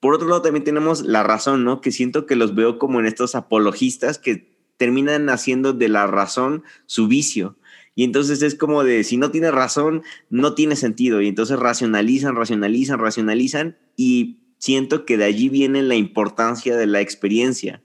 Por 0.00 0.14
otro 0.14 0.28
lado, 0.28 0.42
también 0.42 0.64
tenemos 0.64 1.02
la 1.02 1.22
razón, 1.22 1.64
¿no? 1.64 1.80
Que 1.80 1.92
siento 1.92 2.26
que 2.26 2.36
los 2.36 2.54
veo 2.56 2.78
como 2.78 2.98
en 2.98 3.06
estos 3.06 3.36
apologistas 3.36 4.18
que 4.18 4.51
terminan 4.82 5.30
haciendo 5.30 5.72
de 5.72 5.88
la 5.88 6.08
razón 6.08 6.64
su 6.86 7.06
vicio. 7.06 7.56
Y 7.94 8.02
entonces 8.02 8.42
es 8.42 8.56
como 8.56 8.82
de, 8.82 9.04
si 9.04 9.16
no 9.16 9.30
tiene 9.30 9.52
razón, 9.52 10.02
no 10.28 10.56
tiene 10.56 10.74
sentido. 10.74 11.22
Y 11.22 11.28
entonces 11.28 11.56
racionalizan, 11.56 12.34
racionalizan, 12.34 12.98
racionalizan. 12.98 13.76
Y 13.96 14.40
siento 14.58 15.04
que 15.04 15.16
de 15.16 15.22
allí 15.22 15.48
viene 15.48 15.84
la 15.84 15.94
importancia 15.94 16.76
de 16.76 16.88
la 16.88 17.00
experiencia. 17.00 17.80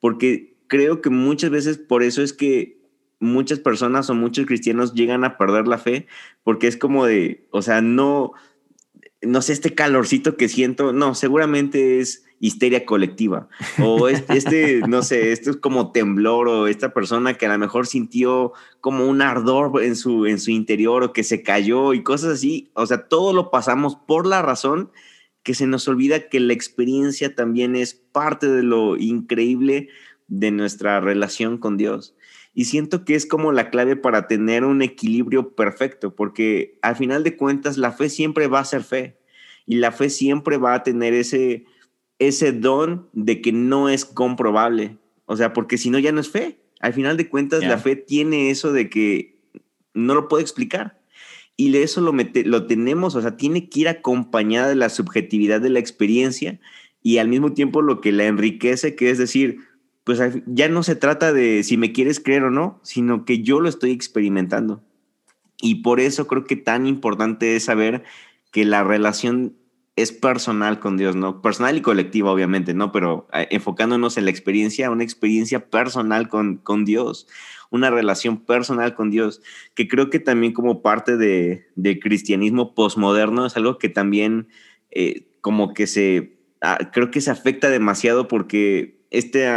Porque 0.00 0.56
creo 0.66 1.00
que 1.00 1.10
muchas 1.10 1.50
veces 1.50 1.78
por 1.78 2.02
eso 2.02 2.20
es 2.20 2.32
que 2.32 2.80
muchas 3.20 3.60
personas 3.60 4.10
o 4.10 4.14
muchos 4.14 4.46
cristianos 4.46 4.92
llegan 4.94 5.22
a 5.22 5.38
perder 5.38 5.68
la 5.68 5.78
fe. 5.78 6.08
Porque 6.42 6.66
es 6.66 6.76
como 6.76 7.06
de, 7.06 7.46
o 7.52 7.62
sea, 7.62 7.80
no, 7.80 8.32
no 9.22 9.40
sé, 9.40 9.52
este 9.52 9.76
calorcito 9.76 10.36
que 10.36 10.48
siento, 10.48 10.92
no, 10.92 11.14
seguramente 11.14 12.00
es 12.00 12.24
histeria 12.40 12.86
colectiva. 12.86 13.48
O 13.78 14.08
este, 14.08 14.80
no 14.88 15.02
sé, 15.02 15.30
esto 15.30 15.50
es 15.50 15.56
como 15.58 15.92
temblor 15.92 16.48
o 16.48 16.66
esta 16.66 16.92
persona 16.92 17.34
que 17.34 17.46
a 17.46 17.52
lo 17.52 17.58
mejor 17.58 17.86
sintió 17.86 18.52
como 18.80 19.06
un 19.06 19.22
ardor 19.22 19.82
en 19.84 19.94
su, 19.94 20.26
en 20.26 20.40
su 20.40 20.50
interior 20.50 21.04
o 21.04 21.12
que 21.12 21.22
se 21.22 21.42
cayó 21.42 21.92
y 21.92 22.02
cosas 22.02 22.32
así. 22.34 22.70
O 22.74 22.86
sea, 22.86 23.06
todo 23.06 23.32
lo 23.32 23.50
pasamos 23.50 23.94
por 23.94 24.26
la 24.26 24.42
razón 24.42 24.90
que 25.42 25.54
se 25.54 25.66
nos 25.66 25.86
olvida 25.86 26.28
que 26.28 26.40
la 26.40 26.52
experiencia 26.52 27.34
también 27.34 27.76
es 27.76 27.94
parte 27.94 28.48
de 28.48 28.62
lo 28.62 28.96
increíble 28.96 29.88
de 30.26 30.50
nuestra 30.50 31.00
relación 31.00 31.58
con 31.58 31.76
Dios. 31.76 32.14
Y 32.52 32.64
siento 32.64 33.04
que 33.04 33.14
es 33.14 33.26
como 33.26 33.52
la 33.52 33.70
clave 33.70 33.96
para 33.96 34.26
tener 34.26 34.64
un 34.64 34.82
equilibrio 34.82 35.54
perfecto, 35.54 36.14
porque 36.14 36.78
al 36.82 36.96
final 36.96 37.22
de 37.22 37.36
cuentas 37.36 37.78
la 37.78 37.92
fe 37.92 38.08
siempre 38.08 38.48
va 38.48 38.60
a 38.60 38.64
ser 38.64 38.82
fe 38.82 39.18
y 39.66 39.76
la 39.76 39.92
fe 39.92 40.10
siempre 40.10 40.56
va 40.56 40.74
a 40.74 40.82
tener 40.82 41.14
ese, 41.14 41.64
ese 42.20 42.52
don 42.52 43.08
de 43.12 43.40
que 43.40 43.50
no 43.50 43.88
es 43.88 44.04
comprobable. 44.04 44.98
O 45.26 45.36
sea, 45.36 45.52
porque 45.52 45.78
si 45.78 45.90
no 45.90 45.98
ya 45.98 46.12
no 46.12 46.20
es 46.20 46.30
fe. 46.30 46.60
Al 46.78 46.94
final 46.94 47.16
de 47.16 47.28
cuentas, 47.28 47.62
la 47.62 47.76
fe 47.76 47.96
tiene 47.96 48.50
eso 48.50 48.72
de 48.72 48.88
que 48.88 49.36
no 49.92 50.14
lo 50.14 50.28
puede 50.28 50.42
explicar. 50.42 51.00
Y 51.56 51.76
eso 51.76 52.00
lo, 52.00 52.14
lo 52.44 52.66
tenemos, 52.66 53.16
o 53.16 53.20
sea, 53.20 53.36
tiene 53.36 53.68
que 53.68 53.80
ir 53.80 53.88
acompañada 53.88 54.68
de 54.68 54.76
la 54.76 54.88
subjetividad 54.88 55.60
de 55.60 55.68
la 55.68 55.78
experiencia 55.78 56.58
y 57.02 57.18
al 57.18 57.28
mismo 57.28 57.52
tiempo 57.52 57.82
lo 57.82 58.00
que 58.00 58.12
la 58.12 58.24
enriquece, 58.24 58.94
que 58.94 59.10
es 59.10 59.18
decir, 59.18 59.58
pues 60.04 60.20
ya 60.46 60.68
no 60.68 60.82
se 60.82 60.96
trata 60.96 61.34
de 61.34 61.62
si 61.62 61.76
me 61.76 61.92
quieres 61.92 62.18
creer 62.18 62.44
o 62.44 62.50
no, 62.50 62.80
sino 62.82 63.26
que 63.26 63.42
yo 63.42 63.60
lo 63.60 63.68
estoy 63.68 63.90
experimentando. 63.90 64.82
Y 65.60 65.76
por 65.82 66.00
eso 66.00 66.26
creo 66.26 66.44
que 66.44 66.56
tan 66.56 66.86
importante 66.86 67.56
es 67.56 67.64
saber 67.64 68.04
que 68.50 68.64
la 68.64 68.82
relación 68.82 69.54
es 70.00 70.12
personal 70.12 70.80
con 70.80 70.96
Dios, 70.96 71.16
¿no? 71.16 71.42
Personal 71.42 71.76
y 71.76 71.80
colectiva, 71.80 72.30
obviamente, 72.30 72.74
¿no? 72.74 72.92
Pero 72.92 73.28
eh, 73.32 73.48
enfocándonos 73.50 74.16
en 74.16 74.24
la 74.24 74.30
experiencia, 74.30 74.90
una 74.90 75.04
experiencia 75.04 75.70
personal 75.70 76.28
con, 76.28 76.56
con 76.56 76.84
Dios, 76.84 77.26
una 77.70 77.90
relación 77.90 78.38
personal 78.38 78.94
con 78.94 79.10
Dios, 79.10 79.42
que 79.74 79.88
creo 79.88 80.10
que 80.10 80.18
también 80.18 80.52
como 80.52 80.82
parte 80.82 81.16
de, 81.16 81.66
cristianismo 82.00 82.74
posmoderno 82.74 83.46
es 83.46 83.56
algo 83.56 83.78
que 83.78 83.88
también 83.88 84.48
eh, 84.90 85.26
como 85.40 85.72
que 85.72 85.86
se, 85.86 86.38
ah, 86.60 86.90
creo 86.92 87.10
que 87.10 87.20
se 87.20 87.30
afecta 87.30 87.70
demasiado 87.70 88.28
porque 88.28 89.00
este 89.10 89.48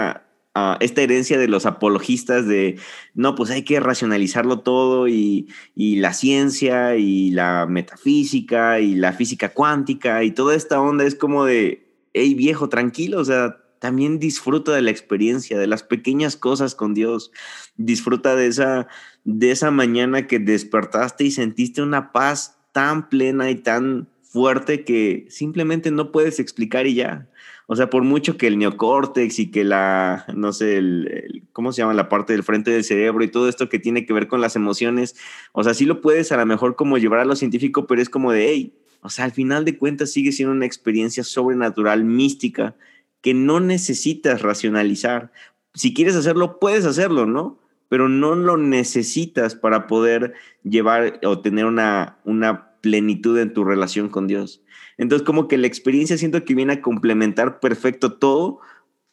esta 0.80 1.02
herencia 1.02 1.40
de 1.40 1.48
los 1.48 1.66
apologistas 1.66 2.48
de, 2.48 2.78
no, 3.16 3.34
pues 3.34 3.50
hay 3.50 3.64
que 3.64 3.80
racionalizarlo 3.80 4.60
todo 4.60 5.08
y, 5.08 5.48
la 5.76 6.14
ciencia 6.14 6.96
y 6.96 7.32
la 7.32 7.66
metafísica 7.68 8.80
y 8.80 8.96
la 8.96 9.14
física 9.14 9.50
cuántica 9.50 10.24
y 10.24 10.32
toda 10.32 10.56
esta 10.56 10.80
onda 10.80 11.06
es 11.06 11.16
como 11.16 11.46
de, 11.46 11.88
hey 12.14 12.36
viejo, 12.36 12.70
tranquilo, 12.70 13.20
o 13.20 13.26
sea, 13.26 13.58
también 13.80 14.20
disfruta 14.20 14.74
de 14.74 14.82
la 14.82 14.92
experiencia, 14.92 15.58
de 15.58 15.68
las 15.68 15.84
pequeñas 15.84 16.38
cosas 16.38 16.76
con 16.76 16.94
Dios, 16.94 17.32
disfruta 17.76 18.36
de 18.36 18.48
esa, 18.48 18.88
de 19.24 19.52
esa 19.52 19.72
mañana 19.72 20.28
que 20.28 20.40
despertaste 20.40 21.26
y 21.26 21.32
sentiste 21.32 21.82
una 21.82 22.12
paz 22.12 22.58
tan 22.72 23.10
plena 23.10 23.50
y 23.50 23.56
tan 23.56 24.08
fuerte 24.22 24.86
que 24.86 25.26
simplemente 25.30 25.92
no 25.92 26.12
puedes 26.12 26.40
explicar 26.40 26.88
y 26.88 26.96
ya. 26.96 27.28
O 27.68 27.76
sea, 27.76 27.90
por 27.90 28.04
mucho 28.04 28.38
que 28.38 28.48
el 28.48 28.58
neocórtex 28.58 29.40
y 29.40 29.52
que 29.52 29.64
la, 29.64 30.26
no 30.36 30.52
sé, 30.52 30.78
el, 30.78 31.44
¿cómo 31.54 31.72
se 31.72 31.82
llama? 31.82 31.94
La 31.94 32.10
parte 32.10 32.34
del 32.34 32.44
frente 32.44 32.72
del 32.72 32.84
cerebro 32.84 33.24
y 33.24 33.30
todo 33.30 33.48
esto 33.48 33.70
que 33.70 33.80
tiene 33.80 34.06
que 34.06 34.14
ver 34.14 34.28
con 34.28 34.42
las 34.42 34.56
emociones, 34.56 35.16
o 35.54 35.64
sea, 35.64 35.74
sí 35.74 35.86
lo 35.86 36.02
puedes 36.02 36.32
a 36.32 36.38
lo 36.38 36.46
mejor 36.46 36.76
como 36.76 36.98
llevar 36.98 37.20
a 37.20 37.26
lo 37.26 37.36
científico, 37.36 37.88
pero 37.88 38.02
es 38.02 38.10
como 38.10 38.32
de, 38.32 38.50
hey, 38.50 38.74
o 39.02 39.10
sea, 39.10 39.26
al 39.26 39.32
final 39.32 39.66
de 39.66 39.78
cuentas 39.78 40.12
sigue 40.12 40.32
siendo 40.32 40.54
una 40.54 40.66
experiencia 40.66 41.24
sobrenatural, 41.24 42.04
mística, 42.04 42.76
que 43.22 43.34
no 43.34 43.60
necesitas 43.60 44.42
racionalizar. 44.42 45.32
Si 45.74 45.94
quieres 45.94 46.16
hacerlo, 46.16 46.60
puedes 46.60 46.86
hacerlo, 46.86 47.26
¿no? 47.26 47.60
Pero 47.90 48.10
no 48.10 48.36
lo 48.36 48.58
necesitas 48.58 49.56
para 49.56 49.88
poder 49.88 50.34
llevar 50.64 51.20
o 51.24 51.40
tener 51.40 51.66
una, 51.66 52.18
una 52.24 52.74
plenitud 52.82 53.38
en 53.40 53.54
tu 53.54 53.64
relación 53.64 54.10
con 54.10 54.28
Dios. 54.28 54.63
Entonces, 54.98 55.26
como 55.26 55.48
que 55.48 55.58
la 55.58 55.68
experiencia 55.68 56.18
siento 56.18 56.44
que 56.46 56.56
viene 56.56 56.74
a 56.74 56.82
complementar 56.82 57.60
perfecto 57.60 58.14
todo 58.14 58.60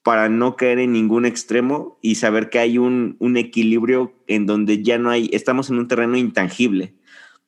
para 0.03 0.29
no 0.29 0.57
caer 0.57 0.79
en 0.79 0.93
ningún 0.93 1.27
extremo 1.27 1.99
y 2.01 2.15
saber 2.15 2.51
que 2.51 2.59
hay 2.59 2.79
un, 2.79 3.17
un 3.19 3.37
equilibrio 3.37 4.15
en 4.27 4.47
donde 4.47 4.83
ya 4.83 4.99
no 4.99 5.11
hay, 5.11 5.29
estamos 5.33 5.71
en 5.71 5.79
un 5.79 5.89
terreno 5.89 6.17
intangible. 6.17 6.95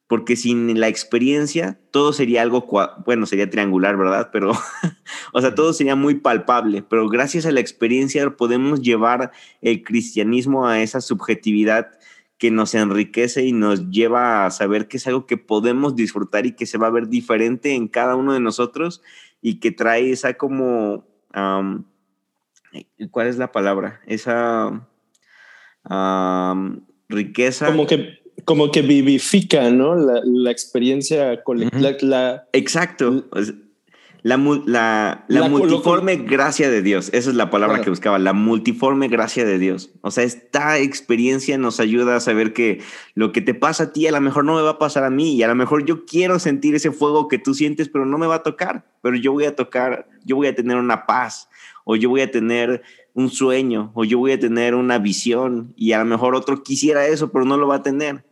Porque 0.06 0.36
sin 0.36 0.78
la 0.78 0.88
experiencia, 0.88 1.80
todo 1.90 2.12
sería 2.12 2.42
algo, 2.42 2.66
bueno, 3.06 3.24
sería 3.24 3.48
triangular, 3.48 3.96
¿verdad? 3.96 4.28
Pero, 4.30 4.52
o 5.32 5.40
sea, 5.40 5.54
todo 5.54 5.72
sería 5.72 5.96
muy 5.96 6.16
palpable. 6.16 6.82
Pero 6.82 7.08
gracias 7.08 7.46
a 7.46 7.52
la 7.52 7.60
experiencia 7.60 8.28
podemos 8.36 8.82
llevar 8.82 9.32
el 9.62 9.82
cristianismo 9.82 10.66
a 10.66 10.82
esa 10.82 11.00
subjetividad 11.00 11.92
que 12.42 12.50
nos 12.50 12.74
enriquece 12.74 13.44
y 13.44 13.52
nos 13.52 13.88
lleva 13.90 14.44
a 14.44 14.50
saber 14.50 14.88
que 14.88 14.96
es 14.96 15.06
algo 15.06 15.26
que 15.26 15.36
podemos 15.36 15.94
disfrutar 15.94 16.44
y 16.44 16.56
que 16.56 16.66
se 16.66 16.76
va 16.76 16.88
a 16.88 16.90
ver 16.90 17.06
diferente 17.06 17.72
en 17.72 17.86
cada 17.86 18.16
uno 18.16 18.32
de 18.32 18.40
nosotros 18.40 19.00
y 19.40 19.60
que 19.60 19.70
trae 19.70 20.10
esa 20.10 20.34
como, 20.34 21.04
¿cuál 23.12 23.28
es 23.28 23.38
la 23.38 23.52
palabra? 23.52 24.00
Esa 24.08 24.88
riqueza. 27.08 27.66
Como 27.66 27.86
que, 27.86 28.18
como 28.44 28.72
que 28.72 28.82
vivifica, 28.82 29.70
¿no? 29.70 29.94
La, 29.94 30.50
experiencia 30.50 31.44
colectiva. 31.44 32.48
Exacto. 32.52 33.24
La, 34.24 35.24
la, 35.26 35.48
multiforme 35.48 36.14
gracia 36.14 36.70
de 36.70 36.80
Dios, 36.80 37.10
esa 37.12 37.30
es 37.30 37.34
la 37.34 37.50
palabra 37.50 37.80
que 37.80 37.90
buscaba, 37.90 38.20
la 38.20 38.32
multiforme 38.32 39.08
gracia 39.08 39.44
de 39.44 39.58
Dios. 39.58 39.90
O 40.00 40.12
sea, 40.12 40.22
esta 40.22 40.78
experiencia 40.78 41.58
nos 41.58 41.80
ayuda 41.80 42.14
a 42.14 42.20
saber 42.20 42.52
que 42.52 42.80
lo 43.14 43.32
que 43.32 43.40
te 43.40 43.52
pasa 43.52 43.84
a 43.84 43.92
ti 43.92 44.06
a 44.06 44.12
lo 44.12 44.20
mejor 44.20 44.44
no 44.44 44.54
me 44.54 44.62
va 44.62 44.70
a 44.70 44.78
pasar 44.78 45.02
a 45.02 45.10
mí 45.10 45.34
y 45.34 45.42
a 45.42 45.48
lo 45.48 45.56
mejor 45.56 45.84
yo 45.84 46.04
quiero 46.04 46.38
sentir 46.38 46.76
ese 46.76 46.92
fuego 46.92 47.26
que 47.26 47.38
tú 47.38 47.52
sientes, 47.52 47.88
pero 47.88 48.06
no 48.06 48.16
me 48.16 48.28
va 48.28 48.36
a 48.36 48.42
tocar, 48.44 48.86
pero 49.02 49.16
yo 49.16 49.32
voy 49.32 49.44
a 49.44 49.56
tocar, 49.56 50.08
yo 50.24 50.36
voy 50.36 50.46
a 50.46 50.54
tener 50.54 50.76
una 50.76 51.04
paz 51.04 51.48
o 51.84 51.96
yo 51.96 52.08
voy 52.08 52.20
a 52.20 52.30
tener 52.30 52.82
un 53.14 53.28
sueño 53.28 53.90
o 53.94 54.04
yo 54.04 54.18
voy 54.18 54.32
a 54.32 54.38
tener 54.38 54.76
una 54.76 54.98
visión 54.98 55.74
y 55.76 55.92
a 55.92 55.98
lo 55.98 56.04
mejor 56.04 56.36
otro 56.36 56.62
quisiera 56.62 57.08
eso, 57.08 57.32
pero 57.32 57.44
no 57.44 57.56
lo 57.56 57.66
va 57.66 57.76
a 57.76 57.82
tener. 57.82 58.24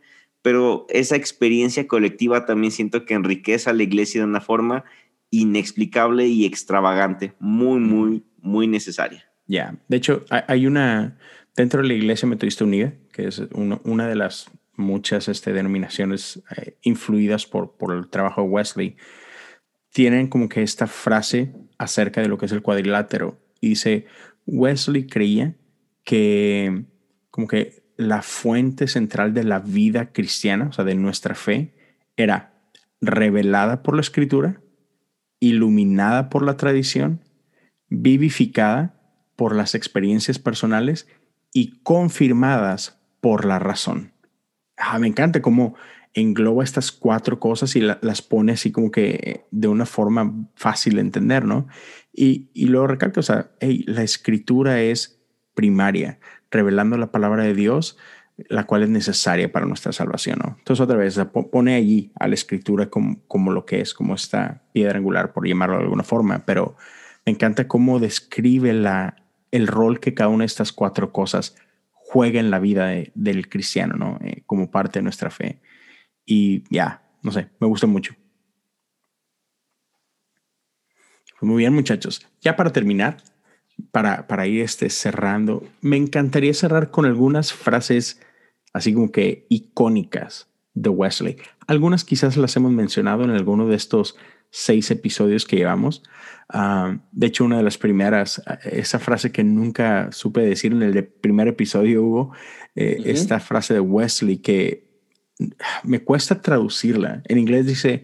Pero 0.43 0.87
esa 0.89 1.17
experiencia 1.17 1.87
colectiva 1.87 2.47
también 2.47 2.71
siento 2.71 3.05
que 3.05 3.15
enriquece 3.15 3.69
a 3.69 3.75
la 3.75 3.83
iglesia 3.83 4.21
de 4.21 4.27
una 4.27 4.41
forma 4.41 4.85
inexplicable 5.31 6.27
y 6.27 6.45
extravagante, 6.45 7.35
muy, 7.39 7.81
muy, 7.81 8.25
muy 8.39 8.67
necesaria. 8.67 9.25
Ya, 9.47 9.77
de 9.89 9.97
hecho, 9.97 10.25
hay 10.29 10.67
una, 10.67 11.19
dentro 11.57 11.83
de 11.83 11.89
la 11.89 11.95
Iglesia 11.95 12.29
Metodista 12.29 12.65
Unida, 12.65 12.93
que 13.13 13.27
es 13.27 13.43
una 13.51 14.07
de 14.07 14.15
las 14.15 14.51
muchas 14.77 15.29
este, 15.29 15.53
denominaciones 15.53 16.43
eh, 16.57 16.77
influidas 16.83 17.47
por, 17.47 17.77
por 17.77 17.95
el 17.95 18.09
trabajo 18.09 18.43
de 18.43 18.49
Wesley, 18.49 18.97
tienen 19.93 20.29
como 20.29 20.49
que 20.49 20.63
esta 20.63 20.87
frase 20.87 21.53
acerca 21.79 22.21
de 22.21 22.29
lo 22.29 22.39
que 22.39 22.47
es 22.47 22.53
el 22.53 22.63
cuadrilátero. 22.63 23.39
Y 23.61 23.71
dice, 23.71 24.07
Wesley 24.47 25.07
creía 25.07 25.57
que 26.05 26.85
como 27.31 27.47
que 27.47 27.83
la 27.97 28.23
fuente 28.23 28.89
central 28.89 29.35
de 29.35 29.45
la 29.45 29.59
vida 29.59 30.13
cristiana, 30.13 30.69
o 30.69 30.73
sea, 30.73 30.85
de 30.85 30.95
nuestra 30.95 31.35
fe, 31.35 31.75
era 32.17 32.55
revelada 33.01 33.83
por 33.83 33.95
la 33.95 34.01
escritura, 34.01 34.60
iluminada 35.41 36.29
por 36.29 36.45
la 36.45 36.57
tradición, 36.57 37.21
vivificada 37.89 38.95
por 39.37 39.57
las 39.57 39.75
experiencias 39.75 40.39
personales 40.39 41.09
y 41.53 41.81
confirmadas 41.83 43.01
por 43.21 43.45
la 43.45 43.59
razón. 43.59 44.13
Ah, 44.77 44.99
me 44.99 45.09
encanta 45.09 45.43
cómo 45.43 45.75
engloba 46.15 46.65
estas 46.65 46.93
cuatro 46.93 47.39
cosas 47.39 47.77
y 47.77 47.81
las 47.81 48.23
pone 48.23 48.53
así 48.53 48.73
como 48.73 48.91
que 48.91 49.47
de 49.51 49.69
una 49.69 49.87
forma 49.87 50.49
fácil 50.57 50.95
de 50.95 51.03
entender, 51.03 51.45
¿no? 51.45 51.69
Y, 52.13 52.51
y 52.53 52.67
luego 52.67 52.89
recalca, 52.89 53.21
o 53.21 53.23
sea, 53.23 53.51
la 53.61 54.03
escritura 54.03 54.81
es 54.83 55.21
primaria, 55.55 56.19
revelando 56.51 56.97
la 56.97 57.13
palabra 57.13 57.45
de 57.45 57.55
Dios, 57.55 57.97
la 58.49 58.65
cual 58.65 58.83
es 58.83 58.89
necesaria 58.89 59.51
para 59.51 59.67
nuestra 59.67 59.93
salvación. 59.93 60.39
¿no? 60.43 60.57
Entonces, 60.59 60.81
otra 60.81 60.97
vez, 60.97 61.19
pone 61.51 61.75
allí 61.75 62.13
a 62.19 62.29
la 62.29 62.35
escritura 62.35 62.91
como, 62.91 63.21
como 63.27 63.53
lo 63.53 63.67
que 63.67 63.81
es, 63.81 63.95
como 63.95 64.15
esta 64.15 64.63
piedra 64.73 64.99
angular, 64.99 65.33
por 65.33 65.47
llamarlo 65.47 65.77
de 65.77 65.85
alguna 65.85 66.03
forma, 66.03 66.45
pero 66.47 66.77
me 67.27 67.33
encanta 67.33 67.69
cómo 67.69 67.99
describe 67.99 68.73
la, 68.73 69.17
el 69.51 69.67
rol 69.67 70.01
que 70.01 70.15
cada 70.15 70.29
una 70.29 70.43
de 70.43 70.47
estas 70.47 70.73
cuatro 70.73 71.13
cosas 71.13 71.57
juega 71.93 72.41
en 72.41 72.51
la 72.51 72.59
vida 72.59 72.93
del 73.15 73.49
cristiano, 73.49 73.95
¿no? 73.97 74.19
Eh, 74.23 74.43
como 74.47 74.71
parte 74.71 74.99
de 74.99 75.05
nuestra 75.05 75.31
fe. 75.31 75.61
Y 76.25 76.65
ya, 76.75 77.03
no 77.23 77.31
sé, 77.31 77.49
me 77.61 77.67
gusta 77.67 77.87
mucho. 77.87 78.15
Muy 81.41 81.59
bien, 81.59 81.73
muchachos. 81.73 82.27
Ya 82.41 82.57
para 82.57 82.71
terminar, 82.71 83.17
para, 83.93 84.27
para 84.27 84.47
ir 84.47 84.63
este, 84.63 84.91
cerrando, 84.91 85.67
me 85.81 85.97
encantaría 85.97 86.53
cerrar 86.53 86.91
con 86.91 87.07
algunas 87.07 87.53
frases 87.53 88.21
así 88.73 88.95
como 88.95 89.11
que 89.11 89.47
icónicas 89.49 90.49
de 90.75 90.91
Wesley. 90.91 91.37
Algunas 91.67 92.05
quizás 92.05 92.37
las 92.37 92.57
hemos 92.57 92.73
mencionado 92.73 93.25
en 93.25 93.31
alguno 93.31 93.67
de 93.67 93.77
estos 93.77 94.17
seis 94.51 94.91
episodios 94.91 95.45
que 95.45 95.57
llevamos. 95.57 96.03
Ah, 96.49 96.99
de 97.13 97.27
hecho, 97.29 97.45
una 97.45 97.59
de 97.59 97.63
las 97.63 97.79
primeras, 97.79 98.43
esa 98.65 98.99
frase 98.99 99.31
que 99.31 99.45
nunca 99.45 100.11
supe 100.13 100.41
decir 100.41 100.73
en 100.73 100.83
el 100.83 101.05
primer 101.05 101.49
episodio 101.49 102.03
hubo, 102.03 102.35
eh, 102.75 103.03
esta 103.05 103.41
frase 103.41 103.75
de 103.75 103.81
Wesley 103.81 104.39
que 104.39 104.89
me 105.85 106.01
cuesta 106.01 106.41
traducirla. 106.41 107.23
En 107.27 107.39
inglés 107.39 107.67
dice, 107.67 108.03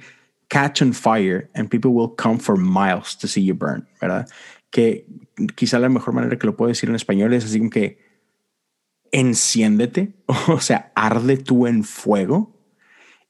catch 0.49 0.83
on 0.83 0.93
fire 0.93 1.51
and 1.55 1.69
people 1.69 1.91
will 1.91 2.15
come 2.17 2.39
for 2.39 2.57
miles 2.57 3.17
to 3.19 3.27
see 3.27 3.45
you 3.45 3.55
burn, 3.55 3.87
¿verdad? 4.01 4.29
Que 4.71 5.07
quizá 5.55 5.79
la 5.79 5.89
mejor 5.89 6.15
manera 6.15 6.39
que 6.39 6.47
lo 6.47 6.57
puedo 6.57 6.69
decir 6.69 6.89
en 6.89 6.95
español 6.95 7.33
es 7.35 7.45
así 7.45 7.59
como 7.59 7.71
que 7.71 8.06
enciéndete, 9.13 10.15
o 10.49 10.61
sea, 10.61 10.93
arde 10.95 11.37
tú 11.37 11.67
en 11.67 11.85
fuego 11.85 12.57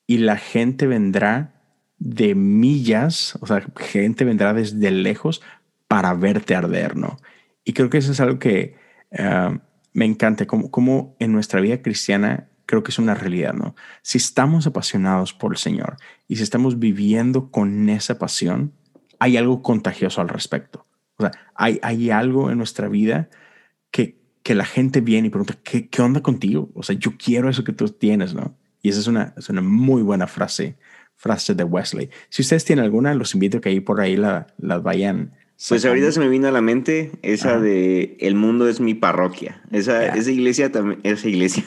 y 0.06 0.18
la 0.18 0.36
gente 0.36 0.86
vendrá 0.86 1.52
de 1.98 2.34
millas, 2.34 3.38
o 3.40 3.46
sea, 3.46 3.64
gente 3.76 4.24
vendrá 4.24 4.52
desde 4.52 4.90
lejos 4.90 5.42
para 5.88 6.14
verte 6.14 6.54
arder, 6.54 6.96
¿no? 6.96 7.18
Y 7.64 7.72
creo 7.72 7.90
que 7.90 7.98
eso 7.98 8.12
es 8.12 8.20
algo 8.20 8.38
que 8.38 8.76
ah, 9.18 9.58
me 9.92 10.04
encanta, 10.04 10.46
como, 10.46 10.70
como 10.70 11.16
en 11.18 11.32
nuestra 11.32 11.60
vida 11.60 11.80
cristiana 11.80 12.48
creo 12.66 12.82
que 12.82 12.90
es 12.90 12.98
una 12.98 13.14
realidad, 13.14 13.54
¿no? 13.54 13.74
Si 14.02 14.18
estamos 14.18 14.66
apasionados 14.66 15.32
por 15.32 15.52
el 15.52 15.56
Señor 15.56 15.96
y 16.28 16.36
si 16.36 16.42
estamos 16.42 16.78
viviendo 16.78 17.50
con 17.50 17.88
esa 17.88 18.18
pasión, 18.18 18.72
hay 19.18 19.36
algo 19.36 19.62
contagioso 19.62 20.20
al 20.20 20.28
respecto. 20.28 20.86
O 21.16 21.22
sea, 21.22 21.32
hay, 21.54 21.78
hay 21.82 22.10
algo 22.10 22.50
en 22.50 22.58
nuestra 22.58 22.88
vida 22.88 23.30
que, 23.90 24.20
que 24.46 24.54
la 24.54 24.64
gente 24.64 25.00
viene 25.00 25.26
y 25.26 25.30
pregunta, 25.30 25.58
¿qué, 25.64 25.88
¿qué, 25.88 26.02
onda 26.02 26.22
contigo? 26.22 26.70
O 26.74 26.84
sea, 26.84 26.94
yo 26.94 27.14
quiero 27.18 27.50
eso 27.50 27.64
que 27.64 27.72
tú 27.72 27.88
tienes, 27.88 28.32
¿no? 28.32 28.56
Y 28.80 28.90
esa 28.90 29.00
es 29.00 29.08
una, 29.08 29.34
es 29.36 29.48
una 29.48 29.60
muy 29.60 30.02
buena 30.02 30.28
frase, 30.28 30.76
frase 31.16 31.56
de 31.56 31.64
Wesley. 31.64 32.10
Si 32.28 32.42
ustedes 32.42 32.64
tienen 32.64 32.84
alguna, 32.84 33.12
los 33.14 33.34
invito 33.34 33.58
a 33.58 33.60
que 33.60 33.70
ahí 33.70 33.80
por 33.80 34.00
ahí 34.00 34.16
la, 34.16 34.46
las 34.58 34.84
vayan. 34.84 35.32
Pues 35.68 35.84
ahorita 35.84 36.12
se 36.12 36.20
me 36.20 36.28
vino 36.28 36.46
a 36.46 36.52
la 36.52 36.60
mente 36.60 37.10
esa 37.22 37.58
de 37.58 38.16
el 38.20 38.36
mundo 38.36 38.68
es 38.68 38.78
mi 38.78 38.94
parroquia. 38.94 39.64
Esa, 39.72 40.14
esa 40.14 40.30
iglesia 40.30 40.70
también, 40.70 41.00
esa 41.02 41.28
iglesia, 41.28 41.64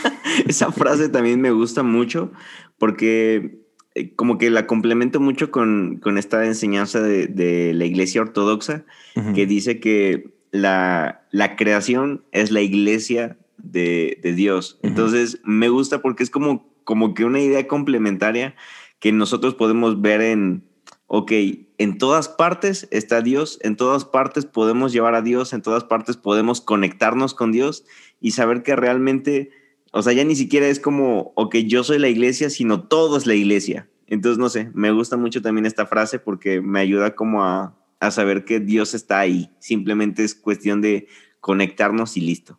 esa 0.48 0.72
frase 0.72 1.10
también 1.10 1.38
me 1.38 1.50
gusta 1.50 1.82
mucho 1.82 2.32
porque 2.78 3.58
eh, 3.94 4.14
como 4.14 4.38
que 4.38 4.48
la 4.48 4.66
complemento 4.66 5.20
mucho 5.20 5.50
con, 5.50 5.98
con 5.98 6.16
esta 6.16 6.46
enseñanza 6.46 7.02
de, 7.02 7.26
de, 7.26 7.74
la 7.74 7.84
iglesia 7.84 8.22
ortodoxa 8.22 8.86
que 9.34 9.44
dice 9.44 9.80
que 9.80 10.32
la, 10.52 11.26
la 11.32 11.56
creación 11.56 12.24
es 12.30 12.52
la 12.52 12.60
iglesia 12.60 13.36
de, 13.56 14.20
de 14.22 14.34
Dios. 14.34 14.78
Entonces, 14.82 15.40
me 15.44 15.68
gusta 15.68 16.02
porque 16.02 16.22
es 16.22 16.30
como, 16.30 16.70
como 16.84 17.14
que 17.14 17.24
una 17.24 17.40
idea 17.40 17.66
complementaria 17.66 18.54
que 19.00 19.10
nosotros 19.10 19.54
podemos 19.54 20.00
ver 20.00 20.20
en, 20.20 20.62
ok, 21.08 21.32
en 21.78 21.98
todas 21.98 22.28
partes 22.28 22.86
está 22.90 23.22
Dios, 23.22 23.58
en 23.62 23.76
todas 23.76 24.04
partes 24.04 24.46
podemos 24.46 24.92
llevar 24.92 25.14
a 25.14 25.22
Dios, 25.22 25.52
en 25.52 25.62
todas 25.62 25.84
partes 25.84 26.16
podemos 26.16 26.60
conectarnos 26.60 27.34
con 27.34 27.50
Dios 27.50 27.84
y 28.20 28.32
saber 28.32 28.62
que 28.62 28.76
realmente, 28.76 29.50
o 29.90 30.02
sea, 30.02 30.12
ya 30.12 30.24
ni 30.24 30.36
siquiera 30.36 30.68
es 30.68 30.78
como, 30.78 31.32
ok, 31.34 31.56
yo 31.66 31.82
soy 31.82 31.98
la 31.98 32.08
iglesia, 32.08 32.50
sino 32.50 32.84
todo 32.84 33.16
es 33.16 33.26
la 33.26 33.34
iglesia. 33.34 33.88
Entonces, 34.06 34.38
no 34.38 34.50
sé, 34.50 34.70
me 34.74 34.92
gusta 34.92 35.16
mucho 35.16 35.40
también 35.40 35.64
esta 35.64 35.86
frase 35.86 36.18
porque 36.18 36.60
me 36.60 36.80
ayuda 36.80 37.14
como 37.14 37.42
a, 37.42 37.74
a 38.02 38.10
saber 38.10 38.44
que 38.44 38.58
Dios 38.58 38.94
está 38.94 39.20
ahí. 39.20 39.50
Simplemente 39.60 40.24
es 40.24 40.34
cuestión 40.34 40.80
de 40.80 41.06
conectarnos 41.40 42.16
y 42.16 42.20
listo. 42.20 42.58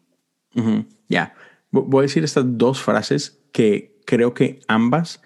Ya. 1.09 1.35
Voy 1.71 1.99
a 1.99 2.01
decir 2.03 2.23
estas 2.23 2.45
dos 2.57 2.81
frases 2.81 3.43
que 3.51 3.99
creo 4.05 4.33
que 4.33 4.61
ambas, 4.67 5.21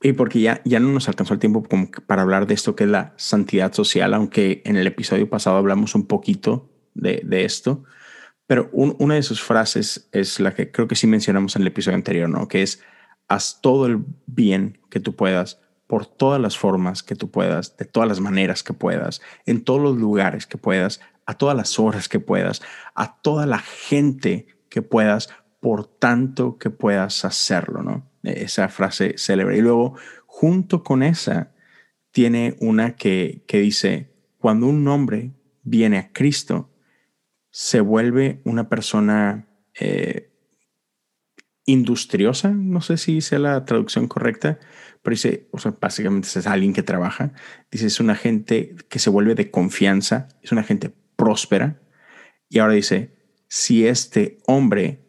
y 0.00 0.12
porque 0.14 0.40
ya, 0.40 0.62
ya 0.64 0.80
no 0.80 0.88
nos 0.88 1.08
alcanzó 1.08 1.34
el 1.34 1.40
tiempo 1.40 1.62
para 2.06 2.22
hablar 2.22 2.46
de 2.46 2.54
esto 2.54 2.74
que 2.74 2.84
es 2.84 2.90
la 2.90 3.12
santidad 3.16 3.72
social, 3.72 4.14
aunque 4.14 4.62
en 4.64 4.76
el 4.76 4.86
episodio 4.86 5.28
pasado 5.28 5.56
hablamos 5.56 5.94
un 5.94 6.06
poquito 6.06 6.70
de, 6.94 7.22
de 7.24 7.44
esto, 7.44 7.84
pero 8.46 8.70
una 8.72 9.14
de 9.14 9.22
sus 9.22 9.42
frases 9.42 10.08
es 10.12 10.40
la 10.40 10.54
que 10.54 10.70
creo 10.70 10.88
que 10.88 10.96
sí 10.96 11.06
mencionamos 11.06 11.56
en 11.56 11.62
el 11.62 11.68
episodio 11.68 11.96
anterior, 11.96 12.28
¿no? 12.28 12.48
Que 12.48 12.62
es, 12.62 12.82
haz 13.28 13.60
todo 13.60 13.86
el 13.86 14.04
bien 14.26 14.78
que 14.90 15.00
tú 15.00 15.14
puedas 15.14 15.61
por 15.92 16.06
todas 16.06 16.40
las 16.40 16.56
formas 16.56 17.02
que 17.02 17.16
tú 17.16 17.30
puedas, 17.30 17.76
de 17.76 17.84
todas 17.84 18.08
las 18.08 18.18
maneras 18.18 18.62
que 18.62 18.72
puedas, 18.72 19.20
en 19.44 19.62
todos 19.62 19.78
los 19.78 19.98
lugares 19.98 20.46
que 20.46 20.56
puedas, 20.56 21.02
a 21.26 21.36
todas 21.36 21.54
las 21.54 21.78
horas 21.78 22.08
que 22.08 22.18
puedas, 22.18 22.62
a 22.94 23.20
toda 23.20 23.44
la 23.44 23.58
gente 23.58 24.46
que 24.70 24.80
puedas, 24.80 25.28
por 25.60 25.84
tanto 25.84 26.56
que 26.56 26.70
puedas 26.70 27.26
hacerlo, 27.26 27.82
¿no? 27.82 28.10
Esa 28.22 28.70
frase 28.70 29.16
célebre. 29.18 29.58
Y 29.58 29.60
luego, 29.60 29.94
junto 30.24 30.82
con 30.82 31.02
esa, 31.02 31.52
tiene 32.10 32.56
una 32.60 32.96
que, 32.96 33.44
que 33.46 33.58
dice, 33.58 34.14
cuando 34.38 34.68
un 34.68 34.88
hombre 34.88 35.32
viene 35.62 35.98
a 35.98 36.10
Cristo, 36.10 36.70
se 37.50 37.82
vuelve 37.82 38.40
una 38.44 38.70
persona 38.70 39.46
eh, 39.78 40.32
industriosa, 41.66 42.50
no 42.50 42.80
sé 42.80 42.96
si 42.96 43.20
sea 43.20 43.38
la 43.38 43.64
traducción 43.66 44.08
correcta, 44.08 44.58
pero 45.02 45.14
dice, 45.14 45.48
o 45.50 45.58
sea, 45.58 45.76
básicamente 45.80 46.28
es 46.28 46.46
alguien 46.46 46.72
que 46.72 46.82
trabaja, 46.82 47.32
dice, 47.70 47.86
es 47.86 48.00
una 48.00 48.14
gente 48.14 48.76
que 48.88 48.98
se 48.98 49.10
vuelve 49.10 49.34
de 49.34 49.50
confianza, 49.50 50.28
es 50.42 50.52
una 50.52 50.62
gente 50.62 50.94
próspera, 51.16 51.80
y 52.48 52.60
ahora 52.60 52.74
dice, 52.74 53.14
si 53.48 53.86
este 53.86 54.38
hombre, 54.46 55.04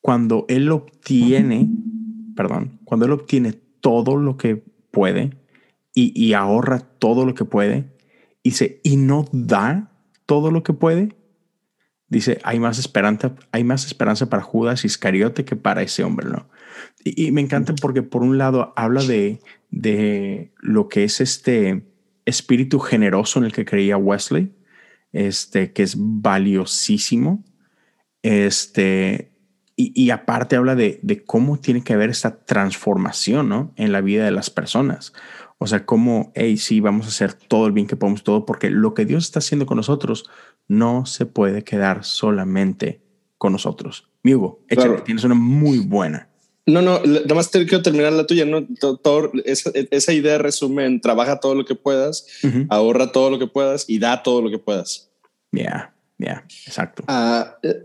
cuando 0.00 0.46
él 0.48 0.70
obtiene, 0.70 1.68
perdón, 2.34 2.80
cuando 2.84 3.06
él 3.06 3.12
obtiene 3.12 3.52
todo 3.52 4.16
lo 4.16 4.36
que 4.36 4.62
puede 4.90 5.36
y, 5.94 6.32
ahorra 6.32 6.78
todo 6.78 7.26
lo 7.26 7.34
que 7.34 7.44
puede, 7.44 7.92
dice, 8.44 8.80
y 8.84 8.96
no 8.96 9.26
da 9.32 9.92
todo 10.26 10.52
lo 10.52 10.62
que 10.62 10.72
puede, 10.72 11.16
dice, 12.08 12.40
hay 12.42 12.58
más 12.58 12.78
esperanza, 12.78 13.34
hay 13.52 13.64
más 13.64 13.84
esperanza 13.84 14.28
para 14.28 14.42
Judas 14.42 14.84
Iscariote 14.84 15.44
que 15.44 15.56
para 15.56 15.82
ese 15.82 16.04
hombre, 16.04 16.28
¿no? 16.28 16.48
Y, 17.04 17.32
me 17.32 17.40
encanta 17.40 17.74
porque 17.80 18.02
por 18.02 18.22
un 18.22 18.38
lado 18.38 18.72
habla 18.76 19.02
de, 19.02 19.40
de 19.70 20.52
lo 20.60 20.88
que 20.88 21.04
es 21.04 21.20
este 21.20 21.84
espíritu 22.24 22.78
generoso 22.78 23.38
en 23.38 23.46
el 23.46 23.52
que 23.52 23.64
creía 23.64 23.96
Wesley, 23.96 24.54
este, 25.12 25.72
que 25.72 25.82
es 25.82 25.96
valiosísimo, 25.98 27.44
este, 28.22 29.32
y, 29.76 30.10
aparte 30.10 30.56
habla 30.56 30.74
de, 30.74 30.98
de, 31.04 31.22
cómo 31.22 31.60
tiene 31.60 31.84
que 31.84 31.92
haber 31.92 32.10
esta 32.10 32.44
transformación, 32.44 33.48
¿no? 33.48 33.72
En 33.76 33.92
la 33.92 34.00
vida 34.00 34.24
de 34.24 34.32
las 34.32 34.50
personas. 34.50 35.12
O 35.58 35.66
sea, 35.66 35.84
cómo, 35.84 36.32
hey, 36.34 36.56
sí, 36.56 36.80
vamos 36.80 37.06
a 37.06 37.08
hacer 37.08 37.34
todo 37.34 37.66
el 37.66 37.72
bien 37.72 37.88
que 37.88 37.96
podemos, 37.96 38.22
todo, 38.22 38.46
porque 38.46 38.70
lo 38.70 38.94
que 38.94 39.04
Dios 39.04 39.24
está 39.24 39.40
haciendo 39.40 39.66
con 39.66 39.76
nosotros 39.76 40.30
no 40.68 41.04
se 41.04 41.26
puede 41.26 41.64
quedar 41.64 42.04
solamente 42.04 43.02
con 43.38 43.52
nosotros. 43.52 44.08
Mi 44.22 44.34
Hugo, 44.34 44.64
échale, 44.68 45.00
tienes 45.00 45.24
una 45.24 45.34
muy 45.34 45.78
buena. 45.78 46.28
No, 46.66 46.82
no, 46.82 47.00
nada 47.00 47.34
más 47.34 47.48
quiero 47.48 47.82
terminar 47.82 48.12
la 48.12 48.26
tuya. 48.26 48.44
¿no? 48.44 48.66
Todo, 48.78 49.32
esa, 49.44 50.12
idea 50.12 50.38
resume 50.38 50.84
en 50.84 51.00
trabaja 51.00 51.40
todo 51.40 51.54
lo 51.54 51.64
que 51.64 51.74
puedas, 51.74 52.26
ahorra 52.68 53.10
todo 53.10 53.30
lo 53.30 53.38
que 53.38 53.46
puedas 53.46 53.88
y 53.88 53.98
da 53.98 54.22
todo 54.22 54.42
lo 54.42 54.50
que 54.50 54.58
puedas. 54.58 55.10
Ya, 55.50 55.94
ya, 56.18 56.44
exacto. 56.66 57.04
Ah, 57.08 57.56
eh, 57.62 57.84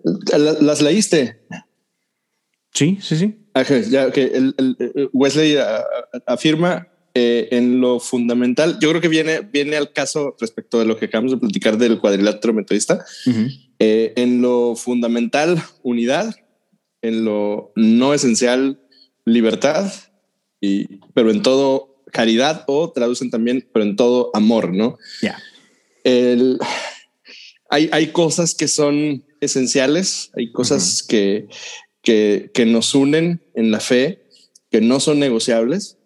¿Las 0.59 0.81
leíste? 0.81 1.39
Sí, 2.73 2.97
sí, 3.01 3.15
sí. 3.15 3.37
ya, 3.89 4.11
que 4.11 4.25
el, 4.25 5.09
Wesley 5.13 5.55
ah, 5.57 5.83
afirma 6.27 6.87
eh, 7.15 7.49
en 7.51 7.79
lo 7.79 7.99
fundamental, 7.99 8.79
yo 8.81 8.89
creo 8.89 8.99
que 8.99 9.07
viene, 9.07 9.41
viene 9.41 9.75
al 9.75 9.93
caso 9.93 10.35
respecto 10.39 10.79
de 10.79 10.85
lo 10.85 10.97
que 10.97 11.05
acabamos 11.05 11.31
de 11.31 11.37
platicar 11.37 11.77
del 11.77 11.99
cuadrilátero 11.99 12.53
metodista. 12.53 13.05
Eh, 13.77 14.13
en 14.15 14.41
lo 14.41 14.75
fundamental, 14.75 15.61
unidad, 15.83 16.35
en 17.03 17.23
lo 17.23 17.71
no 17.75 18.15
esencial, 18.15 18.81
libertad, 19.25 19.93
y, 20.59 21.01
pero 21.13 21.29
en 21.29 21.43
todo 21.43 22.01
caridad. 22.11 22.63
O 22.65 22.91
traducen 22.91 23.29
también, 23.29 23.69
pero 23.71 23.85
en 23.85 23.95
todo 23.95 24.31
amor, 24.33 24.73
¿no? 24.73 24.97
Ya. 25.21 25.37
Hay, 27.69 27.89
hay 27.91 28.07
cosas 28.07 28.55
que 28.55 28.67
son 28.67 29.23
esenciales, 29.39 30.31
hay 30.35 30.51
cosas 30.51 31.03
que, 31.03 31.47
que, 32.01 32.49
que 32.55 32.65
nos 32.65 32.95
unen 32.95 33.43
en 33.53 33.69
la 33.69 33.79
fe, 33.79 34.23
que 34.71 34.81
no 34.81 34.99
son 34.99 35.19
negociables 35.19 35.99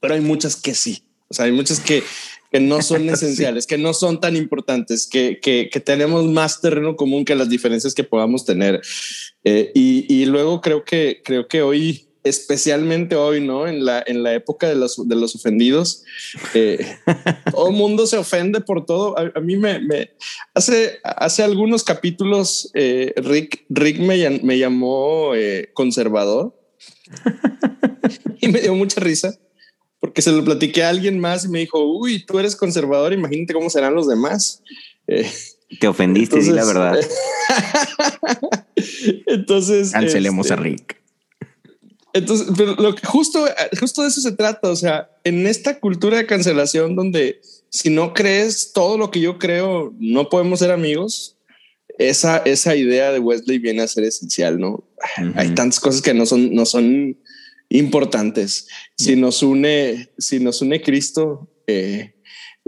pero 0.00 0.14
hay 0.14 0.20
muchas 0.20 0.56
que 0.56 0.74
sí. 0.74 1.04
O 1.28 1.34
sea, 1.34 1.44
hay 1.44 1.52
muchas 1.52 1.78
que, 1.78 2.02
que 2.50 2.60
no 2.60 2.82
son 2.82 3.08
esenciales, 3.10 3.66
que 3.66 3.78
no 3.78 3.94
son 3.94 4.20
tan 4.20 4.36
importantes, 4.36 5.06
que, 5.06 5.38
que, 5.40 5.70
que, 5.70 5.80
tenemos 5.80 6.26
más 6.26 6.60
terreno 6.60 6.96
común 6.96 7.24
que 7.24 7.36
las 7.36 7.48
diferencias 7.48 7.94
que 7.94 8.04
podamos 8.04 8.44
tener. 8.44 8.80
Eh, 9.44 9.70
y, 9.74 10.12
y, 10.12 10.26
luego 10.26 10.60
creo 10.60 10.84
que, 10.84 11.22
creo 11.24 11.46
que 11.46 11.62
hoy, 11.62 12.08
especialmente 12.24 13.14
hoy, 13.14 13.40
¿no? 13.40 13.68
En 13.68 13.84
la, 13.84 14.02
en 14.04 14.22
la 14.24 14.34
época 14.34 14.68
de 14.68 14.74
los, 14.74 15.08
de 15.08 15.14
los 15.14 15.36
ofendidos, 15.36 16.02
eh, 16.54 16.84
todo 17.52 17.70
mundo 17.70 18.06
se 18.06 18.16
ofende 18.16 18.60
por 18.60 18.84
todo. 18.84 19.16
A, 19.16 19.40
mí 19.40 19.56
me, 19.56 19.78
me, 19.78 20.10
hace, 20.52 20.98
hace 21.04 21.44
algunos 21.44 21.84
capítulos, 21.84 22.70
eh, 22.74 23.12
Rick, 23.16 23.66
Rick 23.68 24.00
me, 24.00 24.40
me 24.42 24.58
llamó 24.58 25.32
conservador 25.74 26.56
y 28.40 28.48
me 28.48 28.60
dio 28.60 28.74
mucha 28.74 29.00
risa 29.00 29.38
porque 30.00 30.22
se 30.22 30.32
lo 30.32 30.42
platiqué 30.44 30.82
a 30.82 30.88
alguien 30.88 31.20
más 31.20 31.44
y 31.44 31.48
me 31.48 31.60
dijo, 31.60 31.78
uy, 31.84 32.24
tú 32.24 32.38
eres 32.38 32.56
conservador, 32.56 33.12
imagínate 33.12 33.52
cómo 33.52 33.68
serán 33.70 33.94
los 33.94 34.08
demás. 34.08 34.62
Eh, 35.06 35.30
Te 35.78 35.86
ofendiste, 35.86 36.42
sí, 36.42 36.50
la 36.50 36.64
verdad. 36.64 36.98
entonces... 39.26 39.92
Cancelemos 39.92 40.50
a 40.50 40.54
este, 40.54 40.64
Rick. 40.64 41.00
Entonces, 42.12 42.48
pero 42.56 42.74
lo 42.74 42.94
que 42.94 43.06
justo, 43.06 43.46
justo 43.78 44.02
de 44.02 44.08
eso 44.08 44.20
se 44.20 44.32
trata. 44.32 44.70
O 44.70 44.76
sea, 44.76 45.10
en 45.22 45.46
esta 45.46 45.78
cultura 45.78 46.16
de 46.16 46.26
cancelación 46.26 46.96
donde 46.96 47.40
si 47.68 47.90
no 47.90 48.14
crees 48.14 48.72
todo 48.72 48.98
lo 48.98 49.10
que 49.10 49.20
yo 49.20 49.38
creo, 49.38 49.94
no 49.98 50.28
podemos 50.28 50.58
ser 50.58 50.72
amigos. 50.72 51.36
Esa, 51.98 52.38
esa 52.38 52.74
idea 52.74 53.12
de 53.12 53.18
Wesley 53.18 53.58
viene 53.58 53.82
a 53.82 53.88
ser 53.88 54.04
esencial, 54.04 54.58
¿no? 54.58 54.82
Hay 55.36 55.54
tantas 55.54 55.78
cosas 55.78 56.00
que 56.00 56.14
no 56.14 56.24
son, 56.24 56.54
no 56.54 56.64
son 56.64 57.16
importantes. 57.68 58.66
Si 59.04 59.16
nos 59.16 59.42
une, 59.42 60.10
si 60.18 60.40
nos 60.40 60.62
une 60.62 60.80
Cristo, 60.82 61.48
eh, 61.66 62.14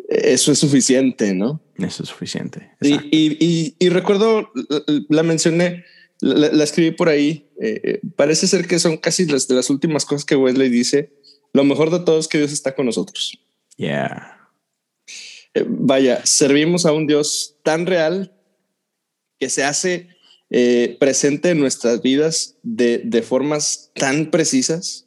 eso 0.08 0.52
es 0.52 0.58
suficiente, 0.58 1.34
¿no? 1.34 1.62
Eso 1.76 2.02
es 2.02 2.08
suficiente. 2.08 2.70
Y, 2.80 3.88
recuerdo, 3.88 4.50
la 5.08 5.22
mencioné, 5.22 5.84
la, 6.20 6.64
escribí 6.64 6.92
por 6.92 7.08
ahí. 7.08 7.48
Eh, 7.60 8.00
parece 8.16 8.46
ser 8.46 8.66
que 8.66 8.78
son 8.78 8.96
casi 8.96 9.26
las 9.26 9.48
de 9.48 9.54
las 9.54 9.70
últimas 9.70 10.04
cosas 10.04 10.24
que 10.24 10.36
Wesley 10.36 10.68
dice. 10.68 11.12
Lo 11.52 11.64
mejor 11.64 11.90
de 11.90 12.00
todo 12.00 12.18
es 12.18 12.28
que 12.28 12.38
Dios 12.38 12.52
está 12.52 12.74
con 12.74 12.86
nosotros. 12.86 13.38
Yeah. 13.76 14.42
Eh, 15.54 15.64
vaya, 15.68 16.24
servimos 16.24 16.86
a 16.86 16.92
un 16.92 17.06
Dios 17.06 17.56
tan 17.62 17.86
real 17.86 18.32
que 19.38 19.50
se 19.50 19.64
hace 19.64 20.08
eh, 20.50 20.96
presente 20.98 21.50
en 21.50 21.60
nuestras 21.60 22.02
vidas 22.02 22.56
de, 22.62 23.24
formas 23.26 23.90
tan 23.94 24.30
precisas 24.30 25.01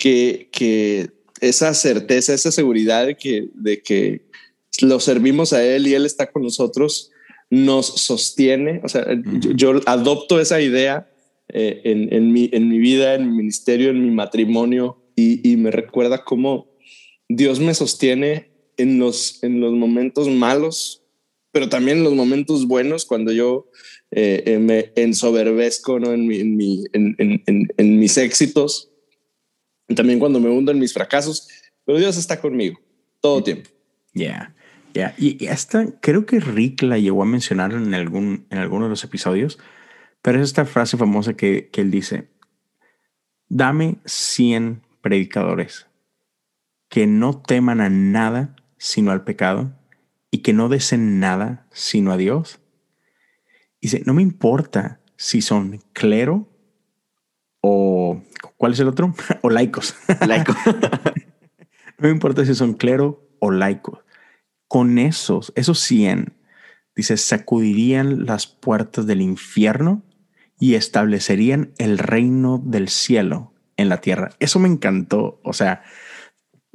que, 0.00 0.48
que, 0.50 1.10
esa 1.40 1.72
certeza, 1.72 2.34
esa 2.34 2.52
seguridad 2.52 3.06
de 3.06 3.16
que, 3.16 3.48
de 3.54 3.80
que 3.80 4.26
lo 4.82 5.00
servimos 5.00 5.54
a 5.54 5.64
Él 5.64 5.86
y 5.86 5.94
Él 5.94 6.04
está 6.04 6.30
con 6.30 6.42
nosotros, 6.42 7.10
nos 7.48 7.86
sostiene. 7.86 8.80
O 8.84 8.88
sea, 8.88 9.06
yo, 9.54 9.80
adopto 9.86 10.38
esa 10.38 10.60
idea 10.60 11.10
eh, 11.48 11.80
en, 11.84 12.12
en, 12.12 12.32
mi, 12.32 12.50
en 12.52 12.68
mi 12.68 12.78
vida, 12.78 13.14
en 13.14 13.30
mi 13.30 13.36
ministerio, 13.36 13.90
en 13.90 14.02
mi 14.02 14.10
matrimonio 14.10 15.02
y, 15.16 15.50
y, 15.50 15.56
me 15.56 15.70
recuerda 15.70 16.24
cómo 16.24 16.68
Dios 17.28 17.58
me 17.60 17.74
sostiene 17.74 18.50
en 18.76 18.98
los, 18.98 19.42
en 19.42 19.60
los 19.60 19.72
momentos 19.72 20.28
malos, 20.28 21.02
pero 21.52 21.68
también 21.68 21.98
en 21.98 22.04
los 22.04 22.14
momentos 22.14 22.66
buenos, 22.66 23.04
cuando 23.04 23.32
yo 23.32 23.70
eh, 24.12 24.42
eh, 24.46 24.58
me 24.58 24.92
ensoberbezco 24.96 26.00
¿no? 26.00 26.12
en, 26.12 26.26
mi, 26.26 26.40
en, 26.40 26.56
mi, 26.56 26.84
en, 26.92 27.14
en, 27.46 27.98
mis 27.98 28.18
éxitos, 28.18 28.89
también 29.94 30.18
cuando 30.18 30.40
me 30.40 30.48
hundo 30.48 30.72
en 30.72 30.78
mis 30.78 30.92
fracasos, 30.92 31.48
pero 31.84 31.98
Dios 31.98 32.16
está 32.16 32.40
conmigo 32.40 32.80
todo 33.20 33.38
el 33.38 33.44
tiempo. 33.44 33.70
Ya, 34.14 34.54
ya. 34.94 35.14
Y, 35.18 35.46
hasta 35.46 35.86
creo 36.00 36.26
que 36.26 36.40
Rick 36.40 36.82
la 36.82 36.98
llegó 36.98 37.22
a 37.22 37.26
mencionar 37.26 37.72
en 37.72 37.94
algún 37.94 38.46
en 38.50 38.58
alguno 38.58 38.84
de 38.84 38.90
los 38.90 39.04
episodios, 39.04 39.58
pero 40.22 40.38
es 40.38 40.44
esta 40.44 40.64
frase 40.64 40.96
famosa 40.96 41.34
que, 41.34 41.68
que 41.72 41.80
él 41.80 41.90
dice, 41.90 42.28
dame 43.48 43.98
100 44.04 44.82
predicadores 45.00 45.86
que 46.88 47.06
no 47.06 47.40
teman 47.40 47.80
a 47.80 47.88
nada 47.88 48.56
sino 48.76 49.12
al 49.12 49.24
pecado 49.24 49.72
y 50.30 50.38
que 50.38 50.52
no 50.52 50.68
deseen 50.68 51.20
nada 51.20 51.66
sino 51.72 52.12
a 52.12 52.16
Dios. 52.16 52.60
Dice, 53.80 54.02
no 54.04 54.12
me 54.12 54.22
importa 54.22 55.00
si 55.16 55.40
son 55.40 55.80
clero 55.92 56.49
o 57.60 58.22
¿cuál 58.56 58.72
es 58.72 58.80
el 58.80 58.88
otro? 58.88 59.14
o 59.42 59.50
laicos. 59.50 59.94
Laico. 60.26 60.54
no 60.66 62.08
me 62.08 62.10
importa 62.10 62.44
si 62.44 62.54
son 62.54 62.74
clero 62.74 63.28
o 63.38 63.50
laicos. 63.50 64.00
Con 64.68 64.98
esos, 64.98 65.52
esos 65.56 65.80
100, 65.80 66.36
dice, 66.94 67.16
sacudirían 67.16 68.26
las 68.26 68.46
puertas 68.46 69.06
del 69.06 69.20
infierno 69.20 70.04
y 70.60 70.74
establecerían 70.74 71.72
el 71.78 71.98
reino 71.98 72.62
del 72.64 72.88
cielo 72.88 73.52
en 73.76 73.88
la 73.88 74.00
tierra. 74.00 74.30
Eso 74.38 74.60
me 74.60 74.68
encantó. 74.68 75.40
O 75.42 75.52
sea, 75.52 75.82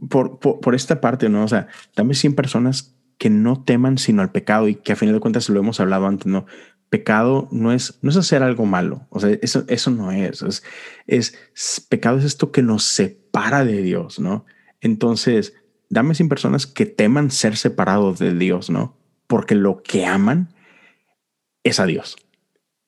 por, 0.09 0.39
por, 0.39 0.75
esta 0.75 0.99
parte, 0.99 1.29
¿no? 1.29 1.43
O 1.43 1.47
sea, 1.47 1.67
dame 1.95 2.15
100 2.15 2.35
personas 2.35 2.95
que 3.17 3.29
no 3.29 3.63
teman 3.63 3.97
sino 3.97 4.21
al 4.21 4.31
pecado 4.31 4.67
y 4.67 4.75
que 4.75 4.91
a 4.91 4.95
final 4.95 5.15
de 5.15 5.21
cuentas 5.21 5.47
lo 5.47 5.59
hemos 5.59 5.79
hablado 5.79 6.07
antes, 6.07 6.25
¿no? 6.25 6.45
Pecado 6.89 7.47
no 7.51 7.71
es, 7.71 7.97
no 8.01 8.09
es 8.09 8.17
hacer 8.17 8.43
algo 8.43 8.65
malo. 8.65 9.07
O 9.09 9.19
sea, 9.19 9.31
eso, 9.41 9.65
eso 9.67 9.91
no 9.91 10.11
es. 10.11 10.63
es. 11.07 11.85
Pecado 11.89 12.17
es 12.17 12.25
esto 12.25 12.51
que 12.51 12.61
nos 12.61 12.83
separa 12.83 13.65
de 13.65 13.81
Dios, 13.81 14.19
¿no? 14.19 14.45
Entonces, 14.81 15.55
dame 15.89 16.15
100 16.15 16.29
personas 16.29 16.67
que 16.67 16.85
teman 16.85 17.31
ser 17.31 17.57
separados 17.57 18.19
de 18.19 18.33
Dios, 18.33 18.69
¿no? 18.69 18.97
Porque 19.27 19.55
lo 19.55 19.81
que 19.81 20.05
aman 20.05 20.53
es 21.63 21.79
a 21.79 21.85
Dios. 21.85 22.17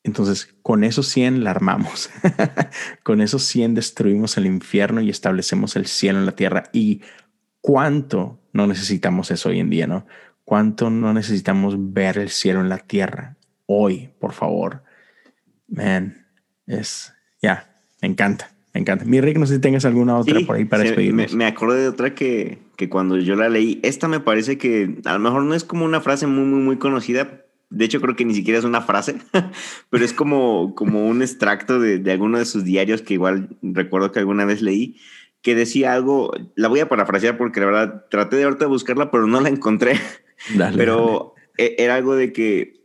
Entonces, 0.04 0.54
con 0.62 0.84
esos 0.84 1.08
100 1.08 1.42
la 1.42 1.50
armamos. 1.50 2.08
con 3.02 3.20
esos 3.20 3.42
100 3.44 3.74
destruimos 3.74 4.36
el 4.36 4.46
infierno 4.46 5.00
y 5.00 5.10
establecemos 5.10 5.74
el 5.76 5.86
cielo 5.86 6.20
en 6.20 6.26
la 6.26 6.36
tierra. 6.36 6.70
Y 6.72 7.02
cuánto 7.60 8.40
no 8.52 8.66
necesitamos 8.66 9.30
eso 9.32 9.48
hoy 9.48 9.58
en 9.58 9.70
día, 9.70 9.86
¿no? 9.86 10.06
Cuánto 10.44 10.88
no 10.88 11.12
necesitamos 11.12 11.74
ver 11.76 12.16
el 12.16 12.30
cielo 12.30 12.60
en 12.60 12.68
la 12.68 12.78
tierra 12.78 13.37
hoy, 13.68 14.10
por 14.18 14.32
favor. 14.32 14.82
Man, 15.68 16.26
es, 16.66 17.12
ya, 17.40 17.70
me 18.02 18.08
encanta, 18.08 18.50
me 18.74 18.80
encanta. 18.80 19.04
Mi 19.04 19.20
Rick, 19.20 19.38
no 19.38 19.46
sé 19.46 19.54
si 19.54 19.60
tengas 19.60 19.84
alguna 19.84 20.18
otra 20.18 20.40
por 20.46 20.56
ahí 20.56 20.64
para 20.64 20.82
despedirnos. 20.82 21.32
Me, 21.32 21.38
me 21.38 21.46
acordé 21.46 21.82
de 21.82 21.88
otra 21.88 22.14
que, 22.14 22.58
que 22.76 22.88
cuando 22.88 23.18
yo 23.18 23.36
la 23.36 23.48
leí, 23.48 23.78
esta 23.82 24.08
me 24.08 24.20
parece 24.20 24.58
que 24.58 24.96
a 25.04 25.12
lo 25.12 25.18
mejor 25.18 25.42
no 25.42 25.54
es 25.54 25.64
como 25.64 25.84
una 25.84 26.00
frase 26.00 26.26
muy, 26.26 26.44
muy, 26.44 26.60
muy 26.60 26.78
conocida, 26.78 27.44
de 27.70 27.84
hecho, 27.84 28.00
creo 28.00 28.16
que 28.16 28.24
ni 28.24 28.34
siquiera 28.34 28.58
es 28.58 28.64
una 28.64 28.80
frase, 28.80 29.16
pero 29.90 30.04
es 30.04 30.14
como, 30.14 30.74
como 30.74 31.06
un 31.06 31.20
extracto 31.20 31.78
de, 31.78 31.98
de 31.98 32.12
alguno 32.12 32.38
de 32.38 32.46
sus 32.46 32.64
diarios 32.64 33.02
que 33.02 33.14
igual 33.14 33.56
recuerdo 33.60 34.10
que 34.10 34.20
alguna 34.20 34.46
vez 34.46 34.62
leí, 34.62 34.96
que 35.42 35.54
decía 35.54 35.92
algo, 35.92 36.32
la 36.56 36.68
voy 36.68 36.80
a 36.80 36.88
parafrasear 36.88 37.36
porque 37.36 37.60
la 37.60 37.66
verdad 37.66 38.04
traté 38.10 38.36
de 38.36 38.44
ahorita 38.44 38.66
buscarla, 38.66 39.10
pero 39.10 39.26
no 39.26 39.40
la 39.40 39.50
encontré. 39.50 40.00
pero 40.76 41.34
e, 41.58 41.76
era 41.78 41.96
algo 41.96 42.16
de 42.16 42.32
que 42.32 42.77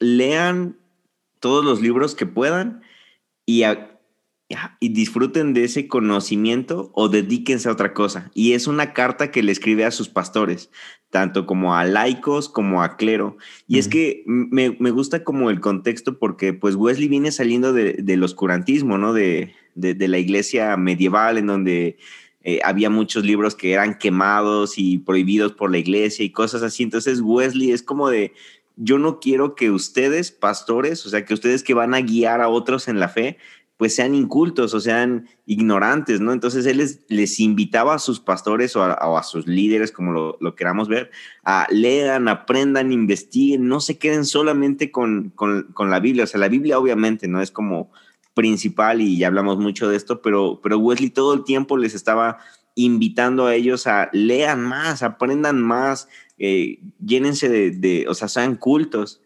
lean 0.00 0.78
todos 1.38 1.64
los 1.64 1.80
libros 1.80 2.14
que 2.14 2.26
puedan 2.26 2.82
y, 3.46 3.62
y 4.80 4.88
disfruten 4.88 5.54
de 5.54 5.64
ese 5.64 5.86
conocimiento 5.88 6.90
o 6.94 7.08
dedíquense 7.08 7.68
a 7.68 7.72
otra 7.72 7.94
cosa. 7.94 8.30
Y 8.34 8.52
es 8.52 8.66
una 8.66 8.92
carta 8.92 9.30
que 9.30 9.42
le 9.42 9.52
escribe 9.52 9.84
a 9.84 9.90
sus 9.90 10.08
pastores, 10.08 10.70
tanto 11.10 11.46
como 11.46 11.76
a 11.76 11.84
laicos 11.84 12.48
como 12.48 12.82
a 12.82 12.96
clero. 12.96 13.36
Y 13.68 13.78
es 13.78 13.88
que 13.88 14.24
me, 14.26 14.76
me, 14.78 14.90
gusta 14.90 15.22
como 15.22 15.50
el 15.50 15.60
contexto 15.60 16.18
porque 16.18 16.52
pues 16.52 16.74
Wesley 16.74 17.08
viene 17.08 17.30
saliendo 17.32 17.72
de, 17.72 17.94
del 17.94 18.22
oscurantismo, 18.22 18.98
¿no? 18.98 19.12
De, 19.12 19.54
de, 19.74 19.94
de, 19.94 20.08
la 20.08 20.18
iglesia 20.18 20.76
medieval 20.76 21.38
en 21.38 21.46
donde 21.46 21.98
eh, 22.42 22.60
había 22.64 22.88
muchos 22.88 23.24
libros 23.24 23.54
que 23.54 23.72
eran 23.72 23.98
quemados 23.98 24.78
y 24.78 24.98
prohibidos 24.98 25.52
por 25.52 25.70
la 25.70 25.78
iglesia 25.78 26.24
y 26.24 26.30
cosas 26.30 26.62
así. 26.62 26.82
Entonces 26.82 27.20
Wesley 27.20 27.72
es 27.72 27.82
como 27.82 28.08
de, 28.08 28.32
yo 28.82 28.98
no 28.98 29.20
quiero 29.20 29.54
que 29.54 29.70
ustedes, 29.70 30.30
pastores, 30.30 31.04
o 31.04 31.10
sea, 31.10 31.24
que 31.24 31.34
ustedes 31.34 31.62
que 31.62 31.74
van 31.74 31.94
a 31.94 32.00
guiar 32.00 32.40
a 32.40 32.48
otros 32.48 32.88
en 32.88 32.98
la 32.98 33.08
fe, 33.08 33.36
pues 33.76 33.94
sean 33.94 34.14
incultos 34.14 34.74
o 34.74 34.80
sean 34.80 35.28
ignorantes, 35.46 36.20
¿no? 36.20 36.32
Entonces 36.32 36.66
él 36.66 36.86
les, 37.08 37.40
invitaba 37.40 37.94
a 37.94 37.98
sus 37.98 38.20
pastores 38.20 38.76
o 38.76 38.82
a, 38.82 39.22
sus 39.22 39.46
líderes, 39.46 39.92
como 39.92 40.12
lo, 40.12 40.36
lo, 40.40 40.54
queramos 40.54 40.88
ver, 40.88 41.10
a 41.44 41.66
lean, 41.70 42.28
aprendan, 42.28 42.92
investiguen, 42.92 43.68
no 43.68 43.80
se 43.80 43.98
queden 43.98 44.24
solamente 44.24 44.90
con, 44.90 45.30
con, 45.30 45.72
con, 45.74 45.90
la 45.90 46.00
Biblia. 46.00 46.24
O 46.24 46.26
sea, 46.26 46.40
la 46.40 46.48
Biblia 46.48 46.78
obviamente 46.78 47.28
no 47.28 47.40
es 47.40 47.50
como 47.50 47.90
principal 48.34 49.00
y 49.00 49.18
ya 49.18 49.26
hablamos 49.26 49.58
mucho 49.58 49.88
de 49.88 49.96
esto, 49.96 50.22
pero, 50.22 50.60
pero 50.62 50.78
Wesley 50.78 51.10
todo 51.10 51.34
el 51.34 51.44
tiempo 51.44 51.76
les 51.76 51.94
estaba 51.94 52.38
invitando 52.74 53.46
a 53.46 53.54
ellos 53.54 53.86
a 53.86 54.08
lean 54.12 54.62
más, 54.62 55.02
aprendan 55.02 55.60
más, 55.60 56.08
eh, 56.40 56.80
llénense 56.98 57.48
de, 57.48 57.70
de, 57.70 58.06
o 58.08 58.14
sea, 58.14 58.26
sean 58.26 58.56
cultos. 58.56 59.20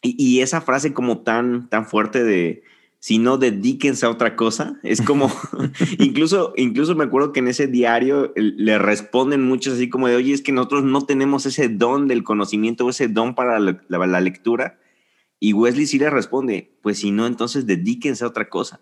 Y, 0.00 0.16
y 0.18 0.40
esa 0.40 0.62
frase 0.62 0.94
como 0.94 1.18
tan, 1.18 1.68
tan 1.68 1.84
fuerte 1.84 2.24
de 2.24 2.62
si 3.06 3.18
no 3.18 3.38
dedíquense 3.38 4.06
a 4.06 4.10
otra 4.10 4.36
cosa. 4.36 4.80
Es 4.82 5.00
como, 5.00 5.30
incluso, 5.98 6.52
incluso 6.56 6.94
me 6.94 7.04
acuerdo 7.04 7.32
que 7.32 7.40
en 7.40 7.48
ese 7.48 7.66
diario 7.66 8.32
le 8.34 8.78
responden 8.78 9.42
muchos 9.42 9.74
así 9.74 9.88
como 9.88 10.08
de, 10.08 10.16
oye, 10.16 10.32
es 10.32 10.42
que 10.42 10.52
nosotros 10.52 10.84
no 10.84 11.02
tenemos 11.02 11.46
ese 11.46 11.68
don 11.68 12.08
del 12.08 12.24
conocimiento 12.24 12.86
o 12.86 12.90
ese 12.90 13.08
don 13.08 13.34
para 13.34 13.58
la, 13.58 13.78
la, 13.88 14.20
lectura. 14.20 14.78
Y 15.38 15.52
Wesley 15.52 15.86
sí 15.86 15.98
le 15.98 16.10
responde, 16.10 16.72
pues 16.82 16.98
si 16.98 17.10
no, 17.10 17.26
entonces 17.26 17.66
dedíquense 17.66 18.24
a 18.24 18.28
otra 18.28 18.48
cosa. 18.48 18.80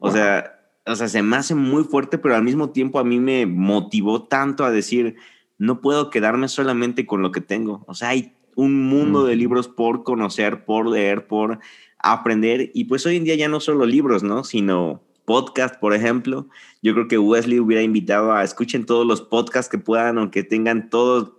O 0.00 0.10
sea, 0.10 0.58
o 0.84 0.96
sea, 0.96 1.08
se 1.08 1.22
me 1.22 1.36
hace 1.36 1.54
muy 1.54 1.84
fuerte, 1.84 2.18
pero 2.18 2.34
al 2.34 2.42
mismo 2.42 2.70
tiempo 2.70 2.98
a 2.98 3.04
mí 3.04 3.20
me 3.20 3.46
motivó 3.46 4.24
tanto 4.24 4.64
a 4.64 4.70
decir, 4.70 5.16
no 5.62 5.80
puedo 5.80 6.10
quedarme 6.10 6.48
solamente 6.48 7.06
con 7.06 7.22
lo 7.22 7.30
que 7.30 7.40
tengo. 7.40 7.84
O 7.86 7.94
sea, 7.94 8.08
hay 8.08 8.34
un 8.56 8.82
mundo 8.82 9.24
de 9.24 9.36
libros 9.36 9.68
por 9.68 10.02
conocer, 10.02 10.64
por 10.64 10.88
leer, 10.88 11.28
por 11.28 11.60
aprender. 12.00 12.72
Y 12.74 12.86
pues 12.86 13.06
hoy 13.06 13.16
en 13.16 13.22
día 13.22 13.36
ya 13.36 13.46
no 13.46 13.60
solo 13.60 13.86
libros, 13.86 14.24
¿no? 14.24 14.42
Sino 14.42 15.04
podcast, 15.24 15.78
por 15.78 15.94
ejemplo. 15.94 16.48
Yo 16.82 16.94
creo 16.94 17.06
que 17.06 17.16
Wesley 17.16 17.60
hubiera 17.60 17.84
invitado 17.84 18.32
a 18.32 18.42
escuchen 18.42 18.86
todos 18.86 19.06
los 19.06 19.22
podcasts 19.22 19.70
que 19.70 19.78
puedan, 19.78 20.18
aunque 20.18 20.42
tengan 20.42 20.90
todos 20.90 21.30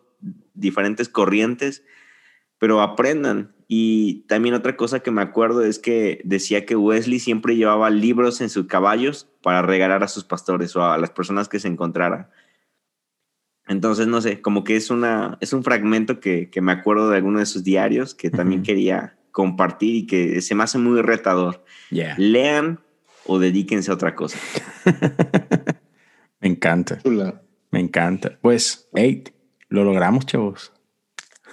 diferentes 0.53 1.09
corrientes, 1.09 1.83
pero 2.59 2.79
aprendan. 2.79 3.53
Y 3.67 4.21
también 4.29 4.55
otra 4.55 4.77
cosa 4.77 5.01
que 5.01 5.11
me 5.11 5.21
acuerdo 5.21 5.65
es 5.65 5.79
que 5.79 6.21
decía 6.23 6.65
que 6.65 6.77
Wesley 6.77 7.19
siempre 7.19 7.57
llevaba 7.57 7.89
libros 7.89 8.39
en 8.39 8.49
sus 8.49 8.67
caballos 8.67 9.27
para 9.41 9.63
regalar 9.63 10.01
a 10.01 10.07
sus 10.07 10.23
pastores 10.23 10.77
o 10.77 10.85
a 10.85 10.97
las 10.97 11.09
personas 11.09 11.49
que 11.49 11.59
se 11.59 11.67
encontraran. 11.67 12.29
Entonces, 13.67 14.07
no 14.07 14.21
sé, 14.21 14.41
como 14.41 14.63
que 14.63 14.75
es, 14.75 14.89
una, 14.89 15.37
es 15.41 15.53
un 15.53 15.63
fragmento 15.63 16.19
que, 16.19 16.49
que 16.49 16.61
me 16.61 16.71
acuerdo 16.71 17.09
de 17.09 17.17
alguno 17.17 17.39
de 17.39 17.45
sus 17.45 17.63
diarios 17.63 18.13
que 18.13 18.29
también 18.29 18.61
quería 18.63 19.15
compartir 19.31 19.95
y 19.95 20.05
que 20.05 20.41
se 20.41 20.55
me 20.55 20.63
hace 20.63 20.77
muy 20.77 21.01
retador. 21.01 21.65
Lean 22.17 22.79
o 23.25 23.39
dedíquense 23.39 23.91
a 23.91 23.95
otra 23.95 24.15
cosa. 24.15 24.37
me 26.41 26.49
encanta. 26.49 26.99
Me 27.71 27.79
encanta. 27.79 28.37
Pues, 28.41 28.89
hey, 28.93 29.23
lo 29.69 29.83
logramos, 29.83 30.25
chavos. 30.25 30.71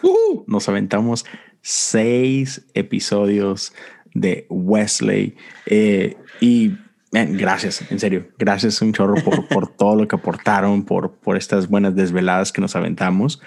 Uh, 0.02 0.44
nos 0.46 0.68
aventamos 0.68 1.24
seis 1.62 2.66
episodios 2.74 3.72
de 4.14 4.46
Wesley. 4.50 5.36
Eh, 5.66 6.16
y 6.40 6.74
gracias, 7.10 7.90
en 7.90 7.98
serio. 7.98 8.28
Gracias 8.38 8.80
un 8.82 8.92
chorro 8.92 9.16
por, 9.22 9.48
por 9.48 9.68
todo 9.76 9.96
lo 9.96 10.08
que 10.08 10.16
aportaron, 10.16 10.84
por, 10.84 11.12
por 11.12 11.36
estas 11.36 11.68
buenas 11.68 11.94
desveladas 11.94 12.52
que 12.52 12.60
nos 12.60 12.76
aventamos. 12.76 13.40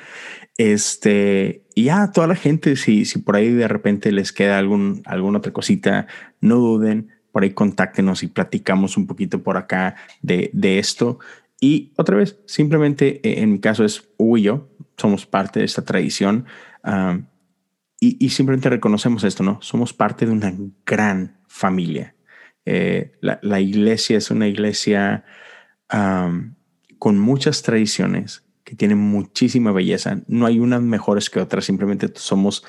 Este, 0.57 1.65
y 1.73 1.85
ya 1.85 2.11
toda 2.11 2.27
la 2.27 2.35
gente, 2.35 2.75
si, 2.75 3.05
si 3.05 3.19
por 3.19 3.35
ahí 3.35 3.51
de 3.51 3.67
repente 3.67 4.11
les 4.11 4.31
queda 4.31 4.59
algún, 4.59 5.01
alguna 5.05 5.39
otra 5.39 5.53
cosita, 5.53 6.07
no 6.41 6.57
duden, 6.57 7.09
por 7.31 7.43
ahí 7.43 7.51
contáctenos 7.51 8.21
y 8.23 8.27
platicamos 8.27 8.95
un 8.95 9.07
poquito 9.07 9.41
por 9.41 9.57
acá 9.57 9.95
de, 10.21 10.51
de 10.53 10.79
esto. 10.79 11.19
Y 11.59 11.93
otra 11.95 12.17
vez, 12.17 12.37
simplemente 12.45 13.19
eh, 13.27 13.41
en 13.41 13.53
mi 13.53 13.59
caso 13.59 13.83
es 13.83 14.09
Hugo 14.17 14.37
y 14.37 14.41
yo, 14.43 14.69
somos 14.97 15.25
parte 15.25 15.59
de 15.59 15.65
esta 15.65 15.83
tradición 15.83 16.45
um, 16.83 17.25
y, 17.99 18.23
y, 18.23 18.29
simplemente 18.29 18.69
reconocemos 18.69 19.23
esto, 19.23 19.43
¿no? 19.43 19.59
Somos 19.61 19.93
parte 19.93 20.25
de 20.25 20.33
una 20.33 20.53
gran 20.85 21.39
familia. 21.47 22.15
Eh, 22.65 23.13
la, 23.21 23.59
iglesia 23.59 24.17
es 24.17 24.31
una 24.31 24.47
iglesia 24.47 25.25
con 26.97 27.19
muchas 27.19 27.61
tradiciones, 27.61 28.43
que 28.63 28.75
tienen 28.75 28.97
muchísima 28.97 29.71
belleza. 29.71 30.21
No 30.27 30.45
hay 30.45 30.59
unas 30.59 30.81
mejores 30.81 31.29
que 31.29 31.39
otras, 31.39 31.65
simplemente 31.65 32.09
somos, 32.15 32.63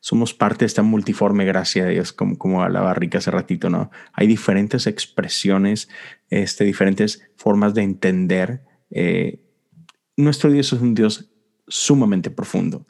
somos 0.00 0.32
parte 0.32 0.60
de 0.60 0.66
esta 0.66 0.82
multiforme 0.82 1.44
gracia 1.44 1.84
de 1.84 1.92
Dios, 1.92 2.12
como, 2.12 2.38
como 2.38 2.62
hablaba 2.62 2.94
Rica 2.94 3.18
hace 3.18 3.30
ratito, 3.30 3.68
¿no? 3.68 3.90
Hay 4.12 4.26
diferentes 4.26 4.86
expresiones, 4.86 5.88
este, 6.30 6.64
diferentes 6.64 7.28
formas 7.36 7.74
de 7.74 7.82
entender. 7.82 8.62
Eh, 8.90 9.44
nuestro 10.16 10.50
Dios 10.50 10.72
es 10.72 10.80
un 10.80 10.94
Dios 10.94 11.30
sumamente 11.66 12.30
profundo. 12.30 12.86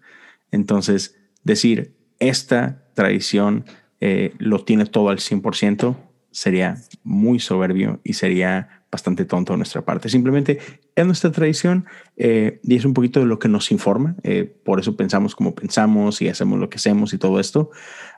Entonces, 0.50 1.18
decir, 1.42 1.96
esta 2.18 2.84
tradición 2.94 3.64
eh, 4.00 4.34
lo 4.38 4.64
tiene 4.64 4.84
todo 4.86 5.08
al 5.08 5.18
100%, 5.18 5.96
sería 6.30 6.76
muy 7.02 7.38
soberbio 7.40 8.00
y 8.04 8.14
sería 8.14 8.80
bastante 8.90 9.24
tonto 9.24 9.52
de 9.52 9.58
nuestra 9.58 9.82
parte. 9.82 10.08
Simplemente 10.08 10.58
es 10.94 11.06
nuestra 11.06 11.30
tradición 11.30 11.86
eh, 12.16 12.60
y 12.62 12.76
es 12.76 12.84
un 12.84 12.94
poquito 12.94 13.20
de 13.20 13.26
lo 13.26 13.38
que 13.38 13.48
nos 13.48 13.70
informa. 13.70 14.16
Eh, 14.22 14.52
por 14.64 14.80
eso 14.80 14.96
pensamos 14.96 15.36
como 15.36 15.54
pensamos 15.54 16.20
y 16.22 16.28
hacemos 16.28 16.58
lo 16.58 16.68
que 16.68 16.76
hacemos 16.76 17.12
y 17.14 17.18
todo 17.18 17.38
esto. 17.38 17.70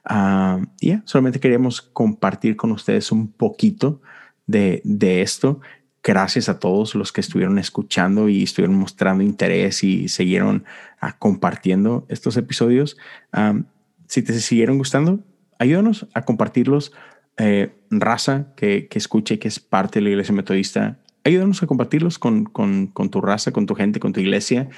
Ah, 0.05 0.61
y 0.81 0.89
ya, 0.89 1.03
solamente 1.05 1.41
queríamos 1.41 1.83
compartir 1.83 2.57
con 2.57 2.73
ustedes 2.73 3.13
un 3.13 3.31
poquito 3.31 4.01
de, 4.47 4.81
de 4.85 5.23
esto. 5.23 5.61
Gracias 6.03 6.49
a 6.49 6.59
todos 6.59 6.95
los 6.95 7.13
que 7.13 7.21
estuvieron 7.21 7.59
escuchando 7.59 8.29
y 8.29 8.43
estuvieron 8.43 8.77
mostrando 8.77 9.23
interés 9.23 9.85
y 9.85 10.09
siguieron 10.09 10.65
ah, 11.01 11.19
compartiendo 11.19 12.07
estos 12.09 12.37
episodios. 12.37 12.97
Ah, 13.33 13.61
si 14.09 14.23
te 14.23 14.33
siguieron 14.41 14.79
gustando, 14.79 15.21
ayúdanos 15.59 16.07
a 16.13 16.23
compartirlos 16.23 16.93
eh, 17.39 17.75
raza 17.91 18.55
que, 18.57 18.89
que, 18.89 18.99
escuche, 18.99 19.39
que 19.39 19.49
es 19.49 19.61
parte 19.61 19.99
de 19.99 20.05
la 20.05 20.11
iglesia 20.11 20.35
metodista, 20.35 20.99
ayúdanos 21.25 21.63
a 21.63 21.67
compartirlos 21.67 22.19
con, 22.19 22.45
con, 22.45 22.89
con 22.89 23.11
tu 23.11 23.21
raza, 23.21 23.53
con 23.53 23.67
tu 23.67 23.75
gente, 23.75 24.01
con 24.01 24.13
tu 24.13 24.21
iglesia. 24.21 24.69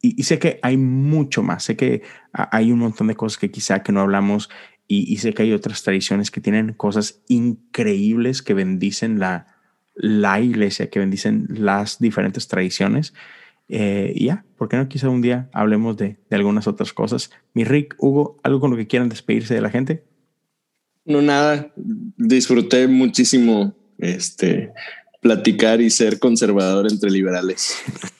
y, 0.00 0.22
sé 0.22 0.38
que 0.38 0.58
hay 0.62 0.76
mucho 0.76 1.42
más, 1.42 1.64
sé 1.64 1.76
que 1.76 2.02
hay 2.32 2.72
un 2.72 2.80
montón 2.80 3.06
de 3.06 3.14
cosas 3.14 3.38
que 3.38 3.50
quizá 3.50 3.82
que 3.82 3.92
no 3.92 4.00
hablamos 4.00 4.50
y, 4.88 5.16
sé 5.18 5.32
que 5.32 5.44
hay 5.44 5.52
otras 5.52 5.82
tradiciones 5.82 6.30
que 6.30 6.40
tienen 6.40 6.74
cosas 6.74 7.22
increíbles 7.28 8.42
que 8.42 8.52
bendicen 8.52 9.18
la, 9.18 9.46
la 9.94 10.40
iglesia, 10.40 10.90
que 10.90 10.98
bendicen 10.98 11.46
las 11.48 11.98
diferentes 11.98 12.46
tradiciones. 12.46 13.14
Eh, 13.68 14.14
ya, 14.18 14.44
¿por 14.58 14.68
qué 14.68 14.76
no 14.76 14.88
quizá 14.88 15.08
un 15.08 15.22
día 15.22 15.48
hablemos 15.54 15.96
de, 15.96 16.18
de 16.28 16.36
algunas 16.36 16.66
otras 16.66 16.92
cosas? 16.92 17.30
Mi 17.54 17.64
Rick, 17.64 17.94
Hugo, 17.98 18.38
¿algo 18.42 18.60
con 18.60 18.70
lo 18.70 18.76
que 18.76 18.86
quieran 18.86 19.08
despedirse 19.08 19.54
de 19.54 19.62
la 19.62 19.70
gente? 19.70 20.04
No, 21.04 21.22
nada. 21.22 21.72
Disfruté 21.76 22.86
muchísimo 22.86 23.74
este 23.98 24.72
platicar 25.20 25.80
y 25.80 25.88
ser 25.88 26.18
conservador 26.18 26.90
entre 26.90 27.10
liberales. 27.10 27.76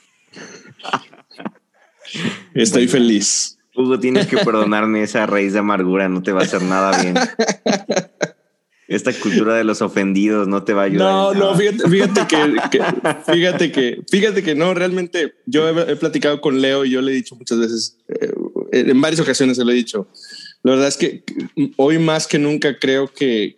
Estoy 2.55 2.89
feliz. 2.89 3.59
Hugo, 3.75 3.99
tienes 3.99 4.27
que 4.27 4.37
perdonarme 4.37 5.03
esa 5.03 5.27
raíz 5.27 5.55
de 5.55 5.61
amargura, 5.61 6.09
no 6.09 6.23
te 6.23 6.33
va 6.33 6.41
a 6.41 6.45
hacer 6.45 6.63
nada 6.63 7.03
bien. 7.03 7.15
Esta 8.87 9.15
cultura 9.15 9.55
de 9.55 9.65
los 9.65 9.81
ofendidos 9.81 10.47
no 10.47 10.63
te 10.63 10.75
va 10.75 10.83
a 10.83 10.85
ayudar. 10.85 11.11
No, 11.11 11.33
no, 11.33 11.57
fíjate, 11.57 11.89
fíjate 11.89 12.27
que, 12.29 12.83
fíjate 13.33 13.73
que, 13.73 14.03
fíjate 14.11 14.43
que 14.43 14.55
no, 14.55 14.75
realmente 14.75 15.37
yo 15.47 15.67
he, 15.69 15.97
platicado 15.97 16.43
con 16.43 16.61
Leo 16.61 16.85
y 16.85 16.91
yo 16.91 17.01
le 17.01 17.13
he 17.13 17.15
dicho 17.15 17.35
muchas 17.35 17.59
veces, 17.59 17.99
eh, 18.09 18.35
en 18.73 19.01
varias 19.01 19.21
ocasiones 19.21 19.57
se 19.57 19.65
lo 19.65 19.71
he 19.71 19.75
dicho, 19.75 20.09
la 20.63 20.73
verdad 20.73 20.89
es 20.89 20.97
que 20.97 21.25
hoy 21.77 21.99
más 21.99 22.27
que 22.27 22.39
nunca 22.39 22.79
creo 22.79 23.13
que, 23.13 23.57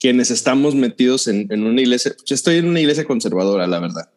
quienes 0.00 0.32
estamos 0.32 0.74
metidos 0.74 1.28
en, 1.28 1.48
una 1.64 1.80
iglesia, 1.80 2.12
yo 2.26 2.34
estoy 2.34 2.56
en 2.56 2.66
una 2.66 2.80
iglesia 2.80 3.04
conservadora, 3.04 3.66
la 3.66 3.78
verdad, 3.78 4.10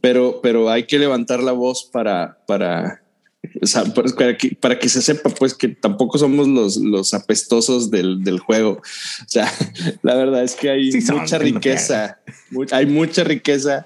pero, 0.00 0.40
pero 0.42 0.68
hay 0.70 0.84
que 0.84 0.98
levantar 0.98 1.42
la 1.42 1.52
voz 1.52 1.88
para, 1.90 2.44
para, 2.46 3.02
para, 4.14 4.36
que, 4.36 4.56
para 4.60 4.78
que 4.78 4.88
se 4.88 5.00
sepa 5.00 5.30
pues 5.30 5.54
que 5.54 5.68
tampoco 5.68 6.18
somos 6.18 6.46
los, 6.46 6.76
los 6.76 7.14
apestosos 7.14 7.90
del, 7.90 8.22
del 8.22 8.38
juego. 8.38 8.72
O 8.72 9.28
sea, 9.28 9.50
la 10.02 10.14
verdad 10.14 10.42
es 10.42 10.54
que 10.54 10.70
hay 10.70 10.90
mucha 11.10 11.38
riqueza, 11.38 12.20
hay 12.72 12.86
mucha 12.86 13.24
riqueza 13.24 13.84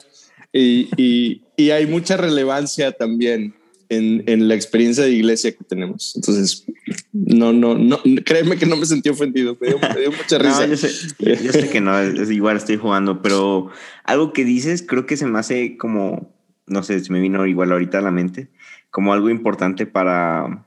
y, 0.53 0.89
y, 0.97 1.43
y 1.57 1.71
hay 1.71 1.87
mucha 1.87 2.17
relevancia 2.17 2.93
también 2.93 3.55
en, 3.93 4.49
la 4.49 4.55
experiencia 4.55 5.05
de 5.05 5.11
iglesia 5.11 5.53
que 5.53 5.65
tenemos. 5.65 6.15
Entonces, 6.17 6.67
no, 7.13 7.53
no, 7.53 7.75
no, 7.75 7.99
créeme 8.25 8.57
que 8.57 8.67
no 8.67 8.77
me 8.77 8.87
sentí 8.87 9.09
ofendido, 9.09 9.57
me 9.61 9.69
dio, 9.69 9.79
mucha 10.17 10.39
risa. 10.39 10.67
yo, 10.67 10.77
sé, 10.77 11.69
que 11.71 11.81
no, 11.81 11.99
es, 12.01 12.31
igual 12.31 12.57
estoy 12.57 12.77
jugando, 12.77 13.23
pero 13.23 13.71
algo 14.05 14.33
que 14.33 14.45
dices 14.45 14.85
creo 14.87 15.07
que 15.07 15.17
se 15.17 15.27
me 15.27 15.39
hace 15.39 15.77
como, 15.77 16.35
no 16.67 16.83
sé, 16.83 17.01
se 17.01 17.13
me 17.13 17.21
vino 17.21 17.47
igual 17.47 17.73
ahorita 17.73 17.99
a 17.99 18.03
la 18.03 18.11
mente, 18.11 18.49
como 18.91 19.13
algo 19.13 19.31
importante 19.31 19.87
para, 19.87 20.67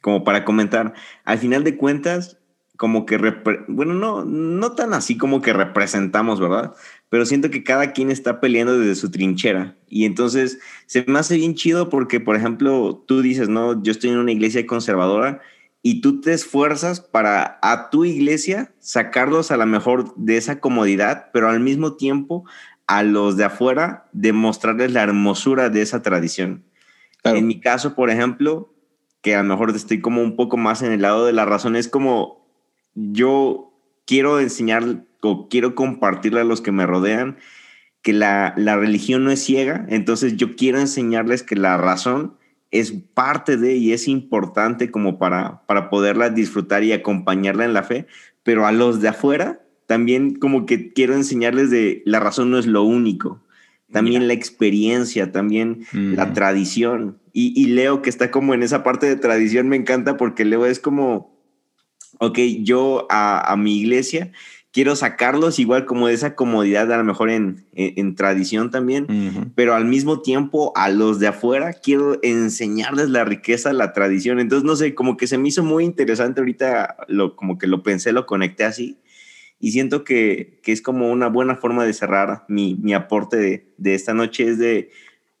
como 0.00 0.24
para 0.24 0.44
comentar. 0.44 0.94
Al 1.24 1.38
final 1.38 1.64
de 1.64 1.76
cuentas, 1.76 2.38
como 2.76 3.06
que, 3.06 3.18
bueno, 3.68 3.94
no, 3.94 4.24
no 4.24 4.72
tan 4.72 4.94
así 4.94 5.16
como 5.16 5.40
que 5.40 5.52
representamos, 5.52 6.40
¿verdad? 6.40 6.74
Pero 7.08 7.24
siento 7.24 7.50
que 7.50 7.62
cada 7.62 7.92
quien 7.92 8.10
está 8.10 8.40
peleando 8.40 8.78
desde 8.78 8.96
su 8.96 9.10
trinchera. 9.10 9.76
Y 9.88 10.04
entonces 10.04 10.58
se 10.86 11.04
me 11.06 11.18
hace 11.18 11.36
bien 11.36 11.54
chido 11.54 11.88
porque, 11.88 12.20
por 12.20 12.36
ejemplo, 12.36 13.04
tú 13.06 13.22
dices, 13.22 13.48
no, 13.48 13.82
yo 13.82 13.92
estoy 13.92 14.10
en 14.10 14.18
una 14.18 14.32
iglesia 14.32 14.66
conservadora 14.66 15.40
y 15.82 16.00
tú 16.00 16.20
te 16.20 16.32
esfuerzas 16.32 17.00
para 17.00 17.60
a 17.62 17.90
tu 17.90 18.04
iglesia 18.04 18.74
sacarlos 18.80 19.52
a 19.52 19.56
la 19.56 19.66
mejor 19.66 20.12
de 20.16 20.36
esa 20.36 20.58
comodidad, 20.58 21.30
pero 21.32 21.48
al 21.48 21.60
mismo 21.60 21.94
tiempo 21.94 22.44
a 22.88 23.04
los 23.04 23.36
de 23.36 23.44
afuera 23.44 24.08
demostrarles 24.12 24.92
la 24.92 25.04
hermosura 25.04 25.70
de 25.70 25.82
esa 25.82 26.02
tradición. 26.02 26.64
En 27.22 27.46
mi 27.46 27.60
caso, 27.60 27.94
por 27.94 28.10
ejemplo, 28.10 28.74
que 29.20 29.34
a 29.34 29.42
lo 29.42 29.48
mejor 29.48 29.70
estoy 29.70 30.00
como 30.00 30.22
un 30.22 30.36
poco 30.36 30.56
más 30.56 30.82
en 30.82 30.92
el 30.92 31.02
lado 31.02 31.24
de 31.26 31.32
la 31.32 31.44
razón, 31.44 31.76
es 31.76 31.88
como 31.88 32.48
yo 32.94 33.72
quiero 34.06 34.40
enseñar 34.40 35.04
o 35.22 35.48
quiero 35.48 35.74
compartirle 35.74 36.40
a 36.40 36.44
los 36.44 36.60
que 36.60 36.72
me 36.72 36.86
rodean 36.86 37.36
que 38.02 38.12
la, 38.12 38.54
religión 38.54 39.24
no 39.24 39.32
es 39.32 39.42
ciega, 39.42 39.84
entonces 39.88 40.36
yo 40.36 40.54
quiero 40.54 40.78
enseñarles 40.78 41.42
que 41.42 41.56
la 41.56 41.76
razón 41.76 42.36
es 42.70 42.92
parte 42.92 43.56
de 43.56 43.74
y 43.74 43.92
es 43.92 44.06
importante 44.06 44.92
como 44.92 45.18
para, 45.18 45.62
para 45.66 45.90
poderla 45.90 46.30
disfrutar 46.30 46.84
y 46.84 46.92
acompañarla 46.92 47.64
en 47.64 47.74
la 47.74 47.82
fe, 47.82 48.06
pero 48.44 48.64
a 48.64 48.70
los 48.70 49.00
de 49.00 49.08
afuera 49.08 49.60
también 49.86 50.36
como 50.36 50.66
que 50.66 50.92
quiero 50.92 51.14
enseñarles 51.14 51.70
de 51.70 52.02
la 52.06 52.20
razón 52.20 52.50
no 52.50 52.58
es 52.58 52.66
lo 52.66 52.84
único, 52.84 53.42
también 53.90 54.28
la 54.28 54.34
experiencia, 54.34 55.32
también 55.32 55.86
la 55.92 56.32
tradición. 56.32 57.18
Y, 57.32 57.60
y 57.60 57.66
Leo 57.66 58.02
que 58.02 58.10
está 58.10 58.30
como 58.30 58.54
en 58.54 58.62
esa 58.62 58.82
parte 58.82 59.06
de 59.06 59.16
tradición 59.16 59.68
me 59.68 59.76
encanta 59.76 60.16
porque 60.16 60.44
Leo 60.44 60.66
es 60.66 60.78
como 60.78 61.36
ok, 62.18 62.38
yo 62.60 63.06
a, 63.10 63.54
mi 63.58 63.78
iglesia 63.78 64.32
quiero 64.76 64.94
sacarlos 64.94 65.58
igual 65.58 65.86
como 65.86 66.06
de 66.06 66.12
esa 66.12 66.34
comodidad, 66.34 66.92
a 66.92 66.98
lo 66.98 67.04
mejor 67.04 67.30
en, 67.30 67.64
en, 67.72 68.14
tradición 68.14 68.70
también, 68.70 69.50
pero 69.54 69.74
al 69.74 69.86
mismo 69.86 70.20
tiempo 70.20 70.70
a 70.76 70.90
los 70.90 71.18
de 71.18 71.28
afuera 71.28 71.72
quiero 71.72 72.18
enseñarles 72.22 73.08
la 73.08 73.24
riqueza, 73.24 73.72
la 73.72 73.94
tradición. 73.94 74.38
Entonces, 74.38 74.66
no 74.66 74.76
sé, 74.76 74.94
como 74.94 75.16
que 75.16 75.28
se 75.28 75.38
me 75.38 75.48
hizo 75.48 75.64
muy 75.64 75.84
interesante 75.84 76.42
ahorita, 76.42 76.94
lo, 77.08 77.36
como 77.36 77.56
que 77.56 77.66
lo 77.66 77.82
pensé, 77.82 78.12
lo 78.12 78.26
conecté 78.26 78.64
así. 78.64 78.98
Y 79.58 79.70
siento 79.70 80.04
que, 80.04 80.60
que 80.62 80.72
es 80.72 80.82
como 80.82 81.10
una 81.10 81.28
buena 81.28 81.56
forma 81.56 81.86
de 81.86 81.94
cerrar 81.94 82.44
mi, 82.46 82.74
mi 82.74 82.92
aporte 82.92 83.38
de, 83.38 83.72
de 83.78 83.94
esta 83.94 84.12
noche, 84.12 84.46
es 84.46 84.58
de 84.58 84.90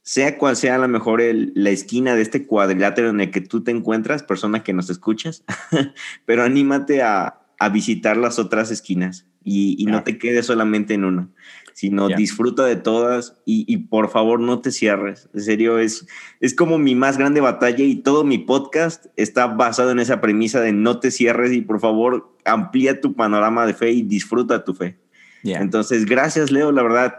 sea 0.00 0.38
cual 0.38 0.56
sea 0.56 0.76
a 0.76 0.78
lo 0.78 0.88
mejor 0.88 1.20
la 1.22 1.68
esquina 1.68 2.16
de 2.16 2.22
este 2.22 2.46
cuadrilátero 2.46 3.10
en 3.10 3.20
el 3.20 3.30
que 3.30 3.42
tú 3.42 3.62
te 3.62 3.70
encuentras, 3.70 4.22
persona 4.22 4.62
que 4.62 4.72
nos 4.72 4.88
escuchas, 4.88 5.44
pero 6.24 6.42
anímate 6.42 7.02
a, 7.02 7.42
visitar 7.72 8.16
las 8.16 8.38
otras 8.38 8.70
esquinas 8.70 9.26
y, 9.42 9.84
no 9.88 10.02
te 10.02 10.18
quedes 10.18 10.46
solamente 10.46 10.94
en 10.94 11.04
una, 11.04 11.28
sino 11.72 12.08
disfruta 12.08 12.64
de 12.64 12.76
todas 12.76 13.36
y, 13.44 13.76
por 13.76 14.10
favor 14.10 14.40
no 14.40 14.60
te 14.60 14.72
cierres. 14.72 15.28
En 15.34 15.40
serio, 15.40 15.78
es, 15.78 16.06
es 16.40 16.54
como 16.54 16.78
mi 16.78 16.94
más 16.94 17.18
grande 17.18 17.40
batalla 17.40 17.84
y 17.84 17.96
todo 17.96 18.24
mi 18.24 18.38
podcast 18.38 19.06
está 19.16 19.46
basado 19.46 19.90
en 19.90 20.00
esa 20.00 20.20
premisa 20.20 20.60
de 20.60 20.72
no 20.72 21.00
te 21.00 21.10
cierres 21.10 21.52
y 21.52 21.62
por 21.62 21.80
favor 21.80 22.36
amplía 22.44 23.00
tu 23.00 23.14
panorama 23.14 23.66
de 23.66 23.74
fe 23.74 23.92
y 23.92 24.02
disfruta 24.02 24.64
tu 24.64 24.74
fe. 24.74 24.98
Entonces, 25.44 26.06
gracias 26.06 26.50
Leo, 26.50 26.72
la 26.72 26.82
verdad 26.82 27.18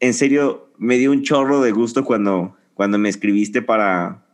en 0.00 0.14
serio, 0.14 0.72
me 0.78 0.96
dio 0.96 1.12
un 1.12 1.22
chorro 1.22 1.60
de 1.60 1.72
gusto 1.72 2.04
cuando, 2.04 2.56
cuando 2.74 2.98
me 2.98 3.10
escribiste 3.10 3.60
para, 3.60 4.24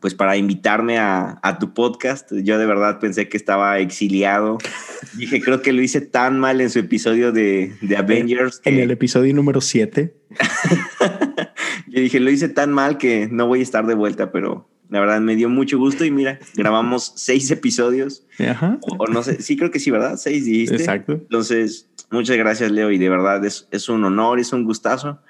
pues 0.00 0.14
para 0.14 0.36
invitarme 0.36 0.98
a, 0.98 1.38
a, 1.42 1.58
tu 1.58 1.74
podcast. 1.74 2.32
Yo 2.32 2.58
de 2.58 2.66
verdad 2.66 2.98
pensé 2.98 3.28
que 3.28 3.36
estaba 3.36 3.78
exiliado. 3.78 4.58
Dije, 5.16 5.40
creo 5.40 5.62
que 5.62 5.72
lo 5.72 5.82
hice 5.82 6.00
tan 6.00 6.38
mal 6.38 6.60
en 6.60 6.70
su 6.70 6.78
episodio 6.78 7.32
de, 7.32 7.74
de 7.80 7.96
Avengers. 7.96 8.60
En 8.64 8.78
el 8.78 8.90
episodio 8.90 9.34
número 9.34 9.60
7. 9.60 10.14
Yo 11.88 12.00
dije, 12.00 12.20
lo 12.20 12.30
hice 12.30 12.48
tan 12.48 12.72
mal 12.72 12.98
que 12.98 13.28
no 13.30 13.46
voy 13.46 13.60
a 13.60 13.62
estar 13.62 13.86
de 13.86 13.94
vuelta, 13.94 14.30
pero 14.30 14.68
la 14.88 15.00
verdad 15.00 15.20
me 15.20 15.34
dio 15.34 15.48
mucho 15.48 15.76
gusto 15.76 16.04
y 16.04 16.10
mira, 16.10 16.38
grabamos 16.54 17.12
seis 17.16 17.50
episodios. 17.50 18.24
Ajá. 18.38 18.78
O, 18.82 19.06
no 19.08 19.22
sé, 19.22 19.42
sí 19.42 19.56
creo 19.56 19.70
que 19.70 19.80
sí, 19.80 19.90
¿verdad? 19.90 20.16
Seis 20.16 20.44
dijiste. 20.44 20.76
Exacto. 20.76 21.14
Entonces, 21.14 21.90
Muchas 22.10 22.36
gracias, 22.36 22.72
Leo, 22.72 22.90
y 22.90 22.98
de 22.98 23.08
verdad 23.08 23.44
es, 23.44 23.68
es 23.70 23.88
un 23.88 24.04
honor, 24.04 24.40
es 24.40 24.52
un 24.52 24.64
gustazo. 24.64 25.20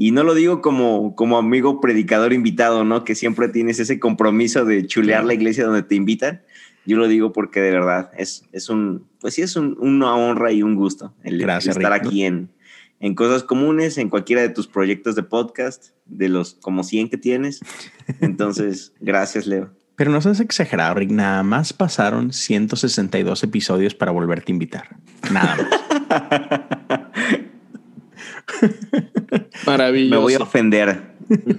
Y 0.00 0.12
no 0.12 0.22
lo 0.22 0.34
digo 0.34 0.60
como, 0.60 1.16
como 1.16 1.38
amigo 1.38 1.80
predicador 1.80 2.32
invitado, 2.32 2.84
¿no? 2.84 3.02
Que 3.02 3.16
siempre 3.16 3.48
tienes 3.48 3.80
ese 3.80 3.98
compromiso 3.98 4.64
de 4.64 4.86
chulear 4.86 5.24
la 5.24 5.34
iglesia 5.34 5.64
donde 5.64 5.82
te 5.82 5.96
invitan. 5.96 6.42
Yo 6.86 6.96
lo 6.98 7.08
digo 7.08 7.32
porque 7.32 7.60
de 7.60 7.72
verdad 7.72 8.12
es, 8.16 8.44
es 8.52 8.68
un, 8.68 9.08
pues 9.20 9.34
sí, 9.34 9.42
es 9.42 9.56
un, 9.56 9.76
una 9.80 10.14
honra 10.14 10.52
y 10.52 10.62
un 10.62 10.76
gusto 10.76 11.12
el, 11.24 11.40
estar 11.40 11.92
aquí 11.92 12.22
en, 12.22 12.48
en 13.00 13.16
Cosas 13.16 13.42
Comunes, 13.42 13.98
en 13.98 14.08
cualquiera 14.08 14.40
de 14.40 14.50
tus 14.50 14.68
proyectos 14.68 15.16
de 15.16 15.24
podcast, 15.24 15.88
de 16.06 16.28
los 16.28 16.54
como 16.54 16.84
100 16.84 17.10
que 17.10 17.18
tienes. 17.18 17.58
Entonces, 18.20 18.92
gracias, 19.00 19.48
Leo. 19.48 19.74
Pero 19.96 20.12
no 20.12 20.20
seas 20.20 20.38
exagerado, 20.38 20.94
Rick. 20.94 21.10
Nada 21.10 21.42
más 21.42 21.72
pasaron 21.72 22.32
162 22.32 23.42
episodios 23.42 23.96
para 23.96 24.12
volverte 24.12 24.52
a 24.52 24.54
invitar. 24.54 24.96
Nada 25.32 25.56
más. 25.56 25.66
Maravilloso. 29.70 30.14
Me 30.14 30.20
voy 30.20 30.34
a 30.34 30.38
ofender. 30.38 31.16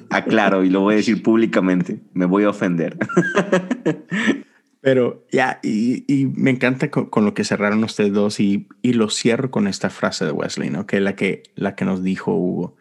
Aclaro 0.10 0.64
y 0.64 0.70
lo 0.70 0.82
voy 0.82 0.96
a 0.96 0.98
decir 0.98 1.22
públicamente. 1.22 2.00
Me 2.14 2.26
voy 2.26 2.44
a 2.44 2.50
ofender. 2.50 2.98
Pero 4.82 5.26
ya, 5.32 5.60
y, 5.62 6.32
me 6.36 6.52
encanta 6.52 6.90
con, 6.90 7.26
lo 7.26 7.34
que 7.34 7.44
cerraron 7.44 7.84
ustedes 7.84 8.14
dos 8.14 8.40
y, 8.40 8.68
y, 8.82 8.94
lo 8.94 9.10
cierro 9.10 9.52
con 9.52 9.68
esta 9.68 9.90
frase 9.90 10.26
de 10.26 10.32
Wesley, 10.32 10.70
¿no? 10.70 10.88
Que 10.88 10.98
es 10.98 11.04
la 11.04 11.16
que, 11.16 11.44
la 11.56 11.76
que 11.76 11.86
nos 11.86 12.02
dijo 12.02 12.34
Hugo. 12.34 12.78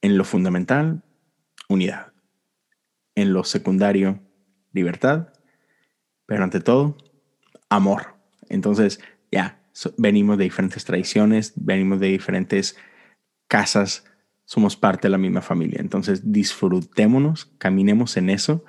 En 0.00 0.16
lo 0.16 0.24
fundamental, 0.24 1.02
unidad. 1.68 2.12
En 3.14 3.34
lo 3.34 3.44
secundario, 3.44 4.18
libertad. 4.72 5.28
Pero 6.26 6.44
ante 6.44 6.60
todo, 6.60 6.96
amor. 7.68 8.14
Entonces, 8.48 9.00
ya, 9.30 9.60
venimos 9.98 10.38
de 10.38 10.44
diferentes 10.44 10.84
tradiciones, 10.84 11.52
venimos 11.56 12.00
de 12.00 12.08
diferentes 12.08 12.76
casas, 13.48 14.04
somos 14.52 14.76
parte 14.76 15.08
de 15.08 15.12
la 15.12 15.16
misma 15.16 15.40
familia. 15.40 15.80
Entonces, 15.80 16.30
disfrutémonos, 16.30 17.54
caminemos 17.56 18.18
en 18.18 18.28
eso 18.28 18.66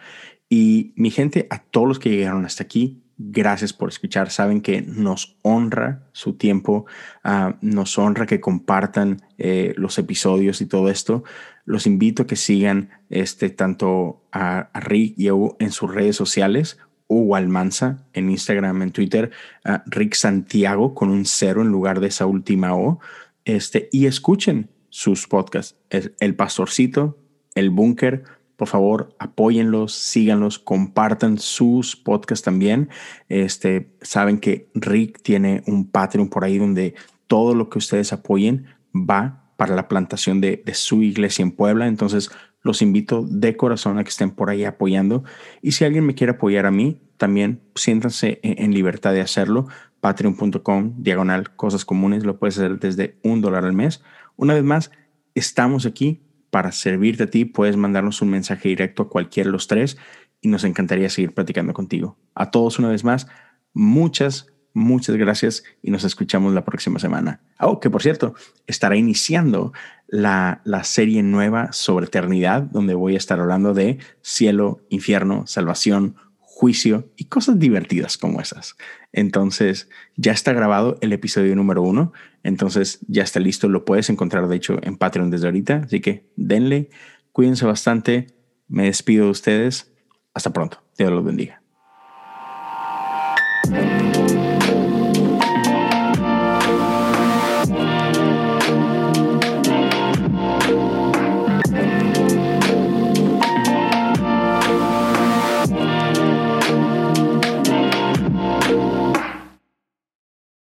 y 0.47 0.93
mi 0.95 1.11
gente, 1.11 1.45
a 1.49 1.59
todos 1.61 1.89
los 1.89 1.99
que 1.99 2.09
llegaron 2.09 2.45
hasta 2.45 2.63
aquí, 2.63 3.03
gracias 3.17 3.73
por 3.73 3.89
escuchar. 3.89 4.29
Saben 4.29 4.61
que 4.61 4.81
nos 4.81 5.35
honra 5.41 6.07
su 6.13 6.37
tiempo, 6.37 6.85
uh, 7.25 7.55
nos 7.59 7.97
honra 7.97 8.25
que 8.25 8.39
compartan 8.39 9.23
eh, 9.37 9.73
los 9.75 9.97
episodios 9.97 10.61
y 10.61 10.67
todo 10.67 10.87
esto. 10.87 11.25
Los 11.65 11.85
invito 11.85 12.23
a 12.23 12.27
que 12.27 12.37
sigan 12.37 12.91
este, 13.09 13.49
tanto 13.49 14.23
a, 14.31 14.69
Rick 14.73 15.15
y 15.17 15.27
a 15.27 15.33
Hugo 15.33 15.57
en 15.59 15.71
sus 15.73 15.93
redes 15.93 16.15
sociales. 16.15 16.79
Hugo 17.07 17.35
Almanza 17.35 18.07
en 18.13 18.29
Instagram, 18.29 18.83
en 18.83 18.91
Twitter, 18.91 19.31
uh, 19.65 19.79
Rick 19.87 20.13
Santiago 20.13 20.95
con 20.95 21.09
un 21.09 21.25
cero 21.25 21.61
en 21.61 21.67
lugar 21.67 21.99
de 21.99 22.07
esa 22.07 22.25
última 22.25 22.73
O. 22.73 23.01
Este, 23.43 23.89
y 23.91 24.05
escuchen 24.05 24.69
sus 24.93 25.27
podcasts. 25.27 25.75
El 25.89 26.35
Pastorcito, 26.35 27.17
El 27.55 27.71
Búnker, 27.71 28.25
por 28.55 28.67
favor, 28.67 29.15
apóyenlos, 29.17 29.91
síganlos, 29.91 30.59
compartan 30.59 31.39
sus 31.39 31.95
podcasts 31.95 32.45
también. 32.45 32.89
Este, 33.27 33.89
saben 34.03 34.37
que 34.37 34.69
Rick 34.75 35.23
tiene 35.23 35.63
un 35.65 35.89
Patreon 35.89 36.29
por 36.29 36.43
ahí 36.43 36.59
donde 36.59 36.93
todo 37.25 37.55
lo 37.55 37.71
que 37.71 37.79
ustedes 37.79 38.13
apoyen 38.13 38.67
va 38.93 39.49
para 39.57 39.75
la 39.75 39.87
plantación 39.87 40.41
de, 40.41 40.61
su 40.73 41.01
iglesia 41.01 41.41
en 41.41 41.53
Puebla. 41.53 41.87
Entonces, 41.87 42.29
los 42.61 42.83
invito 42.83 43.25
de 43.27 43.57
corazón 43.57 43.97
a 43.97 44.03
que 44.03 44.11
estén 44.11 44.29
por 44.29 44.51
ahí 44.51 44.63
apoyando. 44.63 45.23
Y 45.63 45.71
si 45.71 45.85
alguien 45.85 46.05
me 46.05 46.13
quiere 46.13 46.33
apoyar 46.33 46.67
a 46.67 46.71
mí, 46.71 47.01
también 47.17 47.61
siéntanse 47.73 48.39
en 48.43 48.71
libertad 48.75 49.11
de 49.11 49.21
hacerlo. 49.21 49.65
Patreon.com, 50.01 50.93
diagonal, 50.97 51.55
cosas 51.55 51.83
comunes, 51.83 52.25
lo 52.25 52.37
puedes 52.37 52.59
hacer 52.59 52.77
desde 52.77 53.17
un 53.23 53.41
dólar 53.41 53.65
al 53.65 53.73
mes. 53.73 54.03
Una 54.35 54.53
vez 54.53 54.63
más, 54.63 54.91
estamos 55.35 55.85
aquí 55.85 56.21
para 56.49 56.71
servirte 56.71 57.23
a 57.23 57.29
ti, 57.29 57.45
puedes 57.45 57.77
mandarnos 57.77 58.21
un 58.21 58.29
mensaje 58.29 58.69
directo 58.69 59.03
a 59.03 59.09
cualquiera 59.09 59.47
de 59.47 59.53
los 59.53 59.67
tres 59.67 59.97
y 60.41 60.49
nos 60.49 60.63
encantaría 60.63 61.09
seguir 61.09 61.33
platicando 61.33 61.73
contigo. 61.73 62.17
A 62.35 62.51
todos 62.51 62.77
una 62.77 62.89
vez 62.89 63.03
más, 63.03 63.27
muchas, 63.73 64.47
muchas 64.73 65.15
gracias 65.15 65.63
y 65.81 65.89
nos 65.89 66.03
escuchamos 66.03 66.53
la 66.53 66.63
próxima 66.63 66.99
semana. 66.99 67.41
Oh, 67.59 67.79
que 67.79 67.89
por 67.89 68.03
cierto, 68.03 68.35
estará 68.67 68.95
iniciando 68.95 69.73
la, 70.07 70.61
la 70.63 70.83
serie 70.83 71.23
nueva 71.23 71.71
sobre 71.71 72.05
eternidad, 72.05 72.61
donde 72.61 72.93
voy 72.93 73.15
a 73.15 73.17
estar 73.17 73.39
hablando 73.39 73.73
de 73.73 73.97
cielo, 74.21 74.81
infierno, 74.89 75.47
salvación, 75.47 76.15
juicio 76.63 77.11
y 77.17 77.25
cosas 77.25 77.59
divertidas 77.59 78.17
como 78.17 78.39
esas. 78.39 78.77
Entonces, 79.11 79.89
ya 80.15 80.31
está 80.31 80.53
grabado 80.53 80.97
el 81.01 81.11
episodio 81.11 81.57
número 81.57 81.81
uno. 81.81 82.13
Entonces, 82.41 82.99
ya 83.09 83.21
está 83.21 83.41
listo. 83.41 83.67
Lo 83.67 83.83
puedes 83.83 84.09
encontrar, 84.09 84.47
de 84.47 84.55
hecho, 84.55 84.79
en 84.81 84.95
Patreon 84.95 85.29
desde 85.29 85.47
ahorita. 85.47 85.81
Así 85.83 85.99
que 85.99 86.25
denle, 86.37 86.89
cuídense 87.33 87.65
bastante. 87.65 88.27
Me 88.69 88.85
despido 88.85 89.25
de 89.25 89.31
ustedes. 89.31 89.91
Hasta 90.33 90.53
pronto. 90.53 90.81
Dios 90.97 91.11
los 91.11 91.25
bendiga. 91.25 91.62